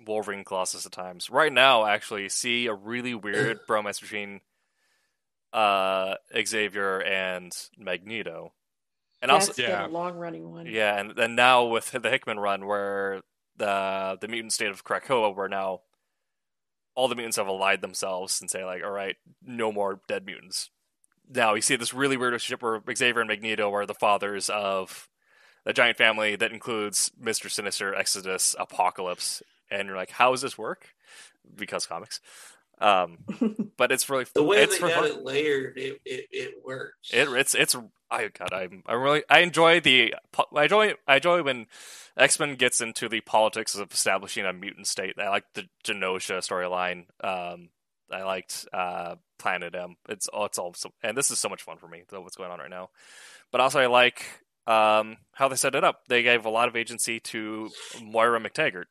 Wolverine 0.07 0.45
Colossus 0.45 0.87
at 0.87 0.93
times. 0.93 1.31
Right 1.31 1.53
now, 1.53 1.85
actually, 1.87 2.29
see 2.29 2.67
a 2.67 2.75
really 2.75 3.15
weird 3.15 3.61
bromance 3.69 4.01
between 4.01 4.41
uh 5.53 6.15
Xavier 6.47 7.03
and 7.03 7.53
Magneto, 7.77 8.53
and 9.21 9.31
That's 9.31 9.49
also 9.49 9.63
yeah. 9.63 9.87
a 9.87 9.89
long 9.89 10.17
running 10.17 10.51
one. 10.51 10.67
yeah, 10.67 10.99
and 10.99 11.15
then 11.15 11.35
now 11.35 11.65
with 11.67 11.91
the 11.91 12.09
Hickman 12.09 12.39
run, 12.41 12.65
where 12.67 13.21
the 13.57 14.17
the 14.21 14.29
mutant 14.29 14.53
state 14.55 14.71
of 14.71 14.83
Krakoa, 14.85 15.37
where 15.37 15.49
now 15.49 15.83
all 16.95 17.09
the 17.09 17.15
mutants 17.15 17.37
have 17.37 17.49
allied 17.49 17.81
themselves 17.81 18.41
and 18.41 18.51
say 18.51 18.65
like, 18.65 18.83
all 18.85 18.91
right, 18.91 19.17
no 19.43 19.73
more 19.73 20.01
dead 20.09 20.27
mutants. 20.27 20.71
Now 21.33 21.55
you 21.55 21.63
see 21.63 21.77
this 21.77 21.95
really 21.95 22.17
weird 22.17 22.33
relationship 22.33 22.63
where 22.63 22.83
Xavier 22.95 23.21
and 23.21 23.29
Magneto 23.29 23.73
are 23.73 23.87
the 23.87 23.95
fathers 23.95 24.51
of 24.51 25.09
a 25.65 25.73
giant 25.73 25.97
family 25.97 26.37
that 26.37 26.53
includes 26.53 27.11
Mister 27.19 27.49
Sinister, 27.49 27.95
Exodus, 27.95 28.55
Apocalypse, 28.59 29.43
and 29.71 29.87
you're 29.87 29.97
like, 29.97 30.11
how 30.11 30.33
does 30.33 30.43
this 30.43 30.59
work? 30.59 30.89
Because 31.55 31.87
comics. 31.87 32.21
Um, 32.81 33.19
but 33.77 33.93
it's 33.93 34.11
really 34.11 34.27
The 34.35 34.43
way 34.43 34.59
it's 34.63 34.79
they 34.79 34.89
got 34.89 35.03
fun. 35.03 35.05
it 35.07 35.25
layered, 35.25 35.79
it, 35.79 36.01
it, 36.05 36.27
it 36.31 36.55
works. 36.65 37.11
It, 37.13 37.29
it's 37.29 37.55
it's 37.55 37.77
I 38.13 38.29
God 38.29 38.53
I'm 38.53 38.83
I 38.87 38.93
really 38.93 39.25
I 39.29 39.41
enjoy 39.41 39.81
the 39.81 40.15
I 40.55 40.65
enjoy 40.65 40.95
I 41.09 41.17
enjoy 41.17 41.43
when 41.43 41.67
X 42.17 42.39
Men 42.39 42.57
gets 42.57 42.81
into 42.81 43.09
the 43.09 43.23
politics 43.23 43.75
of 43.75 43.93
establishing 43.93 44.45
a 44.45 44.53
mutant 44.53 44.87
state. 44.87 45.15
I 45.19 45.31
like 45.31 45.45
the 45.55 45.69
Genosha 45.83 46.39
storyline. 46.39 47.07
Um, 47.25 47.71
I 48.13 48.23
liked 48.25 48.67
uh, 48.73 49.17
Planet 49.39 49.75
M. 49.75 49.97
It's 50.09 50.29
all 50.29 50.45
it's 50.45 50.59
all 50.59 50.75
so, 50.75 50.93
and 51.03 51.17
this 51.17 51.31
is 51.31 51.39
so 51.39 51.49
much 51.49 51.63
fun 51.63 51.79
for 51.79 51.89
me. 51.89 52.03
What's 52.11 52.37
going 52.37 52.51
on 52.51 52.59
right 52.59 52.71
now? 52.71 52.91
But 53.51 53.63
also 53.63 53.81
I 53.81 53.87
like 53.87 54.25
um, 54.67 55.17
how 55.33 55.49
they 55.49 55.57
set 55.57 55.75
it 55.75 55.83
up. 55.83 56.03
They 56.09 56.23
gave 56.23 56.45
a 56.45 56.51
lot 56.51 56.69
of 56.69 56.77
agency 56.77 57.19
to 57.21 57.71
Moira 58.03 58.41
McTaggart, 58.41 58.87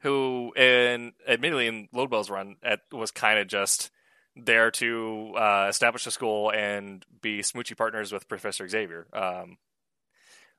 who 0.00 0.52
in 0.56 1.12
admittedly 1.28 1.66
in 1.66 1.88
Lobdell's 1.92 2.30
run 2.30 2.56
at, 2.62 2.80
was 2.90 3.10
kind 3.10 3.38
of 3.38 3.48
just 3.48 3.90
there 4.36 4.70
to 4.70 5.34
uh, 5.36 5.66
establish 5.68 6.06
a 6.06 6.10
school 6.10 6.50
and 6.50 7.04
be 7.20 7.40
smoochy 7.40 7.76
partners 7.76 8.12
with 8.12 8.28
Professor 8.28 8.68
Xavier. 8.68 9.06
Um, 9.12 9.58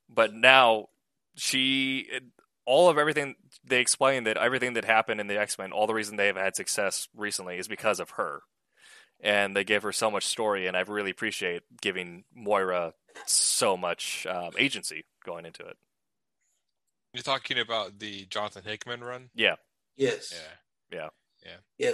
but 0.09 0.33
now 0.33 0.87
she, 1.35 2.07
all 2.65 2.89
of 2.89 2.97
everything 2.97 3.35
they 3.63 3.79
explained 3.79 4.27
that 4.27 4.37
everything 4.37 4.73
that 4.73 4.85
happened 4.85 5.21
in 5.21 5.27
the 5.27 5.39
X 5.39 5.57
Men, 5.57 5.71
all 5.71 5.87
the 5.87 5.93
reason 5.93 6.17
they 6.17 6.27
have 6.27 6.35
had 6.35 6.55
success 6.55 7.07
recently 7.15 7.57
is 7.57 7.67
because 7.67 7.99
of 7.99 8.11
her, 8.11 8.41
and 9.21 9.55
they 9.55 9.63
gave 9.63 9.83
her 9.83 9.91
so 9.91 10.11
much 10.11 10.25
story, 10.25 10.67
and 10.67 10.75
I 10.75 10.81
really 10.81 11.11
appreciate 11.11 11.63
giving 11.81 12.25
Moira 12.35 12.93
so 13.25 13.77
much 13.77 14.25
um, 14.29 14.51
agency 14.57 15.05
going 15.25 15.45
into 15.45 15.63
it. 15.63 15.77
You're 17.13 17.23
talking 17.23 17.59
about 17.59 17.99
the 17.99 18.25
Jonathan 18.25 18.63
Hickman 18.63 19.03
run. 19.03 19.29
Yeah, 19.35 19.55
Yes. 19.97 20.33
Yeah. 20.33 20.97
Yeah, 20.97 21.09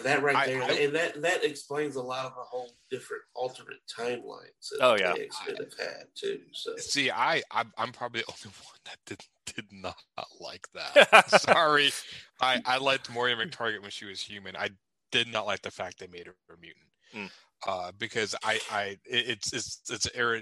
that 0.04 0.22
right 0.22 0.36
I- 0.36 0.48
there, 0.48 0.64
I- 0.64 0.72
and 0.72 0.96
that 0.96 1.22
that 1.22 1.44
explains 1.44 1.96
a 1.96 2.02
lot 2.02 2.26
of 2.26 2.36
the 2.36 2.42
whole 2.42 2.72
different 2.90 3.24
alternate 3.34 3.80
timelines 3.88 4.70
that 4.72 4.80
Oh, 4.82 4.96
yeah. 5.00 5.14
the 5.14 5.24
X-Men 5.24 5.56
have 5.58 5.74
had 5.80 6.08
too. 6.16 6.42
So 6.54 6.76
See, 6.78 7.10
I 7.12 7.42
I'm, 7.52 7.72
I'm 7.78 7.92
probably 7.92 8.22
the 8.22 8.28
only 8.32 8.56
one 8.66 8.80
that 8.86 8.98
did 9.06 9.22
did 9.56 9.66
not 9.72 9.96
like 10.40 10.68
that. 10.74 11.30
Sorry, 11.42 11.92
I 12.42 12.62
I 12.66 12.78
liked 12.78 13.10
Moira 13.12 13.36
McTaggart 13.36 13.82
when 13.82 13.92
she 13.92 14.06
was 14.06 14.22
human. 14.22 14.56
I 14.56 14.70
did 15.12 15.28
not 15.30 15.46
like 15.46 15.62
the 15.62 15.72
fact 15.72 16.00
they 16.00 16.08
made 16.08 16.28
her 16.28 16.36
a 16.54 16.58
mutant, 16.60 16.86
Mm. 17.16 17.32
uh, 17.66 17.92
because 17.98 18.36
I 18.44 18.60
I 18.70 18.98
it's 19.06 19.54
it's 19.54 19.82
it's 19.90 20.08
error 20.14 20.42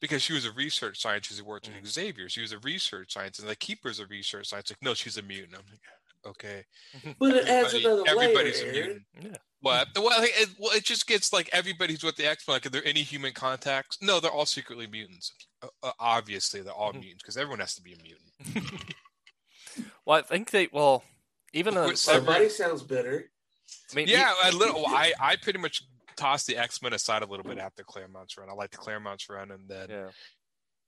because 0.00 0.22
she 0.22 0.32
was 0.32 0.44
a 0.46 0.52
research 0.52 1.00
scientist 1.00 1.38
who 1.38 1.44
worked 1.44 1.70
Mm. 1.70 1.80
with 1.82 1.90
Xavier. 1.90 2.28
She 2.30 2.40
was 2.40 2.52
a 2.52 2.58
research 2.60 3.12
scientist, 3.12 3.40
and 3.40 3.48
the 3.48 3.56
keeper's 3.56 4.00
a 4.00 4.06
research 4.06 4.46
scientist. 4.48 4.72
Like, 4.72 4.82
no, 4.82 4.94
she's 4.94 5.18
a 5.18 5.22
mutant. 5.22 5.54
I'm 5.54 5.64
like, 5.70 5.80
okay, 6.26 6.64
but 7.18 7.34
it 7.34 7.48
adds 7.48 7.74
Everybody- 7.74 7.84
another 7.84 8.02
layer. 8.02 8.22
everybody's 8.22 8.60
a 8.60 8.66
Aaron. 8.66 8.74
mutant. 8.74 9.02
yeah. 9.22 9.36
What? 9.60 9.88
Well, 9.96 10.10
it, 10.22 10.48
well, 10.58 10.72
it 10.76 10.84
just 10.84 11.06
gets 11.08 11.32
like 11.32 11.48
everybody's 11.52 12.04
with 12.04 12.16
the 12.16 12.26
X 12.28 12.46
Men. 12.46 12.56
Like, 12.56 12.66
are 12.66 12.70
there 12.70 12.84
any 12.84 13.02
human 13.02 13.32
contacts? 13.32 13.96
No, 14.02 14.20
they're 14.20 14.30
all 14.30 14.46
secretly 14.46 14.86
mutants. 14.86 15.32
Uh, 15.62 15.68
uh, 15.82 15.92
obviously, 15.98 16.60
they're 16.60 16.72
all 16.72 16.92
Mhm. 16.92 17.00
mutants 17.00 17.22
because 17.22 17.36
everyone 17.36 17.60
has 17.60 17.74
to 17.74 17.82
be 17.82 17.94
a 17.94 17.96
mutant. 18.02 18.84
well, 20.04 20.18
I 20.18 20.22
think 20.22 20.50
they 20.50 20.68
well 20.72 21.02
even 21.52 21.74
Of 21.76 21.82
though 21.82 21.86
course, 21.88 22.02
Somebody 22.02 22.48
sounds 22.48 22.82
bitter. 22.82 23.30
I 23.90 23.96
mean, 23.96 24.08
Yeah, 24.08 24.32
a 24.44 24.52
little. 24.52 24.86
I 24.88 25.12
I 25.18 25.36
pretty 25.36 25.58
much 25.58 25.82
tossed 26.16 26.46
the 26.46 26.56
X 26.58 26.82
Men 26.82 26.92
aside 26.92 27.22
a 27.22 27.26
little 27.26 27.44
bit 27.44 27.58
after 27.58 27.82
Claremont's 27.82 28.36
run. 28.38 28.48
I 28.50 28.52
like 28.52 28.70
the 28.70 28.76
Claremont's 28.78 29.28
run, 29.28 29.50
and 29.50 29.68
then 29.68 29.88
yeah. 29.90 30.08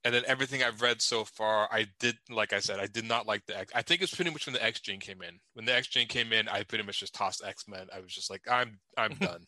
And 0.05 0.15
then 0.15 0.23
everything 0.27 0.63
I've 0.63 0.81
read 0.81 1.03
so 1.03 1.25
far, 1.25 1.69
I 1.73 1.87
did 1.99 2.17
like 2.31 2.53
I 2.53 2.61
said, 2.61 2.79
I 2.79 2.87
did 2.87 3.05
not 3.05 3.27
like 3.27 3.45
the 3.47 3.59
X. 3.59 3.73
I 3.75 3.83
think 3.83 4.03
it's 4.03 4.15
pretty 4.15 4.31
much 4.31 4.47
when 4.47 4.55
the 4.55 4.65
X 4.65 4.81
Gene 4.81 5.01
came 5.01 5.23
in. 5.23 5.39
When 5.55 5.67
the 5.67 5.75
X 5.75 5.89
Gene 5.89 6.07
came 6.07 6.33
in, 6.33 6.49
I 6.49 6.63
pretty 6.63 6.85
much 6.85 7.01
just 7.01 7.15
tossed 7.15 7.43
X 7.45 7.65
Men. 7.69 7.89
I 7.95 8.01
was 8.01 8.13
just 8.13 8.31
like, 8.31 8.43
I'm 8.51 8.79
I'm 8.97 9.11
mm-hmm. 9.11 9.25
done. 9.25 9.47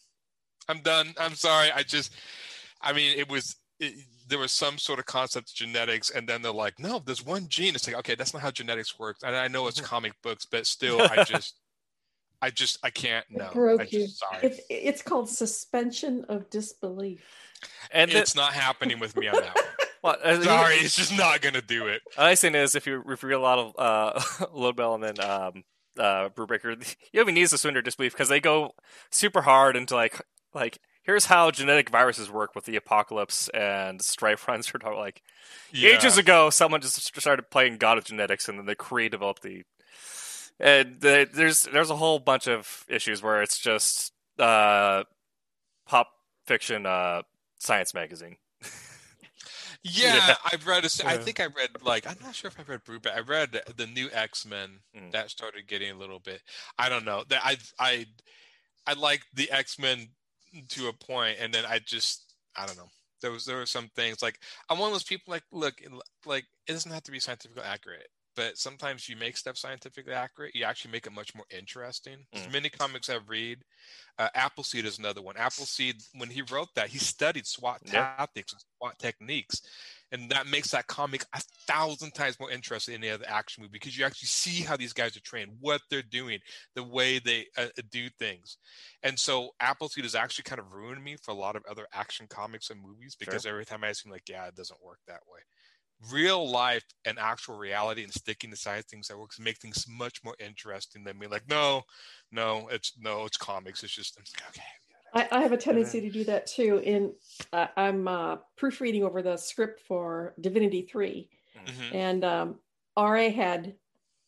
I'm 0.68 0.80
done. 0.80 1.14
I'm 1.18 1.34
sorry. 1.34 1.70
I 1.72 1.82
just, 1.82 2.14
I 2.80 2.92
mean, 2.92 3.18
it 3.18 3.28
was. 3.28 3.56
It, 3.78 3.94
there 4.28 4.38
was 4.38 4.52
some 4.52 4.76
sort 4.78 4.98
of 4.98 5.06
concept 5.06 5.50
of 5.50 5.54
genetics, 5.54 6.10
and 6.10 6.28
then 6.28 6.42
they're 6.42 6.52
like, 6.52 6.78
"No, 6.78 7.00
there's 7.04 7.24
one 7.24 7.48
gene." 7.48 7.74
It's 7.74 7.86
like, 7.86 7.96
okay, 7.96 8.14
that's 8.14 8.34
not 8.34 8.42
how 8.42 8.50
genetics 8.50 8.98
works. 8.98 9.22
And 9.22 9.34
I 9.34 9.48
know 9.48 9.66
it's 9.66 9.78
mm-hmm. 9.78 9.86
comic 9.86 10.12
books, 10.22 10.46
but 10.50 10.66
still, 10.66 11.00
I 11.00 11.24
just, 11.28 11.56
I 12.42 12.50
just, 12.50 12.78
I 12.84 12.90
can't. 12.90 13.24
It 13.30 13.38
No, 13.38 13.50
broke 13.52 13.80
I 13.80 13.84
just, 13.84 13.94
you. 13.94 14.06
sorry. 14.06 14.40
It's 14.42 14.60
it's 14.68 15.02
called 15.02 15.30
suspension 15.30 16.26
of 16.28 16.50
disbelief. 16.50 17.24
And 17.90 18.10
the, 18.10 18.18
it's 18.18 18.34
not 18.34 18.52
happening 18.52 19.00
with 19.00 19.16
me 19.16 19.28
on 19.28 19.40
that 19.40 19.54
one. 19.54 19.64
Well, 20.02 20.16
uh, 20.22 20.40
Sorry, 20.40 20.76
it's 20.76 20.96
just 20.96 21.16
not 21.16 21.42
gonna 21.42 21.60
do 21.60 21.86
it. 21.86 22.00
The 22.16 22.22
nice 22.22 22.40
thing 22.40 22.54
is, 22.54 22.74
if 22.74 22.86
you 22.86 23.02
if 23.08 23.22
you 23.22 23.28
read 23.28 23.34
a 23.34 23.40
lot 23.40 23.58
of 23.58 23.74
uh, 23.78 24.20
Lobdell 24.54 24.94
and 24.94 25.04
then 25.04 25.20
um, 25.20 25.64
uh, 25.98 26.28
Brubaker, 26.30 26.76
you 27.12 27.20
even 27.20 27.34
need 27.34 27.42
to 27.42 27.48
suspend 27.48 27.74
your 27.74 27.82
disbelief 27.82 28.12
because 28.12 28.28
they 28.28 28.40
go 28.40 28.72
super 29.10 29.42
hard 29.42 29.76
into 29.76 29.94
like 29.94 30.20
like 30.54 30.78
here's 31.02 31.26
how 31.26 31.50
genetic 31.50 31.90
viruses 31.90 32.30
work 32.30 32.54
with 32.54 32.64
the 32.64 32.76
apocalypse 32.76 33.48
and 33.50 34.00
strife 34.02 34.46
runs. 34.48 34.72
Are 34.82 34.94
like 34.94 35.22
ages 35.74 36.16
ago, 36.18 36.50
someone 36.50 36.80
just 36.80 37.18
started 37.20 37.50
playing 37.50 37.76
God 37.76 37.98
of 37.98 38.04
Genetics, 38.04 38.48
and 38.48 38.58
then 38.58 38.66
they 38.66 38.74
created 38.74 39.12
developed 39.12 39.42
the. 39.42 39.64
And 40.58 41.00
the, 41.00 41.26
there's 41.32 41.62
there's 41.62 41.90
a 41.90 41.96
whole 41.96 42.18
bunch 42.18 42.46
of 42.46 42.84
issues 42.88 43.22
where 43.22 43.40
it's 43.40 43.58
just 43.58 44.12
uh, 44.38 45.04
pop 45.86 46.08
fiction 46.46 46.84
uh, 46.84 47.22
science 47.58 47.94
magazine. 47.94 48.36
Yeah, 49.84 50.14
Yeah. 50.14 50.34
I've 50.52 50.66
read. 50.66 50.84
A, 50.84 50.90
I 51.06 51.16
think 51.16 51.40
I 51.40 51.46
read 51.46 51.70
like 51.82 52.06
I'm 52.06 52.18
not 52.22 52.34
sure 52.34 52.48
if 52.48 52.58
I 52.60 52.70
read 52.70 52.84
Brubaker. 52.84 53.16
I 53.16 53.20
read 53.20 53.62
the 53.76 53.86
new 53.86 54.08
X 54.12 54.44
Men 54.44 54.80
Mm. 54.96 55.12
that 55.12 55.30
started 55.30 55.66
getting 55.66 55.90
a 55.90 55.98
little 55.98 56.18
bit. 56.20 56.42
I 56.78 56.88
don't 56.88 57.04
know. 57.04 57.24
That 57.28 57.40
I 57.44 57.56
I 57.78 58.06
I 58.86 58.92
like 58.94 59.22
the 59.32 59.50
X 59.50 59.78
Men 59.78 60.08
to 60.70 60.88
a 60.88 60.92
point, 60.92 61.38
and 61.40 61.54
then 61.54 61.64
I 61.64 61.78
just 61.78 62.34
I 62.56 62.66
don't 62.66 62.76
know. 62.76 62.88
There 63.22 63.30
was 63.30 63.44
there 63.46 63.56
were 63.56 63.66
some 63.66 63.88
things 63.94 64.20
like 64.22 64.38
I'm 64.68 64.78
one 64.78 64.88
of 64.88 64.94
those 64.94 65.02
people 65.04 65.30
like 65.32 65.44
look 65.52 65.74
like 66.26 66.44
it 66.66 66.72
doesn't 66.72 66.90
have 66.92 67.04
to 67.04 67.12
be 67.12 67.20
scientifically 67.20 67.62
accurate, 67.62 68.08
but 68.40 68.56
sometimes 68.56 69.06
you 69.06 69.16
make 69.16 69.36
stuff 69.36 69.58
scientifically 69.58 70.14
accurate. 70.14 70.54
You 70.54 70.64
actually 70.64 70.92
make 70.92 71.06
it 71.06 71.12
much 71.12 71.34
more 71.34 71.44
interesting. 71.50 72.24
Mm. 72.34 72.50
many 72.50 72.70
comics 72.70 73.10
I've 73.10 73.28
read. 73.28 73.58
Uh, 74.18 74.30
Appleseed 74.34 74.86
is 74.86 74.98
another 74.98 75.20
one. 75.20 75.36
Appleseed, 75.36 75.96
when 76.14 76.30
he 76.30 76.40
wrote 76.40 76.68
that, 76.74 76.88
he 76.88 76.96
studied 76.96 77.46
SWAT 77.46 77.82
Yeah. 77.84 78.14
tactics 78.16 78.54
and 78.54 78.62
SWAT 78.78 78.98
techniques, 78.98 79.60
and 80.10 80.30
that 80.30 80.46
makes 80.46 80.70
that 80.70 80.86
comic 80.86 81.22
a 81.34 81.40
thousand 81.66 82.12
times 82.14 82.40
more 82.40 82.50
interesting 82.50 82.94
than 82.94 83.04
any 83.04 83.12
other 83.12 83.28
action 83.28 83.62
movie 83.62 83.72
because 83.72 83.98
you 83.98 84.06
actually 84.06 84.28
see 84.28 84.62
how 84.62 84.74
these 84.74 84.94
guys 84.94 85.14
are 85.18 85.20
trained, 85.20 85.52
what 85.60 85.82
they're 85.90 86.00
doing, 86.00 86.38
the 86.74 86.82
way 86.82 87.18
they 87.18 87.46
uh, 87.58 87.68
do 87.90 88.08
things. 88.18 88.56
And 89.02 89.18
so 89.18 89.50
Appleseed 89.60 90.04
has 90.04 90.14
actually 90.14 90.44
kind 90.44 90.60
of 90.60 90.72
ruined 90.72 91.04
me 91.04 91.16
for 91.22 91.32
a 91.32 91.34
lot 91.38 91.56
of 91.56 91.62
other 91.68 91.86
action 91.92 92.26
comics 92.26 92.70
and 92.70 92.80
movies 92.80 93.16
because 93.20 93.44
every 93.44 93.66
time 93.66 93.84
I 93.84 93.92
seem 93.92 94.10
like, 94.10 94.30
yeah, 94.30 94.46
it 94.46 94.56
doesn't 94.56 94.82
work 94.82 95.00
that 95.06 95.20
way. 95.30 95.40
Real 96.10 96.48
life 96.48 96.84
and 97.04 97.18
actual 97.18 97.58
reality 97.58 98.02
and 98.04 98.12
sticking 98.12 98.50
to 98.50 98.56
science 98.56 98.86
things 98.86 99.08
that 99.08 99.18
works 99.18 99.38
make 99.38 99.58
things 99.58 99.86
much 99.88 100.24
more 100.24 100.34
interesting 100.40 101.04
than 101.04 101.18
being 101.18 101.30
like, 101.30 101.46
no, 101.48 101.82
no, 102.32 102.68
it's 102.70 102.94
no, 102.98 103.26
it's 103.26 103.36
comics. 103.36 103.82
It's 103.82 103.94
just 103.94 104.18
okay. 104.18 104.62
I, 105.12 105.28
I 105.38 105.42
have 105.42 105.52
a 105.52 105.56
tendency 105.58 106.00
to 106.00 106.08
do 106.10 106.24
that 106.24 106.46
too. 106.46 106.80
In 106.84 107.12
uh, 107.52 107.66
I'm 107.76 108.08
uh, 108.08 108.36
proofreading 108.56 109.04
over 109.04 109.20
the 109.20 109.36
script 109.36 109.80
for 109.86 110.34
Divinity 110.40 110.82
Three, 110.90 111.28
Mhm. 111.66 111.94
and 111.94 112.24
um, 112.24 112.58
Ra 112.96 113.28
had 113.28 113.74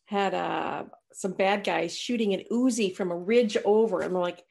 had 0.05 0.33
uh, 0.35 0.83
some 1.13 1.31
bad 1.31 1.63
guys 1.63 1.97
shooting 1.97 2.33
an 2.35 2.43
Uzi 2.51 2.93
from 2.95 3.11
a 3.11 3.17
ridge 3.17 3.57
over. 3.65 4.01
And 4.01 4.13
I'm 4.15 4.21
like, 4.21 4.43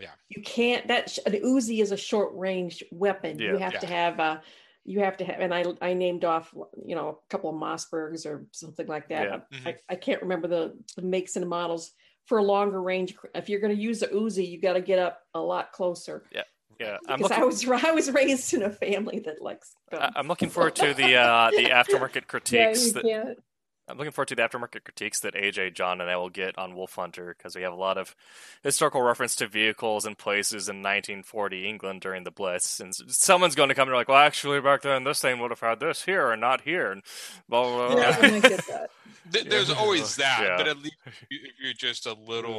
Yeah. 0.00 0.12
you 0.30 0.40
can't. 0.42 0.86
That 0.88 1.10
sh- 1.10 1.18
an 1.26 1.32
Uzi 1.32 1.82
is 1.82 1.92
a 1.92 1.96
short 1.98 2.30
range 2.34 2.82
weapon. 2.92 3.38
you 3.38 3.58
Yeah. 3.58 3.70
have 3.70 3.80
to 3.80 3.86
Yeah. 3.86 3.92
have 3.92 4.20
uh, 4.20 4.40
you 4.84 5.00
have 5.00 5.16
to 5.18 5.24
have. 5.24 5.40
And 5.40 5.54
I 5.54 5.64
I 5.80 5.94
named 5.94 6.24
off 6.24 6.52
you 6.84 6.94
know 6.94 7.08
a 7.08 7.30
couple 7.30 7.50
of 7.50 7.56
Mossbergs 7.56 8.26
or 8.26 8.46
something 8.52 8.86
like 8.86 9.08
that. 9.08 9.44
Yeah. 9.52 9.58
Mhm. 9.58 9.66
I, 9.68 9.76
I 9.90 9.94
can't 9.96 10.22
remember 10.22 10.48
the, 10.48 10.76
the 10.96 11.02
makes 11.02 11.36
and 11.36 11.48
models 11.48 11.92
for 12.26 12.38
a 12.38 12.42
longer 12.42 12.80
range. 12.80 13.14
If 13.34 13.48
you're 13.48 13.60
going 13.60 13.74
to 13.74 13.80
use 13.82 14.02
a 14.02 14.08
Uzi, 14.08 14.48
you 14.48 14.60
got 14.60 14.74
to 14.74 14.80
get 14.80 14.98
up 14.98 15.20
a 15.34 15.40
lot 15.40 15.72
closer. 15.72 16.24
Yeah, 16.32 16.42
I'm 17.08 17.18
Because 17.18 17.30
looking, 17.30 17.42
I 17.42 17.46
was 17.46 17.68
I 17.68 17.90
was 17.92 18.10
raised 18.10 18.54
in 18.54 18.62
a 18.62 18.70
family 18.70 19.20
that 19.20 19.40
likes. 19.42 19.74
Guns. 19.90 20.12
I'm 20.16 20.28
looking 20.28 20.48
forward 20.48 20.74
to 20.76 20.94
the 20.94 21.16
uh, 21.16 21.50
the 21.50 21.66
aftermarket 21.66 22.26
critiques. 22.28 22.86
you 22.86 22.92
that. 22.92 23.36
I'm 23.88 23.98
looking 23.98 24.12
forward 24.12 24.28
to 24.28 24.36
the 24.36 24.42
aftermarket 24.42 24.84
critiques 24.84 25.20
that 25.20 25.34
AJ, 25.34 25.74
John, 25.74 26.00
and 26.00 26.08
I 26.08 26.16
will 26.16 26.30
get 26.30 26.56
on 26.56 26.76
Wolf 26.76 26.94
Hunter 26.94 27.34
because 27.36 27.56
we 27.56 27.62
have 27.62 27.72
a 27.72 27.76
lot 27.76 27.98
of 27.98 28.14
historical 28.62 29.02
reference 29.02 29.34
to 29.36 29.48
vehicles 29.48 30.06
and 30.06 30.16
places 30.16 30.68
in 30.68 30.76
1940 30.76 31.68
England 31.68 32.00
during 32.00 32.22
the 32.24 32.30
Blitz, 32.30 32.78
and 32.80 32.94
someone's 32.94 33.56
going 33.56 33.70
to 33.70 33.74
come 33.74 33.88
and 33.88 33.92
be 33.94 33.96
like, 33.96 34.08
"Well, 34.08 34.18
actually, 34.18 34.60
back 34.60 34.82
then 34.82 35.02
this 35.04 35.20
thing 35.20 35.40
would 35.40 35.50
have 35.50 35.60
had 35.60 35.80
this 35.80 36.04
here 36.04 36.30
and 36.30 36.40
not 36.40 36.60
here," 36.60 36.92
and 36.92 37.02
blah 37.48 37.62
blah. 37.64 37.88
blah. 37.88 37.96
Yeah, 38.02 38.18
I 38.20 38.38
get 38.40 38.66
that. 38.68 38.90
There's 39.48 39.68
Yeah. 39.68 39.74
always 39.76 40.16
that, 40.16 40.40
Yeah. 40.42 40.56
but 40.56 40.68
at 40.68 40.78
least 40.78 40.96
if 41.30 41.52
you're 41.60 41.72
just 41.74 42.06
a 42.06 42.12
little, 42.14 42.56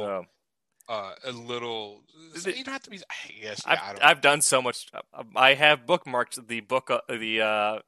Yeah. 0.88 0.94
uh, 0.94 1.14
a 1.24 1.32
little, 1.32 2.02
Is 2.34 2.46
it- 2.46 2.56
you 2.58 2.64
don't 2.64 2.72
have 2.74 2.82
to 2.82 2.90
be. 2.90 2.98
Yes, 3.40 3.62
guess. 3.62 3.66
I've, 3.66 3.78
Yeah, 3.78 3.84
I 3.84 3.92
don't. 3.94 4.04
I've 4.04 4.20
done 4.20 4.40
so 4.42 4.60
much. 4.60 4.86
I 5.34 5.54
have 5.54 5.86
bookmarked 5.86 6.46
the 6.48 6.60
book, 6.60 6.90
uh, 6.90 7.00
the 7.08 7.40
uh, 7.40 7.78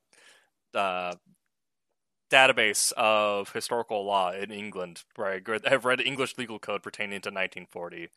uh, 0.79 1.15
database 2.31 2.93
of 2.93 3.53
historical 3.53 4.05
law 4.05 4.33
in 4.33 4.51
England, 4.51 5.05
right? 5.17 5.43
I've 5.67 5.85
read 5.85 6.01
English 6.01 6.37
legal 6.39 6.59
code 6.59 6.83
pertaining 6.83 7.21
to 7.23 7.29
1940, 7.31 8.09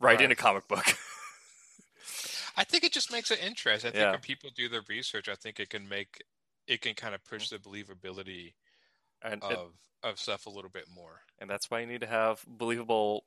right, 0.00 0.20
in 0.20 0.30
a 0.30 0.34
comic 0.34 0.66
book. 0.68 0.84
I 2.56 2.64
think 2.64 2.84
it 2.84 2.92
just 2.92 3.12
makes 3.12 3.30
it 3.30 3.42
interesting. 3.42 3.88
I 3.88 3.92
think 3.92 4.02
Yeah. 4.02 4.10
when 4.12 4.20
people 4.20 4.50
do 4.54 4.68
their 4.68 4.82
research, 4.88 5.28
I 5.28 5.34
think 5.34 5.60
it 5.60 5.70
can 5.70 5.88
make 5.88 6.22
it 6.66 6.80
can 6.82 6.94
kind 6.94 7.14
of 7.14 7.24
push 7.24 7.48
mm-hmm. 7.48 7.62
the 7.62 7.68
believability 7.84 8.54
and 9.22 9.42
it- 9.42 9.56
of 9.56 9.72
of 10.02 10.18
stuff 10.18 10.46
a 10.46 10.50
little 10.50 10.70
bit 10.70 10.86
more. 10.94 11.20
and 11.38 11.48
that's 11.50 11.70
why 11.70 11.80
you 11.80 11.86
need 11.86 12.00
to 12.00 12.06
have 12.06 12.42
believable 12.48 13.24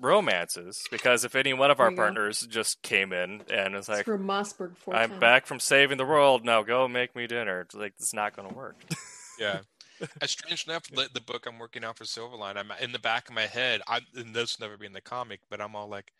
romances. 0.00 0.82
Because 0.90 1.24
if 1.24 1.34
any 1.34 1.52
one 1.52 1.70
of 1.70 1.80
our 1.80 1.90
you 1.90 1.96
go. 1.96 2.02
partners 2.02 2.46
just 2.48 2.82
came 2.82 3.12
in 3.12 3.42
and 3.52 3.74
was 3.74 3.88
It's 3.88 3.98
like, 3.98 4.04
for 4.04 4.18
Mossberg 4.18 4.76
four 4.76 4.94
"I'm 4.94 5.10
times. 5.10 5.20
back 5.20 5.46
from 5.46 5.60
saving 5.60 5.98
the 5.98 6.06
world, 6.06 6.44
now 6.44 6.62
go 6.62 6.88
make 6.88 7.14
me 7.14 7.26
dinner," 7.26 7.60
it's 7.60 7.74
like 7.74 7.94
it's 7.98 8.14
not 8.14 8.34
going 8.34 8.48
to 8.48 8.54
work. 8.54 8.76
Yeah. 9.40 9.60
As 10.20 10.30
strange 10.30 10.66
enough, 10.66 10.84
the, 10.88 11.08
the 11.12 11.20
book 11.20 11.46
I'm 11.46 11.58
working 11.58 11.84
on 11.84 11.94
for 11.94 12.04
Silverline, 12.04 12.56
I'm 12.56 12.72
in 12.80 12.92
the 12.92 12.98
back 12.98 13.28
of 13.28 13.34
my 13.34 13.46
head. 13.46 13.80
I 13.86 14.00
and 14.14 14.34
this 14.34 14.58
will 14.58 14.66
never 14.66 14.78
be 14.78 14.86
in 14.86 14.92
the 14.92 15.00
comic, 15.00 15.40
but 15.50 15.60
I'm 15.60 15.76
all 15.76 15.88
like, 15.88 16.12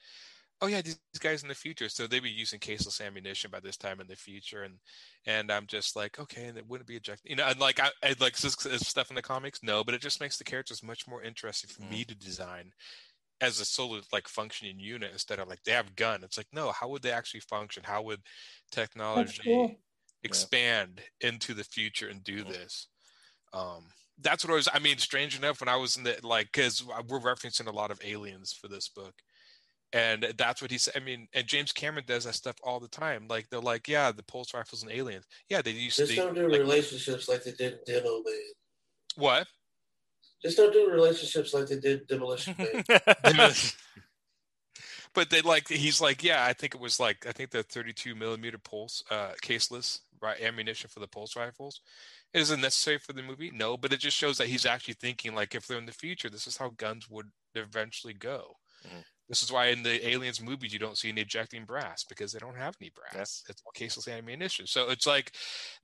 "Oh 0.61 0.66
yeah, 0.66 0.82
these, 0.82 0.98
these 1.12 1.20
guys 1.20 1.43
in 1.43 1.48
the 1.48 1.55
future, 1.55 1.89
so 1.89 2.07
they'd 2.07 2.23
be 2.23 2.31
using 2.31 2.61
caseless 2.61 3.05
ammunition 3.05 3.51
by 3.51 3.61
this 3.61 3.77
time 3.77 4.01
in 4.01 4.07
the 4.07 4.16
future." 4.16 4.62
And 4.65 4.74
and 5.27 5.51
I'm 5.51 5.66
just 5.66 5.97
like, 5.97 6.19
okay, 6.19 6.47
and 6.47 6.59
it 6.59 6.69
wouldn't 6.69 6.89
be 6.89 6.97
ejected, 6.97 7.31
you 7.31 7.36
know. 7.36 7.47
And 7.47 7.59
like, 7.59 7.81
I, 7.81 7.90
I 8.02 8.15
like 8.20 8.43
is, 8.43 8.57
is 8.66 8.86
stuff 8.86 9.11
in 9.11 9.16
the 9.16 9.23
comics, 9.23 9.61
no, 9.62 9.82
but 9.82 9.94
it 9.94 10.02
just 10.02 10.20
makes 10.20 10.36
the 10.36 10.44
characters 10.44 10.82
much 10.82 11.09
more 11.09 11.23
interesting 11.23 11.70
for 11.70 11.82
mm. 11.82 11.90
me 11.90 12.05
to 12.05 12.15
design 12.15 12.73
as 13.41 13.61
a 13.61 13.65
solo 13.65 14.01
like 14.12 14.29
functioning 14.29 14.79
unit 14.79 15.12
instead 15.12 15.39
of 15.39 15.49
like 15.49 15.62
they 15.65 15.73
have 15.73 15.97
gun. 15.97 16.23
It's 16.23 16.37
like, 16.37 16.49
no, 16.53 16.73
how 16.73 16.89
would 16.89 17.03
they 17.03 17.12
actually 17.12 17.41
function? 17.41 17.83
How 17.85 18.03
would 18.03 18.21
technology 18.71 19.43
cool. 19.45 19.77
expand 20.23 21.01
into 21.21 21.55
the 21.55 21.65
future 21.65 22.09
and 22.09 22.23
do 22.23 22.45
this? 22.45 22.89
um 23.53 23.85
that's 24.23 24.45
what 24.45 24.53
I 24.53 24.57
was 24.57 24.69
i 24.73 24.79
mean 24.79 24.99
strange 24.99 25.37
enough 25.37 25.61
when 25.61 25.69
i 25.69 25.77
was 25.77 25.97
in 25.97 26.05
the 26.05 26.17
like 26.23 26.49
because 26.53 26.85
we're 27.09 27.21
referencing 27.21 27.67
a 27.67 27.73
lot 27.73 27.91
of 27.91 28.01
aliens 28.05 28.53
for 28.53 28.69
this 28.69 28.89
book 28.89 29.15
and 29.93 30.33
that's 30.37 30.62
what 30.62 30.71
he 30.71 30.79
said 30.79 30.95
i 30.97 31.01
mean 31.01 31.27
and 31.35 31.47
james 31.47 31.73
cameron 31.73 32.05
does 32.07 32.25
that 32.25 32.35
stuff 32.35 32.57
all 32.62 32.79
the 32.79 32.89
time 32.89 33.27
like 33.29 33.49
they're 33.49 33.61
like 33.61 33.89
yeah 33.89 34.12
the 34.12 34.23
pulse 34.25 34.55
rifles 34.55 34.83
and 34.83 34.93
aliens 34.93 35.27
yeah 35.49 35.62
they 35.62 35.71
used 35.71 35.97
Just 35.97 36.11
to 36.12 36.17
don't 36.17 36.35
do 36.35 36.49
like, 36.49 36.61
relationships 36.61 37.29
like 37.29 37.43
they 37.43 37.53
did 37.53 37.73
in 37.73 37.79
Demo 37.87 38.23
Man. 38.25 38.35
what 39.17 39.47
Just 40.43 40.57
don't 40.57 40.73
do 40.73 40.91
relationships 40.91 41.53
like 41.53 41.67
they 41.67 41.79
did 41.79 42.07
Demolition 42.07 42.55
Man. 43.37 43.53
but 45.15 45.31
they 45.31 45.41
like 45.43 45.69
he's 45.69 46.01
like 46.01 46.23
yeah 46.23 46.45
i 46.45 46.53
think 46.53 46.75
it 46.75 46.81
was 46.81 47.01
like 47.01 47.27
i 47.27 47.33
think 47.33 47.51
the 47.51 47.62
32 47.62 48.15
millimeter 48.15 48.59
pulse 48.59 49.03
uh 49.11 49.33
caseless 49.43 50.01
right 50.23 50.41
ammunition 50.41 50.89
for 50.89 51.01
the 51.01 51.09
pulse 51.09 51.37
rifles 51.37 51.81
it 52.33 52.41
isn't 52.41 52.61
necessary 52.61 52.99
for 52.99 53.12
the 53.12 53.23
movie 53.23 53.51
no 53.53 53.77
but 53.77 53.93
it 53.93 54.01
just 54.01 54.17
shows 54.17 54.39
that 54.39 54.49
he's 54.49 54.67
actually 54.67 54.95
thinking 54.95 55.35
like 55.35 55.55
if 55.55 55.67
they're 55.67 55.79
in 55.79 55.87
the 55.87 55.93
future 55.93 56.31
this 56.31 56.47
is 56.47 56.57
how 56.57 56.71
guns 56.77 57.09
would 57.11 57.27
eventually 57.55 58.15
go 58.15 58.57
Mhm. 58.87 59.05
This 59.31 59.43
is 59.43 59.51
why 59.51 59.69
in 59.69 59.82
the 59.82 60.07
aliens 60.07 60.43
movies 60.43 60.74
you 60.74 60.78
don't 60.78 60.98
see 60.98 61.09
any 61.09 61.23
ejecting 61.23 61.65
brass 61.65 62.05
because 62.05 62.32
they 62.32 62.39
don't 62.39 62.57
have 62.59 62.77
any 62.82 62.90
brass 62.90 63.43
it's 63.48 63.62
all 63.65 63.73
caseless 63.74 64.12
ammunition 64.12 64.66
so 64.66 64.90
it's 64.90 65.07
like 65.07 65.32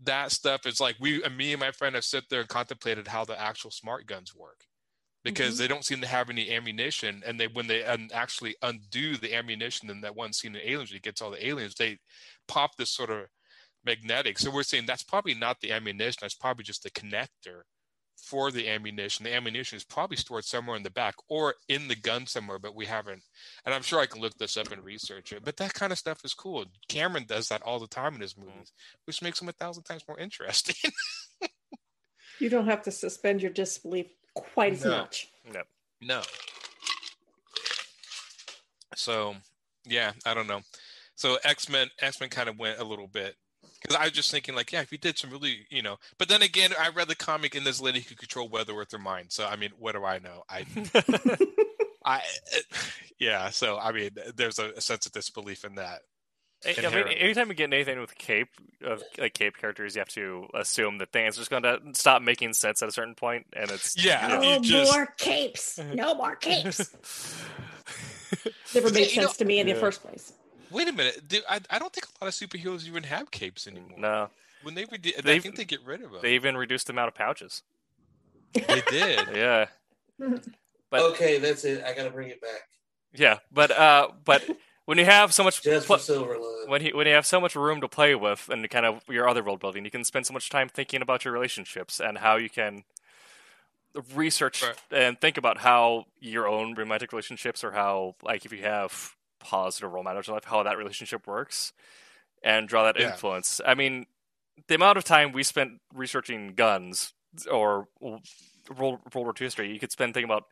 that 0.00 0.32
stuff 0.32 0.66
is 0.66 0.80
like 0.80 0.96
we 1.00 1.22
me 1.30 1.54
and 1.54 1.60
my 1.60 1.70
friend 1.72 1.94
have 1.94 2.04
sit 2.04 2.24
there 2.28 2.40
and 2.40 2.50
contemplated 2.50 3.08
how 3.08 3.24
the 3.24 3.40
actual 3.40 3.70
smart 3.70 4.06
guns 4.06 4.34
work 4.34 4.66
because 5.24 5.56
Mhm. 5.56 5.58
they 5.58 5.68
don't 5.68 5.84
seem 5.84 6.00
to 6.02 6.06
have 6.06 6.30
any 6.30 6.52
ammunition. 6.54 7.22
And 7.26 7.40
they 7.40 7.48
when 7.48 7.66
they 7.66 7.84
un- 7.84 8.10
actually 8.14 8.54
undo 8.62 9.16
the 9.16 9.34
ammunition 9.34 9.90
in 9.90 10.00
that 10.02 10.14
one 10.14 10.32
scene 10.32 10.54
in 10.54 10.62
Aliens, 10.62 10.90
he 10.92 11.00
gets 11.00 11.20
all 11.20 11.32
the 11.32 11.44
aliens, 11.44 11.74
they 11.74 11.98
pop 12.46 12.76
this 12.76 12.90
sort 12.90 13.10
of 13.10 13.26
magnetic. 13.84 14.38
So 14.38 14.52
we're 14.52 14.62
saying 14.62 14.86
that's 14.86 15.02
probably 15.02 15.34
not 15.34 15.60
the 15.60 15.72
ammunition. 15.72 16.18
That's 16.20 16.34
probably 16.34 16.62
just 16.64 16.84
the 16.84 16.90
connector 16.92 17.62
for 18.16 18.50
the 18.50 18.68
ammunition. 18.68 19.24
The 19.24 19.34
ammunition 19.34 19.76
is 19.76 19.84
probably 19.84 20.16
stored 20.16 20.44
somewhere 20.44 20.76
in 20.76 20.82
the 20.82 20.90
back 20.90 21.14
or 21.28 21.54
in 21.68 21.88
the 21.88 21.94
gun 21.94 22.26
somewhere, 22.26 22.58
but 22.58 22.74
we 22.74 22.86
haven't. 22.86 23.22
And 23.64 23.74
I'm 23.74 23.82
sure 23.82 24.00
I 24.00 24.06
can 24.06 24.20
look 24.20 24.36
this 24.38 24.56
up 24.56 24.72
and 24.72 24.84
research 24.84 25.32
it. 25.32 25.44
But 25.44 25.56
that 25.58 25.74
kind 25.74 25.92
of 25.92 25.98
stuff 25.98 26.24
is 26.24 26.34
cool. 26.34 26.64
Cameron 26.88 27.24
does 27.28 27.48
that 27.48 27.62
all 27.62 27.78
the 27.78 27.86
time 27.86 28.14
in 28.14 28.20
his 28.20 28.34
mm-hmm. 28.34 28.48
movies, 28.48 28.72
which 29.04 29.22
makes 29.22 29.38
them 29.38 29.48
a 29.48 29.52
thousand 29.52 29.84
times 29.84 30.04
more 30.08 30.18
interesting. 30.18 30.90
You 32.38 32.50
don't 32.50 32.66
have 32.66 32.82
to 32.82 32.90
suspend 32.90 33.42
your 33.42 33.50
disbelief 33.50 34.06
quite 34.34 34.74
as 34.74 34.84
No. 34.84 34.90
much. 34.90 35.28
No. 35.52 35.62
No. 36.00 36.22
So, 38.94 39.34
yeah, 39.84 40.12
I 40.24 40.34
don't 40.34 40.46
know. 40.46 40.60
So 41.14 41.38
X 41.44 41.68
Men, 41.68 41.88
X 42.00 42.20
Men 42.20 42.28
kind 42.28 42.48
of 42.48 42.58
went 42.58 42.78
a 42.78 42.84
little 42.84 43.06
bit 43.06 43.36
because 43.86 44.00
I 44.00 44.04
was 44.04 44.12
just 44.12 44.30
thinking 44.30 44.54
like, 44.54 44.72
yeah, 44.72 44.80
if 44.80 44.90
you 44.92 44.98
did 44.98 45.18
some 45.18 45.30
really, 45.30 45.66
you 45.70 45.82
know. 45.82 45.96
But 46.18 46.28
then 46.28 46.42
again, 46.42 46.70
I 46.78 46.88
read 46.90 47.08
the 47.08 47.14
comic 47.14 47.54
and 47.54 47.64
this 47.66 47.80
lady 47.80 48.00
could 48.00 48.18
control 48.18 48.48
weather 48.48 48.74
with 48.74 48.90
her 48.92 48.98
mind. 48.98 49.26
So 49.32 49.46
I 49.46 49.56
mean, 49.56 49.70
what 49.78 49.92
do 49.94 50.04
I 50.04 50.18
know? 50.18 50.42
I, 50.48 50.66
I, 52.04 52.22
yeah. 53.18 53.50
So 53.50 53.78
I 53.78 53.92
mean, 53.92 54.10
there's 54.36 54.58
a, 54.58 54.70
a 54.76 54.80
sense 54.80 55.06
of 55.06 55.12
disbelief 55.12 55.64
in 55.64 55.76
that. 55.76 56.00
Eh, 56.64 56.72
I 56.86 56.88
mean, 56.94 57.06
anytime 57.08 57.48
you 57.48 57.54
get 57.54 57.70
anything 57.72 58.00
with 58.00 58.14
cape 58.16 58.48
of 58.82 59.02
like 59.18 59.34
cape 59.34 59.58
characters, 59.58 59.94
you 59.94 60.00
have 60.00 60.08
to 60.08 60.46
assume 60.54 60.96
that 60.98 61.12
things 61.12 61.36
are 61.36 61.40
just 61.42 61.50
going 61.50 61.62
to 61.64 61.78
stop 61.92 62.22
making 62.22 62.54
sense 62.54 62.82
at 62.82 62.88
a 62.88 62.92
certain 62.92 63.14
point, 63.14 63.46
and 63.52 63.70
it's 63.70 64.02
Yeah, 64.02 64.26
No 64.28 64.40
you 64.54 64.60
just- 64.60 64.92
more 64.92 65.06
capes. 65.18 65.78
No 65.94 66.14
more 66.14 66.34
capes. 66.34 66.80
Never 68.74 68.90
made 68.90 69.10
You 69.10 69.16
know- 69.20 69.26
sense 69.26 69.36
to 69.36 69.44
me 69.44 69.60
in 69.60 69.68
Yeah. 69.68 69.74
the 69.74 69.80
first 69.80 70.02
place. 70.02 70.32
Wait 70.70 70.88
a 70.88 70.92
minute. 70.92 71.26
Do- 71.28 71.42
I, 71.48 71.60
I 71.70 71.78
don't 71.78 71.92
think 71.92 72.06
a 72.06 72.24
lot 72.24 72.28
of 72.28 72.34
superheroes 72.34 72.86
even 72.86 73.02
have 73.04 73.30
capes 73.30 73.66
anymore. 73.66 73.98
no. 73.98 74.28
When 74.62 74.74
they, 74.74 74.84
re- 74.84 75.14
I 75.16 75.20
They- 75.20 75.38
think 75.38 75.56
they 75.56 75.64
get 75.64 75.84
rid 75.84 76.02
of 76.02 76.10
them. 76.10 76.20
They 76.22 76.34
even 76.34 76.56
reduced 76.56 76.86
the 76.88 76.92
amount 76.92 77.08
of 77.08 77.14
pouches. 77.14 77.62
they 78.52 78.82
did. 78.90 79.28
Yeah, 79.34 79.66
But- 80.18 81.02
okay, 81.12 81.38
that's 81.38 81.64
it. 81.64 81.84
I 81.84 81.92
gotta 81.94 82.10
bring 82.10 82.28
it 82.28 82.40
back. 82.40 82.62
yeah, 83.14 83.38
but 83.52 83.70
uh, 83.70 84.08
but 84.24 84.42
when 84.86 84.98
you 84.98 85.04
have 85.04 85.32
so 85.34 85.44
much 85.44 85.62
Just 85.62 85.86
pl- 85.86 85.98
for 85.98 86.38
when 86.68 86.84
you 86.84 86.96
when 86.96 87.06
you 87.06 87.12
have 87.12 87.26
so 87.26 87.40
much 87.40 87.54
room 87.54 87.80
to 87.82 87.88
play 87.88 88.14
with 88.14 88.48
and 88.48 88.68
kind 88.70 88.86
of 88.86 89.02
your 89.08 89.28
other 89.28 89.42
world 89.44 89.60
building, 89.60 89.84
you 89.84 89.90
can 89.90 90.04
spend 90.04 90.26
so 90.26 90.32
much 90.32 90.48
time 90.48 90.68
thinking 90.68 91.02
about 91.02 91.24
your 91.24 91.34
relationships 91.34 92.00
and 92.00 92.18
how 92.18 92.36
you 92.36 92.48
can 92.50 92.84
research 94.14 94.62
Right. 94.62 94.76
and 94.90 95.20
think 95.20 95.36
about 95.38 95.58
how 95.58 96.04
your 96.20 96.46
own 96.46 96.74
romantic 96.74 97.12
relationships 97.12 97.64
or 97.64 97.72
how 97.72 98.14
like 98.22 98.44
if 98.44 98.52
you 98.52 98.62
have 98.62 99.14
positive 99.40 99.92
role 99.92 100.04
models 100.04 100.28
in 100.28 100.34
life, 100.34 100.44
how 100.44 100.62
that 100.62 100.78
relationship 100.78 101.26
works 101.26 101.72
and 102.42 102.68
draw 102.68 102.84
that 102.84 102.96
Yeah. 102.96 103.10
influence. 103.10 103.60
I 103.64 103.74
mean, 103.74 104.06
the 104.68 104.74
amount 104.74 104.98
of 104.98 105.04
time 105.04 105.32
we 105.32 105.42
spent 105.42 105.80
researching 105.92 106.54
guns 106.54 107.12
or 107.50 107.88
World, 108.00 108.26
World 108.78 109.00
War 109.14 109.34
II 109.38 109.46
history, 109.46 109.72
you 109.72 109.78
could 109.80 109.92
spend 109.92 110.14
thinking 110.14 110.30
about 110.30 110.44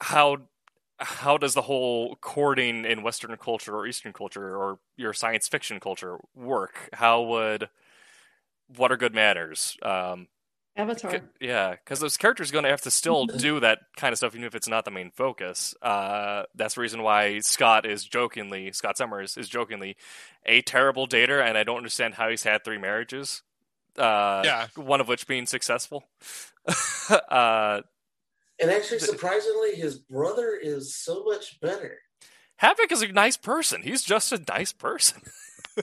how 0.00 0.38
how 0.98 1.36
does 1.36 1.54
the 1.54 1.62
whole 1.62 2.16
courting 2.16 2.84
in 2.84 3.02
Western 3.02 3.36
culture 3.36 3.74
or 3.74 3.86
Eastern 3.86 4.12
culture 4.12 4.56
or 4.56 4.78
your 4.96 5.12
science 5.12 5.48
fiction 5.48 5.80
culture 5.80 6.18
work? 6.34 6.90
How 6.92 7.22
would 7.22 7.68
what 8.76 8.92
are 8.92 8.96
good 8.96 9.14
manners? 9.14 9.76
Um, 9.82 10.28
Avatar. 10.76 11.10
c- 11.12 11.18
yeah, 11.40 11.72
because 11.72 12.00
those 12.00 12.16
characters 12.16 12.50
are 12.50 12.52
going 12.54 12.64
to 12.64 12.70
have 12.70 12.80
to 12.82 12.90
still 12.90 13.26
do 13.38 13.60
that 13.60 13.80
kind 13.96 14.12
of 14.12 14.18
stuff, 14.18 14.34
even 14.34 14.44
if 14.46 14.54
it's 14.54 14.68
not 14.68 14.84
the 14.84 14.90
main 14.90 15.10
focus. 15.10 15.74
Uh, 15.82 16.44
that's 16.54 16.74
the 16.76 16.80
reason 16.80 17.02
why 17.02 17.40
Scott 17.40 17.84
is 17.86 18.04
jokingly, 18.04 18.72
Scott 18.72 18.96
Summers 18.96 19.36
is 19.36 19.48
jokingly 19.48 19.96
a 20.46 20.62
terrible 20.62 21.06
dater, 21.06 21.42
and 21.44 21.58
I 21.58 21.64
don't 21.64 21.76
understand 21.76 22.14
how 22.14 22.28
he's 22.30 22.42
had 22.42 22.64
three 22.64 22.78
marriages. 22.78 23.42
Uh, 23.98 24.42
Yeah. 24.44 24.68
one 24.74 25.00
of 25.02 25.08
which 25.08 25.26
being 25.26 25.44
successful. 25.46 26.04
uh, 27.10 27.82
and 28.60 28.70
actually, 28.70 29.00
surprisingly, 29.00 29.74
his 29.74 29.98
brother 29.98 30.58
is 30.60 30.94
so 30.96 31.24
much 31.24 31.60
better. 31.60 31.98
Havoc 32.56 32.92
is 32.92 33.02
a 33.02 33.08
nice 33.08 33.36
person. 33.36 33.82
He's 33.82 34.02
just 34.04 34.32
a 34.32 34.42
nice 34.48 34.72
person. 34.72 35.22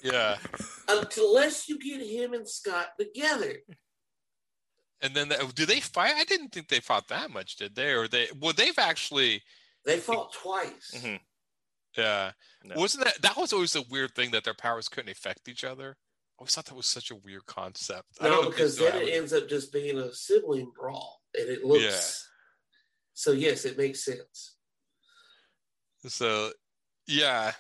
Yeah. 0.04 0.38
Unless 0.88 1.68
you 1.68 1.80
get 1.80 2.00
him 2.00 2.34
and 2.34 2.48
Scott 2.48 2.90
together. 3.00 3.56
And 5.02 5.14
then, 5.14 5.30
the, 5.30 5.52
do 5.56 5.66
they 5.66 5.80
fight? 5.80 6.16
I 6.16 6.26
didn't 6.26 6.50
think 6.52 6.68
they 6.68 6.82
fought 6.82 7.08
that 7.08 7.32
much, 7.32 7.56
did 7.56 7.76
they? 7.76 7.94
Or 7.94 8.08
they? 8.08 8.28
Well, 8.40 8.54
they've 8.54 8.78
actually. 8.78 9.44
They 9.86 9.98
fought 9.98 10.34
twice. 10.34 10.94
Mhm. 10.96 11.20
Yeah. 11.98 12.32
No. 12.64 12.76
Wasn't 12.76 13.06
that? 13.06 13.22
That 13.22 13.38
was 13.38 13.54
always 13.54 13.76
a 13.76 13.84
weird 13.90 14.14
thing 14.14 14.32
that 14.32 14.44
their 14.44 14.54
powers 14.54 14.90
couldn't 14.90 15.12
affect 15.12 15.48
each 15.48 15.64
other. 15.64 15.98
I 15.98 16.42
always 16.42 16.54
thought 16.54 16.66
that 16.66 16.76
was 16.76 16.86
such 16.86 17.12
a 17.12 17.16
weird 17.16 17.46
concept. 17.46 18.22
No, 18.22 18.30
know 18.30 18.40
if 18.40 18.46
they 18.46 18.50
because 18.52 18.78
then 18.78 19.02
it 19.02 19.10
ends 19.10 19.34
up 19.34 19.50
just 19.50 19.74
being 19.74 19.98
a 19.98 20.14
sibling 20.14 20.72
brawl, 20.78 21.22
and 21.38 21.50
it 21.50 21.64
looks. 21.64 22.28
So 23.14 23.32
yes, 23.32 23.66
it 23.66 23.78
makes 23.78 24.04
sense. 24.04 24.56
So, 26.08 26.52
yeah. 27.08 27.54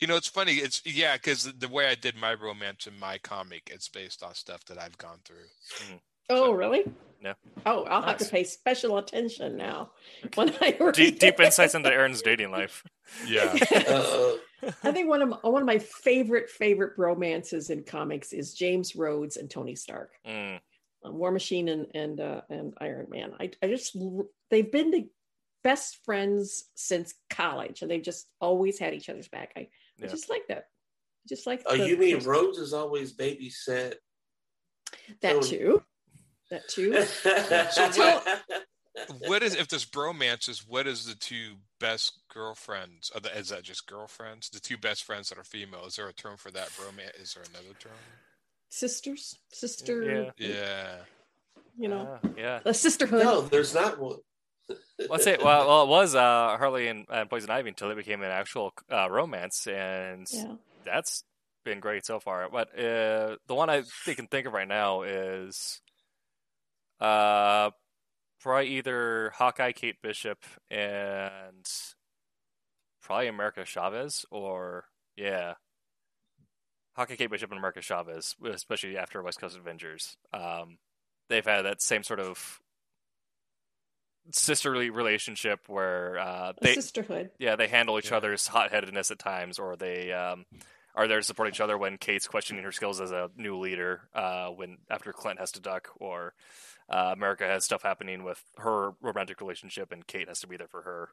You 0.00 0.06
know, 0.06 0.16
it's 0.16 0.28
funny. 0.28 0.54
It's 0.54 0.82
yeah, 0.84 1.16
because 1.16 1.44
the 1.44 1.68
way 1.68 1.88
I 1.88 1.94
did 1.94 2.16
my 2.16 2.34
romance 2.34 2.86
in 2.86 2.98
my 2.98 3.18
comic, 3.18 3.70
it's 3.72 3.88
based 3.88 4.22
on 4.22 4.34
stuff 4.34 4.64
that 4.66 4.78
I've 4.78 4.98
gone 4.98 5.20
through. 5.24 5.46
Oh, 6.30 6.52
really? 6.52 6.84
Yeah. 7.22 7.34
Oh, 7.64 7.84
I'll 7.84 8.02
have 8.02 8.18
to 8.18 8.24
pay 8.26 8.44
special 8.44 8.98
attention 8.98 9.56
now 9.56 9.92
when 10.34 10.54
I 10.60 10.76
read 10.80 10.94
deep, 10.94 11.18
deep 11.18 11.40
insights 11.40 11.74
into 11.74 11.90
Aaron's 11.90 12.22
dating 12.22 12.50
life. 12.50 12.82
Yeah. 13.26 13.54
Uh, 14.64 14.70
I 14.82 14.92
think 14.92 15.10
one 15.10 15.20
of 15.20 15.28
my, 15.28 15.36
one 15.42 15.60
of 15.60 15.66
my 15.66 15.78
favorite 15.78 16.48
favorite 16.48 16.94
romances 16.96 17.68
in 17.68 17.82
comics 17.84 18.32
is 18.32 18.54
James 18.54 18.96
Rhodes 18.96 19.36
and 19.36 19.50
Tony 19.50 19.74
Stark, 19.74 20.12
Mm, 20.26 20.58
uh, 21.04 21.12
War 21.12 21.30
Machine 21.30 21.68
and 21.68 21.86
and 21.94 22.18
uh, 22.18 22.40
and 22.48 22.72
Iron 22.80 23.08
Man. 23.10 23.34
I 23.38 23.50
I 23.62 23.66
just 23.68 23.94
they've 24.50 24.72
been 24.72 24.90
the 24.90 25.06
best 25.62 25.98
friends 26.06 26.64
since 26.76 27.12
college, 27.28 27.82
and 27.82 27.90
they've 27.90 28.02
just 28.02 28.26
always 28.40 28.78
had 28.78 28.94
each 28.94 29.10
other's 29.10 29.28
back. 29.28 29.52
I, 29.54 29.68
I 30.02 30.06
just 30.06 30.30
like 30.30 30.46
that. 30.48 30.58
I 30.58 31.28
Just 31.28 31.46
like 31.46 31.62
oh, 31.66 31.76
the- 31.76 31.86
you 31.86 31.98
mean 31.98 32.24
Rhodes 32.24 32.56
is 32.56 32.72
always 32.72 33.14
babysat? 33.14 33.96
that 35.20 35.42
too. 35.42 35.82
That 36.54 36.68
too. 36.68 36.92
So 37.72 37.88
what- 38.00 38.42
what 39.26 39.42
is 39.42 39.56
if 39.56 39.66
there's 39.66 39.84
bromances? 39.84 40.64
What 40.68 40.86
is 40.86 41.04
the 41.06 41.16
two 41.16 41.54
best 41.80 42.20
girlfriends? 42.32 43.10
Are 43.12 43.20
the, 43.20 43.36
is 43.36 43.48
that 43.48 43.64
just 43.64 43.86
girlfriends? 43.88 44.50
The 44.50 44.60
two 44.60 44.76
best 44.78 45.02
friends 45.02 45.28
that 45.30 45.38
are 45.38 45.42
female. 45.44 45.84
Is 45.86 45.96
there 45.96 46.06
a 46.06 46.12
term 46.12 46.36
for 46.36 46.52
that? 46.52 46.68
Bromance? 46.68 47.20
Is 47.20 47.34
there 47.34 47.42
another 47.50 47.74
term? 47.80 47.92
Sisters, 48.68 49.36
sister. 49.52 50.30
Yeah. 50.38 50.48
Yeah. 50.48 50.96
You 51.76 51.88
know, 51.88 52.18
ah, 52.22 52.28
yeah. 52.36 52.60
a 52.64 52.72
sisterhood. 52.72 53.24
no, 53.24 53.40
there's 53.40 53.74
not 53.74 53.98
one. 53.98 54.18
Let's 55.10 55.24
say, 55.24 55.38
well, 55.42 55.66
well, 55.66 55.82
it 55.82 55.88
was 55.88 56.14
uh, 56.14 56.56
Harley 56.56 56.86
and, 56.86 57.04
and 57.12 57.28
Poison 57.28 57.50
Ivy 57.50 57.70
until 57.70 57.90
it 57.90 57.96
became 57.96 58.22
an 58.22 58.30
actual 58.30 58.72
uh, 58.92 59.10
romance, 59.10 59.66
and 59.66 60.24
Yeah. 60.30 60.54
that's 60.84 61.24
been 61.64 61.80
great 61.80 62.06
so 62.06 62.20
far. 62.20 62.48
But 62.48 62.68
uh, 62.78 63.36
the 63.48 63.54
one 63.56 63.70
I 63.70 63.82
think 64.04 64.18
can 64.18 64.28
think 64.28 64.46
of 64.46 64.52
right 64.52 64.68
now 64.68 65.02
is 65.02 65.80
uh, 67.04 67.70
probably 68.40 68.68
either 68.76 69.32
Hawkeye, 69.36 69.72
Kate 69.72 70.00
Bishop, 70.02 70.38
and 70.70 71.66
probably 73.02 73.28
America 73.28 73.64
Chavez, 73.64 74.24
or 74.30 74.84
yeah, 75.16 75.54
Hawkeye, 76.96 77.16
Kate 77.16 77.30
Bishop, 77.30 77.50
and 77.50 77.58
America 77.58 77.80
Chavez, 77.82 78.34
especially 78.44 78.96
after 78.96 79.22
West 79.22 79.40
Coast 79.40 79.56
Avengers. 79.56 80.16
Um, 80.32 80.78
they've 81.28 81.44
had 81.44 81.62
that 81.62 81.82
same 81.82 82.02
sort 82.02 82.20
of 82.20 82.60
sisterly 84.32 84.90
relationship 84.90 85.60
where 85.66 86.18
uh, 86.18 86.52
they 86.62 86.74
sisterhood. 86.74 87.30
yeah, 87.38 87.56
they 87.56 87.68
handle 87.68 87.98
each 87.98 88.10
Yeah. 88.10 88.16
other's 88.18 88.46
hotheadedness 88.46 89.10
at 89.10 89.18
times, 89.18 89.58
or 89.58 89.76
they 89.76 90.12
um, 90.12 90.46
are 90.94 91.06
there 91.08 91.18
to 91.18 91.24
support 91.24 91.48
each 91.48 91.60
other 91.60 91.76
when 91.76 91.98
Kate's 91.98 92.26
questioning 92.26 92.64
her 92.64 92.72
skills 92.72 93.00
as 93.00 93.10
a 93.10 93.30
new 93.36 93.58
leader, 93.58 94.08
uh, 94.14 94.48
when 94.48 94.78
after 94.90 95.12
Clint 95.12 95.40
has 95.40 95.52
to 95.52 95.60
duck, 95.60 95.90
or 96.00 96.32
uh, 96.88 97.10
America 97.12 97.44
has 97.46 97.64
stuff 97.64 97.82
happening 97.82 98.24
with 98.24 98.42
her 98.58 98.92
romantic 99.00 99.40
relationship, 99.40 99.92
and 99.92 100.06
Kate 100.06 100.28
has 100.28 100.40
to 100.40 100.46
be 100.46 100.56
there 100.56 100.68
for 100.68 100.82
her. 100.82 101.10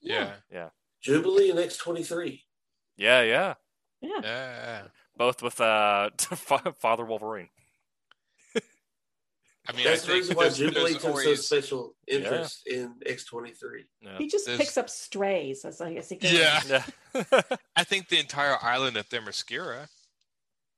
Yeah. 0.00 0.32
Yeah. 0.52 0.68
Jubilee 1.00 1.50
and 1.50 1.58
X 1.58 1.76
twenty 1.76 2.02
three. 2.04 2.44
Yeah, 2.96 3.22
yeah, 3.22 3.54
Yeah. 4.00 4.20
Yeah. 4.22 4.82
both 5.16 5.42
with 5.42 5.60
uh, 5.60 6.10
Father 6.18 7.04
Wolverine. 7.04 7.48
I 9.68 9.72
mean, 9.76 9.84
That's 9.84 10.02
I 10.04 10.06
the 10.08 10.12
reason 10.14 10.36
why 10.36 10.48
Jubilee 10.48 10.92
there's 10.94 11.02
took 11.02 11.20
so 11.20 11.34
special 11.36 11.94
interest 12.08 12.66
in 12.66 12.94
X 13.06 13.24
twenty 13.24 13.52
three. 13.52 13.84
He 14.18 14.26
just 14.28 14.46
There's- 14.46 14.58
picks 14.58 14.76
up 14.76 14.90
strays 14.90 15.64
as 15.64 15.80
I 15.80 15.94
guess 15.94 16.08
he 16.08 16.16
goes. 16.16 16.32
Yeah. 16.32 16.82
yeah. 17.14 17.40
I 17.76 17.84
think 17.84 18.08
the 18.08 18.18
entire 18.18 18.56
island 18.60 18.96
of 18.96 19.08
Themyscira. 19.08 19.86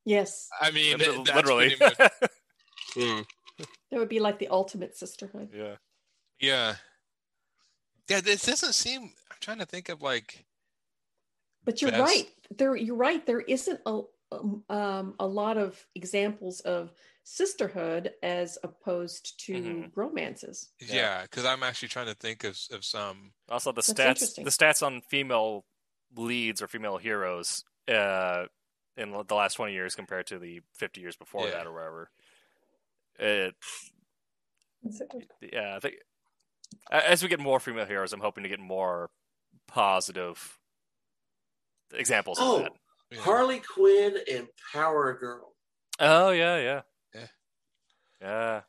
Yes. 0.04 0.48
I 0.60 0.70
mean, 0.70 0.98
literally. 0.98 1.76
pretty 1.76 1.94
much- 2.96 3.26
That 3.90 3.98
would 3.98 4.08
be 4.08 4.20
like 4.20 4.38
the 4.38 4.48
ultimate 4.48 4.96
sisterhood. 4.96 5.50
Yeah. 5.54 5.76
Yeah. 6.40 6.76
Yeah, 8.08 8.20
this 8.20 8.44
doesn't 8.44 8.74
seem. 8.74 9.02
I'm 9.30 9.36
trying 9.40 9.58
to 9.58 9.66
think 9.66 9.88
of 9.88 10.02
like. 10.02 10.44
But 11.64 11.80
you're 11.80 11.90
Best- 11.90 12.02
right. 12.02 12.30
There, 12.50 12.76
you're 12.76 12.96
right. 12.96 13.24
There 13.24 13.40
isn't 13.40 13.80
a 13.86 14.02
um, 14.32 14.64
um, 14.68 15.14
a 15.20 15.26
lot 15.26 15.56
of 15.58 15.86
examples 15.94 16.60
of 16.60 16.92
sisterhood 17.22 18.12
as 18.22 18.58
opposed 18.64 19.38
to 19.46 19.52
Mhm. 19.54 19.90
romances. 19.94 20.72
Yeah. 20.80 20.94
Yeah, 20.94 21.22
because 21.22 21.44
I'm 21.44 21.62
actually 21.62 21.88
trying 21.88 22.06
to 22.06 22.14
think 22.14 22.44
of 22.44 22.58
of 22.70 22.84
some. 22.84 23.32
Also, 23.48 23.70
the 23.72 23.76
That's 23.94 24.32
stats 24.32 24.34
the 24.44 24.50
stats 24.50 24.84
on 24.84 25.00
female 25.02 25.64
leads 26.16 26.60
or 26.60 26.68
female 26.68 26.98
heroes 26.98 27.64
uh, 27.88 28.46
in 28.96 29.10
the 29.12 29.34
last 29.34 29.54
twenty 29.54 29.72
years 29.72 29.94
compared 29.94 30.26
to 30.28 30.38
the 30.38 30.60
fifty 30.74 31.00
years 31.00 31.16
before 31.16 31.44
Yeah. 31.46 31.52
that 31.52 31.66
or 31.66 31.72
whatever. 31.72 32.10
It 33.18 33.54
It's- 34.84 35.00
yeah, 35.40 35.76
I 35.76 35.80
think 35.80 35.96
as 36.90 37.22
we 37.22 37.28
get 37.28 37.40
more 37.40 37.60
female 37.60 37.86
heroes, 37.86 38.12
I'm 38.12 38.20
hoping 38.20 38.42
to 38.42 38.48
get 38.48 38.60
more 38.60 39.10
positive 39.66 40.58
examples 41.92 42.38
Oh, 42.40 42.56
of 42.56 42.62
that. 42.64 42.72
you 43.10 43.20
Harley 43.20 43.60
Quinn 43.60 44.18
and 44.30 44.48
Power 44.72 45.14
Girl. 45.14 45.54
Oh 46.00 46.30
yeah, 46.30 46.58
yeah, 46.58 46.82
Yeah. 47.14 47.26
yeah. 48.20 48.60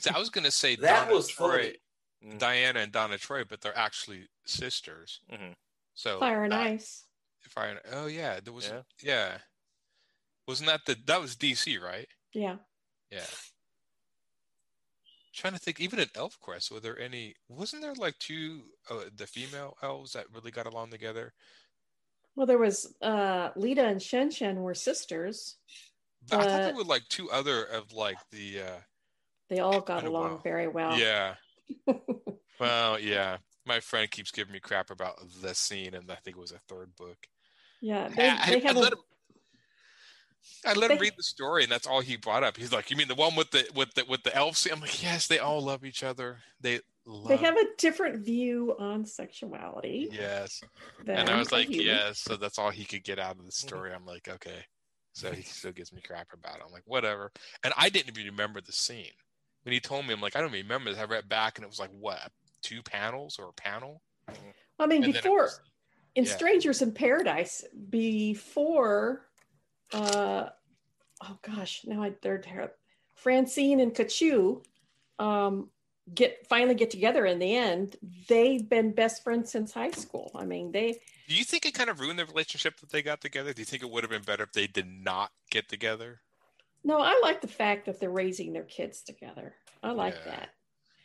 See, 0.00 0.10
I 0.10 0.18
was 0.18 0.30
gonna 0.30 0.50
say 0.50 0.76
That 0.76 1.04
Donna 1.04 1.14
was 1.14 1.28
Troy, 1.28 1.50
funny. 1.50 2.34
Mm. 2.34 2.38
Diana 2.38 2.80
and 2.80 2.92
Donna 2.92 3.18
Troy, 3.18 3.44
but 3.44 3.60
they're 3.60 3.76
actually 3.76 4.28
sisters. 4.46 5.20
Mhm. 5.30 5.54
So 5.94 6.18
Fire 6.18 6.44
and 6.44 6.52
that- 6.52 6.66
Ice. 6.66 7.04
Fire 7.50 7.70
and 7.70 7.80
oh 7.92 8.06
yeah, 8.06 8.40
there 8.40 8.52
was 8.52 8.68
Yeah. 8.68 8.82
yeah. 9.02 9.38
Wasn't 10.48 10.66
that 10.68 10.86
the 10.86 10.94
that 11.06 11.20
was 11.20 11.36
DC 11.36 11.78
right? 11.78 12.08
Yeah. 12.32 12.56
Yeah. 13.10 13.26
Trying 15.34 15.54
to 15.54 15.58
think, 15.58 15.80
even 15.80 15.98
in 15.98 16.06
ElfQuest, 16.08 16.70
were 16.70 16.80
there 16.80 16.98
any? 16.98 17.34
Wasn't 17.48 17.80
there 17.82 17.94
like 17.94 18.18
two 18.18 18.60
uh, 18.90 19.04
the 19.16 19.26
female 19.26 19.76
elves 19.82 20.12
that 20.12 20.26
really 20.34 20.50
got 20.50 20.66
along 20.66 20.90
together? 20.90 21.32
Well, 22.36 22.46
there 22.46 22.58
was 22.58 22.94
uh, 23.02 23.50
Leetah 23.56 23.86
and 23.86 24.00
Shenshen 24.00 24.56
were 24.56 24.74
sisters. 24.74 25.56
But 26.28 26.40
I 26.40 26.42
thought 26.44 26.62
there 26.62 26.74
were 26.74 26.84
like 26.84 27.02
two 27.08 27.30
other 27.30 27.64
of 27.64 27.92
like 27.92 28.16
the 28.30 28.60
uh 28.62 28.80
They 29.48 29.58
all 29.60 29.80
got 29.80 30.04
along 30.04 30.40
very 30.42 30.68
well. 30.68 30.98
yeah. 30.98 31.34
Well, 32.60 32.98
yeah. 33.00 33.38
My 33.66 33.80
friend 33.80 34.10
keeps 34.10 34.30
giving 34.30 34.52
me 34.52 34.60
crap 34.60 34.90
about 34.90 35.18
the 35.40 35.54
scene, 35.54 35.94
and 35.94 36.10
I 36.10 36.16
think 36.16 36.36
it 36.36 36.40
was 36.40 36.52
a 36.52 36.58
third 36.58 36.94
book. 36.96 37.26
yeah. 37.80 38.08
They, 38.08 38.28
I, 38.28 38.46
they 38.50 38.62
I 38.62 38.66
have 38.66 38.76
a, 38.76 38.80
let 38.80 38.92
him. 38.92 38.98
I 40.66 40.74
let 40.74 40.90
him 40.90 40.98
read 40.98 41.14
the 41.16 41.22
story, 41.22 41.62
and 41.62 41.72
that's 41.72 41.86
all 41.86 42.00
he 42.00 42.16
brought 42.16 42.44
up. 42.44 42.56
He's 42.56 42.72
like, 42.72 42.90
"You 42.90 42.96
mean 42.96 43.08
the 43.08 43.14
one 43.14 43.34
with 43.34 43.50
the 43.50 43.68
with 43.74 43.94
the 43.94 44.04
with 44.08 44.22
the 44.22 44.34
elf 44.34 44.56
scene?" 44.56 44.72
I'm 44.72 44.80
like, 44.80 45.02
"Yes, 45.02 45.26
they 45.26 45.38
all 45.38 45.60
love 45.60 45.84
each 45.84 46.02
other. 46.02 46.38
They 46.60 46.80
love." 47.04 47.28
they 47.28 47.36
have 47.36 47.56
a 47.56 47.64
different 47.78 48.24
view 48.24 48.74
on 48.78 49.04
sexuality. 49.04 50.08
yes, 50.12 50.62
and 51.06 51.28
I 51.28 51.38
was 51.38 51.52
like, 51.52 51.68
human. 51.68 51.86
"Yes." 51.86 52.20
So 52.20 52.36
that's 52.36 52.58
all 52.58 52.70
he 52.70 52.84
could 52.84 53.04
get 53.04 53.18
out 53.18 53.32
of 53.32 53.38
the 53.38 53.42
mm-hmm. 53.44 53.66
story. 53.66 53.92
I'm 53.92 54.06
like, 54.06 54.28
"Okay." 54.28 54.64
So 55.14 55.30
he 55.30 55.42
still 55.42 55.72
gives 55.72 55.92
me 55.92 56.00
crap 56.00 56.28
about 56.32 56.56
it. 56.56 56.62
I'm 56.66 56.72
like, 56.72 56.86
"Whatever." 56.86 57.32
And 57.64 57.74
I 57.76 57.88
didn't 57.88 58.16
even 58.16 58.32
remember 58.32 58.60
the 58.60 58.72
scene 58.72 59.12
when 59.64 59.72
he 59.72 59.80
told 59.80 60.06
me. 60.06 60.14
I'm 60.14 60.20
like, 60.20 60.36
"I 60.36 60.40
don't 60.40 60.54
even 60.54 60.66
remember 60.66 60.90
this." 60.90 61.00
I 61.00 61.04
read 61.04 61.28
back, 61.28 61.58
and 61.58 61.64
it 61.64 61.68
was 61.68 61.80
like, 61.80 61.90
what, 61.90 62.30
two 62.62 62.82
panels 62.82 63.38
or 63.38 63.48
a 63.48 63.52
panel? 63.52 64.02
I 64.78 64.86
mean, 64.86 65.04
And 65.04 65.12
before 65.12 65.42
was- 65.42 65.60
in 66.14 66.24
yeah. 66.24 66.34
Strangers 66.36 66.82
in 66.82 66.92
Paradise, 66.92 67.64
before, 67.90 69.28
uh, 69.92 70.48
oh 71.22 71.38
gosh, 71.42 71.84
now 71.86 72.02
I 72.02 72.12
they're 72.22 72.40
ter- 72.40 72.72
Francine 73.14 73.80
and 73.80 73.94
Katchoo, 73.94 74.64
um, 75.18 75.70
get 76.14 76.46
finally 76.48 76.74
get 76.74 76.90
together 76.90 77.26
in 77.26 77.38
the 77.38 77.54
end. 77.56 77.96
They've 78.28 78.66
been 78.68 78.92
best 78.92 79.22
friends 79.22 79.50
since 79.52 79.72
high 79.72 79.90
school. 79.92 80.30
I 80.34 80.44
mean, 80.44 80.72
they 80.72 81.00
Do 81.28 81.34
you 81.34 81.44
think 81.44 81.66
it 81.66 81.74
kind 81.74 81.90
of 81.90 82.00
ruined 82.00 82.18
the 82.18 82.26
relationship 82.26 82.80
that 82.80 82.90
they 82.90 83.02
got 83.02 83.20
together? 83.20 83.52
Do 83.52 83.60
you 83.62 83.66
think 83.66 83.82
it 83.82 83.90
would 83.90 84.04
have 84.04 84.10
been 84.10 84.22
better 84.22 84.44
if 84.44 84.52
they 84.52 84.66
did 84.66 84.86
not 84.86 85.30
get 85.50 85.68
together? 85.68 86.20
no, 86.84 86.98
I 87.00 87.20
like 87.22 87.40
the 87.40 87.48
fact 87.48 87.86
that 87.86 88.00
they're 88.00 88.10
raising 88.10 88.52
their 88.52 88.64
kids 88.64 89.02
together. 89.02 89.54
I 89.82 89.92
like 89.92 90.14
Yeah. 90.24 90.24
that. 90.24 90.48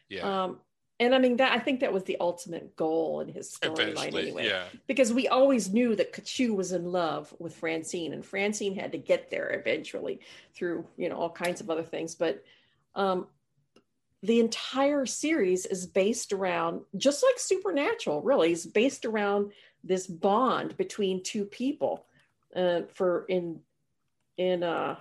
Yeah. 0.09 0.43
Um, 0.43 0.61
and 0.99 1.13
I 1.13 1.19
mean 1.19 1.37
that 1.37 1.51
I 1.51 1.59
think 1.59 1.81
that 1.81 1.93
was 1.93 2.03
the 2.03 2.17
ultimate 2.19 2.75
goal 2.75 3.21
in 3.21 3.29
his 3.29 3.51
storyline 3.51 4.17
anyway. 4.17 4.47
yeah. 4.47 4.65
because 4.87 5.13
we 5.13 5.27
always 5.27 5.71
knew 5.71 5.95
that 5.95 6.13
Katchoo 6.13 6.55
was 6.55 6.71
in 6.71 6.91
love 6.91 7.33
with 7.37 7.55
Francine, 7.55 8.13
and 8.13 8.25
Francine 8.25 8.75
had 8.75 8.91
to 8.93 8.97
get 8.97 9.29
there 9.29 9.51
eventually 9.51 10.21
through 10.55 10.85
you 10.97 11.09
know 11.09 11.15
all 11.15 11.29
kinds 11.29 11.61
of 11.61 11.69
other 11.69 11.83
things. 11.83 12.15
But 12.15 12.43
um, 12.95 13.27
the 14.23 14.39
entire 14.39 15.05
series 15.05 15.67
is 15.67 15.85
based 15.85 16.33
around 16.33 16.81
just 16.95 17.23
like 17.23 17.37
Supernatural, 17.37 18.21
really, 18.23 18.51
is 18.51 18.65
based 18.65 19.05
around 19.05 19.51
this 19.83 20.07
bond 20.07 20.77
between 20.77 21.23
two 21.23 21.45
people. 21.45 22.05
Uh, 22.55 22.81
for 22.93 23.25
in 23.25 23.59
in 24.37 24.63
uh, 24.63 24.99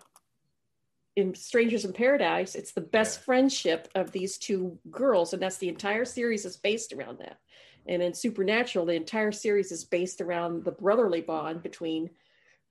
in 1.16 1.34
Strangers 1.34 1.84
in 1.84 1.92
Paradise, 1.92 2.54
it's 2.54 2.72
the 2.72 2.80
best 2.80 3.18
Yeah. 3.18 3.24
friendship 3.24 3.88
of 3.94 4.12
these 4.12 4.38
two 4.38 4.78
girls, 4.90 5.32
and 5.32 5.42
that's 5.42 5.56
the 5.56 5.68
entire 5.68 6.04
series 6.04 6.44
is 6.44 6.56
based 6.56 6.92
around 6.92 7.18
that. 7.18 7.40
And 7.88 8.02
in 8.02 8.12
Supernatural, 8.14 8.84
the 8.84 8.94
entire 8.94 9.32
series 9.32 9.72
is 9.72 9.84
based 9.84 10.20
around 10.20 10.64
the 10.64 10.72
brotherly 10.72 11.22
bond 11.22 11.62
between 11.62 12.10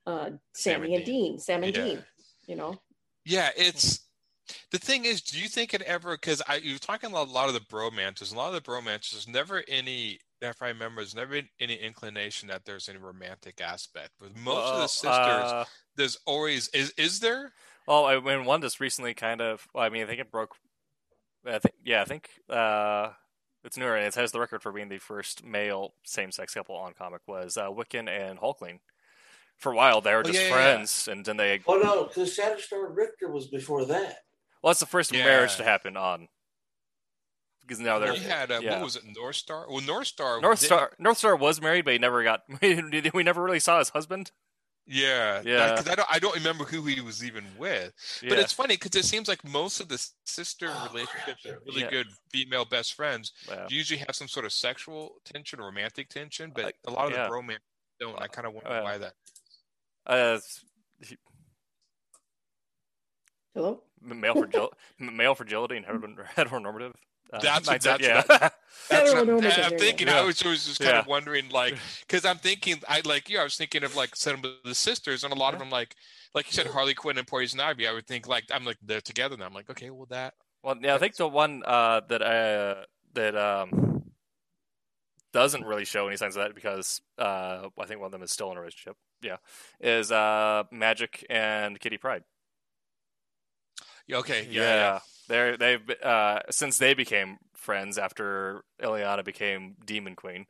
uh, 0.06 0.30
Sam 0.30 0.38
Sammy 0.54 0.86
and 0.94 0.96
and 0.96 1.04
Dean, 1.04 1.38
Sam 1.38 1.64
and 1.64 1.74
Yeah. 1.74 1.84
Dean. 1.84 2.04
You 2.46 2.54
know, 2.54 2.80
Yeah, 3.24 3.50
it's 3.56 4.06
the 4.70 4.78
thing 4.78 5.04
is, 5.04 5.20
do 5.22 5.40
you 5.40 5.48
think 5.48 5.74
it 5.74 5.82
ever? 5.82 6.16
Because 6.16 6.40
I 6.46 6.56
you're 6.56 6.78
talking 6.78 7.10
about 7.10 7.26
a 7.26 7.32
lot 7.32 7.48
of 7.48 7.54
the 7.54 7.60
bromances. 7.60 8.32
A 8.32 8.36
lot 8.36 8.54
of 8.54 8.62
the 8.62 8.70
bromances, 8.70 9.10
there's 9.12 9.28
never 9.28 9.64
any. 9.66 10.20
If 10.40 10.62
I 10.62 10.68
remember, 10.68 11.00
there's 11.00 11.16
never 11.16 11.40
any 11.58 11.74
inclination 11.74 12.48
that 12.48 12.64
there's 12.64 12.88
any 12.88 12.98
romantic 12.98 13.60
aspect. 13.60 14.10
With 14.20 14.36
most 14.36 14.72
of 14.74 14.78
the 14.78 14.86
sisters, 14.86 15.50
uh, 15.50 15.64
there's 15.96 16.18
always 16.26 16.68
is. 16.68 16.90
Is 16.96 17.18
there? 17.18 17.52
Well, 17.86 18.06
I 18.06 18.18
mean, 18.20 18.44
one 18.44 18.60
just 18.62 18.80
recently 18.80 19.14
kind 19.14 19.40
of. 19.40 19.66
Well, 19.74 19.84
I 19.84 19.88
mean, 19.88 20.02
I 20.02 20.06
think 20.06 20.20
it 20.20 20.30
broke. 20.30 20.56
I 21.46 21.58
think, 21.58 21.74
yeah, 21.84 22.02
I 22.02 22.04
think 22.04 22.28
uh, 22.50 23.10
it's 23.64 23.76
newer, 23.76 23.96
and 23.96 24.06
it 24.06 24.14
has 24.16 24.32
the 24.32 24.40
record 24.40 24.62
for 24.62 24.72
being 24.72 24.88
the 24.88 24.98
first 24.98 25.44
male 25.44 25.94
same-sex 26.04 26.54
couple 26.54 26.74
on 26.74 26.92
comic 26.94 27.20
was 27.28 27.56
uh, 27.56 27.68
Wiccan 27.68 28.08
and 28.08 28.38
Hulkling. 28.40 28.80
For 29.56 29.72
a 29.72 29.76
while, 29.76 30.00
they 30.00 30.12
were 30.12 30.18
Oh, 30.20 30.22
just 30.24 30.34
yeah, 30.40 30.48
yeah, 30.48 30.52
friends, 30.52 31.08
and 31.08 31.24
then 31.24 31.36
they. 31.36 31.60
Oh 31.66 31.78
no, 31.78 32.04
because 32.04 32.36
Shatterstar 32.36 32.94
Rictor 32.94 33.30
was 33.30 33.46
before 33.46 33.84
that. 33.86 34.18
Well, 34.62 34.72
it's 34.72 34.80
the 34.80 34.86
first 34.86 35.12
Yeah. 35.14 35.24
marriage 35.24 35.56
to 35.56 35.64
happen 35.64 35.96
on. 35.96 36.28
Because 37.62 37.80
now 37.80 37.98
they're 37.98 38.12
We 38.12 38.18
had 38.20 38.52
uh, 38.52 38.60
yeah. 38.62 38.72
what 38.76 38.82
was 38.84 38.96
it? 38.96 39.02
Northstar. 39.04 39.68
Well, 39.68 39.80
Northstar. 39.80 40.40
North 40.42 40.60
Star. 40.60 40.92
Northstar 41.00 41.38
was 41.38 41.60
married, 41.60 41.84
but 41.84 41.94
he 41.94 41.98
never 41.98 42.22
got. 42.22 42.42
We 43.14 43.22
never 43.22 43.42
really 43.42 43.58
saw 43.60 43.78
his 43.78 43.88
husband. 43.90 44.30
Yeah, 44.88 45.42
Yeah. 45.44 45.70
Because 45.72 45.88
I 45.88 45.94
don't. 45.96 46.08
I 46.12 46.18
don't 46.20 46.34
remember 46.36 46.64
who 46.64 46.82
he 46.84 47.00
was 47.00 47.24
even 47.24 47.44
with. 47.58 47.92
Yeah. 48.22 48.28
But 48.28 48.38
it's 48.38 48.52
funny 48.52 48.76
because 48.76 48.94
it 48.94 49.04
seems 49.04 49.26
like 49.26 49.42
most 49.44 49.80
of 49.80 49.88
the 49.88 49.98
sister 50.24 50.68
Oh, 50.70 50.88
relationships 50.92 51.42
crap. 51.42 51.54
are 51.56 51.60
really 51.66 51.80
Yeah. 51.82 51.90
good 51.90 52.06
female 52.30 52.64
best 52.64 52.94
friends 52.94 53.32
Yeah. 53.48 53.66
usually 53.68 53.98
have 53.98 54.14
some 54.14 54.28
sort 54.28 54.46
of 54.46 54.52
sexual 54.52 55.20
tension, 55.24 55.58
or 55.60 55.66
romantic 55.66 56.08
tension, 56.08 56.52
but 56.54 56.64
Like, 56.66 56.76
a 56.86 56.90
lot 56.92 57.06
of 57.06 57.12
yeah. 57.12 57.24
the 57.26 57.32
romance 57.32 57.62
don't. 57.98 58.20
I 58.22 58.28
kind 58.28 58.46
of 58.46 58.52
wonder 58.54 58.70
Uh, 58.70 58.82
why 58.84 58.98
that. 58.98 59.14
Uh, 60.06 60.38
he- 61.04 61.18
hello. 63.54 63.82
male 64.00 64.34
fragil- 64.34 64.72
male 65.00 65.34
fragility 65.34 65.76
and 65.78 65.86
heteron- 65.86 66.26
heteronormative. 66.34 66.94
Uh, 67.32 67.40
That's 67.40 67.68
what- 67.68 67.80
that's 67.80 68.02
yeah. 68.02 68.22
That's 68.88 69.12
what 69.12 69.28
I'm, 69.28 69.44
I'm 69.44 69.78
thinking. 69.78 70.06
go. 70.06 70.12
I 70.14 70.22
was, 70.22 70.44
was 70.44 70.64
just 70.64 70.80
kind 70.80 70.96
of 70.96 71.08
wondering, 71.08 71.48
like, 71.48 71.76
because 72.06 72.24
I'm 72.24 72.38
thinking, 72.38 72.76
I 72.88 73.00
like 73.04 73.28
you. 73.28 73.40
I 73.40 73.42
was 73.42 73.56
thinking 73.56 73.82
of 73.82 73.96
like 73.96 74.14
some 74.14 74.44
of 74.44 74.50
the 74.64 74.74
sisters, 74.76 75.24
and 75.24 75.32
a 75.32 75.36
lot 75.36 75.54
of 75.54 75.58
them, 75.58 75.70
like, 75.70 75.96
like 76.34 76.46
you 76.46 76.52
said, 76.52 76.68
Harley 76.68 76.94
Quinn 76.94 77.18
and 77.18 77.26
Poison 77.26 77.58
Ivy. 77.58 77.88
I 77.88 77.92
would 77.92 78.06
think 78.06 78.28
like 78.28 78.44
I'm 78.52 78.64
like 78.64 78.76
they're 78.82 79.00
together 79.00 79.36
now. 79.36 79.46
I'm 79.46 79.54
like, 79.54 79.68
okay, 79.70 79.90
well 79.90 80.06
that. 80.10 80.34
Well, 80.62 80.76
yeah, 80.80 80.94
I 80.94 80.98
think 80.98 81.16
the 81.16 81.26
one 81.26 81.62
uh, 81.66 82.02
that 82.08 82.22
uh, 82.22 82.84
that 83.14 83.36
um, 83.36 84.04
doesn't 85.32 85.64
really 85.64 85.84
show 85.84 86.06
any 86.06 86.16
signs 86.16 86.36
of 86.36 86.44
that 86.44 86.54
because 86.54 87.00
uh, 87.18 87.68
I 87.80 87.86
think 87.86 88.00
one 88.00 88.06
of 88.06 88.12
them 88.12 88.22
is 88.22 88.30
still 88.30 88.50
in 88.52 88.56
a 88.56 88.60
relationship. 88.60 88.96
Yeah, 89.20 89.36
is 89.80 90.12
uh, 90.12 90.64
Magik 90.72 91.24
and 91.28 91.80
Kitty 91.80 91.98
Pryde. 91.98 92.22
Yeah, 94.06 94.18
okay, 94.18 94.46
yeah, 94.50 94.62
yeah. 94.62 94.98
they're 95.28 95.56
they've 95.56 95.90
uh, 96.02 96.40
since 96.50 96.78
they 96.78 96.94
became 96.94 97.38
friends 97.54 97.98
after 97.98 98.62
Illyana 98.80 99.24
became 99.24 99.74
Demon 99.84 100.14
Queen. 100.14 100.46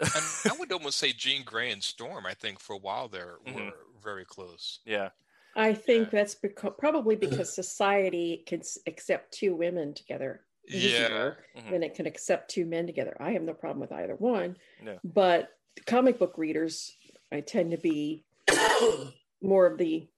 And 0.00 0.24
I 0.52 0.56
would 0.58 0.72
almost 0.72 0.98
say 0.98 1.12
Jean 1.12 1.44
Grey 1.44 1.70
and 1.70 1.82
Storm. 1.82 2.26
I 2.26 2.34
think 2.34 2.58
for 2.60 2.74
a 2.74 2.78
while 2.78 3.08
there 3.08 3.36
Mhm. 3.46 3.54
were 3.54 3.72
very 4.02 4.24
close. 4.24 4.80
yeah, 4.84 5.10
I 5.54 5.72
think 5.74 6.06
Yeah. 6.12 6.18
that's 6.18 6.34
because 6.34 6.72
probably 6.78 7.14
because 7.16 7.54
society 7.54 8.42
can 8.46 8.62
accept 8.86 9.32
two 9.32 9.54
women 9.54 9.94
together 9.94 10.44
Yeah, 10.66 10.78
easier 10.78 11.38
Mhm. 11.56 11.70
than 11.70 11.82
it 11.84 11.94
can 11.94 12.06
accept 12.06 12.50
two 12.50 12.66
men 12.66 12.86
together. 12.86 13.16
I 13.20 13.30
have 13.32 13.42
no 13.42 13.54
problem 13.54 13.78
with 13.80 13.92
either 13.92 14.16
one. 14.16 14.56
Yeah. 14.84 14.98
But 15.04 15.50
comic 15.86 16.18
book 16.18 16.36
readers, 16.38 16.96
I 17.30 17.40
tend 17.42 17.70
to 17.70 17.76
be 17.78 18.24
more 19.40 19.66
of 19.66 19.78
the 19.78 20.08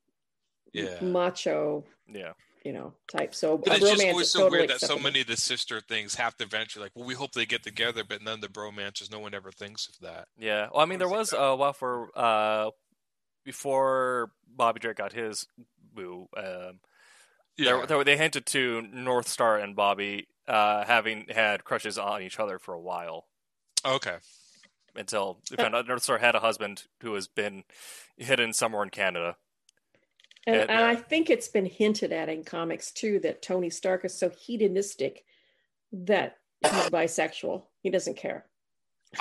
yeah. 0.72 1.00
macho 1.02 1.84
yeah. 2.08 2.32
You 2.66 2.72
know, 2.72 2.94
type. 3.06 3.32
So 3.32 3.58
But 3.58 3.76
it's 3.76 3.80
just 3.80 3.92
romance 3.92 4.12
always 4.12 4.30
so 4.30 4.38
totally 4.40 4.58
weird 4.58 4.70
that 4.70 4.80
so 4.80 4.98
many 4.98 5.20
of 5.20 5.28
the 5.28 5.36
sister 5.36 5.80
things 5.80 6.16
have 6.16 6.36
to 6.38 6.44
eventually 6.44 6.82
like, 6.84 6.92
well, 6.96 7.06
we 7.06 7.14
hope 7.14 7.30
they 7.30 7.46
get 7.46 7.62
together, 7.62 8.02
but 8.02 8.22
none 8.22 8.34
of 8.34 8.40
the 8.40 8.48
bromances, 8.48 9.08
no 9.08 9.20
one 9.20 9.34
ever 9.34 9.52
thinks 9.52 9.88
of 9.88 9.94
that. 10.00 10.26
Yeah. 10.36 10.66
Well, 10.72 10.82
I 10.82 10.86
mean, 10.86 10.98
there 10.98 11.08
was 11.08 11.32
a 11.32 11.54
while 11.54 11.72
for 11.72 12.08
uh, 12.16 12.70
before 13.44 14.32
Bobby 14.48 14.80
Drake 14.80 14.96
got 14.96 15.12
his 15.12 15.46
boo. 15.94 16.26
Um, 16.36 16.80
Yeah, 17.56 17.76
there, 17.76 17.86
there, 17.86 18.04
they 18.04 18.16
hinted 18.16 18.46
to 18.46 18.82
Northstar 18.92 19.62
and 19.62 19.76
Bobby 19.76 20.26
uh, 20.48 20.84
having 20.84 21.26
had 21.28 21.64
crushes 21.64 21.98
on 21.98 22.22
each 22.22 22.38
other 22.40 22.58
for 22.58 22.74
a 22.74 22.80
while 22.80 23.26
okay. 23.84 24.16
until 24.94 25.38
they 25.50 25.56
found 25.56 25.74
out 25.74 25.86
Northstar 25.86 26.20
had 26.20 26.34
a 26.34 26.40
husband 26.40 26.84
who 27.00 27.14
has 27.14 27.28
been 27.28 27.64
hidden 28.16 28.52
somewhere 28.52 28.82
in 28.82 28.90
Canada. 28.90 29.36
And, 30.46 30.56
Yeah, 30.56 30.62
and 30.62 30.84
I 30.84 30.94
uh, 30.94 30.96
think 30.96 31.28
it's 31.30 31.48
been 31.48 31.66
hinted 31.66 32.12
at 32.12 32.28
in 32.28 32.44
comics 32.44 32.90
too 32.92 33.18
that 33.20 33.42
Tony 33.42 33.70
Stark 33.70 34.04
is 34.04 34.14
so 34.14 34.30
hedonistic 34.30 35.24
that 35.92 36.38
he's 36.62 36.90
bisexual. 36.90 37.64
He 37.82 37.90
doesn't 37.90 38.16
care. 38.16 38.46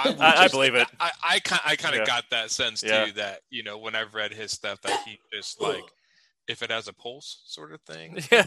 would 0.06 0.20
I- 0.20 0.44
I 0.46 0.48
believe 0.48 0.76
it. 0.76 0.88
I 1.00 1.12
I 1.24 1.40
kind 1.40 1.62
I 1.66 1.76
kind 1.76 1.96
of 1.96 2.02
Yeah. 2.02 2.06
got 2.06 2.26
that 2.32 2.52
sense 2.52 2.82
too 2.82 2.88
Yeah. 2.88 3.12
that 3.16 3.42
you 3.50 3.64
know 3.64 3.78
when 3.78 3.96
I've 3.96 4.14
read 4.14 4.34
his 4.34 4.52
stuff 4.52 4.82
that 4.82 5.04
he 5.06 5.20
just 5.34 5.62
like 5.62 5.84
if 6.48 6.62
it 6.62 6.70
has 6.70 6.88
a 6.88 6.94
pulse 6.94 7.42
sort 7.48 7.72
of 7.74 7.82
thing. 7.82 8.20
Yeah. 8.32 8.46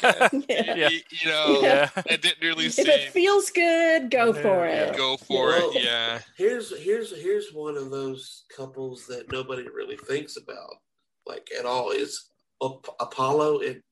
Yeah. 0.48 0.74
Yeah. 0.76 0.88
You, 0.88 1.00
you 1.10 1.28
know, 1.28 1.60
Yeah. 1.62 1.90
it 2.06 2.22
didn't 2.22 2.42
really 2.42 2.66
If 2.66 2.74
seem 2.74 2.86
it 2.86 3.10
feels 3.10 3.50
good, 3.50 4.10
go 4.10 4.32
for 4.32 4.66
Yeah. 4.68 4.90
it. 4.90 4.96
go 4.96 5.16
for 5.16 5.46
Well, 5.48 5.70
it. 5.74 5.82
Yeah. 5.84 6.20
Here's 6.36 6.76
here's 6.80 7.10
here's 7.20 7.52
one 7.52 7.76
of 7.76 7.90
those 7.90 8.44
couples 8.54 9.06
that 9.06 9.32
nobody 9.32 9.62
really 9.68 9.96
thinks 9.96 10.36
about 10.36 10.74
like 11.26 11.48
at 11.58 11.64
all 11.66 11.90
is 11.90 12.12
Ap- 12.20 12.37
Apollo 12.60 13.60
and 13.60 13.82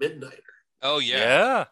Midnighter, 0.00 0.40
Oh 0.82 0.98
yeah. 0.98 1.64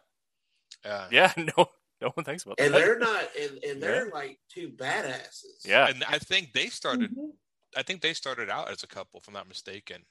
Yeah. 0.84 1.06
Yeah. 1.10 1.32
Yeah. 1.36 1.52
No, 1.56 1.66
no 2.00 2.10
one 2.14 2.24
thinks 2.24 2.42
about 2.44 2.58
and 2.58 2.74
that. 2.74 2.78
they're 2.78 2.98
not, 2.98 3.24
and, 3.40 3.62
and 3.64 3.82
they're 3.82 4.10
like 4.10 4.38
two 4.48 4.70
badasses. 4.70 5.64
Yeah. 5.64 5.88
And 5.88 6.02
I 6.08 6.18
think 6.18 6.52
they 6.52 6.66
started. 6.66 7.10
Mm-hmm. 7.12 7.20
Mhm. 7.20 7.30
I 7.76 7.82
think 7.82 8.02
they 8.02 8.12
started 8.12 8.50
out 8.50 8.70
as 8.70 8.82
a 8.82 8.86
couple, 8.86 9.18
if 9.20 9.28
I'm 9.28 9.34
not 9.34 9.48
mistaken. 9.48 10.02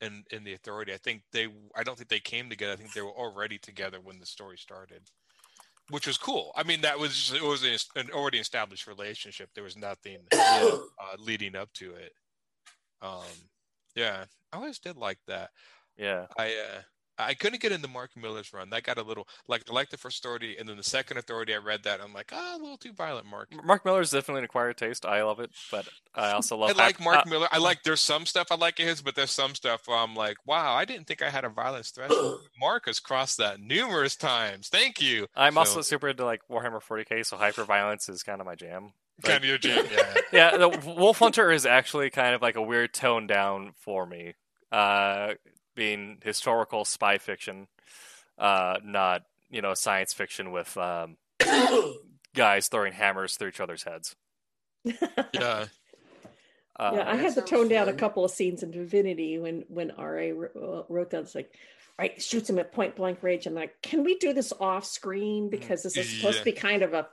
In 0.00 0.24
in 0.30 0.42
the 0.44 0.54
authority, 0.54 0.92
I 0.92 0.96
think 0.96 1.22
they. 1.32 1.48
I 1.76 1.82
don't 1.82 1.96
think 1.96 2.08
they 2.08 2.20
came 2.20 2.48
together. 2.48 2.72
I 2.72 2.76
think 2.76 2.92
they 2.92 3.02
were 3.02 3.10
already 3.10 3.58
together 3.58 3.98
when 4.00 4.18
the 4.18 4.26
story 4.26 4.56
started, 4.58 5.02
which 5.90 6.06
was 6.06 6.18
cool. 6.18 6.52
I 6.56 6.62
mean, 6.62 6.80
that 6.82 6.98
was 6.98 7.32
it 7.34 7.42
was 7.42 7.62
an 7.96 8.10
already 8.12 8.38
established 8.38 8.86
relationship. 8.86 9.50
There 9.54 9.64
was 9.64 9.76
nothing 9.76 10.18
uh, 10.32 10.78
leading 11.18 11.54
up 11.56 11.72
to 11.74 11.92
it. 11.92 12.12
Um, 13.02 13.22
yeah, 13.94 14.24
I 14.52 14.56
always 14.56 14.78
did 14.78 14.96
like 14.96 15.18
that. 15.26 15.50
Yeah. 15.96 16.26
I 16.38 16.46
uh, 16.48 16.80
I 17.16 17.34
couldn't 17.34 17.62
get 17.62 17.70
into 17.70 17.86
Mark 17.86 18.10
Millar's 18.16 18.52
run. 18.52 18.70
That 18.70 18.82
got 18.82 18.98
a 18.98 19.02
little 19.02 19.28
like 19.46 19.70
like 19.70 19.90
the 19.90 19.96
first 19.96 20.18
authority, 20.24 20.56
and 20.58 20.68
then 20.68 20.76
the 20.76 20.82
second 20.82 21.16
authority. 21.16 21.54
I 21.54 21.58
read 21.58 21.84
that. 21.84 22.00
I'm 22.00 22.12
like, 22.12 22.32
ah, 22.32 22.56
a 22.56 22.58
little 22.58 22.76
too 22.76 22.92
violent, 22.92 23.26
Mark. 23.26 23.50
Mark 23.64 23.84
Millar's 23.84 24.10
definitely 24.10 24.40
an 24.40 24.46
acquired 24.46 24.76
taste. 24.76 25.06
I 25.06 25.22
love 25.22 25.38
it, 25.38 25.50
but 25.70 25.88
I 26.14 26.30
also 26.32 26.56
love. 26.56 26.70
I 26.70 26.72
like 26.72 27.00
Mark 27.00 27.24
uh, 27.26 27.30
Millar. 27.30 27.48
I 27.52 27.58
like 27.58 27.84
there's 27.84 28.00
some 28.00 28.26
stuff 28.26 28.48
I 28.50 28.56
like 28.56 28.78
his, 28.78 29.00
but 29.00 29.14
there's 29.14 29.30
some 29.30 29.54
stuff 29.54 29.86
where 29.86 29.96
I'm 29.98 30.16
like, 30.16 30.38
wow, 30.44 30.74
I 30.74 30.84
didn't 30.84 31.06
think 31.06 31.22
I 31.22 31.30
had 31.30 31.44
a 31.44 31.48
violence 31.48 31.90
threshold. 31.90 32.40
Mark 32.60 32.86
has 32.86 32.98
crossed 32.98 33.38
that 33.38 33.60
numerous 33.60 34.16
times. 34.16 34.68
Thank 34.68 35.00
you. 35.00 35.28
I'm 35.36 35.54
So, 35.54 35.60
also 35.60 35.82
super 35.82 36.08
into 36.08 36.24
like 36.24 36.40
Warhammer 36.50 36.82
40k, 36.82 37.24
so 37.24 37.36
hyper 37.36 37.62
violence 37.64 38.08
is 38.08 38.24
kind 38.24 38.40
of 38.40 38.46
my 38.46 38.56
jam. 38.56 38.92
Kind 39.22 39.36
of 39.38 39.44
your 39.44 39.58
jam. 39.58 39.86
Yeah. 39.90 40.14
yeah, 40.32 40.56
the 40.56 40.68
Wolf 40.96 41.18
Hunter 41.18 41.50
is 41.52 41.66
actually 41.66 42.10
kind 42.10 42.34
of 42.34 42.42
like 42.42 42.56
a 42.56 42.62
weird 42.62 42.92
tone 42.94 43.26
down 43.26 43.72
for 43.80 44.06
me. 44.06 44.34
Uh, 44.72 45.34
being 45.76 46.18
historical 46.24 46.84
spy 46.84 47.18
fiction, 47.18 47.68
uh, 48.38 48.76
not 48.84 49.22
you 49.50 49.62
know 49.62 49.74
science 49.74 50.12
fiction 50.12 50.50
with 50.52 50.76
um, 50.76 51.16
guys 52.34 52.68
throwing 52.68 52.92
hammers 52.92 53.36
through 53.36 53.48
each 53.48 53.60
other's 53.60 53.84
heads. 53.84 54.16
yeah. 54.84 55.66
Uh, 56.76 56.90
yeah, 56.96 57.08
I 57.08 57.14
had 57.14 57.34
to 57.34 57.40
tone 57.42 57.68
down 57.68 57.88
a 57.88 57.92
couple 57.92 58.24
of 58.24 58.32
scenes 58.32 58.64
in 58.64 58.72
Divinity 58.72 59.38
when 59.38 59.64
when 59.68 59.92
RA 59.96 60.30
wr- 60.34 60.82
wrote 60.88 61.10
that. 61.10 61.20
It's 61.22 61.34
like, 61.36 61.54
right, 61.98 62.20
shoots 62.20 62.50
him 62.50 62.58
at 62.58 62.72
point 62.72 62.96
blank 62.96 63.22
range. 63.22 63.46
I'm 63.46 63.54
like, 63.54 63.80
can 63.80 64.02
we 64.02 64.16
do 64.16 64.32
this 64.32 64.52
off 64.58 64.84
screen 64.84 65.50
because 65.50 65.84
this 65.84 65.96
is 65.96 66.08
supposed 66.08 66.38
Yeah. 66.38 66.40
to 66.40 66.44
be 66.46 66.52
kind 66.52 66.82
of 66.82 66.92
a 66.94 67.06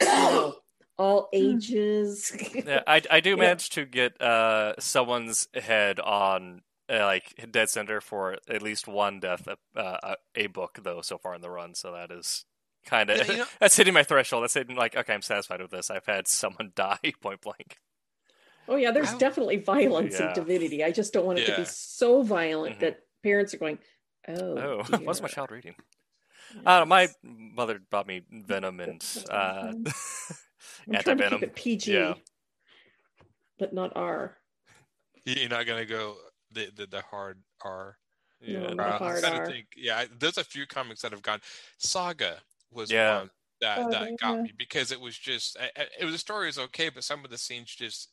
you 0.00 0.06
know, 0.06 0.54
all 0.98 1.28
ages. 1.32 2.32
yeah, 2.66 2.82
I, 2.86 3.02
I 3.10 3.20
do 3.20 3.30
Yeah. 3.30 3.36
manage 3.36 3.70
to 3.70 3.84
get 3.84 4.20
uh, 4.20 4.74
someone's 4.78 5.48
head 5.54 6.00
on 6.00 6.62
uh, 6.90 7.04
like 7.04 7.34
dead 7.50 7.68
center 7.70 8.00
for 8.00 8.36
at 8.48 8.62
least 8.62 8.88
one 8.88 9.20
death 9.20 9.46
uh, 9.46 9.80
uh, 9.80 10.14
a 10.34 10.46
book 10.48 10.78
though 10.82 11.02
so 11.02 11.18
far 11.18 11.34
in 11.34 11.40
the 11.40 11.50
run. 11.50 11.74
So 11.74 11.92
that 11.92 12.10
is 12.10 12.44
kind 12.86 13.10
of 13.10 13.18
Yeah, 13.18 13.32
you 13.32 13.38
know- 13.38 13.44
that's 13.60 13.76
hitting 13.76 13.94
my 13.94 14.02
threshold. 14.02 14.42
That's 14.44 14.54
hitting 14.54 14.76
like 14.76 14.96
okay, 14.96 15.14
I'm 15.14 15.22
satisfied 15.22 15.60
with 15.60 15.70
this. 15.70 15.90
I've 15.90 16.06
had 16.06 16.26
someone 16.26 16.72
die 16.76 16.98
point 17.20 17.42
blank. 17.42 17.78
oh 18.68 18.76
yeah, 18.76 18.90
there's 18.90 19.12
Wow. 19.12 19.18
definitely 19.18 19.56
violence 19.58 20.18
Yeah. 20.18 20.28
in 20.28 20.34
Divinity. 20.34 20.82
I 20.84 20.90
just 20.90 21.12
don't 21.12 21.26
want 21.26 21.38
it 21.38 21.46
to 21.46 21.56
be 21.56 21.64
so 21.66 22.22
violent 22.22 22.76
Mhm. 22.76 22.80
that 22.80 23.00
parents 23.22 23.52
are 23.54 23.58
going, 23.58 23.78
oh, 24.28 24.58
Oh, 24.58 24.82
what's 25.04 25.22
my 25.22 25.28
child 25.28 25.50
reading? 25.50 25.74
Uh, 26.64 26.84
my 26.86 27.08
mother 27.22 27.78
bought 27.90 28.06
me 28.06 28.22
Venom 28.30 28.80
and 28.80 29.04
uh, 29.30 29.72
I'm 30.88 31.02
trying 31.02 31.18
to 31.18 31.24
anti-venom. 31.24 31.40
keep 31.40 31.48
it 31.48 31.54
PG, 31.54 31.92
Yeah. 31.94 32.14
but 33.58 33.72
not 33.72 33.92
R. 33.96 34.36
You're 35.24 35.48
not 35.48 35.66
gonna 35.66 35.84
go 35.84 36.16
the 36.52 36.70
the, 36.74 36.86
the 36.86 37.02
hard 37.02 37.42
R. 37.62 37.98
Yeah, 38.40 38.60
No, 38.60 38.68
no. 38.68 38.74
The 38.76 38.82
Uh, 38.82 38.86
I'm 38.92 38.98
hard 38.98 39.24
R. 39.24 39.46
think. 39.46 39.66
Yeah, 39.76 40.04
there's 40.18 40.38
a 40.38 40.44
few 40.44 40.66
comics 40.66 41.02
that 41.02 41.12
have 41.12 41.22
gone. 41.22 41.40
Saga 41.78 42.40
was 42.70 42.90
Yeah. 42.90 43.18
one 43.18 43.30
that 43.60 43.76
Saga, 43.78 43.90
that 43.90 44.18
got 44.20 44.36
yeah. 44.36 44.42
me 44.42 44.52
because 44.56 44.92
it 44.92 45.00
was 45.00 45.18
just 45.18 45.56
I, 45.58 45.70
I- 45.76 45.88
it 46.00 46.04
was 46.04 46.14
the 46.14 46.18
story 46.18 46.48
is 46.48 46.58
okay, 46.58 46.88
but 46.88 47.04
some 47.04 47.24
of 47.24 47.30
the 47.30 47.38
scenes 47.38 47.74
just. 47.74 48.10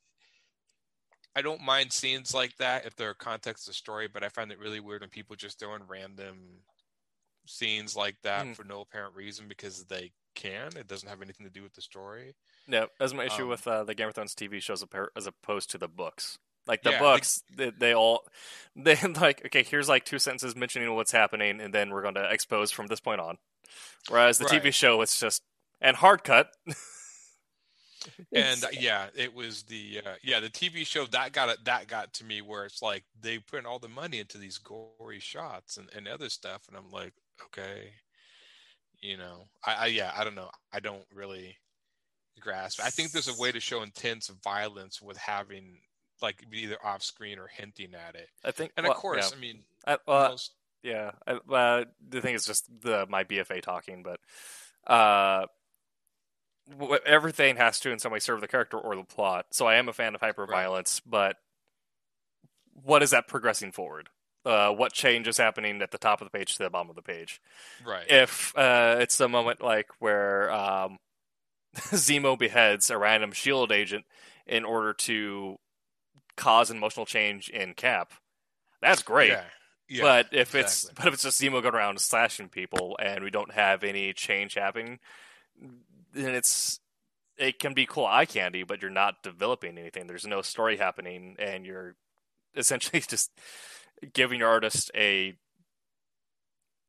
I 1.37 1.41
don't 1.41 1.61
mind 1.61 1.91
scenes 1.91 2.33
like 2.33 2.55
that 2.57 2.85
if 2.85 2.95
they're 2.95 3.13
context 3.13 3.67
of 3.67 3.71
the 3.71 3.75
story, 3.75 4.07
but 4.07 4.23
I 4.23 4.29
find 4.29 4.53
it 4.53 4.57
really 4.59 4.79
weird 4.79 5.01
when 5.01 5.09
people 5.09 5.35
just 5.35 5.59
throw 5.59 5.75
in 5.75 5.85
random 5.85 6.61
scenes 7.45 7.95
like 7.95 8.21
that 8.23 8.47
Mm. 8.47 8.55
for 8.55 8.63
no 8.63 8.81
apparent 8.81 9.15
reason 9.15 9.47
because 9.47 9.85
they 9.85 10.11
can. 10.35 10.75
It 10.77 10.87
doesn't 10.87 11.09
have 11.09 11.21
anything 11.21 11.45
to 11.45 11.51
do 11.51 11.63
with 11.63 11.73
the 11.73 11.81
story. 11.81 12.35
No, 12.67 12.87
that's 12.99 13.13
my 13.13 13.25
issue 13.25 13.47
Um, 13.47 13.47
with 13.47 13.67
uh, 13.67 13.83
the 13.83 13.93
Game 13.93 14.07
of 14.07 14.15
Thrones 14.15 14.33
TV 14.33 14.59
shows 14.59 14.83
as 15.15 15.27
opposed 15.27 15.69
to 15.71 15.77
the 15.77 15.87
books. 15.87 16.39
Like 16.65 16.81
the 16.83 16.91
Yeah, 16.91 16.93
books, 16.93 17.43
they, 17.55 17.69
they 17.69 17.93
all 17.93 18.27
they 18.75 18.95
like 18.95 19.45
okay. 19.45 19.63
Here's 19.63 19.87
like 19.89 20.03
two 20.05 20.17
sentences 20.19 20.55
mentioning 20.55 20.93
what's 20.95 21.11
happening, 21.11 21.61
and 21.61 21.73
then 21.73 21.91
we're 21.91 22.01
going 22.01 22.15
to 22.15 22.31
expose 22.31 22.71
from 22.71 22.87
this 22.87 22.99
point 22.99 23.21
on. 23.21 23.37
Whereas 24.07 24.39
the 24.39 24.45
TV 24.45 24.71
show, 24.71 25.01
it's 25.01 25.19
just 25.19 25.43
and 25.81 25.97
hard 25.97 26.23
cut. 26.23 26.49
and 28.33 28.63
uh, 28.63 28.67
yeah 28.71 29.07
it 29.15 29.33
was 29.33 29.63
the 29.63 30.01
uh, 30.05 30.15
yeah 30.23 30.39
the 30.39 30.49
tv 30.49 30.85
show 30.85 31.05
that 31.05 31.31
got 31.31 31.49
it 31.49 31.57
that 31.65 31.87
got 31.87 32.13
to 32.13 32.23
me 32.23 32.41
where 32.41 32.65
it's 32.65 32.81
like 32.81 33.03
they 33.19 33.39
put 33.39 33.65
all 33.65 33.79
the 33.79 33.87
money 33.89 34.19
into 34.19 34.37
these 34.37 34.57
gory 34.57 35.19
shots 35.19 35.77
and, 35.77 35.89
and 35.95 36.07
other 36.07 36.29
stuff 36.29 36.63
and 36.67 36.77
i'm 36.77 36.91
like 36.91 37.13
okay? 37.45 37.91
You 39.01 39.17
know 39.17 39.47
I, 39.63 39.73
I 39.73 39.85
yeah 39.87 40.11
i 40.17 40.23
don't 40.23 40.35
know. 40.35 40.49
I 40.73 40.79
don't 40.79 41.05
really 41.13 41.57
grasp. 42.39 42.79
I 42.83 42.89
think 42.89 43.11
there's 43.11 43.27
a 43.27 43.39
way 43.41 43.51
to 43.51 43.59
show 43.59 43.81
intense 43.81 44.27
violence 44.43 45.01
with 45.01 45.17
having 45.17 45.79
like 46.21 46.45
either 46.53 46.77
off 46.83 47.03
screen 47.03 47.39
or 47.39 47.47
hinting 47.47 47.93
at 47.93 48.15
it. 48.15 48.29
I 48.43 48.51
think, 48.51 48.71
and 48.77 48.85
well, 48.85 48.93
of 48.93 48.99
course 48.99 49.31
yeah. 49.31 49.37
i 49.37 49.39
mean 49.39 49.59
I, 49.85 49.97
well, 50.07 50.29
most, 50.31 50.53
Yeah, 50.83 51.11
I, 51.27 51.33
uh, 51.53 51.85
the 52.07 52.21
thing 52.21 52.35
is 52.35 52.45
just 52.45 52.65
the 52.81 53.05
my 53.09 53.23
BFA 53.23 53.61
talking, 53.61 54.03
but 54.03 54.19
uh, 54.91 55.45
everything 57.05 57.57
has 57.57 57.79
to 57.81 57.91
in 57.91 57.99
some 57.99 58.11
way 58.11 58.19
serve 58.19 58.41
the 58.41 58.47
character 58.47 58.77
or 58.77 58.95
the 58.95 59.03
plot. 59.03 59.47
So 59.51 59.67
I 59.67 59.75
am 59.75 59.89
a 59.89 59.93
fan 59.93 60.15
of 60.15 60.21
hyper 60.21 60.45
violence, 60.45 61.01
but 61.05 61.37
what 62.73 63.03
is 63.03 63.11
that 63.11 63.27
progressing 63.27 63.71
forward? 63.71 64.09
Uh, 64.45 64.71
what 64.71 64.93
change 64.93 65.27
is 65.27 65.37
happening 65.37 65.81
at 65.81 65.91
the 65.91 65.97
top 65.97 66.21
of 66.21 66.25
the 66.29 66.37
page 66.37 66.55
to 66.55 66.63
the 66.63 66.69
bottom 66.69 66.89
of 66.89 66.95
the 66.95 67.01
page? 67.01 67.41
right 67.85 68.05
If 68.09 68.55
uh, 68.55 68.97
it's 68.99 69.19
a 69.19 69.27
moment 69.27 69.61
like 69.61 69.87
where 69.99 70.51
um, 70.51 70.97
Zemo 71.75 72.37
beheads 72.37 72.89
a 72.89 72.97
random 72.97 73.31
Shield 73.31 73.71
agent 73.71 74.05
in 74.45 74.63
order 74.63 74.93
to 74.93 75.57
cause 76.37 76.69
an 76.69 76.77
emotional 76.77 77.05
change 77.05 77.49
in 77.49 77.73
Cap, 77.73 78.13
that's 78.81 79.01
great. 79.01 79.31
yeah 79.31 79.43
yeah 79.87 80.01
but 80.01 80.27
if 80.31 80.53
it's 80.55 80.89
but 80.95 81.07
if 81.07 81.13
it's 81.15 81.23
just 81.23 81.41
Zemo 81.41 81.61
going 81.61 81.75
around 81.75 81.99
slashing 81.99 82.49
people 82.49 82.97
and 83.01 83.23
we 83.23 83.29
don't 83.31 83.53
have 83.53 83.83
any 83.83 84.13
change 84.13 84.53
happening, 84.53 84.99
then 86.13 86.35
it's 86.35 86.79
it 87.37 87.59
can 87.59 87.73
be 87.73 87.85
cool 87.85 88.05
eye 88.05 88.25
candy, 88.25 88.63
but 88.63 88.81
you're 88.81 88.91
not 88.91 89.21
developing 89.23 89.77
anything. 89.77 90.07
There's 90.07 90.25
no 90.25 90.41
story 90.41 90.77
happening, 90.77 91.35
and 91.39 91.65
you're 91.65 91.95
essentially 92.55 93.01
just 93.07 93.31
giving 94.13 94.39
your 94.39 94.49
artist 94.49 94.91
a 94.95 95.35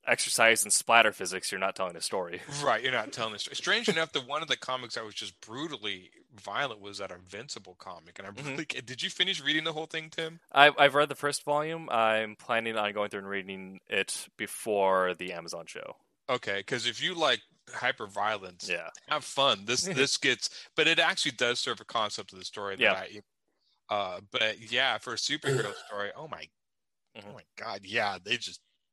exercise 0.06 0.64
in 0.64 0.70
splatter 0.70 1.12
physics, 1.12 1.50
you're 1.50 1.58
not 1.60 1.74
telling 1.74 1.96
a 1.96 2.00
story. 2.00 2.40
Right, 2.64 2.82
you're 2.82 2.92
not 2.92 3.12
telling 3.12 3.32
the 3.32 3.38
story. 3.38 3.56
Strange 3.56 3.88
enough, 3.88 4.12
the 4.12 4.20
one 4.20 4.42
of 4.42 4.48
the 4.48 4.56
comics 4.56 4.96
I 4.96 5.02
was 5.02 5.14
just 5.14 5.40
brutally 5.40 6.10
violent 6.40 6.80
was 6.80 6.98
that 6.98 7.10
Invincible 7.10 7.74
comic, 7.78 8.18
and 8.18 8.28
I 8.28 8.30
Mhm. 8.30 8.50
really 8.52 8.64
did. 8.66 9.02
You 9.02 9.10
finish 9.10 9.40
reading 9.42 9.64
the 9.64 9.72
whole 9.72 9.86
thing, 9.86 10.10
Tim? 10.10 10.40
I've 10.52 10.74
I've 10.78 10.94
read 10.94 11.08
the 11.08 11.14
first 11.14 11.44
volume. 11.44 11.88
I'm 11.90 12.36
planning 12.36 12.76
on 12.76 12.92
going 12.92 13.10
through 13.10 13.20
and 13.20 13.28
reading 13.28 13.80
it 13.88 14.28
before 14.36 15.14
the 15.14 15.32
Amazon 15.32 15.66
show. 15.66 15.96
Okay, 16.28 16.58
because 16.58 16.86
if 16.86 17.02
you 17.02 17.14
like 17.14 17.40
hyper 17.72 18.06
violence, 18.06 18.68
Yeah. 18.68 18.90
have 19.08 19.24
fun. 19.24 19.64
This 19.64 19.80
this 19.84 20.16
gets, 20.18 20.50
but 20.76 20.86
it 20.86 20.98
actually 20.98 21.32
does 21.32 21.58
serve 21.58 21.80
a 21.80 21.84
concept 21.84 22.32
of 22.32 22.38
the 22.38 22.44
story 22.44 22.76
that 22.76 22.82
Yeah. 22.82 22.92
I. 22.92 23.22
Uh, 23.88 24.20
but 24.32 24.70
yeah, 24.70 24.98
for 24.98 25.12
a 25.14 25.16
superhero 25.16 25.74
story, 25.86 26.10
oh 26.16 26.26
my, 26.28 26.48
Mhm. 27.16 27.24
oh 27.30 27.34
my 27.34 27.42
god, 27.56 27.80
yeah, 27.84 28.18
they 28.22 28.36
just 28.36 28.60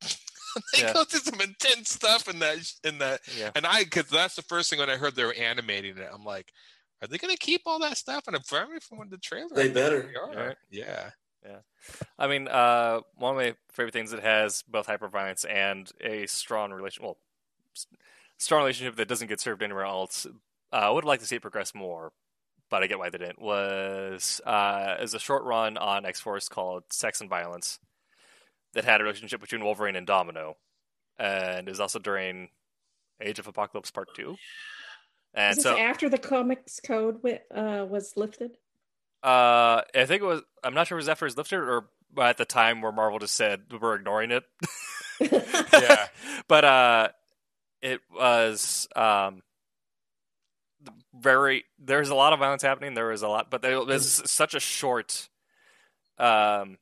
they 0.72 0.80
Yeah. 0.80 0.92
go 0.92 1.04
through 1.04 1.20
some 1.20 1.40
intense 1.40 1.90
stuff 1.90 2.28
in 2.28 2.38
that 2.40 2.58
in 2.84 2.98
that, 2.98 3.20
Yeah. 3.36 3.50
and 3.54 3.66
I 3.66 3.84
because 3.84 4.06
that's 4.08 4.34
the 4.36 4.42
first 4.42 4.70
thing 4.70 4.78
when 4.78 4.90
I 4.90 4.96
heard 4.96 5.14
they 5.16 5.24
were 5.24 5.34
animating 5.34 5.98
it, 5.98 6.08
I'm 6.12 6.24
like, 6.24 6.52
are 7.02 7.08
they 7.08 7.18
gonna 7.18 7.36
keep 7.36 7.62
all 7.66 7.78
that 7.80 7.96
stuff? 7.98 8.24
And 8.26 8.36
apparently 8.36 8.78
from 8.80 9.08
the 9.10 9.18
trailer, 9.18 9.48
They 9.54 9.62
I 9.62 9.64
think 9.64 9.74
better. 9.74 10.02
they 10.02 10.14
are. 10.14 10.46
Right. 10.48 10.56
Yeah. 10.70 11.10
I 12.18 12.26
mean, 12.28 12.48
uh, 12.48 13.00
one 13.16 13.32
of 13.32 13.36
my 13.36 13.54
favorite 13.72 13.92
things 13.92 14.14
it 14.14 14.22
has 14.22 14.62
both 14.62 14.86
hyperviolence 14.86 15.44
and 15.46 15.90
a 16.00 16.24
strong 16.26 16.72
relation. 16.72 17.04
Well, 17.04 17.18
strong 18.38 18.62
relationship 18.62 18.96
that 18.96 19.08
doesn't 19.08 19.28
get 19.28 19.40
served 19.40 19.62
anywhere 19.62 19.84
else. 19.84 20.24
Uh, 20.72 20.76
I 20.76 20.88
would 20.88 21.04
like 21.04 21.20
to 21.20 21.26
see 21.26 21.36
it 21.36 21.42
progress 21.42 21.74
more, 21.74 22.12
but 22.70 22.82
I 22.82 22.86
get 22.86 22.98
why 22.98 23.10
they 23.10 23.18
didn't. 23.18 23.38
Was 23.42 24.40
uh, 24.46 24.96
is 25.00 25.12
a 25.12 25.18
short 25.18 25.44
run 25.44 25.76
on 25.76 26.06
X 26.06 26.18
Force 26.20 26.48
called 26.48 26.84
Sex 26.90 27.20
and 27.20 27.28
Violence 27.28 27.78
that 28.74 28.84
had 28.84 29.00
a 29.00 29.04
relationship 29.04 29.40
between 29.40 29.64
Wolverine 29.64 29.96
and 29.96 30.06
Domino, 30.06 30.56
and 31.18 31.68
is 31.68 31.80
also 31.80 31.98
during 31.98 32.48
Age 33.20 33.38
of 33.38 33.46
Apocalypse 33.46 33.90
Part 33.90 34.14
Two. 34.14 34.36
And 35.32 35.60
so, 35.60 35.76
after 35.76 36.08
the 36.08 36.18
comics 36.18 36.80
code 36.80 37.22
wi- 37.22 37.42
uh, 37.54 37.84
was 37.84 38.12
lifted? 38.16 38.52
Uh, 39.22 39.82
I 39.94 40.04
think 40.06 40.22
it 40.22 40.26
was. 40.26 40.42
I'm 40.62 40.74
not 40.74 40.86
sure 40.86 40.96
if 40.98 41.00
it 41.00 41.04
was 41.04 41.08
after 41.08 41.24
it 41.24 41.28
was 41.28 41.36
lifted 41.36 41.56
or 41.58 41.86
at 42.20 42.36
the 42.36 42.44
time 42.44 42.82
where 42.82 42.92
Marvel 42.92 43.18
just 43.18 43.34
said 43.34 43.62
we're 43.80 43.96
ignoring 43.96 44.30
it. 44.30 44.44
Yeah. 45.20 46.06
but 46.48 46.64
uh, 46.64 47.08
it 47.82 48.00
was 48.12 48.88
um 48.96 49.42
very. 51.14 51.64
There's 51.78 52.08
a 52.10 52.14
lot 52.14 52.32
of 52.32 52.40
violence 52.40 52.62
happening. 52.62 52.94
There 52.94 53.06
was 53.08 53.22
a 53.22 53.28
lot, 53.28 53.50
but 53.50 53.62
there 53.62 53.80
was 53.80 54.22
such 54.26 54.54
a 54.54 54.60
short, 54.60 55.28
um, 56.18 56.78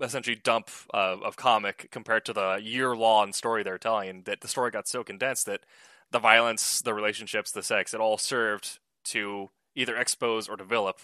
essentially 0.00 0.36
dump 0.36 0.70
of, 0.90 1.22
of 1.22 1.36
comic 1.36 1.88
compared 1.90 2.24
to 2.26 2.32
the 2.32 2.60
year 2.62 2.96
long 2.96 3.32
story 3.32 3.62
they're 3.62 3.78
telling. 3.78 4.22
That 4.22 4.40
the 4.40 4.48
story 4.48 4.70
got 4.70 4.88
so 4.88 5.02
condensed 5.02 5.46
that 5.46 5.64
the 6.10 6.18
violence, 6.18 6.80
the 6.80 6.94
relationships, 6.94 7.50
the 7.50 7.62
sex, 7.62 7.92
it 7.92 8.00
all 8.00 8.18
served 8.18 8.78
to 9.04 9.50
either 9.74 9.96
expose 9.96 10.48
or 10.48 10.56
develop 10.56 10.98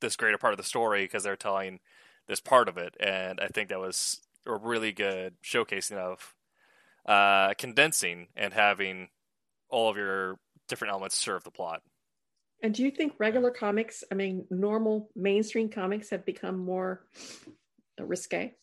this 0.00 0.16
greater 0.16 0.38
part 0.38 0.52
of 0.52 0.58
the 0.58 0.64
story 0.64 1.04
because 1.04 1.22
they're 1.22 1.36
telling 1.36 1.80
this 2.28 2.40
part 2.40 2.68
of 2.68 2.76
it. 2.76 2.96
And 3.00 3.40
I 3.40 3.48
think 3.48 3.68
that 3.68 3.80
was 3.80 4.20
a 4.46 4.54
really 4.54 4.92
good 4.92 5.34
showcasing 5.44 5.96
of 5.96 6.34
uh, 7.06 7.54
condensing 7.54 8.28
and 8.36 8.52
having 8.52 9.08
all 9.68 9.90
of 9.90 9.96
your 9.96 10.38
different 10.68 10.92
elements 10.92 11.16
serve 11.16 11.44
the 11.44 11.50
plot. 11.50 11.82
And 12.62 12.72
do 12.72 12.84
you 12.84 12.92
think 12.92 13.14
regular 13.18 13.50
comics, 13.50 14.04
I 14.12 14.14
mean, 14.14 14.46
normal 14.50 15.10
mainstream 15.16 15.68
comics 15.68 16.10
have 16.10 16.24
become 16.24 16.58
more 16.58 17.04
uh, 17.46 17.50
risque? 17.98 18.54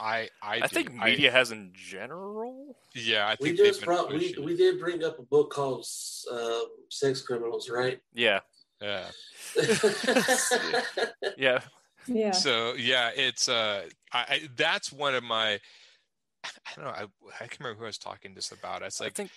I 0.00 0.28
I, 0.42 0.56
I, 0.56 0.60
do. 0.60 0.68
think 0.68 0.92
media 0.92 1.30
has 1.30 1.52
in 1.52 1.72
general. 1.72 2.76
yeah, 2.94 3.26
I 3.26 3.36
We 3.40 3.48
think 3.48 3.58
they've 3.58 3.66
just 3.68 3.84
brought 3.84 4.12
we, 4.12 4.34
we 4.42 4.56
did 4.56 4.80
bring 4.80 5.04
up 5.04 5.18
a 5.18 5.22
book 5.22 5.52
called 5.52 5.86
uh, 6.30 6.60
Sex 6.90 7.22
Criminals, 7.22 7.70
right? 7.70 8.00
Yeah, 8.12 8.40
yeah. 8.80 9.06
yeah, 11.36 11.60
Yeah. 12.06 12.32
So 12.32 12.74
yeah, 12.74 13.10
it's 13.14 13.48
uh, 13.48 13.84
I, 14.12 14.18
I 14.18 14.48
that's 14.56 14.92
one 14.92 15.14
of 15.14 15.24
my. 15.24 15.58
I 16.44 16.50
don't 16.76 16.84
know. 16.84 16.90
I 16.90 17.02
I 17.02 17.38
can't 17.38 17.60
remember 17.60 17.78
who 17.78 17.84
I 17.84 17.88
was 17.88 17.98
talking 17.98 18.34
just 18.34 18.52
about. 18.52 18.82
It's 18.82 19.00
I 19.00 19.04
like 19.04 19.14
think 19.14 19.30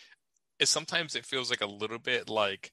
it 0.60 0.68
sometimes 0.68 1.16
it 1.16 1.26
feels 1.26 1.50
like 1.50 1.62
a 1.62 1.68
little 1.68 2.00
bit 2.00 2.30
like 2.30 2.72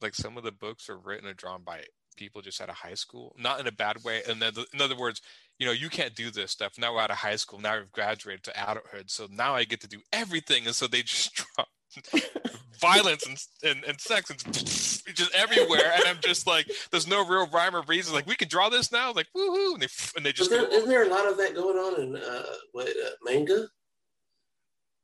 like 0.00 0.14
some 0.14 0.36
of 0.36 0.44
the 0.44 0.52
books 0.52 0.90
are 0.90 0.98
written 0.98 1.28
or 1.28 1.34
drawn 1.34 1.62
by 1.62 1.84
people 2.16 2.42
just 2.42 2.60
out 2.60 2.68
of 2.68 2.76
high 2.76 2.94
school, 2.94 3.34
not 3.38 3.60
in 3.60 3.66
a 3.66 3.72
bad 3.72 4.02
way. 4.04 4.22
And 4.28 4.40
then 4.40 4.52
in 4.72 4.80
other 4.80 4.96
words, 4.96 5.20
you 5.58 5.66
know, 5.66 5.72
you 5.72 5.88
can't 5.88 6.14
do 6.14 6.30
this 6.30 6.50
stuff. 6.50 6.74
Now 6.78 6.94
we're 6.94 7.00
out 7.00 7.10
of 7.10 7.16
high 7.16 7.36
school. 7.36 7.58
Now 7.58 7.78
we've 7.78 7.92
graduated 7.92 8.44
to 8.44 8.62
adulthood. 8.62 9.10
So 9.10 9.26
now 9.30 9.54
I 9.54 9.64
get 9.64 9.80
to 9.82 9.88
do 9.88 10.00
everything. 10.12 10.66
And 10.66 10.74
so 10.74 10.86
they 10.86 11.02
just 11.02 11.34
drop 11.56 11.68
violence 12.80 13.26
and, 13.26 13.38
and, 13.62 13.84
and 13.84 14.00
sex 14.00 14.30
and 14.30 14.54
just 15.14 15.34
everywhere. 15.34 15.92
And 15.94 16.04
I'm 16.06 16.18
just 16.20 16.46
like, 16.46 16.70
there's 16.90 17.08
no 17.08 17.26
real 17.26 17.46
rhyme 17.46 17.74
or 17.74 17.82
reason. 17.82 18.14
Like 18.14 18.26
we 18.26 18.36
can 18.36 18.48
draw 18.48 18.68
this 18.68 18.92
now. 18.92 19.12
Like 19.12 19.28
woohoo! 19.36 19.74
And 19.74 19.82
they 19.82 19.88
and 20.16 20.26
they 20.26 20.32
just 20.32 20.50
there, 20.50 20.66
isn't 20.66 20.88
there 20.88 21.04
a 21.04 21.08
lot 21.08 21.26
of 21.26 21.36
that 21.38 21.54
going 21.54 21.76
on 21.76 22.00
in 22.00 22.16
uh, 22.16 22.42
what, 22.72 22.88
uh, 22.88 23.10
manga? 23.24 23.68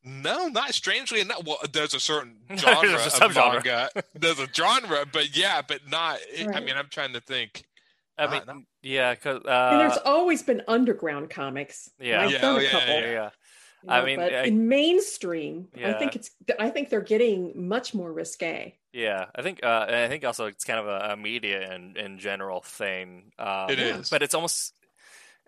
No, 0.05 0.49
not 0.49 0.75
strangely 0.75 1.21
enough. 1.21 1.45
Well, 1.47 1.59
there's 1.73 1.95
a 1.95 2.01
certain 2.01 2.39
There's 2.49 2.61
genre 2.61 2.91
a 2.91 2.95
of 2.95 3.13
subgenre. 3.13 3.53
manga. 3.65 3.89
There's 4.15 4.41
a 4.41 4.49
genre, 4.53 5.05
but 5.11 5.37
yeah, 5.37 5.63
but 5.67 5.81
not. 5.89 6.19
I 6.41 6.47
Right. 6.47 6.65
mean, 6.65 6.77
I'm 6.77 6.89
trying 6.89 7.13
to 7.13 7.21
think. 7.21 7.65
I 8.19 8.27
Not- 8.27 8.47
mean, 8.47 8.67
yeah, 8.83 9.15
because 9.15 9.37
and 9.47 9.81
there's 9.81 9.97
uh, 9.97 10.03
always 10.05 10.43
been 10.43 10.63
underground 10.69 11.31
comics. 11.31 11.89
Yeah. 11.99 12.25
I've 12.25 12.31
Yeah, 12.33 12.39
oh, 12.43 12.57
a 12.59 12.63
yeah, 12.63 12.71
couple. 12.71 12.95
yeah, 12.95 13.01
yeah. 13.11 13.31
you 13.85 13.91
I 13.91 14.05
mean, 14.05 14.19
but 14.19 14.35
I- 14.35 14.43
in 14.45 14.69
mainstream, 14.69 15.69
I 15.83 15.93
think 15.95 16.17
it's 16.17 16.31
I 16.59 16.71
think 16.71 16.89
they're 16.91 17.01
getting 17.01 17.67
much 17.69 17.95
more 17.95 18.13
risque. 18.13 18.75
Yeah, 18.93 19.27
I 19.35 19.41
think 19.43 19.65
uh, 19.65 19.87
I 19.89 20.09
think 20.09 20.25
also 20.25 20.47
it's 20.47 20.65
kind 20.65 20.79
of 20.81 20.87
a, 20.89 21.13
a 21.13 21.17
media 21.17 21.73
and 21.73 21.97
in 21.97 22.19
general 22.19 22.61
thing. 22.61 23.33
Um, 23.39 23.71
It 23.71 23.79
is. 23.79 24.11
but 24.11 24.23
it's 24.23 24.35
almost 24.35 24.75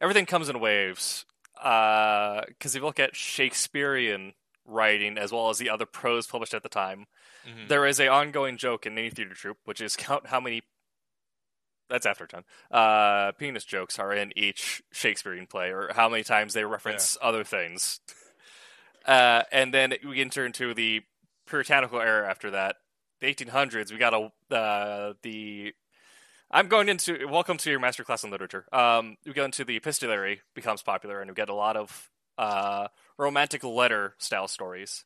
everything 0.00 0.26
comes 0.26 0.48
in 0.48 0.58
waves. 0.60 1.26
Because 1.54 2.74
if 2.74 2.76
you 2.76 2.82
look 2.86 2.98
at 3.00 3.14
Shakespearean 3.14 4.32
writing 4.64 5.18
as 5.18 5.30
well 5.32 5.50
as 5.50 5.58
the 5.58 5.70
other 5.70 5.86
prose 5.86 6.26
published 6.26 6.54
at 6.54 6.62
the 6.62 6.68
time, 6.68 7.06
Mhm. 7.46 7.68
there 7.68 7.86
is 7.86 8.00
a 8.00 8.08
ongoing 8.08 8.56
joke 8.56 8.86
in 8.86 8.96
any 8.98 9.10
theater 9.10 9.34
troupe, 9.34 9.58
which 9.64 9.80
is 9.80 9.96
count 9.96 10.28
how 10.28 10.40
many. 10.40 10.62
That's 11.90 12.06
after 12.06 12.26
ten. 12.26 12.44
Uh, 12.70 13.32
penis 13.32 13.64
jokes 13.64 13.98
are 13.98 14.12
in 14.12 14.32
each 14.36 14.82
Shakespearean 14.90 15.46
play, 15.46 15.70
or 15.70 15.92
how 15.94 16.08
many 16.08 16.24
times 16.24 16.54
they 16.54 16.64
reference 16.64 17.16
other 17.20 17.44
things. 17.44 18.00
Uh, 19.04 19.42
and 19.52 19.72
then 19.74 19.94
we 20.02 20.20
enter 20.22 20.46
into 20.46 20.72
the 20.72 21.02
puritanical 21.46 22.00
era 22.00 22.28
after 22.28 22.50
that, 22.52 22.76
the 23.20 23.26
1800s. 23.26 23.92
We 23.92 23.98
got 23.98 24.14
a 24.14 24.54
uh, 24.54 25.12
the. 25.22 25.74
I'm 26.50 26.68
going 26.68 26.88
into 26.88 27.26
welcome 27.28 27.58
to 27.58 27.70
your 27.70 27.80
masterclass 27.80 28.24
in 28.24 28.30
literature. 28.30 28.64
Um, 28.72 29.18
we 29.26 29.32
go 29.34 29.44
into 29.44 29.62
the 29.64 29.76
epistolary 29.76 30.40
becomes 30.54 30.82
popular, 30.82 31.20
and 31.20 31.30
we 31.30 31.34
get 31.34 31.50
a 31.50 31.54
lot 31.54 31.76
of 31.76 32.10
uh, 32.38 32.88
romantic 33.18 33.64
letter 33.64 34.14
style 34.18 34.48
stories. 34.48 35.04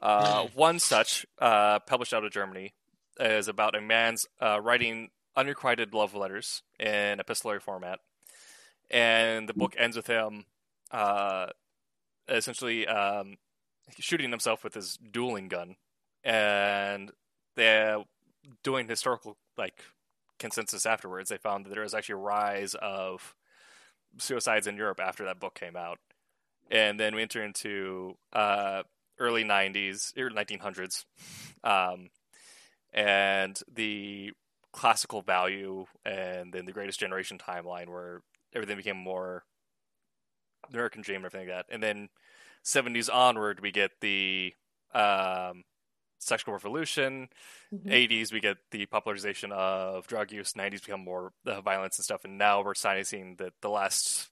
Uh, 0.00 0.48
one 0.54 0.78
such, 0.78 1.24
uh, 1.38 1.78
published 1.80 2.12
out 2.12 2.24
of 2.24 2.32
Germany, 2.32 2.74
is 3.20 3.46
about 3.48 3.76
a 3.76 3.80
man's 3.80 4.26
uh, 4.40 4.60
writing 4.60 5.10
unrequited 5.36 5.94
love 5.94 6.14
letters 6.14 6.62
in 6.78 7.20
epistolary 7.20 7.60
format, 7.60 8.00
and 8.90 9.48
the 9.48 9.54
book 9.54 9.74
ends 9.78 9.96
with 9.96 10.06
him 10.06 10.44
uh, 10.90 11.46
essentially 12.28 12.86
um, 12.86 13.36
shooting 13.98 14.30
himself 14.30 14.64
with 14.64 14.74
his 14.74 14.96
dueling 14.96 15.48
gun, 15.48 15.76
and 16.24 17.10
they're 17.56 18.02
doing 18.62 18.88
historical 18.88 19.36
like 19.56 19.82
consensus 20.38 20.86
afterwards. 20.86 21.30
They 21.30 21.36
found 21.36 21.64
that 21.64 21.70
there 21.70 21.82
was 21.82 21.94
actually 21.94 22.14
a 22.14 22.16
rise 22.16 22.74
of 22.74 23.34
suicides 24.18 24.66
in 24.66 24.76
Europe 24.76 25.00
after 25.00 25.24
that 25.24 25.40
book 25.40 25.54
came 25.54 25.76
out, 25.76 25.98
and 26.70 26.98
then 26.98 27.14
we 27.14 27.22
enter 27.22 27.42
into 27.42 28.16
uh, 28.32 28.82
early 29.18 29.44
'90s, 29.44 30.12
or 30.16 30.30
1900s, 30.30 31.04
um, 31.64 32.10
and 32.92 33.58
the 33.72 34.32
classical 34.72 35.22
value, 35.22 35.86
and 36.04 36.52
then 36.52 36.64
the 36.64 36.72
Greatest 36.72 37.00
Generation 37.00 37.38
timeline, 37.38 37.88
where 37.88 38.22
everything 38.54 38.76
became 38.76 38.96
more 38.96 39.44
American 40.70 41.02
Dream 41.02 41.16
and 41.18 41.26
everything 41.26 41.48
like 41.48 41.66
that, 41.66 41.74
and 41.74 41.82
then 41.82 42.08
70s 42.64 43.08
onward, 43.08 43.60
we 43.60 43.72
get 43.72 43.90
the 44.00 44.54
um, 44.94 45.64
sexual 46.18 46.54
revolution. 46.54 47.28
Mhm. 47.72 47.90
80s, 47.92 48.32
we 48.32 48.40
get 48.40 48.58
the 48.70 48.86
popularization 48.86 49.50
of 49.52 50.06
drug 50.06 50.30
use. 50.30 50.54
90s 50.54 50.80
become 50.82 51.00
more 51.02 51.32
uh, 51.46 51.60
violence 51.60 51.98
and 51.98 52.04
stuff, 52.04 52.24
and 52.24 52.38
now 52.38 52.62
we're 52.62 52.74
starting 52.74 53.02
to 53.02 53.08
see 53.08 53.34
that 53.38 53.54
the 53.60 53.70
last 53.70 54.30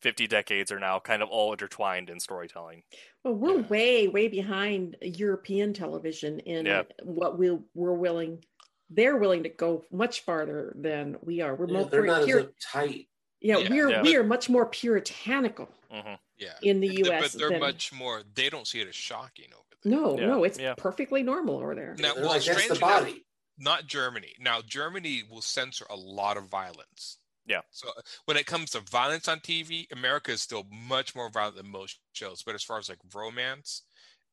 50 0.00 0.26
decades 0.26 0.72
are 0.72 0.78
now 0.78 0.98
kind 1.00 1.22
of 1.22 1.28
all 1.28 1.52
intertwined 1.52 2.10
in 2.10 2.20
storytelling. 2.20 2.82
Well, 3.24 3.34
we're 3.34 3.60
Yeah. 3.60 3.66
way, 3.68 4.08
way 4.08 4.28
behind 4.28 4.96
European 5.02 5.72
television 5.74 6.40
in 6.40 6.66
Yeah. 6.66 6.84
what 7.02 7.38
we 7.38 7.50
we're 7.74 7.92
willing. 7.92 8.44
They're 8.88 9.16
willing 9.16 9.44
to 9.44 9.48
go 9.50 9.84
much 9.92 10.22
farther 10.22 10.72
than 10.76 11.16
we 11.22 11.40
are. 11.42 11.54
We're 11.54 11.68
Yeah, 11.68 11.72
more 11.80 11.84
they're 11.90 12.00
we're 12.00 12.06
not 12.06 12.24
here. 12.24 12.38
as 12.40 12.46
uptight. 12.46 13.08
Yeah, 13.40 13.58
Yeah, 13.58 13.70
we're 13.70 13.90
yeah. 13.90 14.02
we 14.02 14.16
are 14.16 14.24
much 14.24 14.48
more 14.50 14.66
puritanical 14.66 15.68
hmm 15.90 16.14
Yeah. 16.36 16.58
in 16.62 16.80
the 16.80 16.88
U.S. 17.04 17.32
But 17.32 17.38
they're 17.38 17.50
than, 17.50 17.60
much 17.60 17.92
more. 17.92 18.22
They 18.34 18.50
don't 18.50 18.66
see 18.66 18.80
it 18.80 18.88
as 18.88 18.94
shocking 18.96 19.52
over 19.54 19.64
there. 19.82 19.92
no, 19.92 20.18
Yeah, 20.18 20.26
no, 20.26 20.44
it's 20.44 20.58
yeah. 20.58 20.74
perfectly 20.76 21.22
normal 21.22 21.56
over 21.58 21.74
there. 21.74 21.94
Now, 21.98 22.14
well, 22.16 22.24
like, 22.26 22.42
that's 22.42 22.46
the 22.48 22.52
strangely 22.54 22.76
enough, 22.78 23.00
body. 23.02 23.26
not 23.58 23.86
Germany. 23.86 24.34
Now, 24.40 24.60
Germany 24.62 25.22
will 25.30 25.40
censor 25.42 25.86
a 25.88 25.96
lot 25.96 26.36
of 26.36 26.44
violence. 26.48 27.18
Yeah. 27.46 27.60
So 27.70 27.88
uh, 27.88 28.00
when 28.26 28.36
it 28.36 28.46
comes 28.46 28.70
to 28.70 28.80
violence 28.80 29.28
on 29.28 29.40
TV, 29.40 29.86
America 29.92 30.30
is 30.32 30.42
still 30.42 30.66
much 30.70 31.14
more 31.14 31.30
violent 31.30 31.56
than 31.56 31.68
most 31.70 31.98
shows. 32.12 32.42
But 32.42 32.54
as 32.54 32.62
far 32.62 32.78
as 32.78 32.88
like 32.88 32.98
romance 33.14 33.82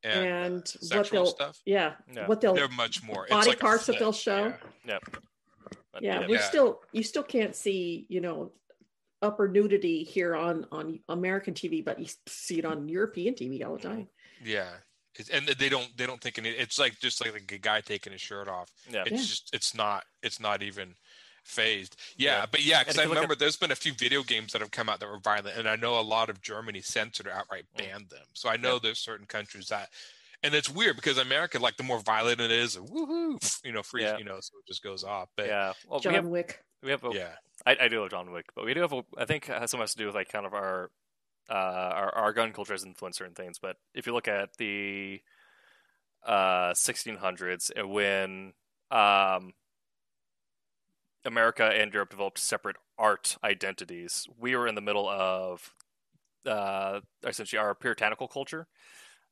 and, 0.02 0.20
uh, 0.24 0.28
And 0.28 0.54
what 0.56 0.68
sexual 0.68 1.24
they'll- 1.24 1.32
stuff, 1.32 1.58
Yeah, 1.64 1.94
Yeah. 2.12 2.26
what 2.26 2.40
they'll 2.40 2.54
they're 2.54 2.68
much 2.68 3.02
more. 3.02 3.24
it's 3.24 3.32
body 3.32 3.48
like 3.50 3.58
parts 3.60 3.86
that 3.86 3.98
they'll 3.98 4.12
show. 4.12 4.54
yeah. 4.84 4.98
But, 5.92 6.02
yeah, 6.02 6.20
yeah, 6.20 6.26
we're 6.28 6.42
still 6.42 6.80
you 6.92 7.02
still 7.02 7.22
can't 7.24 7.56
see 7.56 8.06
you 8.08 8.20
know 8.20 8.52
upper 9.20 9.48
nudity 9.48 10.04
here 10.04 10.36
on 10.36 10.66
on 10.70 11.00
American 11.08 11.54
TV, 11.54 11.84
but 11.84 11.98
you 11.98 12.06
see 12.28 12.58
it 12.58 12.64
on 12.64 12.88
European 12.88 13.34
TV 13.34 13.64
all 13.66 13.76
the 13.76 13.82
time. 13.82 14.08
Yeah. 14.44 14.70
And 15.32 15.48
they 15.48 15.68
don't 15.68 15.88
they 15.96 16.06
don't 16.06 16.20
think 16.20 16.38
any, 16.38 16.50
it's 16.50 16.78
like 16.78 17.00
just 17.00 17.20
like 17.24 17.34
a 17.34 17.58
guy 17.58 17.80
taking 17.80 18.12
his 18.12 18.20
shirt 18.20 18.46
off. 18.48 18.70
yeah. 18.88 19.02
It's 19.02 19.10
Yeah. 19.10 19.16
just 19.18 19.54
it's 19.54 19.74
not 19.74 20.04
it's 20.22 20.38
not 20.38 20.62
even 20.62 20.94
phased. 21.48 21.96
Yeah, 22.16 22.40
Yeah. 22.40 22.46
but 22.50 22.62
yeah, 22.64 22.80
because 22.80 22.98
I 22.98 23.02
you 23.02 23.08
look 23.08 23.16
at- 23.16 23.20
remember 23.20 23.34
there's 23.34 23.56
been 23.56 23.70
a 23.72 23.76
few 23.76 23.92
video 23.92 24.22
games 24.22 24.52
that 24.52 24.60
have 24.60 24.70
come 24.70 24.88
out 24.88 25.00
that 25.00 25.08
were 25.08 25.18
violent, 25.18 25.56
and 25.56 25.68
I 25.68 25.76
know 25.76 25.98
a 25.98 26.02
lot 26.02 26.30
of 26.30 26.40
Germany 26.40 26.80
censored 26.82 27.26
or 27.26 27.32
outright 27.32 27.66
Mm. 27.74 27.78
banned 27.78 28.08
them. 28.10 28.26
So 28.34 28.48
I 28.48 28.56
know 28.56 28.78
there's 28.78 28.98
certain 28.98 29.26
countries 29.26 29.68
that, 29.68 29.90
and 30.42 30.54
it's 30.54 30.68
weird 30.68 30.96
because 30.96 31.18
America, 31.18 31.58
like 31.58 31.76
the 31.76 31.82
more 31.82 31.98
violent 32.00 32.40
it 32.40 32.50
is, 32.50 32.76
woohoo, 32.76 33.64
you 33.64 33.72
know, 33.72 33.82
free, 33.82 34.02
Yeah. 34.04 34.18
you 34.18 34.24
know, 34.24 34.38
so 34.40 34.52
it 34.58 34.66
just 34.68 34.82
goes 34.82 35.02
off. 35.04 35.28
But 35.36 35.46
yeah. 35.46 35.72
Well, 35.86 36.00
John 36.00 36.12
we 36.12 36.16
have 36.16 36.26
Wick. 36.26 36.62
we 36.82 36.90
have 36.90 37.02
a, 37.04 37.10
yeah, 37.12 37.34
I, 37.66 37.76
I 37.80 37.88
do 37.88 38.00
love 38.00 38.10
John 38.10 38.30
Wick, 38.30 38.46
but 38.54 38.64
we 38.64 38.74
do 38.74 38.80
have 38.82 38.92
a, 38.92 39.02
I 39.16 39.24
think 39.24 39.48
it 39.48 39.58
has 39.58 39.70
so 39.70 39.78
much 39.78 39.92
to 39.92 39.98
do 39.98 40.06
with 40.06 40.14
like 40.14 40.28
kind 40.30 40.46
of 40.46 40.54
our 40.54 40.90
uh 41.50 41.54
our, 41.54 42.14
our 42.14 42.32
gun 42.34 42.52
culture 42.52 42.74
has 42.74 42.84
influenced 42.84 43.18
certain 43.18 43.34
things. 43.34 43.58
But 43.58 43.76
if 43.94 44.06
you 44.06 44.12
look 44.12 44.28
at 44.28 44.56
the 44.58 45.22
uh 46.26 46.72
1600s 46.74 47.70
uh, 47.80 47.86
when 47.88 48.52
um 48.90 49.54
America 51.28 51.64
and 51.64 51.92
Europe 51.92 52.10
developed 52.10 52.38
separate 52.38 52.76
art 52.98 53.36
identities, 53.44 54.26
we 54.38 54.56
were 54.56 54.66
in 54.68 54.74
the 54.74 54.80
middle 54.82 55.08
of 55.08 55.74
uh 56.46 57.00
essentially 57.26 57.58
our 57.58 57.74
puritanical 57.74 58.28
culture. 58.28 58.66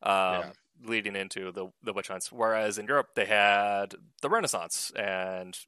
Um, 0.02 0.12
Yeah. 0.32 0.52
leading 0.84 1.16
into 1.16 1.50
the 1.52 1.68
the 1.82 1.92
witch 1.92 2.08
hunts. 2.08 2.30
Whereas 2.30 2.78
in 2.78 2.86
Europe, 2.86 3.08
they 3.14 3.26
had 3.26 3.94
the 4.22 4.28
Renaissance 4.30 4.92
and 4.94 5.58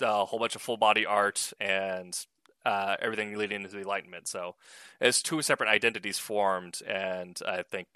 a 0.00 0.24
whole 0.26 0.38
bunch 0.38 0.56
of 0.56 0.62
full 0.62 0.76
body 0.76 1.06
art 1.06 1.52
and 1.60 2.18
uh, 2.66 2.96
everything 3.00 3.36
leading 3.36 3.62
into 3.62 3.74
the 3.74 3.80
Enlightenment. 3.82 4.28
So 4.28 4.56
it's 5.00 5.22
two 5.22 5.42
separate 5.42 5.70
identities 5.70 6.18
formed, 6.18 6.80
and 6.86 7.38
I 7.46 7.62
think 7.62 7.88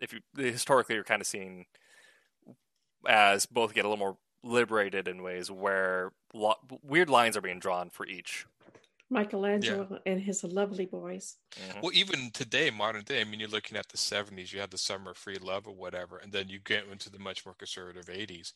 if 0.00 0.12
you 0.12 0.20
historically 0.36 0.94
you're 0.96 1.04
kind 1.04 1.20
of 1.20 1.26
seeing 1.26 1.66
as 3.06 3.46
both 3.46 3.74
get 3.74 3.84
a 3.84 3.88
little 3.88 3.98
more 4.04 4.18
liberated 4.42 5.08
in 5.08 5.22
ways 5.22 5.50
where 5.50 6.12
lo- 6.34 6.54
weird 6.82 7.10
lines 7.10 7.36
are 7.36 7.40
being 7.42 7.58
drawn 7.60 7.90
for 7.90 8.06
each. 8.06 8.46
Michelangelo 9.10 10.00
and 10.06 10.22
his 10.22 10.42
lovely 10.44 10.86
boys. 10.86 11.38
Mhm. 11.56 11.82
well, 11.82 11.92
even 11.94 12.30
today, 12.30 12.70
modern 12.70 13.02
day, 13.04 13.20
I 13.20 13.24
mean, 13.24 13.40
you're 13.40 13.48
looking 13.48 13.76
at 13.76 13.88
the 13.88 13.96
'70s, 13.96 14.52
you 14.52 14.60
had 14.60 14.70
the 14.70 14.78
Summer 14.78 15.12
of 15.12 15.18
Free 15.18 15.38
Love 15.38 15.66
or 15.66 15.74
whatever, 15.74 16.18
and 16.18 16.32
then 16.32 16.48
you 16.48 16.58
get 16.60 16.86
into 16.86 17.10
the 17.10 17.18
much 17.18 17.44
more 17.44 17.54
conservative 17.54 18.08
'80s. 18.08 18.52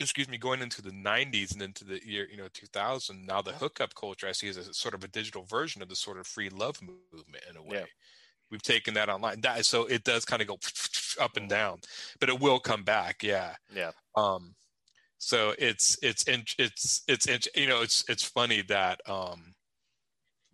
Excuse 0.00 0.28
me, 0.28 0.38
going 0.38 0.62
into 0.62 0.82
the 0.82 0.92
'90s 0.92 1.52
and 1.52 1.62
into 1.62 1.84
the 1.84 2.06
year, 2.06 2.28
you 2.30 2.36
know, 2.36 2.48
2000. 2.48 3.26
Now 3.26 3.42
the 3.42 3.52
hookup 3.54 3.94
culture 3.94 4.28
I 4.28 4.32
see 4.32 4.48
as 4.48 4.56
a 4.56 4.72
sort 4.74 4.94
of 4.94 5.04
a 5.04 5.08
digital 5.08 5.44
version 5.44 5.82
of 5.82 5.88
the 5.88 5.96
sort 5.96 6.18
of 6.18 6.26
free 6.26 6.48
love 6.50 6.80
movement 6.82 7.44
in 7.48 7.56
a 7.56 7.62
way. 7.62 7.76
Yeah. 7.76 7.86
We've 8.50 8.62
taken 8.62 8.94
that 8.94 9.08
online. 9.10 9.40
That 9.42 9.66
so 9.66 9.86
it 9.86 10.04
does 10.04 10.24
kind 10.24 10.42
of 10.42 10.48
go 10.48 10.58
up 11.20 11.36
and 11.36 11.48
down, 11.48 11.80
but 12.20 12.28
it 12.30 12.40
will 12.40 12.60
come 12.60 12.84
back. 12.84 13.22
Yeah. 13.22 13.56
Yeah, 13.68 13.92
Um, 14.16 14.56
so 15.18 15.54
it's 15.58 15.98
it's 16.02 16.24
it's 16.28 17.02
it's 17.08 17.26
in, 17.26 17.40
you 17.54 17.68
know 17.68 17.82
it's 17.82 18.04
it's 18.08 18.24
funny 18.24 18.62
that 18.62 19.00
um, 19.08 19.54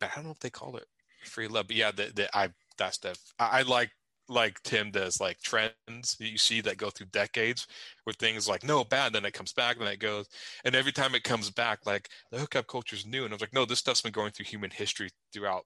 but 0.01 0.11
I 0.11 0.15
don't 0.17 0.25
know 0.25 0.31
if 0.33 0.41
they 0.41 0.51
call 0.51 0.77
it 0.77 0.87
free 1.25 1.49
love, 1.49 1.69
but 1.69 1.77
yeah, 1.77 1.91
that 1.93 2.17
that 2.17 2.31
I 2.35 2.51
that's 2.79 2.99
the 2.99 3.17
I, 3.39 3.61
I 3.61 3.63
like 3.63 3.91
like 4.29 4.63
Tim 4.63 4.91
does 4.91 5.21
like 5.21 5.39
trends 5.41 6.17
that 6.19 6.29
you 6.31 6.39
see 6.39 6.61
that 6.63 6.77
go 6.79 6.91
through 6.91 7.07
decades 7.09 7.67
where 8.05 8.15
things 8.15 8.49
like 8.49 8.65
no 8.65 8.85
bad, 8.85 9.13
then 9.13 9.25
it 9.25 9.33
comes 9.35 9.53
back, 9.53 9.79
then 9.79 9.89
it 9.89 9.99
goes, 10.01 10.29
and 10.65 10.75
every 10.75 10.93
time 10.93 11.15
it 11.15 11.25
comes 11.25 11.51
back, 11.51 11.81
like 11.87 12.09
the 12.31 12.39
hookup 12.39 12.67
culture 12.67 12.97
is 12.97 13.07
new, 13.07 13.25
and 13.25 13.33
I 13.33 13.37
was 13.37 13.41
like, 13.43 13.53
no, 13.53 13.65
this 13.65 13.79
stuff's 13.81 14.03
been 14.03 14.13
going 14.13 14.33
through 14.33 14.47
human 14.47 14.71
history 14.71 15.11
throughout, 15.33 15.65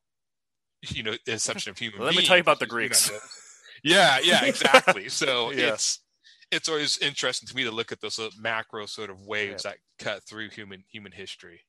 you 0.89 1.02
know, 1.02 1.14
the 1.27 1.32
inception 1.32 1.70
of 1.70 1.78
human. 1.78 2.02
Let 2.02 2.14
me 2.14 2.23
tell 2.23 2.36
you 2.36 2.43
about 2.43 2.60
the 2.60 2.66
Greeks. 2.66 3.10
Yeah, 3.85 4.18
yeah, 4.23 4.44
exactly. 4.47 5.09
So 5.09 5.52
Yeah. 5.52 5.68
it's 5.68 6.01
it's 6.51 6.68
always 6.68 6.98
interesting 6.98 7.48
to 7.48 7.56
me 7.56 7.64
to 7.64 7.70
look 7.70 7.93
at 7.93 8.01
those 8.01 8.18
macro 8.39 8.86
sort 8.86 9.10
of 9.10 9.27
waves 9.27 9.64
that 9.64 9.78
cut 9.98 10.23
through 10.24 10.51
human 10.51 10.85
human 10.90 11.12
history. 11.12 11.62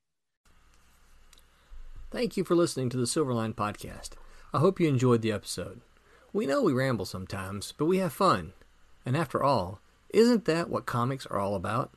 Thank 2.10 2.36
you 2.36 2.44
for 2.44 2.54
listening 2.54 2.88
to 2.90 2.96
the 2.96 3.04
Silverline 3.04 3.54
Podcast. 3.54 4.10
I 4.54 4.60
hope 4.60 4.80
you 4.80 4.88
enjoyed 4.88 5.20
the 5.20 5.32
episode. 5.32 5.82
We 6.32 6.46
know 6.46 6.62
we 6.62 6.72
ramble 6.72 7.04
sometimes, 7.04 7.74
but 7.76 7.84
we 7.84 7.98
have 7.98 8.12
fun. 8.12 8.52
And 9.04 9.16
after 9.16 9.42
all, 9.42 9.80
isn't 10.10 10.46
that 10.46 10.70
what 10.70 10.86
comics 10.86 11.26
are 11.26 11.38
all 11.38 11.54
about? 11.54 11.92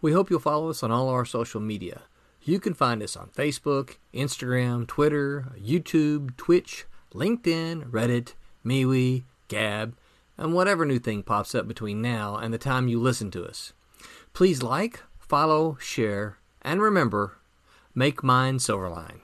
We 0.00 0.12
hope 0.12 0.30
you'll 0.30 0.38
follow 0.38 0.70
us 0.70 0.82
on 0.82 0.92
all 0.92 1.08
our 1.08 1.24
social 1.24 1.60
media. 1.60 2.02
You 2.42 2.60
can 2.60 2.74
find 2.74 3.02
us 3.02 3.16
on 3.16 3.30
Facebook, 3.30 3.96
Instagram, 4.12 4.86
Twitter, 4.86 5.46
YouTube, 5.58 6.36
Twitch, 6.36 6.84
LinkedIn, 7.12 7.90
Reddit, 7.90 8.34
MeWe, 8.64 9.24
Gab, 9.48 9.96
and 10.36 10.52
whatever 10.54 10.84
new 10.84 10.98
thing 10.98 11.22
pops 11.22 11.54
up 11.54 11.68
between 11.68 12.02
now 12.02 12.36
and 12.36 12.52
the 12.52 12.58
time 12.58 12.88
you 12.88 13.00
listen 13.00 13.30
to 13.32 13.44
us. 13.44 13.72
Please 14.32 14.62
like, 14.62 15.02
follow, 15.18 15.76
share, 15.80 16.38
and 16.62 16.82
remember 16.82 17.38
make 17.94 18.22
mine 18.22 18.58
Silverline. 18.58 19.20